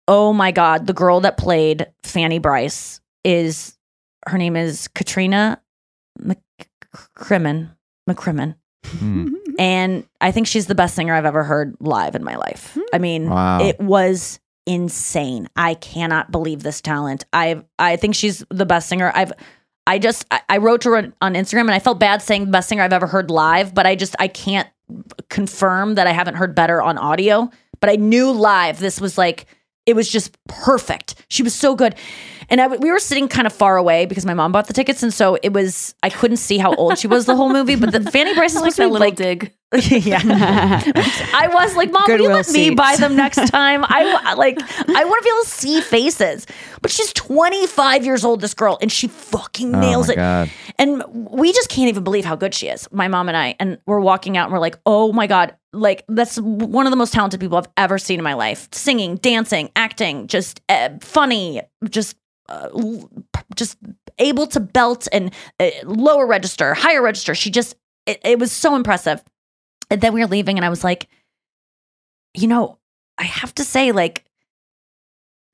oh 0.08 0.32
my 0.32 0.50
God, 0.50 0.86
the 0.86 0.92
girl 0.94 1.20
that 1.20 1.36
played 1.36 1.86
Fanny 2.02 2.38
Brice 2.38 3.00
is 3.24 3.76
her 4.26 4.38
name 4.38 4.56
is 4.56 4.88
Katrina 4.88 5.60
McCrimmon. 6.20 7.70
McCrimmon. 8.08 8.56
Hmm. 8.86 9.34
And 9.58 10.06
I 10.20 10.30
think 10.32 10.46
she's 10.46 10.66
the 10.66 10.74
best 10.74 10.94
singer 10.94 11.14
I've 11.14 11.26
ever 11.26 11.44
heard 11.44 11.76
live 11.80 12.14
in 12.14 12.24
my 12.24 12.36
life. 12.36 12.76
I 12.92 12.98
mean, 12.98 13.28
Wow. 13.28 13.60
it 13.62 13.78
was 13.78 14.40
insane. 14.70 15.48
I 15.56 15.74
cannot 15.74 16.30
believe 16.30 16.62
this 16.62 16.80
talent. 16.80 17.24
I 17.32 17.64
I 17.78 17.96
think 17.96 18.14
she's 18.14 18.44
the 18.50 18.64
best 18.64 18.88
singer 18.88 19.10
I've 19.14 19.32
I 19.86 19.98
just 19.98 20.24
I, 20.30 20.40
I 20.48 20.58
wrote 20.58 20.82
to 20.82 20.90
her 20.90 21.12
on, 21.20 21.34
Instagram 21.34 21.62
and 21.62 21.72
I 21.72 21.80
felt 21.80 21.98
bad 21.98 22.22
saying 22.22 22.44
the 22.44 22.50
best 22.52 22.68
singer 22.68 22.84
I've 22.84 22.92
ever 22.92 23.08
heard 23.08 23.30
live, 23.30 23.74
but 23.74 23.84
I 23.84 23.96
just 23.96 24.14
I 24.20 24.28
can't 24.28 24.68
confirm 25.28 25.96
that 25.96 26.06
I 26.06 26.12
haven't 26.12 26.36
heard 26.36 26.54
better 26.54 26.80
on 26.80 26.98
audio, 26.98 27.50
but 27.80 27.90
I 27.90 27.96
knew 27.96 28.30
live 28.30 28.78
this 28.78 29.00
was 29.00 29.18
like 29.18 29.46
it 29.86 29.96
was 29.96 30.08
just 30.08 30.36
perfect. 30.46 31.24
She 31.28 31.42
was 31.42 31.52
so 31.52 31.74
good. 31.74 31.96
And 32.48 32.60
I, 32.60 32.68
we 32.68 32.92
were 32.92 33.00
sitting 33.00 33.26
kind 33.26 33.46
of 33.46 33.52
far 33.52 33.76
away 33.76 34.06
because 34.06 34.24
my 34.24 34.34
mom 34.34 34.52
bought 34.52 34.68
the 34.68 34.72
tickets, 34.72 35.02
and 35.02 35.12
so 35.12 35.36
it 35.42 35.52
was 35.52 35.96
I 36.04 36.10
couldn't 36.10 36.36
see 36.36 36.58
how 36.58 36.74
old 36.76 36.96
she 36.98 37.08
was 37.08 37.26
the 37.26 37.34
whole 37.34 37.52
movie. 37.52 37.74
But 37.74 37.90
the 37.90 38.08
Fanny 38.10 38.34
Brice 38.34 38.54
is 38.54 38.60
like 38.60 38.72
supposed 38.72 38.76
to 38.76 38.82
be 38.82 38.86
little 38.92 39.06
like 39.08 39.16
dig. 39.16 39.52
Yeah. 39.72 40.20
I 41.32 41.48
was 41.52 41.76
like, 41.76 41.92
Mom, 41.92 42.02
will 42.06 42.12
you 42.12 42.18
Goodwill 42.18 42.36
let 42.38 42.50
me 42.50 42.70
buy 42.70 42.96
them 42.96 43.14
next 43.14 43.48
time? 43.50 43.84
I 43.84 44.34
like, 44.34 44.58
I 44.60 45.04
want 45.04 45.22
to 45.22 45.24
be 45.24 45.30
able 45.30 45.44
to 45.44 45.48
see 45.48 45.80
faces. 45.80 46.46
But 46.82 46.90
she's 46.90 47.12
25 47.12 48.04
years 48.04 48.24
old, 48.24 48.40
this 48.40 48.54
girl, 48.54 48.78
and 48.82 48.90
she 48.90 49.06
fucking 49.06 49.74
Oh 49.74 49.80
nails 49.80 50.08
my 50.08 50.12
it. 50.14 50.16
God. 50.16 50.50
And 50.78 51.04
we 51.12 51.52
just 51.52 51.68
can't 51.68 51.88
even 51.88 52.02
believe 52.02 52.24
how 52.24 52.34
good 52.36 52.52
she 52.54 52.68
is, 52.68 52.88
my 52.90 53.06
mom 53.06 53.28
and 53.28 53.36
I. 53.36 53.54
And 53.60 53.78
we're 53.86 54.00
walking 54.00 54.36
out 54.36 54.44
and 54.46 54.52
we're 54.52 54.58
like, 54.58 54.78
oh 54.86 55.12
my 55.12 55.26
God, 55.26 55.54
like 55.72 56.04
that's 56.08 56.38
one 56.40 56.86
of 56.86 56.90
the 56.90 56.96
most 56.96 57.12
talented 57.12 57.38
people 57.38 57.56
I've 57.58 57.68
ever 57.76 57.98
seen 57.98 58.18
in 58.18 58.24
my 58.24 58.34
life. 58.34 58.68
Singing, 58.72 59.16
dancing, 59.16 59.70
acting, 59.76 60.26
just 60.26 60.60
uh, 60.68 60.90
funny, 61.00 61.62
just 61.88 62.16
uh, 62.48 62.68
just 63.54 63.78
able 64.18 64.48
to 64.48 64.58
belt 64.58 65.06
and 65.12 65.32
uh, 65.60 65.70
lower 65.84 66.26
register, 66.26 66.74
higher 66.74 67.02
register. 67.02 67.34
She 67.36 67.50
just, 67.50 67.76
it, 68.06 68.20
it 68.24 68.38
was 68.40 68.50
so 68.50 68.74
impressive. 68.74 69.22
And 69.90 70.00
then 70.00 70.12
we 70.12 70.20
were 70.20 70.26
leaving, 70.28 70.56
and 70.56 70.64
I 70.64 70.68
was 70.68 70.84
like, 70.84 71.08
you 72.34 72.46
know, 72.46 72.78
I 73.18 73.24
have 73.24 73.54
to 73.56 73.64
say, 73.64 73.92
like, 73.92 74.24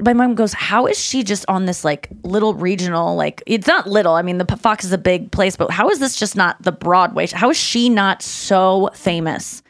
my 0.01 0.13
mom 0.13 0.35
goes, 0.35 0.53
"How 0.53 0.87
is 0.87 0.99
she 1.03 1.23
just 1.25 1.47
on 1.49 1.65
this 1.65 1.83
like 1.83 2.11
little 2.23 2.53
regional 2.53 3.17
like 3.17 3.43
it's 3.47 3.67
not 3.67 3.89
little. 3.89 4.13
I 4.13 4.21
mean, 4.21 4.37
the 4.37 4.57
Fox 4.59 4.85
is 4.85 4.93
a 4.93 4.99
big 4.99 5.33
place, 5.33 5.57
but 5.57 5.71
how 5.71 5.89
is 5.89 6.01
this 6.01 6.17
just 6.17 6.37
not 6.37 6.61
the 6.63 6.71
Broadway? 6.73 7.27
How 7.29 7.49
is 7.49 7.57
she 7.57 7.89
not 7.89 8.21
so 8.23 8.91
famous?" 8.93 9.63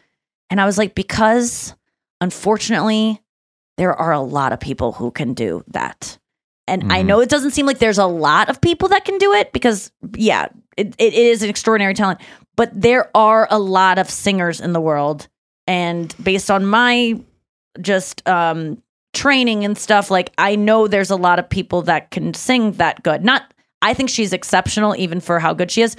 And 0.50 0.60
I 0.60 0.66
was 0.66 0.78
like, 0.78 0.96
"Because 0.96 1.74
unfortunately, 2.20 3.22
there 3.76 3.94
are 3.94 4.12
a 4.12 4.20
lot 4.20 4.52
of 4.52 4.58
people 4.58 4.92
who 4.92 5.12
can 5.12 5.32
do 5.32 5.62
that." 5.68 6.18
And 6.66 6.92
I 6.92 7.02
Mhm. 7.02 7.06
know 7.06 7.20
it 7.20 7.28
doesn't 7.28 7.52
seem 7.52 7.64
like 7.66 7.78
there's 7.78 7.98
a 7.98 8.06
lot 8.06 8.48
of 8.48 8.60
people 8.60 8.88
that 8.88 9.04
can 9.04 9.18
do 9.18 9.32
it 9.32 9.52
because 9.52 9.92
yeah, 10.16 10.48
it, 10.76 10.92
it 10.98 11.14
is 11.14 11.44
an 11.44 11.50
extraordinary 11.50 11.94
talent, 11.94 12.20
but 12.56 12.70
there 12.74 13.10
are 13.14 13.46
a 13.50 13.58
lot 13.58 13.98
of 13.98 14.10
singers 14.10 14.60
in 14.60 14.72
the 14.72 14.80
world. 14.80 15.28
And 15.66 16.14
based 16.22 16.50
on 16.50 16.66
my 16.66 17.20
just 17.80 18.26
um 18.26 18.82
training 19.12 19.64
and 19.64 19.76
stuff 19.76 20.10
like 20.10 20.30
i 20.38 20.56
know 20.56 20.86
there's 20.86 21.10
a 21.10 21.16
lot 21.16 21.38
of 21.38 21.48
people 21.48 21.82
that 21.82 22.10
can 22.10 22.34
sing 22.34 22.72
that 22.72 23.02
good. 23.02 23.24
Not 23.24 23.52
i 23.82 23.94
think 23.94 24.10
she's 24.10 24.32
exceptional 24.32 24.96
even 24.96 25.20
for 25.20 25.38
how 25.38 25.52
good 25.52 25.70
she 25.70 25.82
is. 25.82 25.96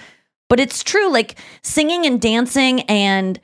But 0.50 0.60
it's 0.60 0.84
true 0.84 1.12
like 1.12 1.38
singing 1.62 2.06
and 2.06 2.22
dancing 2.22 2.82
and 2.82 3.40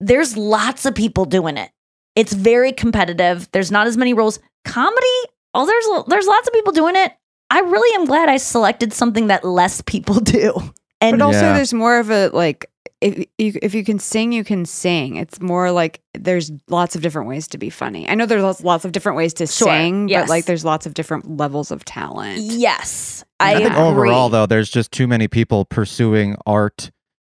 there's 0.00 0.36
lots 0.36 0.84
of 0.84 0.94
people 0.94 1.24
doing 1.24 1.56
it. 1.56 1.70
It's 2.16 2.32
very 2.32 2.72
competitive. 2.72 3.48
There's 3.52 3.70
not 3.70 3.86
as 3.86 3.96
many 3.96 4.14
roles. 4.14 4.40
Comedy 4.64 5.06
oh 5.54 5.66
there's 5.66 6.06
there's 6.08 6.26
lots 6.26 6.48
of 6.48 6.52
people 6.54 6.72
doing 6.72 6.96
it. 6.96 7.12
I 7.52 7.60
really 7.60 7.94
am 7.96 8.04
glad 8.04 8.28
i 8.28 8.36
selected 8.36 8.92
something 8.92 9.28
that 9.28 9.44
less 9.44 9.80
people 9.80 10.20
do 10.20 10.72
and 11.00 11.18
but 11.18 11.24
also 11.24 11.40
Yeah. 11.40 11.54
there's 11.54 11.72
more 11.74 11.98
of 11.98 12.10
a 12.10 12.28
like 12.28 12.66
if 13.00 13.26
you 13.38 13.54
if 13.62 13.74
you 13.74 13.82
can 13.82 13.98
sing, 13.98 14.30
you 14.32 14.44
can 14.44 14.66
sing. 14.66 15.16
It's 15.16 15.40
more 15.40 15.70
like 15.72 16.02
there's 16.12 16.52
lots 16.68 16.94
of 16.94 17.00
different 17.02 17.28
ways 17.28 17.48
to 17.48 17.56
be 17.58 17.70
funny. 17.70 18.06
I 18.08 18.14
know 18.14 18.26
there's 18.26 18.42
lots, 18.42 18.62
lots 18.62 18.84
of 18.84 18.92
different 18.92 19.16
ways 19.16 19.32
to 19.34 19.46
Sure, 19.46 19.68
sing, 19.68 20.08
yes. 20.10 20.24
but 20.24 20.28
like 20.28 20.44
there's 20.44 20.64
lots 20.66 20.84
of 20.84 20.92
different 20.92 21.38
levels 21.38 21.70
of 21.70 21.82
talent. 21.86 22.40
yes 22.42 23.24
i, 23.40 23.54
I, 23.54 23.56
think 23.56 23.70
agree. 23.70 23.82
overall 23.82 24.28
though, 24.28 24.44
there's 24.44 24.68
just 24.68 24.92
too 24.92 25.06
many 25.06 25.28
people 25.28 25.64
pursuing 25.64 26.36
art, 26.44 26.90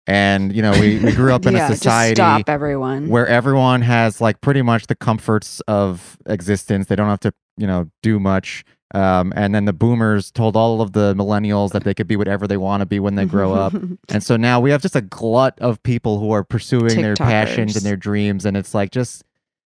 and 0.08 0.56
you 0.56 0.62
know, 0.62 0.72
we, 0.72 1.00
we 1.00 1.12
grew 1.12 1.34
up 1.34 1.46
in 1.46 1.54
yeah, 1.58 1.70
a 1.70 1.76
society 1.76 2.16
stop 2.16 2.48
everyone. 2.48 3.10
where 3.10 3.28
everyone 3.28 3.82
has 3.82 4.22
like 4.22 4.40
pretty 4.40 4.62
much 4.62 4.88
the 4.88 4.96
comforts 4.96 5.60
of 5.68 6.18
existence. 6.28 6.86
They 6.88 6.96
don't 6.96 7.10
have 7.10 7.20
to, 7.22 7.34
you 7.58 7.68
know, 7.68 7.90
do 8.04 8.22
much. 8.22 8.64
Um, 8.94 9.34
and 9.36 9.54
then 9.54 9.66
the 9.66 9.74
boomers 9.74 10.32
told 10.32 10.56
all 10.56 10.82
of 10.82 10.94
the 10.94 11.14
millennials 11.16 11.72
that 11.72 11.84
they 11.84 11.94
could 11.94 12.08
be 12.08 12.16
whatever 12.16 12.48
they 12.48 12.56
want 12.58 12.80
to 12.82 12.86
be 12.86 13.00
when 13.00 13.16
they 13.16 13.26
grow 13.26 13.54
up. 13.54 13.74
And 14.10 14.24
so 14.24 14.38
now 14.38 14.62
we 14.62 14.72
have 14.72 14.82
just 14.82 14.96
a 14.96 15.02
glut 15.02 15.60
of 15.60 15.84
people 15.84 16.20
who 16.20 16.32
are 16.32 16.44
pursuing 16.46 17.02
their 17.02 17.16
passions 17.16 17.76
and 17.76 17.86
their 17.86 17.98
dreams. 17.98 18.46
And 18.46 18.56
it's 18.56 18.74
like 18.74 18.92
just, 18.92 19.26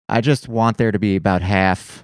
I 0.09 0.22
just 0.22 0.47
want 0.49 0.78
there 0.78 0.91
to 0.91 0.97
be 0.97 1.16
about 1.16 1.43
half. 1.43 2.03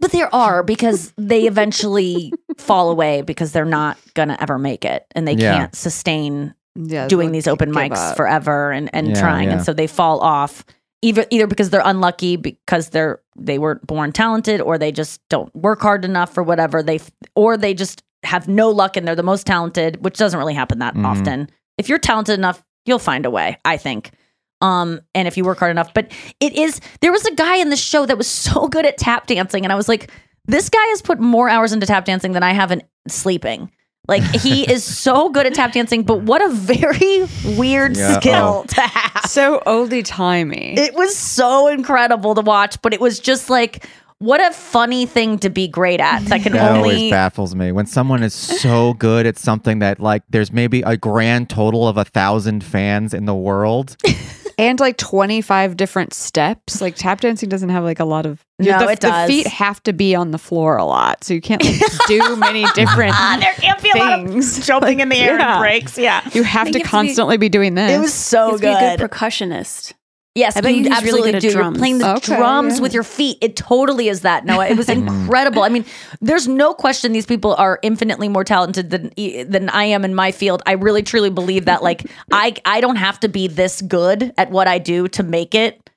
But 0.00 0.10
there 0.10 0.34
are 0.34 0.62
because 0.64 1.12
they 1.16 1.46
eventually 1.46 2.32
fall 2.58 2.90
away 2.90 3.22
because 3.22 3.52
they're 3.52 3.64
not 3.64 3.96
gonna 4.14 4.36
ever 4.40 4.58
make 4.58 4.84
it 4.84 5.06
and 5.14 5.26
they 5.28 5.34
Yeah. 5.34 5.56
can't 5.58 5.74
sustain 5.76 6.54
yeah, 6.74 7.06
doing 7.08 7.30
these 7.32 7.46
open 7.46 7.70
mics 7.72 7.96
up. 7.96 8.16
forever 8.16 8.72
and, 8.72 8.90
and 8.92 9.08
Yeah, 9.10 9.20
trying. 9.20 9.48
yeah. 9.48 9.54
And 9.56 9.64
so 9.64 9.72
they 9.72 9.86
fall 9.86 10.18
off 10.20 10.64
either 11.02 11.24
either 11.30 11.46
because 11.46 11.70
they're 11.70 11.82
unlucky 11.84 12.36
because 12.36 12.90
they're 12.90 13.20
they 13.36 13.58
weren't 13.58 13.86
born 13.86 14.12
talented 14.12 14.60
or 14.60 14.76
they 14.78 14.92
just 14.92 15.20
don't 15.28 15.54
work 15.54 15.80
hard 15.80 16.04
enough 16.04 16.36
or 16.36 16.42
whatever. 16.42 16.82
They 16.82 17.00
or 17.34 17.56
they 17.56 17.74
just 17.74 18.02
have 18.22 18.48
no 18.48 18.68
luck 18.70 18.96
and 18.96 19.06
they're 19.08 19.14
the 19.16 19.22
most 19.22 19.46
talented, 19.46 20.04
which 20.04 20.18
doesn't 20.18 20.38
really 20.38 20.54
happen 20.54 20.78
that 20.80 20.94
Mhm. 20.94 21.06
often. 21.06 21.50
If 21.78 21.88
you're 21.88 21.98
talented 21.98 22.38
enough, 22.38 22.62
you'll 22.84 22.98
find 22.98 23.24
a 23.24 23.30
way, 23.30 23.56
I 23.64 23.76
think. 23.78 24.10
Um, 24.60 25.00
and 25.14 25.26
if 25.26 25.38
you 25.38 25.44
work 25.44 25.58
hard 25.58 25.70
enough, 25.70 25.94
but 25.94 26.12
it 26.38 26.52
is 26.52 26.80
there 27.00 27.12
was 27.12 27.24
a 27.24 27.34
guy 27.34 27.56
in 27.56 27.70
the 27.70 27.76
show 27.76 28.04
that 28.04 28.18
was 28.18 28.26
so 28.28 28.68
good 28.68 28.84
at 28.84 28.98
tap 28.98 29.26
dancing, 29.26 29.64
and 29.64 29.72
I 29.72 29.76
was 29.76 29.88
like, 29.88 30.10
this 30.46 30.68
guy 30.68 30.84
has 30.88 31.00
put 31.00 31.18
more 31.18 31.48
hours 31.48 31.72
into 31.72 31.86
tap 31.86 32.04
dancing 32.04 32.32
than 32.32 32.42
I 32.42 32.52
have 32.52 32.70
in 32.72 32.82
sleeping. 33.08 33.70
Like 34.10 34.22
he 34.24 34.70
is 34.70 34.84
so 34.84 35.30
good 35.30 35.46
at 35.46 35.54
tap 35.54 35.72
dancing, 35.72 36.02
but 36.02 36.20
what 36.22 36.42
a 36.42 36.50
very 36.50 37.26
weird 37.56 37.96
Yeah, 37.96 38.18
skill 38.20 38.64
oh. 38.64 38.64
to 38.68 38.80
have. 38.82 39.30
so 39.30 39.62
oldie 39.66 40.04
timey. 40.04 40.74
It 40.76 40.94
was 40.94 41.16
so 41.16 41.68
incredible 41.68 42.34
to 42.34 42.42
watch, 42.42 42.82
but 42.82 42.92
it 42.92 43.00
was 43.00 43.18
just 43.20 43.48
like 43.48 43.86
what 44.18 44.38
a 44.42 44.52
funny 44.52 45.06
thing 45.06 45.38
to 45.38 45.48
be 45.48 45.66
great 45.66 45.98
at. 45.98 46.22
That 46.26 46.42
can 46.42 46.52
That 46.52 46.76
always 46.76 46.92
only 46.92 47.10
baffles 47.10 47.54
me 47.54 47.72
when 47.72 47.86
someone 47.86 48.22
is 48.22 48.34
so 48.34 48.92
good 48.94 49.24
at 49.24 49.38
something 49.38 49.78
that 49.78 49.98
like 49.98 50.22
there's 50.28 50.52
maybe 50.52 50.82
a 50.82 50.96
grand 50.98 51.48
total 51.48 51.88
of 51.88 51.96
a 51.96 52.04
thousand 52.04 52.62
fans 52.62 53.14
in 53.14 53.24
the 53.24 53.34
world. 53.34 53.96
And 54.58 54.78
like 54.80 54.96
25 54.96 55.76
different 55.76 56.14
steps. 56.14 56.80
Like 56.80 56.94
tap 56.96 57.20
dancing 57.20 57.48
doesn't 57.48 57.68
have 57.68 57.84
like 57.84 58.00
a 58.00 58.04
lot 58.04 58.26
of 58.26 58.44
No, 58.58 58.78
the, 58.78 58.90
it 58.92 59.00
the 59.00 59.24
feet 59.26 59.46
have 59.46 59.82
to 59.84 59.92
be 59.92 60.14
on 60.14 60.30
the 60.30 60.38
floor 60.38 60.76
a 60.76 60.84
lot. 60.84 61.24
So 61.24 61.34
you 61.34 61.40
can't 61.40 61.62
like, 61.64 61.80
do 62.06 62.36
many 62.36 62.64
different 62.74 63.14
Ah, 63.14 63.36
there 63.40 63.54
can't 63.54 63.82
be 63.82 63.90
a 63.90 63.96
lot 63.96 64.20
of 64.20 64.28
things. 64.28 64.66
jumping 64.66 65.00
in 65.00 65.08
the 65.08 65.16
air 65.16 65.36
Yeah. 65.38 65.54
and 65.56 65.60
breaks. 65.62 65.96
Yeah. 65.98 66.20
You 66.32 66.42
have 66.42 66.66
You 66.68 66.72
to 66.74 66.78
have 66.78 66.78
to 66.78 66.78
be- 66.78 66.84
constantly 66.84 67.36
be, 67.36 67.48
doing 67.48 67.74
this. 67.74 67.90
It 67.92 67.98
was 68.00 68.12
so 68.14 68.46
You 68.46 68.50
have 68.52 68.60
to 68.60 68.66
be 68.66 68.68
a 68.72 68.96
good. 68.96 68.98
good 69.00 69.10
percussionist. 69.10 69.92
Yes, 70.36 70.56
I 70.56 70.60
bet 70.60 70.74
you 70.74 70.84
he's 70.84 70.86
really 70.88 70.96
absolutely 70.96 71.32
good 71.32 71.40
do. 71.40 71.50
You're 71.50 71.72
playing 71.72 71.98
the 71.98 72.14
Okay, 72.16 72.36
drums 72.36 72.76
yeah. 72.76 72.82
with 72.82 72.94
your 72.94 73.02
feet. 73.02 73.38
It 73.40 73.56
totally 73.56 74.08
is 74.08 74.20
that, 74.20 74.44
Noa. 74.44 74.68
It 74.68 74.76
was 74.76 74.88
incredible. 74.88 75.64
I 75.64 75.68
mean, 75.68 75.84
there's 76.20 76.46
no 76.46 76.72
question 76.72 77.10
these 77.10 77.26
people 77.26 77.54
are 77.56 77.80
infinitely 77.82 78.28
more 78.28 78.44
talented 78.44 78.90
than 78.90 79.12
e, 79.16 79.42
than 79.42 79.68
I 79.70 79.84
am 79.84 80.04
in 80.04 80.14
my 80.14 80.30
field. 80.30 80.62
I 80.66 80.72
really 80.72 81.02
truly 81.02 81.30
believe 81.30 81.64
that. 81.64 81.82
Like, 81.82 82.06
I 82.32 82.54
I 82.64 82.80
don't 82.80 82.96
have 82.96 83.18
to 83.20 83.28
be 83.28 83.48
this 83.48 83.82
good 83.82 84.32
at 84.38 84.52
what 84.52 84.68
I 84.68 84.78
do 84.78 85.08
to 85.08 85.24
make 85.24 85.56
it 85.56 85.90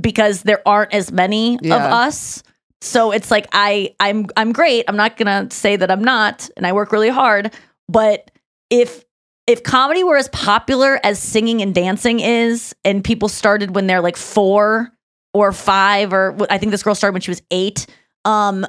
because 0.00 0.42
there 0.42 0.66
aren't 0.66 0.94
as 0.94 1.12
many 1.12 1.56
of 1.56 1.72
us. 1.72 2.42
So 2.80 3.10
it's 3.10 3.30
like 3.30 3.48
I 3.52 3.94
I'm 4.00 4.28
I'm 4.36 4.52
great. 4.52 4.86
I'm 4.88 4.96
not 4.96 5.18
gonna 5.18 5.50
say 5.50 5.76
that 5.76 5.90
I'm 5.90 6.02
not, 6.02 6.48
and 6.56 6.66
I 6.66 6.72
work 6.72 6.90
really 6.90 7.10
hard. 7.10 7.52
But 7.86 8.30
if 8.70 9.04
if 9.48 9.62
comedy 9.62 10.04
were 10.04 10.18
as 10.18 10.28
popular 10.28 11.00
as 11.02 11.18
singing 11.18 11.62
and 11.62 11.74
dancing 11.74 12.20
is, 12.20 12.76
and 12.84 13.02
people 13.02 13.30
started 13.30 13.74
when 13.74 13.86
they're 13.86 14.02
like 14.02 14.18
four 14.18 14.92
or 15.32 15.52
five, 15.52 16.12
or 16.12 16.36
I 16.50 16.58
think 16.58 16.70
this 16.70 16.82
girl 16.82 16.94
started 16.94 17.14
when 17.14 17.22
she 17.22 17.30
was 17.30 17.42
eight, 17.50 17.86
um, 18.26 18.66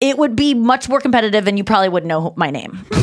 it 0.00 0.16
would 0.16 0.36
be 0.36 0.54
much 0.54 0.88
more 0.88 1.00
competitive, 1.00 1.48
and 1.48 1.58
you 1.58 1.64
probably 1.64 1.88
wouldn't 1.88 2.08
know 2.08 2.32
my 2.36 2.50
name. 2.50 2.84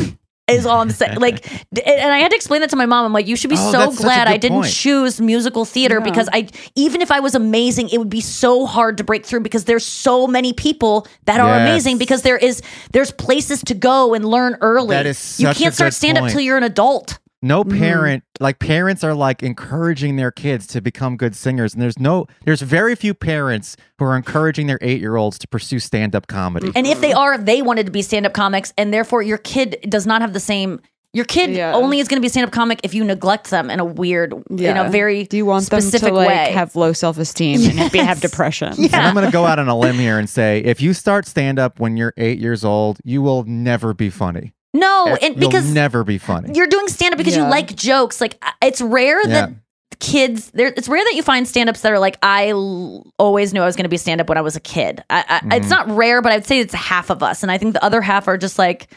is 0.50 0.66
all 0.66 0.80
I'm 0.80 0.90
saying. 0.90 1.18
Like, 1.20 1.46
and 1.86 2.12
I 2.12 2.18
had 2.18 2.30
to 2.30 2.36
explain 2.36 2.60
that 2.62 2.70
to 2.70 2.76
my 2.76 2.86
mom. 2.86 3.04
I'm 3.04 3.12
like, 3.12 3.26
you 3.26 3.36
should 3.36 3.50
be 3.50 3.56
Oh, 3.58 3.72
so 3.72 3.78
that's 3.78 3.96
such 3.96 4.00
a 4.00 4.04
glad 4.04 4.28
I 4.28 4.36
didn't 4.36 4.60
point. 4.62 4.72
choose 4.72 5.20
musical 5.20 5.64
theater 5.64 5.96
Yeah. 5.98 6.04
because 6.04 6.28
I, 6.32 6.48
even 6.76 7.00
if 7.02 7.10
I 7.10 7.20
was 7.20 7.34
amazing, 7.34 7.88
it 7.90 7.98
would 7.98 8.08
be 8.10 8.20
so 8.20 8.64
hard 8.66 8.96
to 8.98 9.04
break 9.04 9.26
through 9.26 9.40
because 9.40 9.64
there's 9.64 9.84
so 9.84 10.26
many 10.26 10.52
people 10.52 11.06
that 11.26 11.40
are 11.40 11.56
amazing 11.60 11.98
because 11.98 12.22
there 12.22 12.36
is 12.38 12.62
there's 12.92 13.10
places 13.12 13.62
to 13.64 13.74
go 13.74 14.14
and 14.14 14.24
learn 14.24 14.56
early. 14.60 14.94
That 14.96 15.06
is 15.06 15.38
you 15.40 15.46
such 15.46 15.56
a 15.56 15.58
can't 15.62 15.74
start 15.74 15.88
good 15.92 15.96
stand 15.96 16.18
up 16.18 16.30
till 16.30 16.40
you're 16.40 16.56
an 16.58 16.64
adult. 16.64 17.18
No 17.42 17.64
Mm-hmm. 17.64 17.78
parent, 17.78 18.24
like 18.38 18.58
parents 18.58 19.02
are 19.02 19.14
like 19.14 19.42
encouraging 19.42 20.16
their 20.16 20.30
kids 20.30 20.66
to 20.68 20.80
become 20.82 21.16
good 21.16 21.34
singers. 21.34 21.72
And 21.72 21.82
there's 21.82 21.98
no, 21.98 22.26
there's 22.44 22.60
very 22.60 22.94
few 22.94 23.14
parents 23.14 23.76
who 23.98 24.04
are 24.04 24.14
encouraging 24.16 24.66
their 24.66 24.78
eight 24.82 25.00
year 25.00 25.16
olds 25.16 25.38
to 25.38 25.48
pursue 25.48 25.78
stand 25.78 26.14
up 26.14 26.26
comedy. 26.26 26.70
And 26.74 26.86
if 26.86 27.00
they 27.00 27.12
are, 27.14 27.38
they 27.38 27.62
wanted 27.62 27.86
to 27.86 27.92
be 27.92 28.02
stand 28.02 28.26
up 28.26 28.34
comics, 28.34 28.72
and 28.76 28.92
therefore 28.92 29.22
your 29.22 29.38
kid 29.38 29.78
does 29.88 30.06
not 30.06 30.20
have 30.20 30.32
the 30.34 30.40
same. 30.40 30.80
Your 31.12 31.24
kid 31.24 31.50
Yeah. 31.50 31.74
only 31.74 31.98
is 31.98 32.06
going 32.08 32.18
to 32.18 32.20
be 32.20 32.26
a 32.28 32.30
stand 32.30 32.46
up 32.46 32.52
comic 32.52 32.80
if 32.84 32.94
you 32.94 33.02
neglect 33.04 33.50
them 33.50 33.68
in 33.70 33.80
a 33.80 33.84
weird, 33.84 34.32
in 34.50 34.76
a 34.76 34.90
very 34.90 35.24
Do 35.24 35.36
you 35.38 35.44
want 35.46 35.68
them 35.68 35.80
specific 35.80 36.10
to 36.10 36.14
like 36.14 36.28
way. 36.28 36.52
have 36.52 36.76
low 36.76 36.92
self 36.92 37.18
esteem 37.18 37.62
and 37.78 37.90
be, 37.92 37.98
have 37.98 38.20
depression? 38.20 38.74
And 38.76 38.94
I'm 38.94 39.14
going 39.14 39.26
to 39.26 39.32
go 39.32 39.44
out 39.46 39.58
on 39.58 39.66
a 39.68 39.76
limb 39.76 39.96
here 39.96 40.18
and 40.20 40.28
say 40.30 40.60
if 40.60 40.80
you 40.80 40.92
start 40.94 41.26
stand 41.26 41.58
up 41.58 41.80
when 41.80 41.96
you're 41.96 42.12
eight 42.16 42.38
years 42.38 42.64
old, 42.64 42.98
you 43.02 43.22
will 43.22 43.42
never 43.44 43.92
be 43.92 44.08
funny. 44.10 44.52
No, 44.74 45.06
Eh, 45.06 45.26
and 45.26 45.36
You'll 45.40 45.48
because 45.50 45.72
never 45.72 46.04
be 46.04 46.18
funny. 46.18 46.52
you're 46.54 46.66
doing 46.66 46.88
stand 46.88 47.12
up 47.14 47.18
because 47.18 47.36
you 47.36 47.42
like 47.42 47.74
jokes. 47.74 48.20
Like 48.20 48.42
it's 48.62 48.80
rare 48.80 49.20
that 49.24 49.50
Yeah. 49.50 49.54
kids 49.98 50.50
there 50.52 50.68
it's 50.68 50.88
rare 50.88 51.04
that 51.04 51.14
you 51.14 51.22
find 51.22 51.46
stand-ups 51.46 51.82
that 51.82 51.92
are 51.92 51.98
like 51.98 52.16
i 52.22 52.48
l- 52.50 53.04
always 53.18 53.52
knew 53.52 53.60
i 53.60 53.66
was 53.66 53.76
going 53.76 53.82
to 53.84 53.88
be 53.90 53.96
a 53.96 53.98
stand-up 53.98 54.28
when 54.30 54.38
i 54.38 54.40
was 54.40 54.56
a 54.56 54.60
kid 54.60 55.04
I, 55.10 55.42
I, 55.50 55.56
it's 55.56 55.66
Mhm. 55.66 55.70
not 55.70 55.90
rare 55.90 56.22
but 56.22 56.32
i'd 56.32 56.46
say 56.46 56.58
it's 56.60 56.72
half 56.72 57.10
of 57.10 57.22
us 57.22 57.42
and 57.42 57.52
i 57.52 57.58
think 57.58 57.74
the 57.74 57.84
other 57.84 58.00
half 58.00 58.26
are 58.26 58.38
just 58.38 58.58
like 58.58 58.90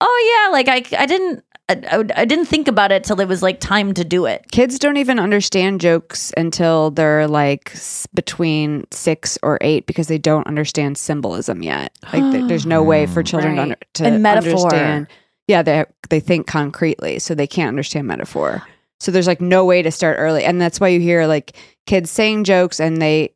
oh 0.00 0.44
yeah 0.48 0.52
like 0.52 0.66
i, 0.68 0.82
I 1.00 1.06
didn't 1.06 1.44
I, 1.70 2.04
I, 2.16 2.24
didn't 2.24 2.46
think 2.46 2.68
about 2.68 2.92
it 2.92 3.04
till 3.04 3.20
it 3.20 3.28
was 3.28 3.42
like 3.42 3.60
time 3.60 3.94
to 3.94 4.04
do 4.04 4.26
it 4.26 4.44
Kids 4.50 4.78
don't 4.78 4.96
even 4.96 5.18
understand 5.18 5.80
jokes 5.80 6.32
until 6.36 6.90
they're 6.90 7.26
like 7.28 7.70
s- 7.74 8.06
between 8.14 8.84
six 8.90 9.38
or 9.42 9.58
eight 9.60 9.86
because 9.86 10.08
they 10.08 10.18
don't 10.18 10.46
understand 10.46 10.98
symbolism 10.98 11.62
yet. 11.62 11.92
Like 12.12 12.32
th- 12.32 12.46
there's 12.48 12.66
no 12.66 12.82
way 12.82 13.06
for 13.06 13.22
children 13.22 13.54
to, 13.54 13.58
Right. 13.60 13.62
under, 13.62 13.76
to 13.94 14.04
And 14.06 14.22
metaphor. 14.22 14.52
understand. 14.64 15.06
Yeah, 15.48 15.62
they 15.62 15.84
they 16.10 16.20
think 16.20 16.46
concretely, 16.46 17.18
so 17.18 17.34
they 17.34 17.46
can't 17.46 17.68
understand 17.68 18.06
metaphor. 18.06 18.62
So 19.00 19.10
there's 19.10 19.26
like 19.26 19.40
no 19.40 19.64
way 19.64 19.82
to 19.82 19.90
start 19.90 20.16
early, 20.18 20.44
and 20.44 20.60
that's 20.60 20.78
why 20.80 20.88
you 20.88 21.00
hear 21.00 21.26
like 21.26 21.56
kids 21.86 22.10
saying 22.10 22.44
jokes 22.44 22.78
and 22.80 23.00
they 23.00 23.32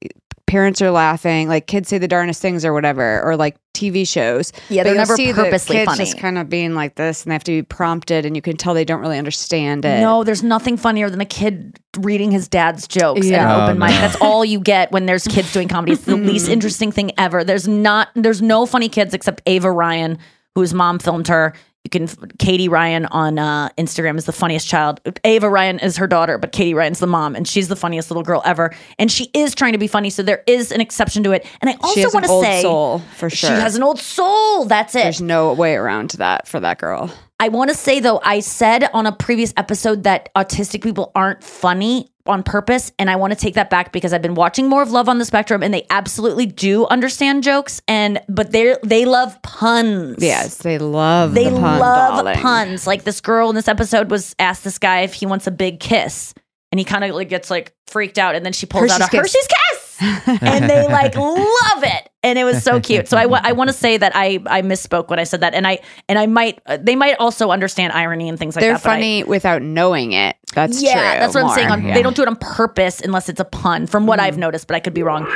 parents 0.47 0.81
are 0.83 0.91
laughing, 0.91 1.49
like 1.49 1.67
kids 1.67 1.89
say 1.89 1.99
the 1.99 2.09
darndest 2.09 2.41
things 2.43 2.65
or 2.65 2.73
whatever, 2.73 3.23
or 3.23 3.37
like 3.37 3.57
TV 3.75 4.07
shows. 4.07 4.53
Yeah, 4.69 4.83
they're 4.83 4.93
you'll 4.93 5.01
never 5.01 5.17
see 5.17 5.33
the 5.33 5.45
purposely 5.45 5.77
kids 5.77 5.91
funny. 5.91 6.05
just 6.05 6.19
kind 6.19 6.39
of 6.39 6.49
being 6.49 6.75
like 6.75 6.95
this, 6.95 7.23
and 7.25 7.31
they 7.31 7.35
have 7.35 7.45
to 7.45 7.53
be 7.53 7.63
prompted, 7.63 8.25
and 8.25 8.37
you 8.37 8.43
can 8.43 8.57
tell 8.57 8.75
they 8.75 8.85
don't 8.85 9.01
really 9.01 9.19
understand 9.19 9.85
it. 9.85 10.01
No, 10.01 10.23
there's 10.23 10.43
nothing 10.43 10.77
funnier 10.77 11.11
than 11.11 11.21
a 11.21 11.25
kid 11.27 11.79
reading 11.99 12.31
his 12.31 12.47
dad's 12.49 12.87
jokes 12.87 13.27
Yeah. 13.27 13.37
in 13.45 13.51
an 13.51 13.61
Oh, 13.61 13.65
open 13.65 13.79
mic. 13.79 13.91
no. 13.91 13.97
That's 14.01 14.17
all 14.21 14.45
you 14.45 14.61
get 14.61 14.93
when 14.93 15.07
there's 15.07 15.27
kids 15.27 15.53
doing 15.53 15.69
comedy. 15.69 15.93
It's 15.93 16.05
the 16.05 16.17
least 16.17 16.47
mm. 16.49 16.53
interesting 16.53 16.93
thing 16.93 17.13
ever. 17.19 17.43
There's 17.45 17.67
not 17.67 18.09
there's 18.15 18.43
no 18.43 18.67
funny 18.67 18.89
kids 18.89 19.15
except 19.15 19.43
Ava 19.47 19.71
Ryan, 19.73 20.19
whose 20.55 20.73
mom 20.75 20.99
filmed 20.99 21.29
her. 21.29 21.55
You 21.85 21.91
can 21.91 22.07
Katie 22.39 22.69
Ryan 22.69 23.05
on 23.07 23.39
uh, 23.39 23.69
Instagram 23.77 24.17
is 24.17 24.25
the 24.25 24.33
funniest 24.33 24.67
child. 24.67 25.01
Ava 25.23 25.51
Ryan 25.51 25.79
is 25.81 25.99
her 25.99 26.07
daughter, 26.07 26.39
but 26.39 26.51
Katie 26.53 26.73
Ryan's 26.73 26.99
the 26.99 27.07
mom, 27.07 27.37
and 27.37 27.47
she's 27.47 27.69
the 27.69 27.77
funniest 27.77 28.11
little 28.11 28.23
girl 28.23 28.41
ever. 28.47 28.75
And 28.99 29.13
she 29.13 29.31
is 29.35 29.55
trying 29.55 29.73
to 29.73 29.79
be 29.79 29.87
funny, 29.87 30.09
so 30.09 30.23
there 30.23 30.43
is 30.47 30.73
an 30.73 30.81
exception 30.81 31.23
to 31.25 31.33
it. 31.33 31.47
And 31.61 31.69
I 31.69 31.75
also 31.83 32.11
want 32.11 32.25
to 32.25 32.41
say 32.41 32.63
soul 32.63 33.01
for 33.17 33.29
sure. 33.29 33.51
she 33.51 33.55
has 33.55 33.77
an 33.77 33.83
old 33.83 33.99
soul. 33.99 34.65
That's 34.65 34.95
it. 34.95 35.03
There's 35.03 35.21
no 35.21 35.53
way 35.53 35.75
around 35.75 36.13
that 36.13 36.49
for 36.49 36.59
that 36.61 36.79
girl. 36.79 37.13
I 37.45 37.49
want 37.49 37.69
to 37.69 37.77
say 37.77 38.01
though, 38.01 38.23
I 38.25 38.41
said 38.41 38.89
on 38.95 39.05
a 39.05 39.13
previous 39.13 39.53
episode 39.59 40.05
that 40.05 40.33
autistic 40.35 40.83
people 40.83 41.13
aren't 41.15 41.45
funny 41.45 42.09
on 42.25 42.43
purpose, 42.43 42.91
and 42.99 43.11
I 43.11 43.17
want 43.17 43.35
to 43.35 43.39
take 43.39 43.53
that 43.57 43.69
back 43.69 43.93
because 43.93 44.15
I've 44.15 44.23
been 44.23 44.35
watching 44.35 44.67
more 44.67 44.81
of 44.81 44.91
Love 44.91 45.11
on 45.11 45.19
the 45.19 45.27
Spectrum, 45.27 45.63
and 45.63 45.75
they 45.75 45.85
absolutely 45.91 46.47
do 46.47 46.87
understand 46.87 47.43
jokes, 47.43 47.83
and 47.87 48.19
but 48.31 48.53
they 48.53 48.77
they 48.83 49.05
love 49.05 49.43
puns. 49.43 50.17
Yes, 50.21 50.57
they 50.57 50.79
love 50.79 51.35
puns. 51.35 51.45
they 51.45 51.51
the 51.51 51.61
pun, 51.61 51.81
love 51.81 52.25
darling. 52.25 52.39
puns. 52.39 52.87
Like 52.87 53.05
this 53.05 53.21
girl 53.21 53.51
in 53.51 53.55
this 53.55 53.69
episode 53.69 54.11
was 54.11 54.35
asked 54.39 54.65
this 54.65 54.79
guy 54.79 55.01
if 55.01 55.13
he 55.13 55.27
wants 55.27 55.47
a 55.47 55.51
big 55.51 55.81
kiss, 55.81 56.33
and 56.73 56.79
he 56.79 56.85
kind 56.87 57.05
of 57.05 57.15
like 57.15 57.29
gets 57.29 57.51
like 57.51 57.75
freaked 57.89 58.17
out, 58.17 58.35
and 58.35 58.47
then 58.47 58.55
she 58.55 58.65
pulls 58.65 58.91
out 58.91 59.01
a 59.01 59.05
Hershey's 59.05 59.21
Hershey's 59.21 59.49
kiss. 59.49 59.84
and 60.27 60.69
they 60.69 60.87
like 60.89 61.15
love 61.17 61.83
it 61.83 62.09
and 62.23 62.39
it 62.39 62.45
was 62.45 62.63
so 62.63 62.81
cute 62.81 63.09
so 63.09 63.17
i, 63.17 63.25
I 63.25 63.53
want 63.53 63.69
to 63.69 63.75
say 63.75 63.97
that 63.97 64.13
i 64.15 64.41
i 64.47 64.63
misspoke 64.63 65.09
when 65.09 65.19
i 65.19 65.25
said 65.25 65.41
that 65.41 65.55
and 65.55 65.67
i 65.67 65.79
and 66.09 66.19
i 66.19 66.27
might 66.27 66.61
uh, 66.67 66.79
they 66.81 66.97
might 66.97 67.17
also 67.19 67.51
understand 67.51 67.93
irony 67.93 68.29
and 68.29 68.39
things 68.39 68.57
like 68.57 68.63
that. 68.63 68.67
They're 68.67 68.79
that 68.79 68.87
I- 68.87 68.95
funny 68.95 69.25
without 69.25 69.63
knowing 69.63 70.13
it. 70.13 70.37
That's 70.55 70.83
yeah 70.83 70.93
true. 70.93 71.21
that's 71.21 71.35
what 71.35 71.45
i'm 71.45 71.55
saying 71.55 71.71
on, 71.71 71.81
yeah. 71.81 71.87
Mm-hmm. 71.87 71.95
they 71.95 72.03
don't 72.03 72.17
do 72.17 72.23
it 72.23 72.29
on 72.29 72.37
purpose 72.37 73.01
unless 73.01 73.29
it's 73.29 73.41
a 73.41 73.45
pun 73.45 73.87
from 73.87 74.07
what 74.07 74.21
i've 74.21 74.39
noticed 74.39 74.67
but 74.69 74.77
i 74.77 74.81
could 74.81 74.95
be 74.95 75.03
wrong 75.03 75.27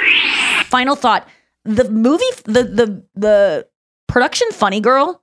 final 0.67 0.95
thought 0.97 1.29
the 1.65 1.91
movie 1.91 2.25
the 2.45 2.63
the 2.65 3.05
the 3.15 3.67
production 4.07 4.47
funny 4.53 4.81
girl 4.81 5.23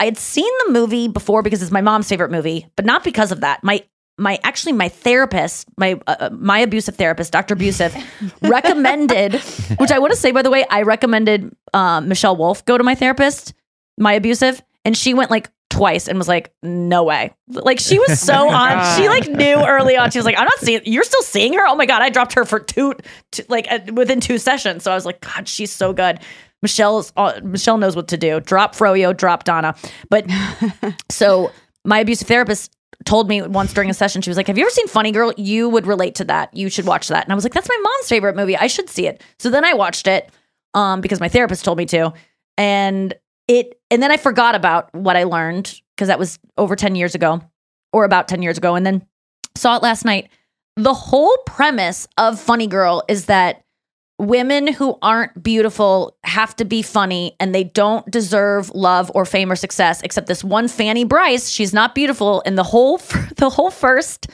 i 0.00 0.04
had 0.04 0.18
seen 0.18 0.50
the 0.66 0.72
movie 0.72 1.08
before 1.08 1.42
because 1.42 1.62
it's 1.62 1.70
my 1.72 1.80
mom's 1.80 2.08
favorite 2.08 2.30
movie 2.30 2.66
but 2.76 2.84
not 2.84 3.02
because 3.04 3.32
of 3.32 3.40
that 3.40 3.62
my 3.64 3.82
my 4.22 4.38
actually 4.44 4.72
my 4.72 4.88
therapist 4.88 5.66
my 5.76 6.00
uh, 6.06 6.30
my 6.32 6.58
abusive 6.60 6.96
therapist 6.96 7.32
dr 7.32 7.52
abusive 7.52 7.94
recommended 8.42 9.34
which 9.78 9.90
i 9.90 9.98
want 9.98 10.12
to 10.12 10.16
say 10.16 10.30
by 10.30 10.42
the 10.42 10.50
way 10.50 10.64
i 10.70 10.82
recommended 10.82 11.54
uh, 11.74 12.00
michelle 12.00 12.36
wolf 12.36 12.64
go 12.64 12.78
to 12.78 12.84
my 12.84 12.94
therapist 12.94 13.52
my 13.98 14.12
abusive 14.14 14.62
and 14.84 14.96
she 14.96 15.14
went 15.14 15.30
like 15.30 15.50
twice 15.72 16.06
and 16.06 16.18
was 16.18 16.28
like 16.28 16.52
no 16.62 17.02
way. 17.02 17.32
Like 17.48 17.80
she 17.80 17.98
was 17.98 18.20
so 18.20 18.50
on 18.50 18.96
she 18.96 19.08
like 19.08 19.26
knew 19.28 19.56
early 19.56 19.96
on 19.96 20.10
she 20.10 20.18
was 20.18 20.26
like 20.26 20.36
i'm 20.36 20.44
not 20.44 20.58
seeing 20.58 20.82
you're 20.84 21.02
still 21.02 21.22
seeing 21.22 21.54
her? 21.54 21.66
Oh 21.66 21.74
my 21.74 21.86
god 21.86 22.02
i 22.02 22.10
dropped 22.10 22.34
her 22.34 22.44
for 22.44 22.60
two, 22.60 22.94
two 23.30 23.42
like 23.48 23.66
uh, 23.70 23.80
within 23.92 24.20
two 24.20 24.38
sessions. 24.38 24.84
So 24.84 24.92
i 24.92 24.94
was 24.94 25.06
like 25.06 25.20
god 25.20 25.48
she's 25.48 25.72
so 25.72 25.92
good. 25.92 26.20
Michelle's 26.60 27.12
uh, 27.16 27.40
michelle 27.42 27.78
knows 27.78 27.96
what 27.96 28.08
to 28.08 28.16
do. 28.16 28.40
Drop 28.40 28.76
froyo 28.76 29.16
drop 29.16 29.44
donna. 29.44 29.74
But 30.10 30.26
so 31.10 31.50
my 31.84 32.00
abusive 32.00 32.28
therapist 32.28 32.70
told 33.04 33.28
me 33.28 33.42
once 33.42 33.72
during 33.72 33.90
a 33.90 33.94
session 33.94 34.22
she 34.22 34.30
was 34.30 34.36
like 34.36 34.46
have 34.46 34.58
you 34.58 34.64
ever 34.64 34.70
seen 34.70 34.88
funny 34.88 35.12
girl? 35.12 35.32
You 35.36 35.68
would 35.68 35.86
relate 35.86 36.14
to 36.16 36.24
that. 36.24 36.56
You 36.56 36.68
should 36.68 36.86
watch 36.86 37.08
that. 37.08 37.24
And 37.24 37.32
i 37.32 37.34
was 37.34 37.44
like 37.44 37.54
that's 37.54 37.68
my 37.68 37.78
mom's 37.82 38.08
favorite 38.08 38.36
movie. 38.36 38.56
I 38.56 38.66
should 38.66 38.88
see 38.88 39.06
it. 39.06 39.22
So 39.38 39.50
then 39.50 39.64
i 39.64 39.74
watched 39.74 40.06
it 40.06 40.30
um 40.74 41.00
because 41.00 41.20
my 41.20 41.28
therapist 41.28 41.64
told 41.64 41.78
me 41.78 41.86
to. 41.86 42.12
And 42.58 43.14
it 43.48 43.80
and 43.90 44.02
then 44.02 44.10
i 44.10 44.16
forgot 44.16 44.54
about 44.54 44.92
what 44.94 45.16
i 45.16 45.24
learned 45.24 45.80
because 45.96 46.08
that 46.08 46.18
was 46.18 46.38
over 46.56 46.76
10 46.76 46.94
years 46.94 47.14
ago 47.14 47.42
or 47.92 48.04
about 48.04 48.28
10 48.28 48.42
years 48.42 48.56
ago 48.58 48.74
and 48.74 48.86
then 48.86 49.06
saw 49.56 49.76
it 49.76 49.82
last 49.82 50.04
night. 50.04 50.30
The 50.76 50.94
whole 50.94 51.36
premise 51.46 52.08
of 52.16 52.40
funny 52.40 52.66
girl 52.66 53.02
is 53.08 53.26
that 53.26 53.62
women 54.18 54.72
who 54.72 54.98
aren't 55.02 55.42
beautiful 55.42 56.16
have 56.24 56.54
to 56.56 56.64
be 56.64 56.82
funny 56.82 57.34
and 57.40 57.54
they 57.54 57.64
don't 57.64 58.08
deserve 58.10 58.70
love 58.70 59.10
or 59.14 59.24
fame 59.24 59.50
or 59.50 59.56
success 59.56 60.00
except 60.02 60.26
this 60.26 60.44
one 60.44 60.68
Fanny 60.68 61.04
Brice 61.04 61.48
she's 61.48 61.72
not 61.72 61.94
beautiful. 61.94 62.42
And 62.46 62.56
the 62.56 62.62
whole 62.62 62.98
the 63.36 63.50
whole 63.50 63.70
first 63.70 64.28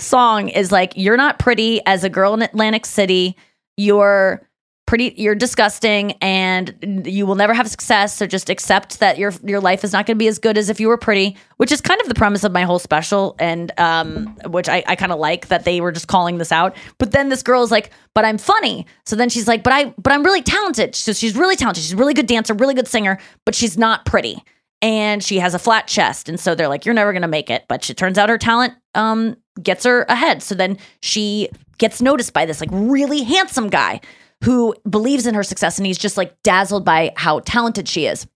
song 0.00 0.48
is 0.48 0.72
like 0.72 0.92
you're 0.96 1.16
not 1.16 1.38
pretty 1.38 1.80
as 1.86 2.04
a 2.04 2.10
girl 2.10 2.34
in 2.34 2.42
Atlantic 2.42 2.86
City. 2.86 3.36
You're 3.76 4.46
pretty 4.92 5.14
you're 5.16 5.34
disgusting 5.34 6.12
and 6.20 7.02
you 7.06 7.24
will 7.24 7.34
never 7.34 7.54
have 7.54 7.66
success. 7.66 8.14
So 8.14 8.26
just 8.26 8.50
accept 8.50 9.00
that 9.00 9.16
your 9.16 9.32
your 9.42 9.58
life 9.58 9.84
is 9.84 9.92
not 9.94 10.04
going 10.04 10.16
to 10.16 10.18
be 10.18 10.28
as 10.28 10.38
good 10.38 10.58
as 10.58 10.68
if 10.68 10.80
you 10.80 10.88
were 10.88 10.98
pretty 10.98 11.34
which 11.56 11.72
is 11.72 11.80
kind 11.80 11.98
of 12.02 12.08
the 12.08 12.14
premise 12.14 12.44
of 12.44 12.52
my 12.52 12.64
whole 12.64 12.78
special. 12.78 13.34
And 13.38 13.72
um 13.78 14.36
which 14.48 14.68
i, 14.68 14.84
I 14.86 14.94
kind 14.94 15.10
of 15.10 15.18
like 15.18 15.48
that 15.48 15.64
they 15.64 15.80
were 15.80 15.92
just 15.92 16.08
calling 16.08 16.36
this 16.36 16.52
out. 16.52 16.76
But 16.98 17.12
then 17.12 17.30
this 17.30 17.42
girl 17.42 17.62
is 17.62 17.70
like 17.70 17.90
but 18.12 18.26
i'm 18.26 18.36
funny. 18.36 18.84
So 19.06 19.16
then 19.16 19.30
she's 19.30 19.48
like 19.48 19.62
but 19.62 19.72
i 19.72 19.94
but 19.96 20.12
i'm 20.12 20.22
really 20.22 20.42
talented. 20.42 20.94
So 20.94 21.14
she's 21.14 21.34
really 21.36 21.56
talented. 21.56 21.82
She's 21.82 21.94
a 21.94 21.96
really 21.96 22.12
good 22.12 22.26
dancer 22.26 22.52
really 22.52 22.74
good 22.74 22.86
singer 22.86 23.18
but 23.46 23.54
she's 23.54 23.78
not 23.78 24.04
pretty. 24.04 24.44
And 24.82 25.24
she 25.24 25.38
has 25.38 25.54
a 25.54 25.58
flat 25.58 25.86
chest. 25.86 26.28
And 26.28 26.38
so 26.38 26.54
they're 26.54 26.68
like 26.68 26.84
you're 26.84 26.94
never 26.94 27.12
going 27.12 27.22
to 27.22 27.28
make 27.28 27.48
it. 27.48 27.64
But 27.66 27.82
she 27.82 27.94
turns 27.94 28.18
out 28.18 28.28
her 28.28 28.36
talent 28.36 28.74
um 28.94 29.38
gets 29.62 29.84
her 29.84 30.02
ahead. 30.10 30.42
So 30.42 30.54
then 30.54 30.76
she 31.00 31.48
gets 31.78 32.02
noticed 32.02 32.34
by 32.34 32.44
this 32.44 32.60
like 32.60 32.68
really 32.70 33.22
handsome 33.22 33.70
guy 33.70 34.02
who 34.42 34.74
believes 34.88 35.26
in 35.26 35.34
her 35.34 35.42
success 35.42 35.78
and 35.78 35.86
he's 35.86 35.98
just 35.98 36.16
like 36.16 36.40
dazzled 36.42 36.84
by 36.84 37.12
how 37.16 37.40
talented 37.40 37.88
she 37.88 38.06
is. 38.06 38.26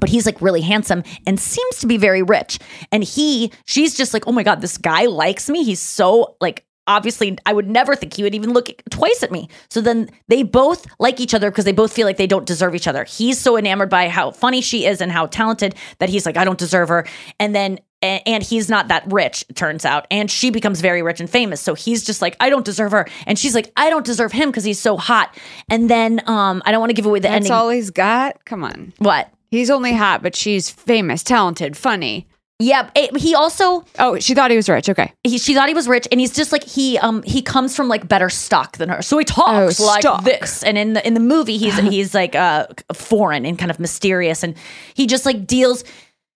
But 0.00 0.08
he's 0.08 0.26
like 0.26 0.40
really 0.42 0.62
handsome 0.62 1.04
and 1.26 1.38
seems 1.38 1.78
to 1.78 1.86
be 1.86 1.98
very 1.98 2.22
rich. 2.22 2.58
And 2.90 3.04
he 3.04 3.52
she's 3.64 3.94
just 3.94 4.12
like 4.12 4.26
oh 4.26 4.32
my 4.32 4.42
god 4.42 4.60
this 4.60 4.76
guy 4.76 5.06
likes 5.06 5.48
me. 5.48 5.62
He's 5.62 5.80
so 5.80 6.36
like 6.40 6.64
obviously 6.86 7.38
i 7.46 7.52
would 7.52 7.66
never 7.66 7.96
think 7.96 8.12
he 8.12 8.22
would 8.22 8.34
even 8.34 8.52
look 8.52 8.70
twice 8.90 9.22
at 9.22 9.30
me. 9.30 9.48
So 9.70 9.80
then 9.80 10.10
they 10.28 10.42
both 10.42 10.86
like 10.98 11.20
each 11.20 11.32
other 11.32 11.50
because 11.50 11.64
they 11.64 11.72
both 11.72 11.92
feel 11.92 12.06
like 12.06 12.16
they 12.16 12.26
don't 12.26 12.46
deserve 12.46 12.74
each 12.74 12.88
other. 12.88 13.04
He's 13.04 13.38
so 13.38 13.56
enamored 13.56 13.90
by 13.90 14.08
how 14.08 14.32
funny 14.32 14.60
she 14.60 14.84
is 14.84 15.00
and 15.00 15.12
how 15.12 15.26
talented 15.26 15.76
that 15.98 16.08
he's 16.08 16.26
like 16.26 16.36
i 16.36 16.44
don't 16.44 16.58
deserve 16.58 16.88
her. 16.88 17.06
And 17.38 17.54
then 17.54 17.78
and 18.04 18.42
he's 18.42 18.68
not 18.68 18.88
that 18.88 19.04
rich 19.12 19.44
it 19.48 19.56
turns 19.56 19.84
out 19.84 20.06
and 20.10 20.30
she 20.30 20.50
becomes 20.50 20.80
very 20.80 21.02
rich 21.02 21.20
and 21.20 21.28
famous 21.30 21.60
so 21.60 21.74
he's 21.74 22.04
just 22.04 22.20
like 22.22 22.36
i 22.40 22.48
don't 22.50 22.64
deserve 22.64 22.92
her 22.92 23.06
and 23.26 23.38
she's 23.38 23.54
like 23.54 23.72
i 23.76 23.90
don't 23.90 24.04
deserve 24.06 24.32
him 24.32 24.50
because 24.50 24.64
he's 24.64 24.78
so 24.78 24.96
hot 24.96 25.36
and 25.68 25.88
then 25.90 26.20
um 26.26 26.62
i 26.66 26.70
don't 26.70 26.80
want 26.80 26.90
to 26.90 26.94
give 26.94 27.06
away 27.06 27.18
the 27.18 27.28
That's 27.28 27.36
ending 27.36 27.52
all 27.52 27.68
he's 27.70 27.90
got. 27.90 28.44
Come 28.44 28.64
on. 28.64 28.92
what 28.98 29.30
He's 29.50 29.70
only 29.70 29.92
hot, 29.92 30.20
but 30.20 30.34
she's 30.34 30.68
famous, 30.68 31.22
talented, 31.22 31.76
funny. 31.76 32.26
yeah 32.58 32.90
it- 32.96 33.16
he 33.16 33.34
also 33.36 33.84
Oh, 34.00 34.18
she 34.18 34.34
thought 34.34 34.50
he 34.50 34.56
was 34.56 34.68
rich. 34.68 34.88
Okay. 34.88 35.12
he, 35.22 35.38
she 35.38 35.54
thought 35.54 35.68
he 35.68 35.74
was 35.74 35.86
rich 35.86 36.08
and 36.10 36.20
he's 36.20 36.32
just 36.32 36.50
like 36.50 36.64
he 36.64 36.98
um 36.98 37.22
he 37.22 37.40
comes 37.42 37.76
from 37.76 37.86
like 37.88 38.08
better 38.08 38.28
stock 38.30 38.76
than 38.78 38.88
her 38.88 39.00
so 39.02 39.16
he 39.18 39.24
talks 39.24 39.80
Oh, 39.80 39.84
like 39.86 40.02
stock. 40.02 40.24
this 40.24 40.62
and 40.64 40.76
in 40.76 40.94
the 40.94 41.06
in 41.06 41.14
the 41.14 41.20
movie 41.20 41.56
he's 41.56 41.76
he's 41.94 42.14
like 42.14 42.34
uh 42.34 42.66
foreign 42.92 43.44
and 43.46 43.56
kind 43.58 43.70
of 43.70 43.78
mysterious 43.78 44.42
and 44.42 44.56
he 44.94 45.06
just 45.06 45.24
like 45.26 45.46
deals 45.46 45.84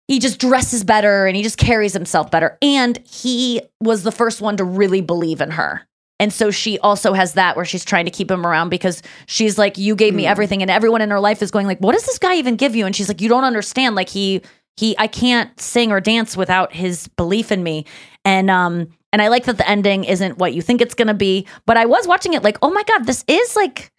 he 0.09 0.19
just 0.19 0.41
dresses 0.41 0.85
better 0.85 1.27
and 1.27 1.37
he 1.37 1.43
just 1.43 1.59
carries 1.59 1.93
himself 1.93 2.31
better. 2.31 2.59
And 2.61 2.99
he 3.07 3.61
was 3.81 4.03
the 4.03 4.13
first 4.13 4.41
one 4.41 4.57
to 4.57 4.65
really 4.65 5.03
believe 5.03 5.41
in 5.41 5.53
her. 5.53 5.87
And 6.19 6.33
so 6.33 6.51
she 6.51 6.79
also 6.81 7.13
has 7.13 7.35
that 7.35 7.55
where 7.55 7.65
she's 7.65 7.85
trying 7.85 8.07
to 8.07 8.11
keep 8.11 8.29
him 8.29 8.45
around 8.45 8.71
because 8.71 9.03
she's 9.27 9.57
like 9.57 9.79
you 9.79 9.95
gave 9.95 10.15
me 10.15 10.27
everything 10.27 10.63
and 10.63 10.71
everyone 10.71 11.01
in 11.01 11.11
her 11.11 11.21
life 11.21 11.43
is 11.43 11.53
going 11.53 11.69
like 11.69 11.79
what 11.79 11.93
does 11.93 12.07
this 12.07 12.19
guy 12.19 12.35
even 12.37 12.57
give 12.57 12.75
you? 12.75 12.87
And 12.87 12.97
she's 12.97 13.07
like 13.07 13.21
you 13.21 13.29
don't 13.29 13.45
understand. 13.45 13.95
Like 13.95 14.09
he 14.09 14.43
he 14.77 14.97
I 14.99 15.07
can't 15.07 15.59
sing 15.61 15.93
or 15.93 16.01
dance 16.01 16.37
without 16.37 16.73
his 16.73 17.07
belief 17.09 17.53
in 17.53 17.63
me. 17.63 17.85
And 18.25 18.51
um 18.51 18.89
and 19.13 19.23
I 19.23 19.29
like 19.29 19.45
that 19.45 19.59
the 19.59 19.69
ending 19.69 20.05
isn't 20.05 20.39
what 20.39 20.55
you 20.55 20.63
think 20.63 20.81
it's 20.81 20.95
going 20.95 21.09
to 21.09 21.15
be, 21.15 21.47
but 21.65 21.77
I 21.79 21.87
was 21.87 22.07
watching 22.07 22.35
it 22.35 22.43
like, 22.43 22.59
"Oh 22.61 22.71
my 22.71 22.83
god, 22.83 23.07
this 23.07 23.25
is 23.27 23.57
like 23.57 23.91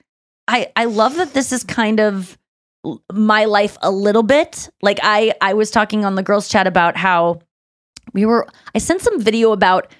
I 0.47 0.71
I 0.75 0.85
love 0.85 1.15
that 1.15 1.33
this 1.33 1.51
is 1.51 1.63
kind 1.63 1.99
of 1.99 2.37
my 3.11 3.45
life 3.45 3.77
a 3.81 3.91
little 3.91 4.23
bit. 4.23 4.69
Like 4.81 4.99
I 5.03 5.33
I 5.41 5.53
was 5.53 5.71
talking 5.71 6.05
on 6.05 6.15
the 6.15 6.23
girls 6.23 6.47
chat 6.47 6.67
about 6.67 6.95
how 6.97 7.39
we 8.13 8.25
were 8.25 8.47
I 8.73 8.79
sent 8.79 9.01
some 9.01 9.19
video 9.21 9.51
about 9.51 9.91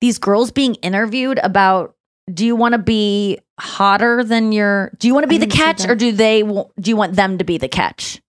these 0.00 0.18
girls 0.18 0.50
being 0.50 0.74
interviewed 0.76 1.38
about 1.42 1.94
do 2.32 2.44
you 2.44 2.56
want 2.56 2.72
to 2.72 2.78
be 2.78 3.38
hotter 3.58 4.22
than 4.22 4.52
your 4.52 4.92
do 4.98 5.08
you 5.08 5.14
want 5.14 5.24
to 5.24 5.28
be 5.28 5.36
I 5.36 5.38
the 5.38 5.46
catch 5.46 5.86
or 5.86 5.94
do 5.94 6.12
they 6.12 6.42
do 6.42 6.90
you 6.90 6.96
want 6.96 7.14
them 7.14 7.38
to 7.38 7.44
be 7.44 7.58
the 7.58 7.68
catch? 7.68 8.20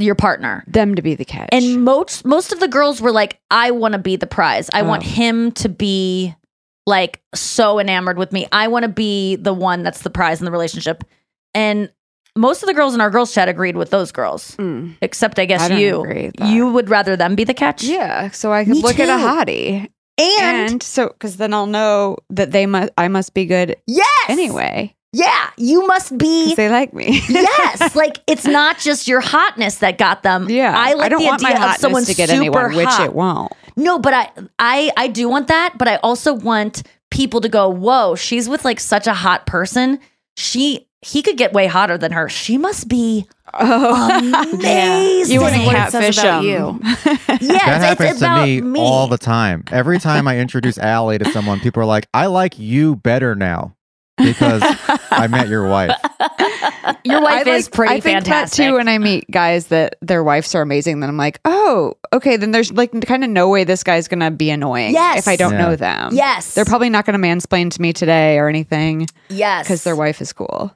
Your 0.00 0.14
partner. 0.14 0.62
Them 0.68 0.94
to 0.94 1.02
be 1.02 1.16
the 1.16 1.24
catch. 1.24 1.48
And 1.50 1.84
most 1.84 2.24
most 2.24 2.52
of 2.52 2.60
the 2.60 2.68
girls 2.68 3.00
were 3.00 3.10
like, 3.10 3.40
I 3.50 3.72
want 3.72 3.92
to 3.92 3.98
be 3.98 4.14
the 4.16 4.28
prize. 4.28 4.70
I 4.72 4.82
want 4.82 5.02
Oh. 5.04 5.08
him 5.08 5.52
to 5.52 5.68
be 5.68 6.34
like 6.86 7.20
so 7.34 7.78
enamored 7.80 8.16
with 8.16 8.32
me. 8.32 8.46
I 8.52 8.68
want 8.68 8.84
to 8.84 8.88
be 8.88 9.36
the 9.36 9.52
one 9.52 9.82
that's 9.82 10.02
the 10.02 10.10
prize 10.10 10.40
in 10.40 10.44
the 10.44 10.52
relationship. 10.52 11.02
And 11.52 11.90
most 12.38 12.62
of 12.62 12.66
the 12.68 12.74
girls 12.74 12.94
in 12.94 13.00
our 13.00 13.10
girls 13.10 13.34
chat 13.34 13.48
agreed 13.48 13.76
with 13.76 13.90
those 13.90 14.12
girls, 14.12 14.54
Mm. 14.56 14.96
except 15.02 15.38
I 15.38 15.44
guess 15.44 15.68
I 15.70 15.76
you. 15.76 16.00
agree 16.00 16.26
with 16.26 16.36
that. 16.36 16.48
You 16.48 16.70
would 16.72 16.88
rather 16.88 17.16
them 17.16 17.34
be 17.34 17.44
the 17.44 17.54
catch. 17.54 17.82
yeah, 17.82 18.30
so 18.30 18.52
I 18.52 18.64
could 18.64 18.74
Me 18.74 18.82
look 18.82 18.98
at 19.00 19.08
a 19.08 19.12
hottie, 19.20 19.88
And, 20.18 20.70
and 20.72 20.82
so 20.82 21.08
because 21.08 21.36
then 21.36 21.52
I'll 21.54 21.66
know 21.66 22.16
that 22.30 22.50
they 22.50 22.66
must, 22.66 22.90
I 22.96 23.08
must 23.08 23.34
be 23.34 23.44
good 23.46 23.76
yes, 23.86 24.06
anyway. 24.28 24.94
Yeah, 25.12 25.50
you 25.56 25.86
must 25.86 26.18
be. 26.18 26.54
They 26.54 26.68
like 26.68 26.92
me. 26.92 27.22
yes, 27.28 27.94
like 28.02 28.18
it's 28.26 28.44
not 28.44 28.78
just 28.78 29.08
your 29.08 29.20
hotness 29.20 29.76
that 29.78 29.96
got 29.96 30.22
them. 30.22 30.50
Yeah, 30.50 30.74
I 30.76 30.92
like 30.94 31.10
don't 31.10 31.20
the 31.22 31.26
want 31.26 31.42
my 31.42 31.48
idea 31.50 31.56
of 31.60 31.62
hotness 31.62 31.80
someone 31.80 32.04
to 32.04 32.14
get 32.14 32.28
super 32.28 32.40
anyone, 32.42 32.74
which 32.76 32.86
hot. 32.88 33.04
it 33.06 33.14
won't. 33.14 33.52
No, 33.76 33.98
but 33.98 34.12
I, 34.12 34.30
I, 34.58 34.90
I 34.96 35.08
do 35.08 35.28
want 35.28 35.46
that. 35.48 35.74
But 35.78 35.88
I 35.88 35.96
also 36.02 36.34
want 36.34 36.82
people 37.10 37.40
to 37.40 37.48
go, 37.48 37.68
"Whoa, 37.70 38.16
she's 38.16 38.48
with 38.50 38.64
like 38.66 38.80
such 38.80 39.06
a 39.06 39.14
hot 39.14 39.46
person. 39.46 39.98
She, 40.36 40.87
he 41.08 41.22
could 41.22 41.36
get 41.36 41.52
way 41.52 41.66
hotter 41.66 41.96
than 41.98 42.12
her. 42.12 42.28
She 42.28 42.58
must 42.58 42.88
be 42.88 43.26
Oh, 43.54 44.50
amazing." 44.52 45.32
You 45.34 45.40
want 45.40 45.54
to 45.54 45.64
What 45.64 45.74
it 45.74 45.90
says 45.90 46.16
catfish 46.16 46.18
about 46.18 46.42
them. 46.42 46.44
you. 46.44 47.38
Yeah, 47.40 47.78
that 47.78 47.92
it's, 47.92 48.00
happens 48.00 48.10
it's 48.10 48.18
to 48.20 48.24
about 48.26 48.44
me, 48.46 48.60
me. 48.60 48.80
all 48.80 49.06
the 49.06 49.18
time. 49.18 49.64
Every 49.70 49.98
time 49.98 50.26
I 50.28 50.38
introduce 50.38 50.76
Allie 50.78 51.18
to 51.18 51.30
someone, 51.30 51.60
people 51.60 51.82
are 51.82 51.86
like, 51.86 52.06
"I 52.12 52.26
like 52.26 52.58
you 52.58 52.96
better 52.96 53.34
now 53.34 53.74
because 54.16 54.62
I 55.10 55.26
met 55.28 55.48
your 55.48 55.68
wife." 55.68 55.92
Your 57.04 57.20
wife 57.22 57.46
I 57.46 57.50
is 57.50 57.66
like- 57.66 57.72
pretty 57.72 57.94
I 57.94 58.00
think 58.00 58.16
fantastic. 58.24 58.56
that 58.64 58.68
too. 58.70 58.74
When 58.76 58.88
I 58.88 58.98
meet 58.98 59.30
guys 59.30 59.68
that 59.68 59.96
their 60.02 60.24
wives 60.24 60.54
are 60.54 60.62
amazing, 60.62 61.00
then 61.00 61.08
I'm 61.08 61.16
like, 61.16 61.38
oh, 61.44 61.94
okay. 62.12 62.36
Then 62.36 62.50
there's 62.50 62.72
like 62.72 62.98
kind 63.06 63.22
of 63.24 63.30
no 63.30 63.48
way 63.48 63.64
this 63.64 63.82
guy's 63.84 64.08
gonna 64.08 64.30
be 64.30 64.50
annoying. 64.50 64.92
Yes. 64.92 65.18
if 65.20 65.28
I 65.28 65.36
don't 65.36 65.52
Yeah. 65.52 65.58
know 65.58 65.76
them. 65.76 66.10
yes, 66.12 66.54
they're 66.54 66.64
probably 66.64 66.90
not 66.90 67.04
gonna 67.06 67.18
mansplain 67.18 67.70
to 67.70 67.80
me 67.82 67.92
today 67.92 68.38
or 68.38 68.48
anything 68.48 69.06
yes 69.28 69.66
because 69.66 69.84
their 69.84 69.96
wife 69.96 70.20
is 70.20 70.32
cool. 70.32 70.74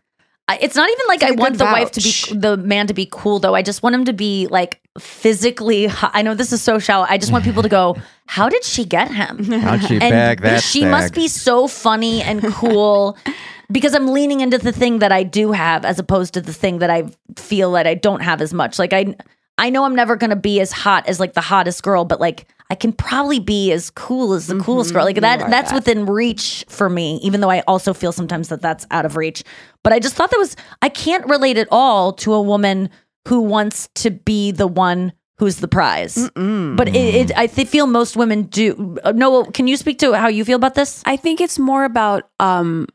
I- 0.52 0.58
It's 0.60 0.74
not 0.76 0.88
even 0.90 1.04
like 1.08 1.22
It's 1.22 1.30
I 1.30 1.34
a 1.34 1.36
want 1.36 1.52
good 1.54 1.58
the 1.60 1.64
wife 1.64 1.90
to 1.92 2.00
be 2.00 2.38
the 2.38 2.56
man 2.56 2.86
to 2.86 2.94
be 2.94 3.08
cool 3.10 3.38
though. 3.38 3.54
I 3.54 3.62
just 3.62 3.82
want 3.82 3.94
him 3.94 4.04
to 4.06 4.12
be 4.12 4.46
like 4.48 4.80
physically. 4.98 5.88
I 6.02 6.22
know 6.22 6.34
this 6.34 6.52
is 6.52 6.62
so 6.62 6.78
shallow. 6.78 7.06
I 7.08 7.18
just 7.18 7.32
want 7.32 7.44
people 7.44 7.62
to 7.62 7.68
go. 7.68 7.96
How 8.26 8.48
did 8.48 8.64
she 8.64 8.84
get 8.84 9.10
him? 9.10 9.44
How'd 9.44 9.82
she 9.84 9.94
and 9.94 10.10
bag 10.10 10.40
that? 10.42 10.62
she 10.62 10.84
must 10.86 11.12
be 11.14 11.28
so 11.28 11.66
funny 11.68 12.22
and 12.22 12.42
cool 12.54 13.18
because 13.70 13.94
I'm 13.94 14.08
leaning 14.08 14.40
into 14.40 14.58
the 14.58 14.72
thing 14.72 15.00
that 15.00 15.12
I 15.12 15.22
do 15.22 15.52
have 15.52 15.84
as 15.84 15.98
opposed 15.98 16.34
to 16.34 16.40
the 16.40 16.52
thing 16.52 16.78
that 16.78 16.88
I 16.90 17.10
feel 17.36 17.72
that 17.72 17.86
I 17.86 17.94
don't 17.94 18.20
have 18.22 18.40
as 18.40 18.54
much. 18.54 18.78
Like 18.78 18.92
I 18.92 19.14
I 19.58 19.68
know 19.70 19.84
I'm 19.84 19.94
never 19.94 20.16
going 20.16 20.30
to 20.30 20.36
be 20.36 20.60
as 20.60 20.72
hot 20.72 21.06
as 21.08 21.20
like 21.20 21.34
the 21.34 21.40
hottest 21.42 21.82
girl, 21.82 22.04
but 22.04 22.20
like 22.20 22.46
I 22.72 22.74
can 22.74 22.94
probably 22.94 23.38
be 23.38 23.70
as 23.70 23.90
cool 23.90 24.32
as 24.32 24.46
the 24.46 24.58
coolest 24.58 24.94
girl. 24.94 25.04
Like 25.04 25.20
that 25.20 25.50
that's 25.50 25.72
that. 25.72 25.74
within 25.74 26.06
reach 26.06 26.64
for 26.70 26.88
me, 26.88 27.20
even 27.22 27.42
though 27.42 27.50
I 27.50 27.60
also 27.68 27.92
feel 27.92 28.12
sometimes 28.12 28.48
that 28.48 28.62
that's 28.62 28.86
out 28.90 29.04
of 29.04 29.18
reach. 29.18 29.44
But 29.84 29.92
I 29.92 29.98
just 29.98 30.14
thought 30.14 30.30
that 30.30 30.38
was 30.38 30.56
I 30.80 30.88
can't 30.88 31.28
relate 31.28 31.58
at 31.58 31.68
all 31.70 32.14
to 32.14 32.32
a 32.32 32.40
woman 32.40 32.88
who 33.28 33.42
wants 33.42 33.90
to 33.96 34.10
be 34.10 34.52
the 34.52 34.66
one 34.66 35.12
who's 35.36 35.56
the 35.56 35.68
prize. 35.68 36.30
But 36.76 36.88
it, 36.88 36.96
it 36.96 37.38
I 37.38 37.46
th- 37.46 37.68
feel 37.68 37.86
most 37.86 38.16
women 38.16 38.44
do. 38.44 38.96
Uh, 39.04 39.12
Noa, 39.12 39.52
can 39.52 39.66
you 39.66 39.76
speak 39.76 39.98
to 39.98 40.14
how 40.14 40.28
you 40.28 40.42
feel 40.42 40.56
about 40.56 40.74
this? 40.74 41.02
I 41.04 41.18
think 41.18 41.42
it's 41.42 41.58
more 41.58 41.84
about 41.84 42.30
um 42.40 42.86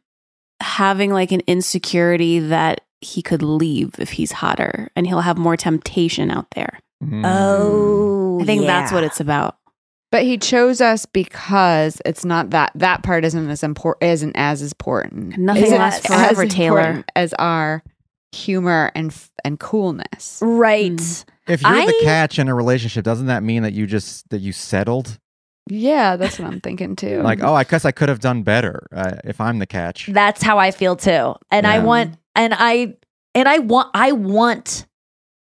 having 0.59 1.13
like 1.13 1.31
an 1.31 1.43
insecurity 1.45 2.39
that 2.39 2.81
he 3.01 3.21
could 3.21 3.43
leave 3.43 3.93
if 3.99 4.09
he's 4.09 4.31
hotter 4.31 4.89
and 4.95 5.05
he'll 5.05 5.21
have 5.21 5.37
more 5.37 5.55
temptation 5.55 6.31
out 6.31 6.49
there. 6.55 6.79
Mm. 7.03 7.21
Oh, 7.23 8.39
I 8.41 8.45
think 8.45 8.65
that's 8.65 8.91
what 8.91 9.03
it's 9.03 9.19
about. 9.19 9.56
But 10.11 10.23
he 10.23 10.37
chose 10.37 10.79
us 10.79 11.05
because 11.05 12.01
it's 12.05 12.23
not 12.23 12.51
that 12.51 12.71
that 12.75 13.03
part 13.03 13.25
isn't 13.25 13.49
as 13.49 13.61
important 13.63 14.03
isn't 14.03 14.35
as 14.37 14.61
important. 14.61 15.37
Nothing 15.37 15.63
Isn't 15.65 15.77
lasts 15.77 16.09
as 16.09 16.15
forever, 16.15 16.45
Taylor. 16.47 16.79
important 16.79 17.11
As 17.15 17.33
our 17.33 17.83
humor 18.31 18.91
and 18.95 19.11
f- 19.11 19.31
and 19.43 19.59
coolness. 19.59 20.39
right. 20.41 20.91
Mm. 20.91 21.25
If 21.47 21.61
you're 21.61 21.85
the 21.85 21.99
catch 22.03 22.39
in 22.39 22.47
a 22.49 22.53
relationship, 22.55 23.03
doesn't 23.05 23.27
that 23.27 23.41
mean 23.43 23.63
that 23.63 23.73
you 23.73 23.85
just 23.87 24.29
that 24.29 24.39
you 24.39 24.51
settled? 24.53 25.17
Yeah, 25.69 26.15
that's 26.15 26.39
what 26.39 26.47
I'm 26.51 26.61
thinking 26.61 26.95
too. 26.95 27.21
Like, 27.23 27.43
oh, 27.43 27.53
I 27.53 27.63
guess 27.65 27.83
I 27.83 27.91
could 27.91 28.07
have 28.09 28.19
done 28.21 28.43
better 28.43 28.87
uh, 28.93 29.17
if 29.25 29.41
I'm 29.41 29.59
the 29.59 29.65
catch. 29.65 30.07
That's 30.07 30.41
how 30.41 30.57
I 30.57 30.71
feel 30.71 30.95
too. 30.95 31.35
And 31.51 31.67
I 31.67 31.79
want 31.79 32.15
and 32.35 32.53
I 32.57 32.95
and 33.35 33.47
I 33.49 33.59
want 33.59 33.89
I 33.93 34.13
want 34.13 34.85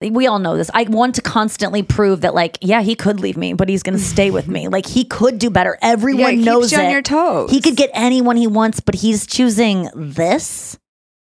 we 0.01 0.27
all 0.27 0.39
know 0.39 0.55
this. 0.55 0.69
I 0.73 0.83
want 0.83 1.15
to 1.15 1.21
constantly 1.21 1.83
prove 1.83 2.21
that 2.21 2.33
like, 2.33 2.57
yeah, 2.61 2.81
he 2.81 2.95
could 2.95 3.19
leave 3.19 3.35
me, 3.35 3.53
but 3.53 3.67
he's 3.67 3.83
going 3.83 3.97
to 3.97 4.03
stay 4.03 4.31
with 4.31 4.47
me. 4.47 4.67
Like 4.79 4.85
he 4.85 5.03
could 5.03 5.39
do 5.39 5.49
better. 5.49 5.77
Everyone 5.81 6.29
it 6.31 6.35
keeps 6.37 6.45
knows 6.45 6.71
you 6.71 6.79
it. 6.79 6.85
on 6.85 6.91
your 6.91 7.01
toes. 7.01 7.49
he 7.51 7.59
could 7.59 7.75
get 7.75 7.89
anyone 7.93 8.37
he 8.37 8.47
wants, 8.47 8.79
but 8.79 8.95
he's 8.95 9.25
choosing 9.27 9.89
this. 9.95 10.77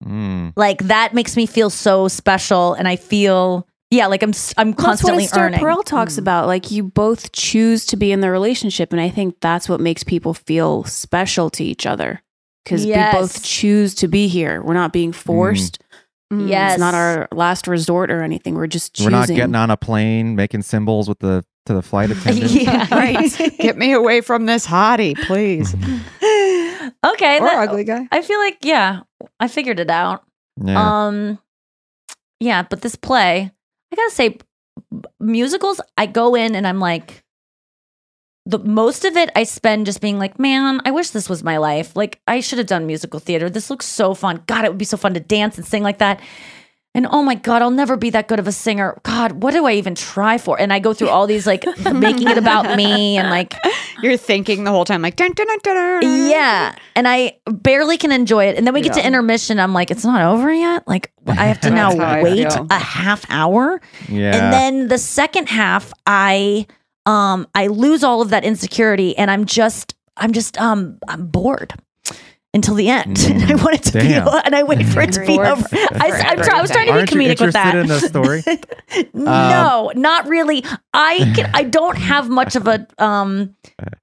Mm. 0.04 0.52
Like 0.56 0.82
that 0.84 1.14
makes 1.14 1.36
me 1.36 1.46
feel 1.46 1.70
so 1.70 2.08
special 2.08 2.74
and 2.74 2.86
I 2.86 2.96
feel 2.96 3.66
yeah, 3.90 4.08
like 4.08 4.22
I'm 4.24 4.32
I'm 4.56 4.74
constantly 4.74 5.24
that's 5.24 5.32
what 5.36 5.40
Esther 5.42 5.46
earning. 5.46 5.60
Perel 5.60 5.84
talks 5.84 6.18
about. 6.18 6.48
Like 6.48 6.70
you 6.72 6.82
both 6.82 7.30
choose 7.32 7.86
to 7.86 7.96
be 7.96 8.10
in 8.10 8.20
the 8.20 8.30
relationship, 8.30 8.92
and 8.92 9.00
I 9.00 9.08
think 9.08 9.36
that's 9.40 9.68
what 9.68 9.80
makes 9.80 10.02
people 10.02 10.34
feel 10.34 10.82
special 10.84 11.50
to 11.50 11.62
each 11.64 11.86
other 11.86 12.20
because 12.64 12.84
Yes. 12.84 13.14
we 13.14 13.20
both 13.20 13.42
choose 13.44 13.94
to 13.96 14.08
be 14.08 14.26
here. 14.26 14.60
We're 14.60 14.74
not 14.74 14.92
being 14.92 15.12
forced. 15.12 15.78
Mm. 15.78 15.85
Yes. 16.30 16.72
It's 16.72 16.80
not 16.80 16.94
our 16.94 17.28
last 17.32 17.66
resort 17.68 18.10
or 18.10 18.22
anything. 18.22 18.54
We're 18.56 18.66
just 18.66 18.94
choosing. 18.94 19.12
We're 19.12 19.18
not 19.18 19.28
getting 19.28 19.54
on 19.54 19.70
a 19.70 19.76
plane 19.76 20.34
making 20.34 20.62
symbols 20.62 21.08
with 21.08 21.20
the 21.20 21.44
to 21.66 21.74
the 21.74 21.82
flight 21.82 22.10
attendant. 22.12 22.50
yeah, 22.50 22.86
right. 22.94 23.30
Get 23.58 23.76
me 23.76 23.92
away 23.92 24.20
from 24.20 24.46
this 24.46 24.66
hottie, 24.66 25.16
please. 25.26 25.74
okay, 27.06 27.38
or 27.38 27.46
that- 27.48 27.68
ugly 27.68 27.84
guy. 27.84 28.06
I 28.10 28.22
feel 28.22 28.38
like 28.40 28.58
yeah, 28.64 29.00
I 29.40 29.48
figured 29.48 29.78
it 29.80 29.90
out. 29.90 30.24
Yeah. 30.62 31.06
Um, 31.06 31.38
yeah, 32.40 32.62
but 32.62 32.82
this 32.82 32.96
play, 32.96 33.50
I 33.92 33.96
gotta 33.96 34.10
say, 34.10 34.38
musicals, 35.20 35.80
I 35.96 36.06
go 36.06 36.34
in 36.34 36.54
and 36.54 36.66
I'm 36.66 36.80
like, 36.80 37.22
the 38.46 38.60
most 38.60 39.04
of 39.04 39.16
it 39.16 39.28
I 39.34 39.42
spend 39.42 39.86
just 39.86 40.00
being 40.00 40.18
like, 40.18 40.38
man, 40.38 40.80
I 40.84 40.92
wish 40.92 41.10
this 41.10 41.28
was 41.28 41.42
my 41.42 41.56
life. 41.58 41.96
Like, 41.96 42.20
I 42.28 42.40
should 42.40 42.58
have 42.58 42.68
done 42.68 42.86
musical 42.86 43.18
theater. 43.20 43.50
This 43.50 43.70
looks 43.70 43.86
so 43.86 44.14
fun. 44.14 44.42
God, 44.46 44.64
it 44.64 44.68
would 44.68 44.78
be 44.78 44.84
so 44.84 44.96
fun 44.96 45.14
to 45.14 45.20
dance 45.20 45.58
and 45.58 45.66
sing 45.66 45.82
like 45.82 45.98
that. 45.98 46.20
And 46.94 47.06
oh 47.10 47.22
my 47.22 47.34
God, 47.34 47.60
I'll 47.60 47.70
never 47.70 47.94
be 47.98 48.08
that 48.10 48.26
good 48.26 48.38
of 48.38 48.46
a 48.46 48.52
singer. 48.52 48.98
God, 49.02 49.42
what 49.42 49.52
do 49.52 49.66
I 49.66 49.72
even 49.72 49.94
try 49.94 50.38
for? 50.38 50.58
And 50.58 50.72
I 50.72 50.78
go 50.78 50.94
through 50.94 51.10
all 51.10 51.26
these 51.26 51.46
like 51.46 51.66
making 51.92 52.28
it 52.28 52.38
about 52.38 52.74
me 52.74 53.18
and 53.18 53.28
like 53.28 53.54
You're 54.00 54.16
thinking 54.16 54.64
the 54.64 54.70
whole 54.70 54.86
time, 54.86 55.02
like, 55.02 55.16
dun, 55.16 55.32
dun, 55.32 55.46
dun, 55.46 55.58
dun, 55.62 56.00
dun. 56.00 56.30
yeah, 56.30 56.74
and 56.94 57.06
I 57.06 57.36
barely 57.50 57.98
can 57.98 58.12
enjoy 58.12 58.46
it. 58.46 58.56
And 58.56 58.66
then 58.66 58.72
we 58.72 58.80
get 58.80 58.94
to 58.94 59.04
intermission. 59.06 59.60
I'm 59.60 59.74
like, 59.74 59.90
it's 59.90 60.04
not 60.06 60.22
over 60.22 60.50
yet. 60.54 60.88
Like 60.88 61.12
I 61.26 61.46
have 61.46 61.60
to 61.62 61.70
now 61.82 61.90
That's 61.90 62.00
how 62.00 62.06
I 62.06 62.22
wait 62.22 62.46
a 62.70 62.78
half 62.78 63.26
hour. 63.28 63.78
yeah. 64.08 64.34
And 64.34 64.52
then 64.54 64.88
the 64.88 64.98
second 64.98 65.50
half, 65.50 65.92
I 66.06 66.66
um 67.06 67.46
I 67.54 67.68
lose 67.68 68.04
all 68.04 68.20
of 68.20 68.30
that 68.30 68.44
insecurity, 68.44 69.16
and 69.16 69.30
I'm 69.30 69.46
just 69.46 69.94
I'm 70.16 70.32
just 70.32 70.60
um 70.60 70.98
I'm 71.08 71.26
bored 71.26 71.72
until 72.56 72.74
the 72.74 72.88
end. 72.88 73.18
and 73.28 73.44
I 73.44 73.54
want 73.54 73.74
it 73.74 73.82
to 73.84 73.92
Damn. 73.92 74.24
be 74.24 74.30
and 74.44 74.56
I 74.56 74.62
wait 74.64 74.84
for 74.86 75.00
it 75.02 75.12
to 75.12 75.20
be 75.20 75.26
Bored 75.36 75.46
over. 75.46 75.68
I, 75.72 76.10
for 76.10 76.16
I'm 76.16 76.36
try, 76.38 76.58
I 76.58 76.62
was 76.62 76.70
trying 76.70 76.86
to 76.86 76.92
be 76.92 76.98
Aren't 76.98 77.12
you 77.12 77.20
comedic 77.20 77.40
with 77.40 77.52
that. 77.52 77.74
interested 77.74 77.80
in 77.80 77.86
the 77.88 78.00
story? 78.00 79.10
no, 79.14 79.92
not 79.94 80.26
really. 80.26 80.64
I 80.92 81.32
can, 81.36 81.50
I 81.54 81.62
don't 81.64 81.96
have 81.96 82.28
much 82.28 82.56
of 82.56 82.66
a 82.66 82.86
um 82.98 83.54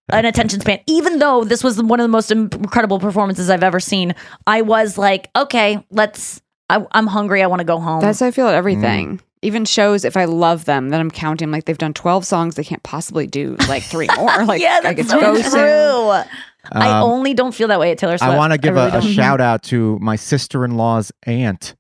an 0.10 0.26
attention 0.26 0.62
span. 0.62 0.80
Even 0.88 1.20
though 1.20 1.44
this 1.44 1.64
was 1.64 1.82
one 1.82 2.00
of 2.00 2.04
the 2.04 2.10
most 2.10 2.32
incredible 2.32 3.00
performances 3.00 3.50
I've 3.50 3.64
ever 3.64 3.80
seen, 3.80 4.14
I 4.48 4.62
was 4.62 4.98
like, 4.98 5.30
okay, 5.36 5.86
let's. 5.90 6.42
I, 6.70 6.86
I'm 6.94 7.08
hungry. 7.08 7.44
I 7.44 7.48
want 7.48 7.60
to 7.60 7.66
go 7.66 7.78
home. 7.78 8.00
That's 8.00 8.22
how 8.22 8.28
I 8.28 8.32
feel 8.32 8.48
at 8.48 8.56
everything. 8.56 9.20
Even 9.44 9.66
shows, 9.66 10.04
if 10.06 10.16
I 10.18 10.26
love 10.26 10.66
them, 10.66 10.90
that 10.90 11.00
I'm 11.00 11.12
counting 11.12 11.52
like 11.52 11.66
they've 11.66 11.78
done 11.78 11.94
12 11.94 12.26
songs. 12.26 12.56
They 12.56 12.64
can't 12.64 12.84
possibly 12.84 13.28
do 13.28 13.56
like 13.68 13.84
three 13.84 14.08
more. 14.18 14.46
Like, 14.46 14.62
yeah, 14.62 14.80
I 14.84 14.94
that's 14.94 14.96
get 14.96 15.10
so 15.10 15.20
to 15.20 15.26
go 15.26 15.34
true. 15.42 15.44
soon. 15.52 16.26
I 16.72 16.90
Um, 17.00 17.04
only 17.12 17.34
don't 17.34 17.54
feel 17.54 17.68
that 17.68 17.80
way 17.80 17.92
at 17.92 17.98
Taylor 17.98 18.18
Swift. 18.18 18.32
I 18.32 18.38
want 18.38 18.54
to 18.54 18.58
give 18.58 18.76
really 18.76 18.92
a, 18.92 18.98
a 19.00 19.02
shout 19.02 19.42
out 19.42 19.64
to 19.64 20.00
my 20.00 20.16
sister 20.16 20.64
in 20.64 20.78
law's 20.78 21.12
aunt. 21.28 21.76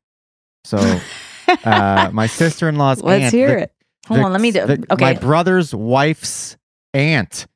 So, 0.65 0.77
uh, 1.63 2.09
my 2.11 2.27
sister 2.27 2.67
in 2.69 2.75
law's 2.75 3.01
Let's 3.01 3.23
aunt. 3.25 3.33
hear 3.33 3.47
Vic- 3.47 3.63
it. 3.63 3.71
Hold 4.07 4.17
Vic- 4.17 4.25
on, 4.25 4.31
let 4.33 4.41
me 4.41 4.51
do. 4.51 4.65
Vic- 4.65 4.91
okay, 4.91 5.03
My 5.05 5.13
brother's 5.13 5.73
wife's 5.73 6.57
aunt. 6.93 7.47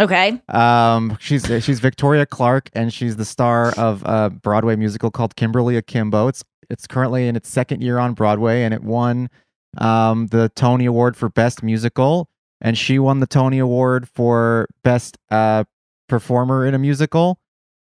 okay. 0.00 0.40
Um, 0.48 1.16
she's 1.20 1.44
she's 1.64 1.78
Victoria 1.78 2.26
Clark, 2.26 2.68
and 2.74 2.92
she's 2.92 3.14
the 3.16 3.24
star 3.24 3.72
of 3.76 4.02
a 4.04 4.30
Broadway 4.30 4.74
musical 4.74 5.10
called 5.12 5.36
Kimberly 5.36 5.76
Akimbo. 5.76 6.26
It's 6.28 6.42
it's 6.70 6.86
currently 6.88 7.28
in 7.28 7.36
its 7.36 7.48
second 7.48 7.82
year 7.82 7.98
on 7.98 8.14
Broadway, 8.14 8.62
and 8.64 8.74
it 8.74 8.82
won 8.82 9.28
um, 9.78 10.26
the 10.28 10.50
Tony 10.54 10.86
Award 10.86 11.16
for 11.16 11.28
Best 11.28 11.62
Musical, 11.62 12.28
and 12.60 12.76
she 12.76 12.98
won 12.98 13.20
the 13.20 13.26
Tony 13.26 13.58
Award 13.58 14.08
for 14.08 14.68
Best 14.84 15.18
uh, 15.30 15.64
Performer 16.08 16.66
in 16.66 16.74
a 16.74 16.78
Musical 16.78 17.40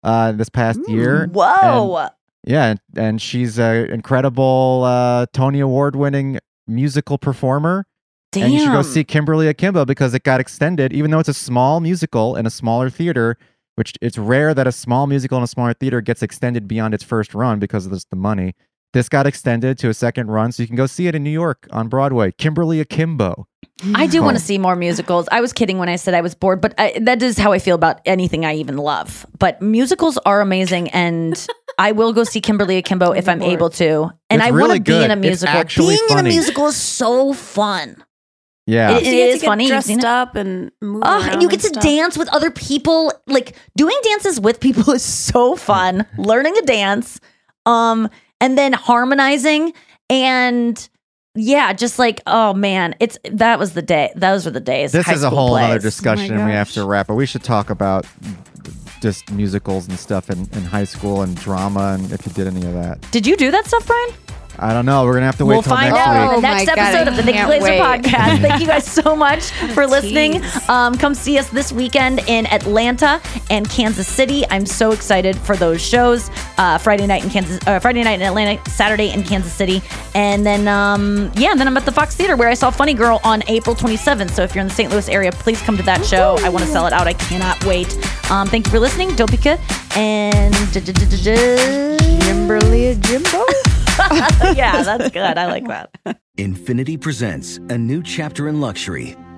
uh, 0.03 0.31
this 0.31 0.49
past 0.49 0.79
year. 0.87 1.27
Whoa. 1.31 2.09
Yeah, 2.43 2.71
and, 2.71 2.79
and 2.95 3.21
she's 3.21 3.59
an 3.59 3.91
incredible 3.91 4.83
uh, 4.85 5.27
Tony 5.33 5.59
Award 5.59 5.95
winning 5.95 6.39
musical 6.67 7.17
performer. 7.17 7.85
Damn. 8.31 8.45
And 8.45 8.53
you 8.53 8.59
should 8.61 8.71
go 8.71 8.81
see 8.81 9.03
Kimberly 9.03 9.47
Akimbo 9.47 9.85
because 9.85 10.13
it 10.13 10.23
got 10.23 10.39
extended, 10.39 10.93
even 10.93 11.11
though 11.11 11.19
it's 11.19 11.29
a 11.29 11.33
small 11.33 11.81
musical 11.81 12.35
in 12.35 12.45
a 12.45 12.49
smaller 12.49 12.89
theater, 12.89 13.37
which 13.75 13.93
it's 14.01 14.17
rare 14.17 14.53
that 14.53 14.67
a 14.67 14.71
small 14.71 15.05
musical 15.05 15.37
in 15.37 15.43
a 15.43 15.47
smaller 15.47 15.73
theater 15.73 16.01
gets 16.01 16.23
extended 16.23 16.67
beyond 16.67 16.93
its 16.93 17.03
first 17.03 17.35
run 17.35 17.59
because 17.59 17.85
of 17.85 17.91
this, 17.91 18.05
the 18.05 18.15
money. 18.15 18.55
This 18.93 19.07
got 19.09 19.25
extended 19.27 19.77
to 19.79 19.89
a 19.89 19.93
second 19.93 20.29
run, 20.31 20.51
so 20.51 20.61
you 20.63 20.67
can 20.67 20.75
go 20.75 20.85
see 20.85 21.07
it 21.07 21.15
in 21.15 21.23
New 21.23 21.29
York 21.31 21.67
on 21.71 21.87
Broadway. 21.87 22.31
Kimberly 22.31 22.79
Akimbo. 22.81 23.47
I 23.95 24.05
do 24.05 24.21
want 24.21 24.35
Oh. 24.35 24.39
to 24.39 24.45
see 24.45 24.57
more 24.57 24.75
musicals. 24.75 25.27
I 25.31 25.41
was 25.41 25.53
kidding 25.53 25.77
when 25.79 25.89
I 25.89 25.95
said 25.95 26.13
I 26.13 26.21
was 26.21 26.35
bored, 26.35 26.61
but 26.61 26.73
I, 26.77 26.99
that 27.01 27.21
is 27.23 27.37
how 27.37 27.51
I 27.51 27.59
feel 27.59 27.75
about 27.75 28.01
anything 28.05 28.45
I 28.45 28.55
even 28.55 28.77
love. 28.77 29.25
But 29.39 29.61
musicals 29.61 30.17
are 30.25 30.41
amazing, 30.41 30.89
and 30.89 31.47
I 31.79 31.91
will 31.93 32.13
go 32.13 32.23
see 32.23 32.41
Kimberly 32.41 32.77
Akimbo 32.77 33.11
if 33.13 33.27
I'm 33.29 33.41
able 33.41 33.69
to. 33.71 34.11
And 34.29 34.41
It's 34.41 34.45
I 34.45 34.49
really 34.49 34.69
want 34.79 34.85
to 34.85 34.91
be 34.91 34.95
in 34.95 35.01
good. 35.01 35.09
a 35.09 35.13
It's 35.13 35.21
musical. 35.21 35.55
actually 35.57 35.95
Being 36.07 36.19
in 36.19 36.25
a 36.25 36.29
musical 36.29 36.67
is 36.67 36.75
so 36.75 37.33
fun. 37.33 38.03
Yeah. 38.67 38.91
It- 38.91 38.97
it 38.97 39.03
get 39.03 39.09
to 39.11 39.17
is 39.17 39.41
get 39.41 39.47
funny. 39.47 39.63
You've 39.63 39.71
dressed 39.71 39.87
seen 39.87 39.99
it? 39.99 40.05
up 40.05 40.35
and 40.35 40.71
move 40.81 41.01
Oh, 41.03 41.27
and 41.31 41.41
you 41.41 41.47
get 41.49 41.63
and 41.65 41.73
to 41.73 41.79
stuff. 41.79 41.83
dance 41.83 42.17
with 42.17 42.29
other 42.29 42.51
people. 42.51 43.11
Like 43.25 43.55
doing 43.75 43.97
dances 44.03 44.39
with 44.39 44.59
people 44.59 44.91
is 44.93 45.03
so 45.03 45.55
fun. 45.55 46.05
Learning 46.17 46.55
a 46.57 46.61
dance, 46.61 47.19
um, 47.65 48.07
and 48.41 48.57
then 48.57 48.73
harmonizing 48.73 49.71
and 50.09 50.89
yeah, 51.33 51.71
just 51.71 51.97
like 51.97 52.21
oh 52.27 52.53
man, 52.53 52.93
it's 52.99 53.17
that 53.31 53.57
was 53.57 53.73
the 53.73 53.81
day. 53.81 54.11
Those 54.17 54.43
were 54.43 54.51
the 54.51 54.59
days. 54.59 54.91
This 54.91 55.05
High 55.05 55.13
is 55.13 55.23
a 55.23 55.27
school 55.27 55.47
whole 55.47 55.55
other 55.55 55.79
discussion, 55.79 56.33
oh 56.33 56.39
and 56.39 56.45
we 56.45 56.51
have 56.51 56.71
to 56.71 56.85
wrap. 56.85 57.07
But 57.07 57.15
we 57.15 57.25
should 57.25 57.43
talk 57.43 57.69
about 57.69 58.05
just 59.01 59.31
musicals 59.31 59.87
and 59.87 59.97
stuff 59.97 60.29
in, 60.29 60.39
in 60.51 60.63
high 60.63 60.83
school 60.83 61.21
and 61.21 61.35
drama, 61.37 61.97
and 61.97 62.11
if 62.11 62.25
you 62.25 62.33
did 62.33 62.47
any 62.47 62.65
of 62.65 62.73
that. 62.73 62.99
Did 63.11 63.25
you 63.25 63.37
do 63.37 63.49
that 63.49 63.65
stuff, 63.65 63.87
Brian? 63.87 64.09
I 64.59 64.73
don't 64.73 64.85
know. 64.85 65.05
We're 65.05 65.13
gonna 65.13 65.25
have 65.25 65.37
to 65.37 65.45
wait 65.45 65.55
we'll 65.55 65.63
till 65.63 65.75
find 65.75 65.91
next 65.93 66.05
out 66.07 66.13
week. 66.13 66.21
in 66.35 66.41
the 66.41 66.47
Oh 66.47 66.51
next 66.53 66.67
my 66.67 66.75
God, 66.75 66.77
episode 66.81 67.07
I 67.07 67.11
of 67.11 67.17
the 67.17 67.23
Nikki 67.23 67.37
can't 67.37 67.47
Glaser 67.47 67.63
wait. 67.63 67.81
podcast. 67.81 68.41
Thank 68.41 68.61
you 68.61 68.67
guys 68.67 68.85
so 68.85 69.15
much 69.15 69.43
for 69.73 69.87
listening. 69.87 70.41
Um, 70.67 70.95
come 70.97 71.15
see 71.15 71.37
us 71.39 71.49
this 71.49 71.71
weekend 71.71 72.19
in 72.27 72.45
Atlanta 72.47 73.19
and 73.49 73.67
Kansas 73.69 74.07
City. 74.07 74.43
I'm 74.49 74.65
so 74.65 74.91
excited 74.91 75.35
for 75.37 75.55
those 75.55 75.81
shows. 75.81 76.29
Uh, 76.57 76.77
Friday 76.77 77.07
night 77.07 77.23
in 77.23 77.29
Kansas, 77.31 77.59
uh, 77.65 77.79
Friday 77.79 78.03
night 78.03 78.19
in 78.19 78.21
Atlanta, 78.21 78.61
Saturday 78.69 79.11
in 79.11 79.23
Kansas 79.23 79.51
City, 79.53 79.81
and 80.13 80.45
then 80.45 80.67
um, 80.67 81.31
yeah, 81.35 81.51
and 81.51 81.59
then 81.59 81.67
I'm 81.67 81.75
at 81.77 81.85
the 81.85 81.91
Fox 81.91 82.15
Theater 82.15 82.35
where 82.35 82.49
I 82.49 82.53
saw 82.53 82.69
Funny 82.69 82.93
Girl 82.93 83.19
on 83.23 83.41
April 83.47 83.75
27th. 83.75 84.31
So 84.31 84.43
if 84.43 84.53
you're 84.53 84.61
in 84.61 84.67
the 84.67 84.73
St. 84.73 84.91
Louis 84.91 85.09
area, 85.09 85.31
please 85.31 85.59
come 85.61 85.75
to 85.77 85.83
that 85.83 86.05
show. 86.05 86.35
I 86.41 86.49
want 86.49 86.63
to 86.65 86.71
sell 86.71 86.85
it 86.85 86.93
out. 86.93 87.07
I 87.07 87.13
cannot 87.13 87.63
wait. 87.65 87.93
Um, 88.29 88.47
thank 88.47 88.65
you 88.67 88.71
for 88.71 88.79
listening, 88.79 89.09
Dopika, 89.11 89.57
and 89.97 90.53
Kimberly 92.21 92.95
Jimbo. 93.01 93.45
yeah, 94.55 94.83
that's 94.83 95.09
good. 95.09 95.37
I 95.37 95.47
like 95.47 95.67
that. 95.67 95.95
Infiniti 96.37 96.99
presents 96.99 97.57
a 97.69 97.77
new 97.77 98.01
chapter 98.01 98.47
in 98.47 98.59
luxury, 98.61 99.15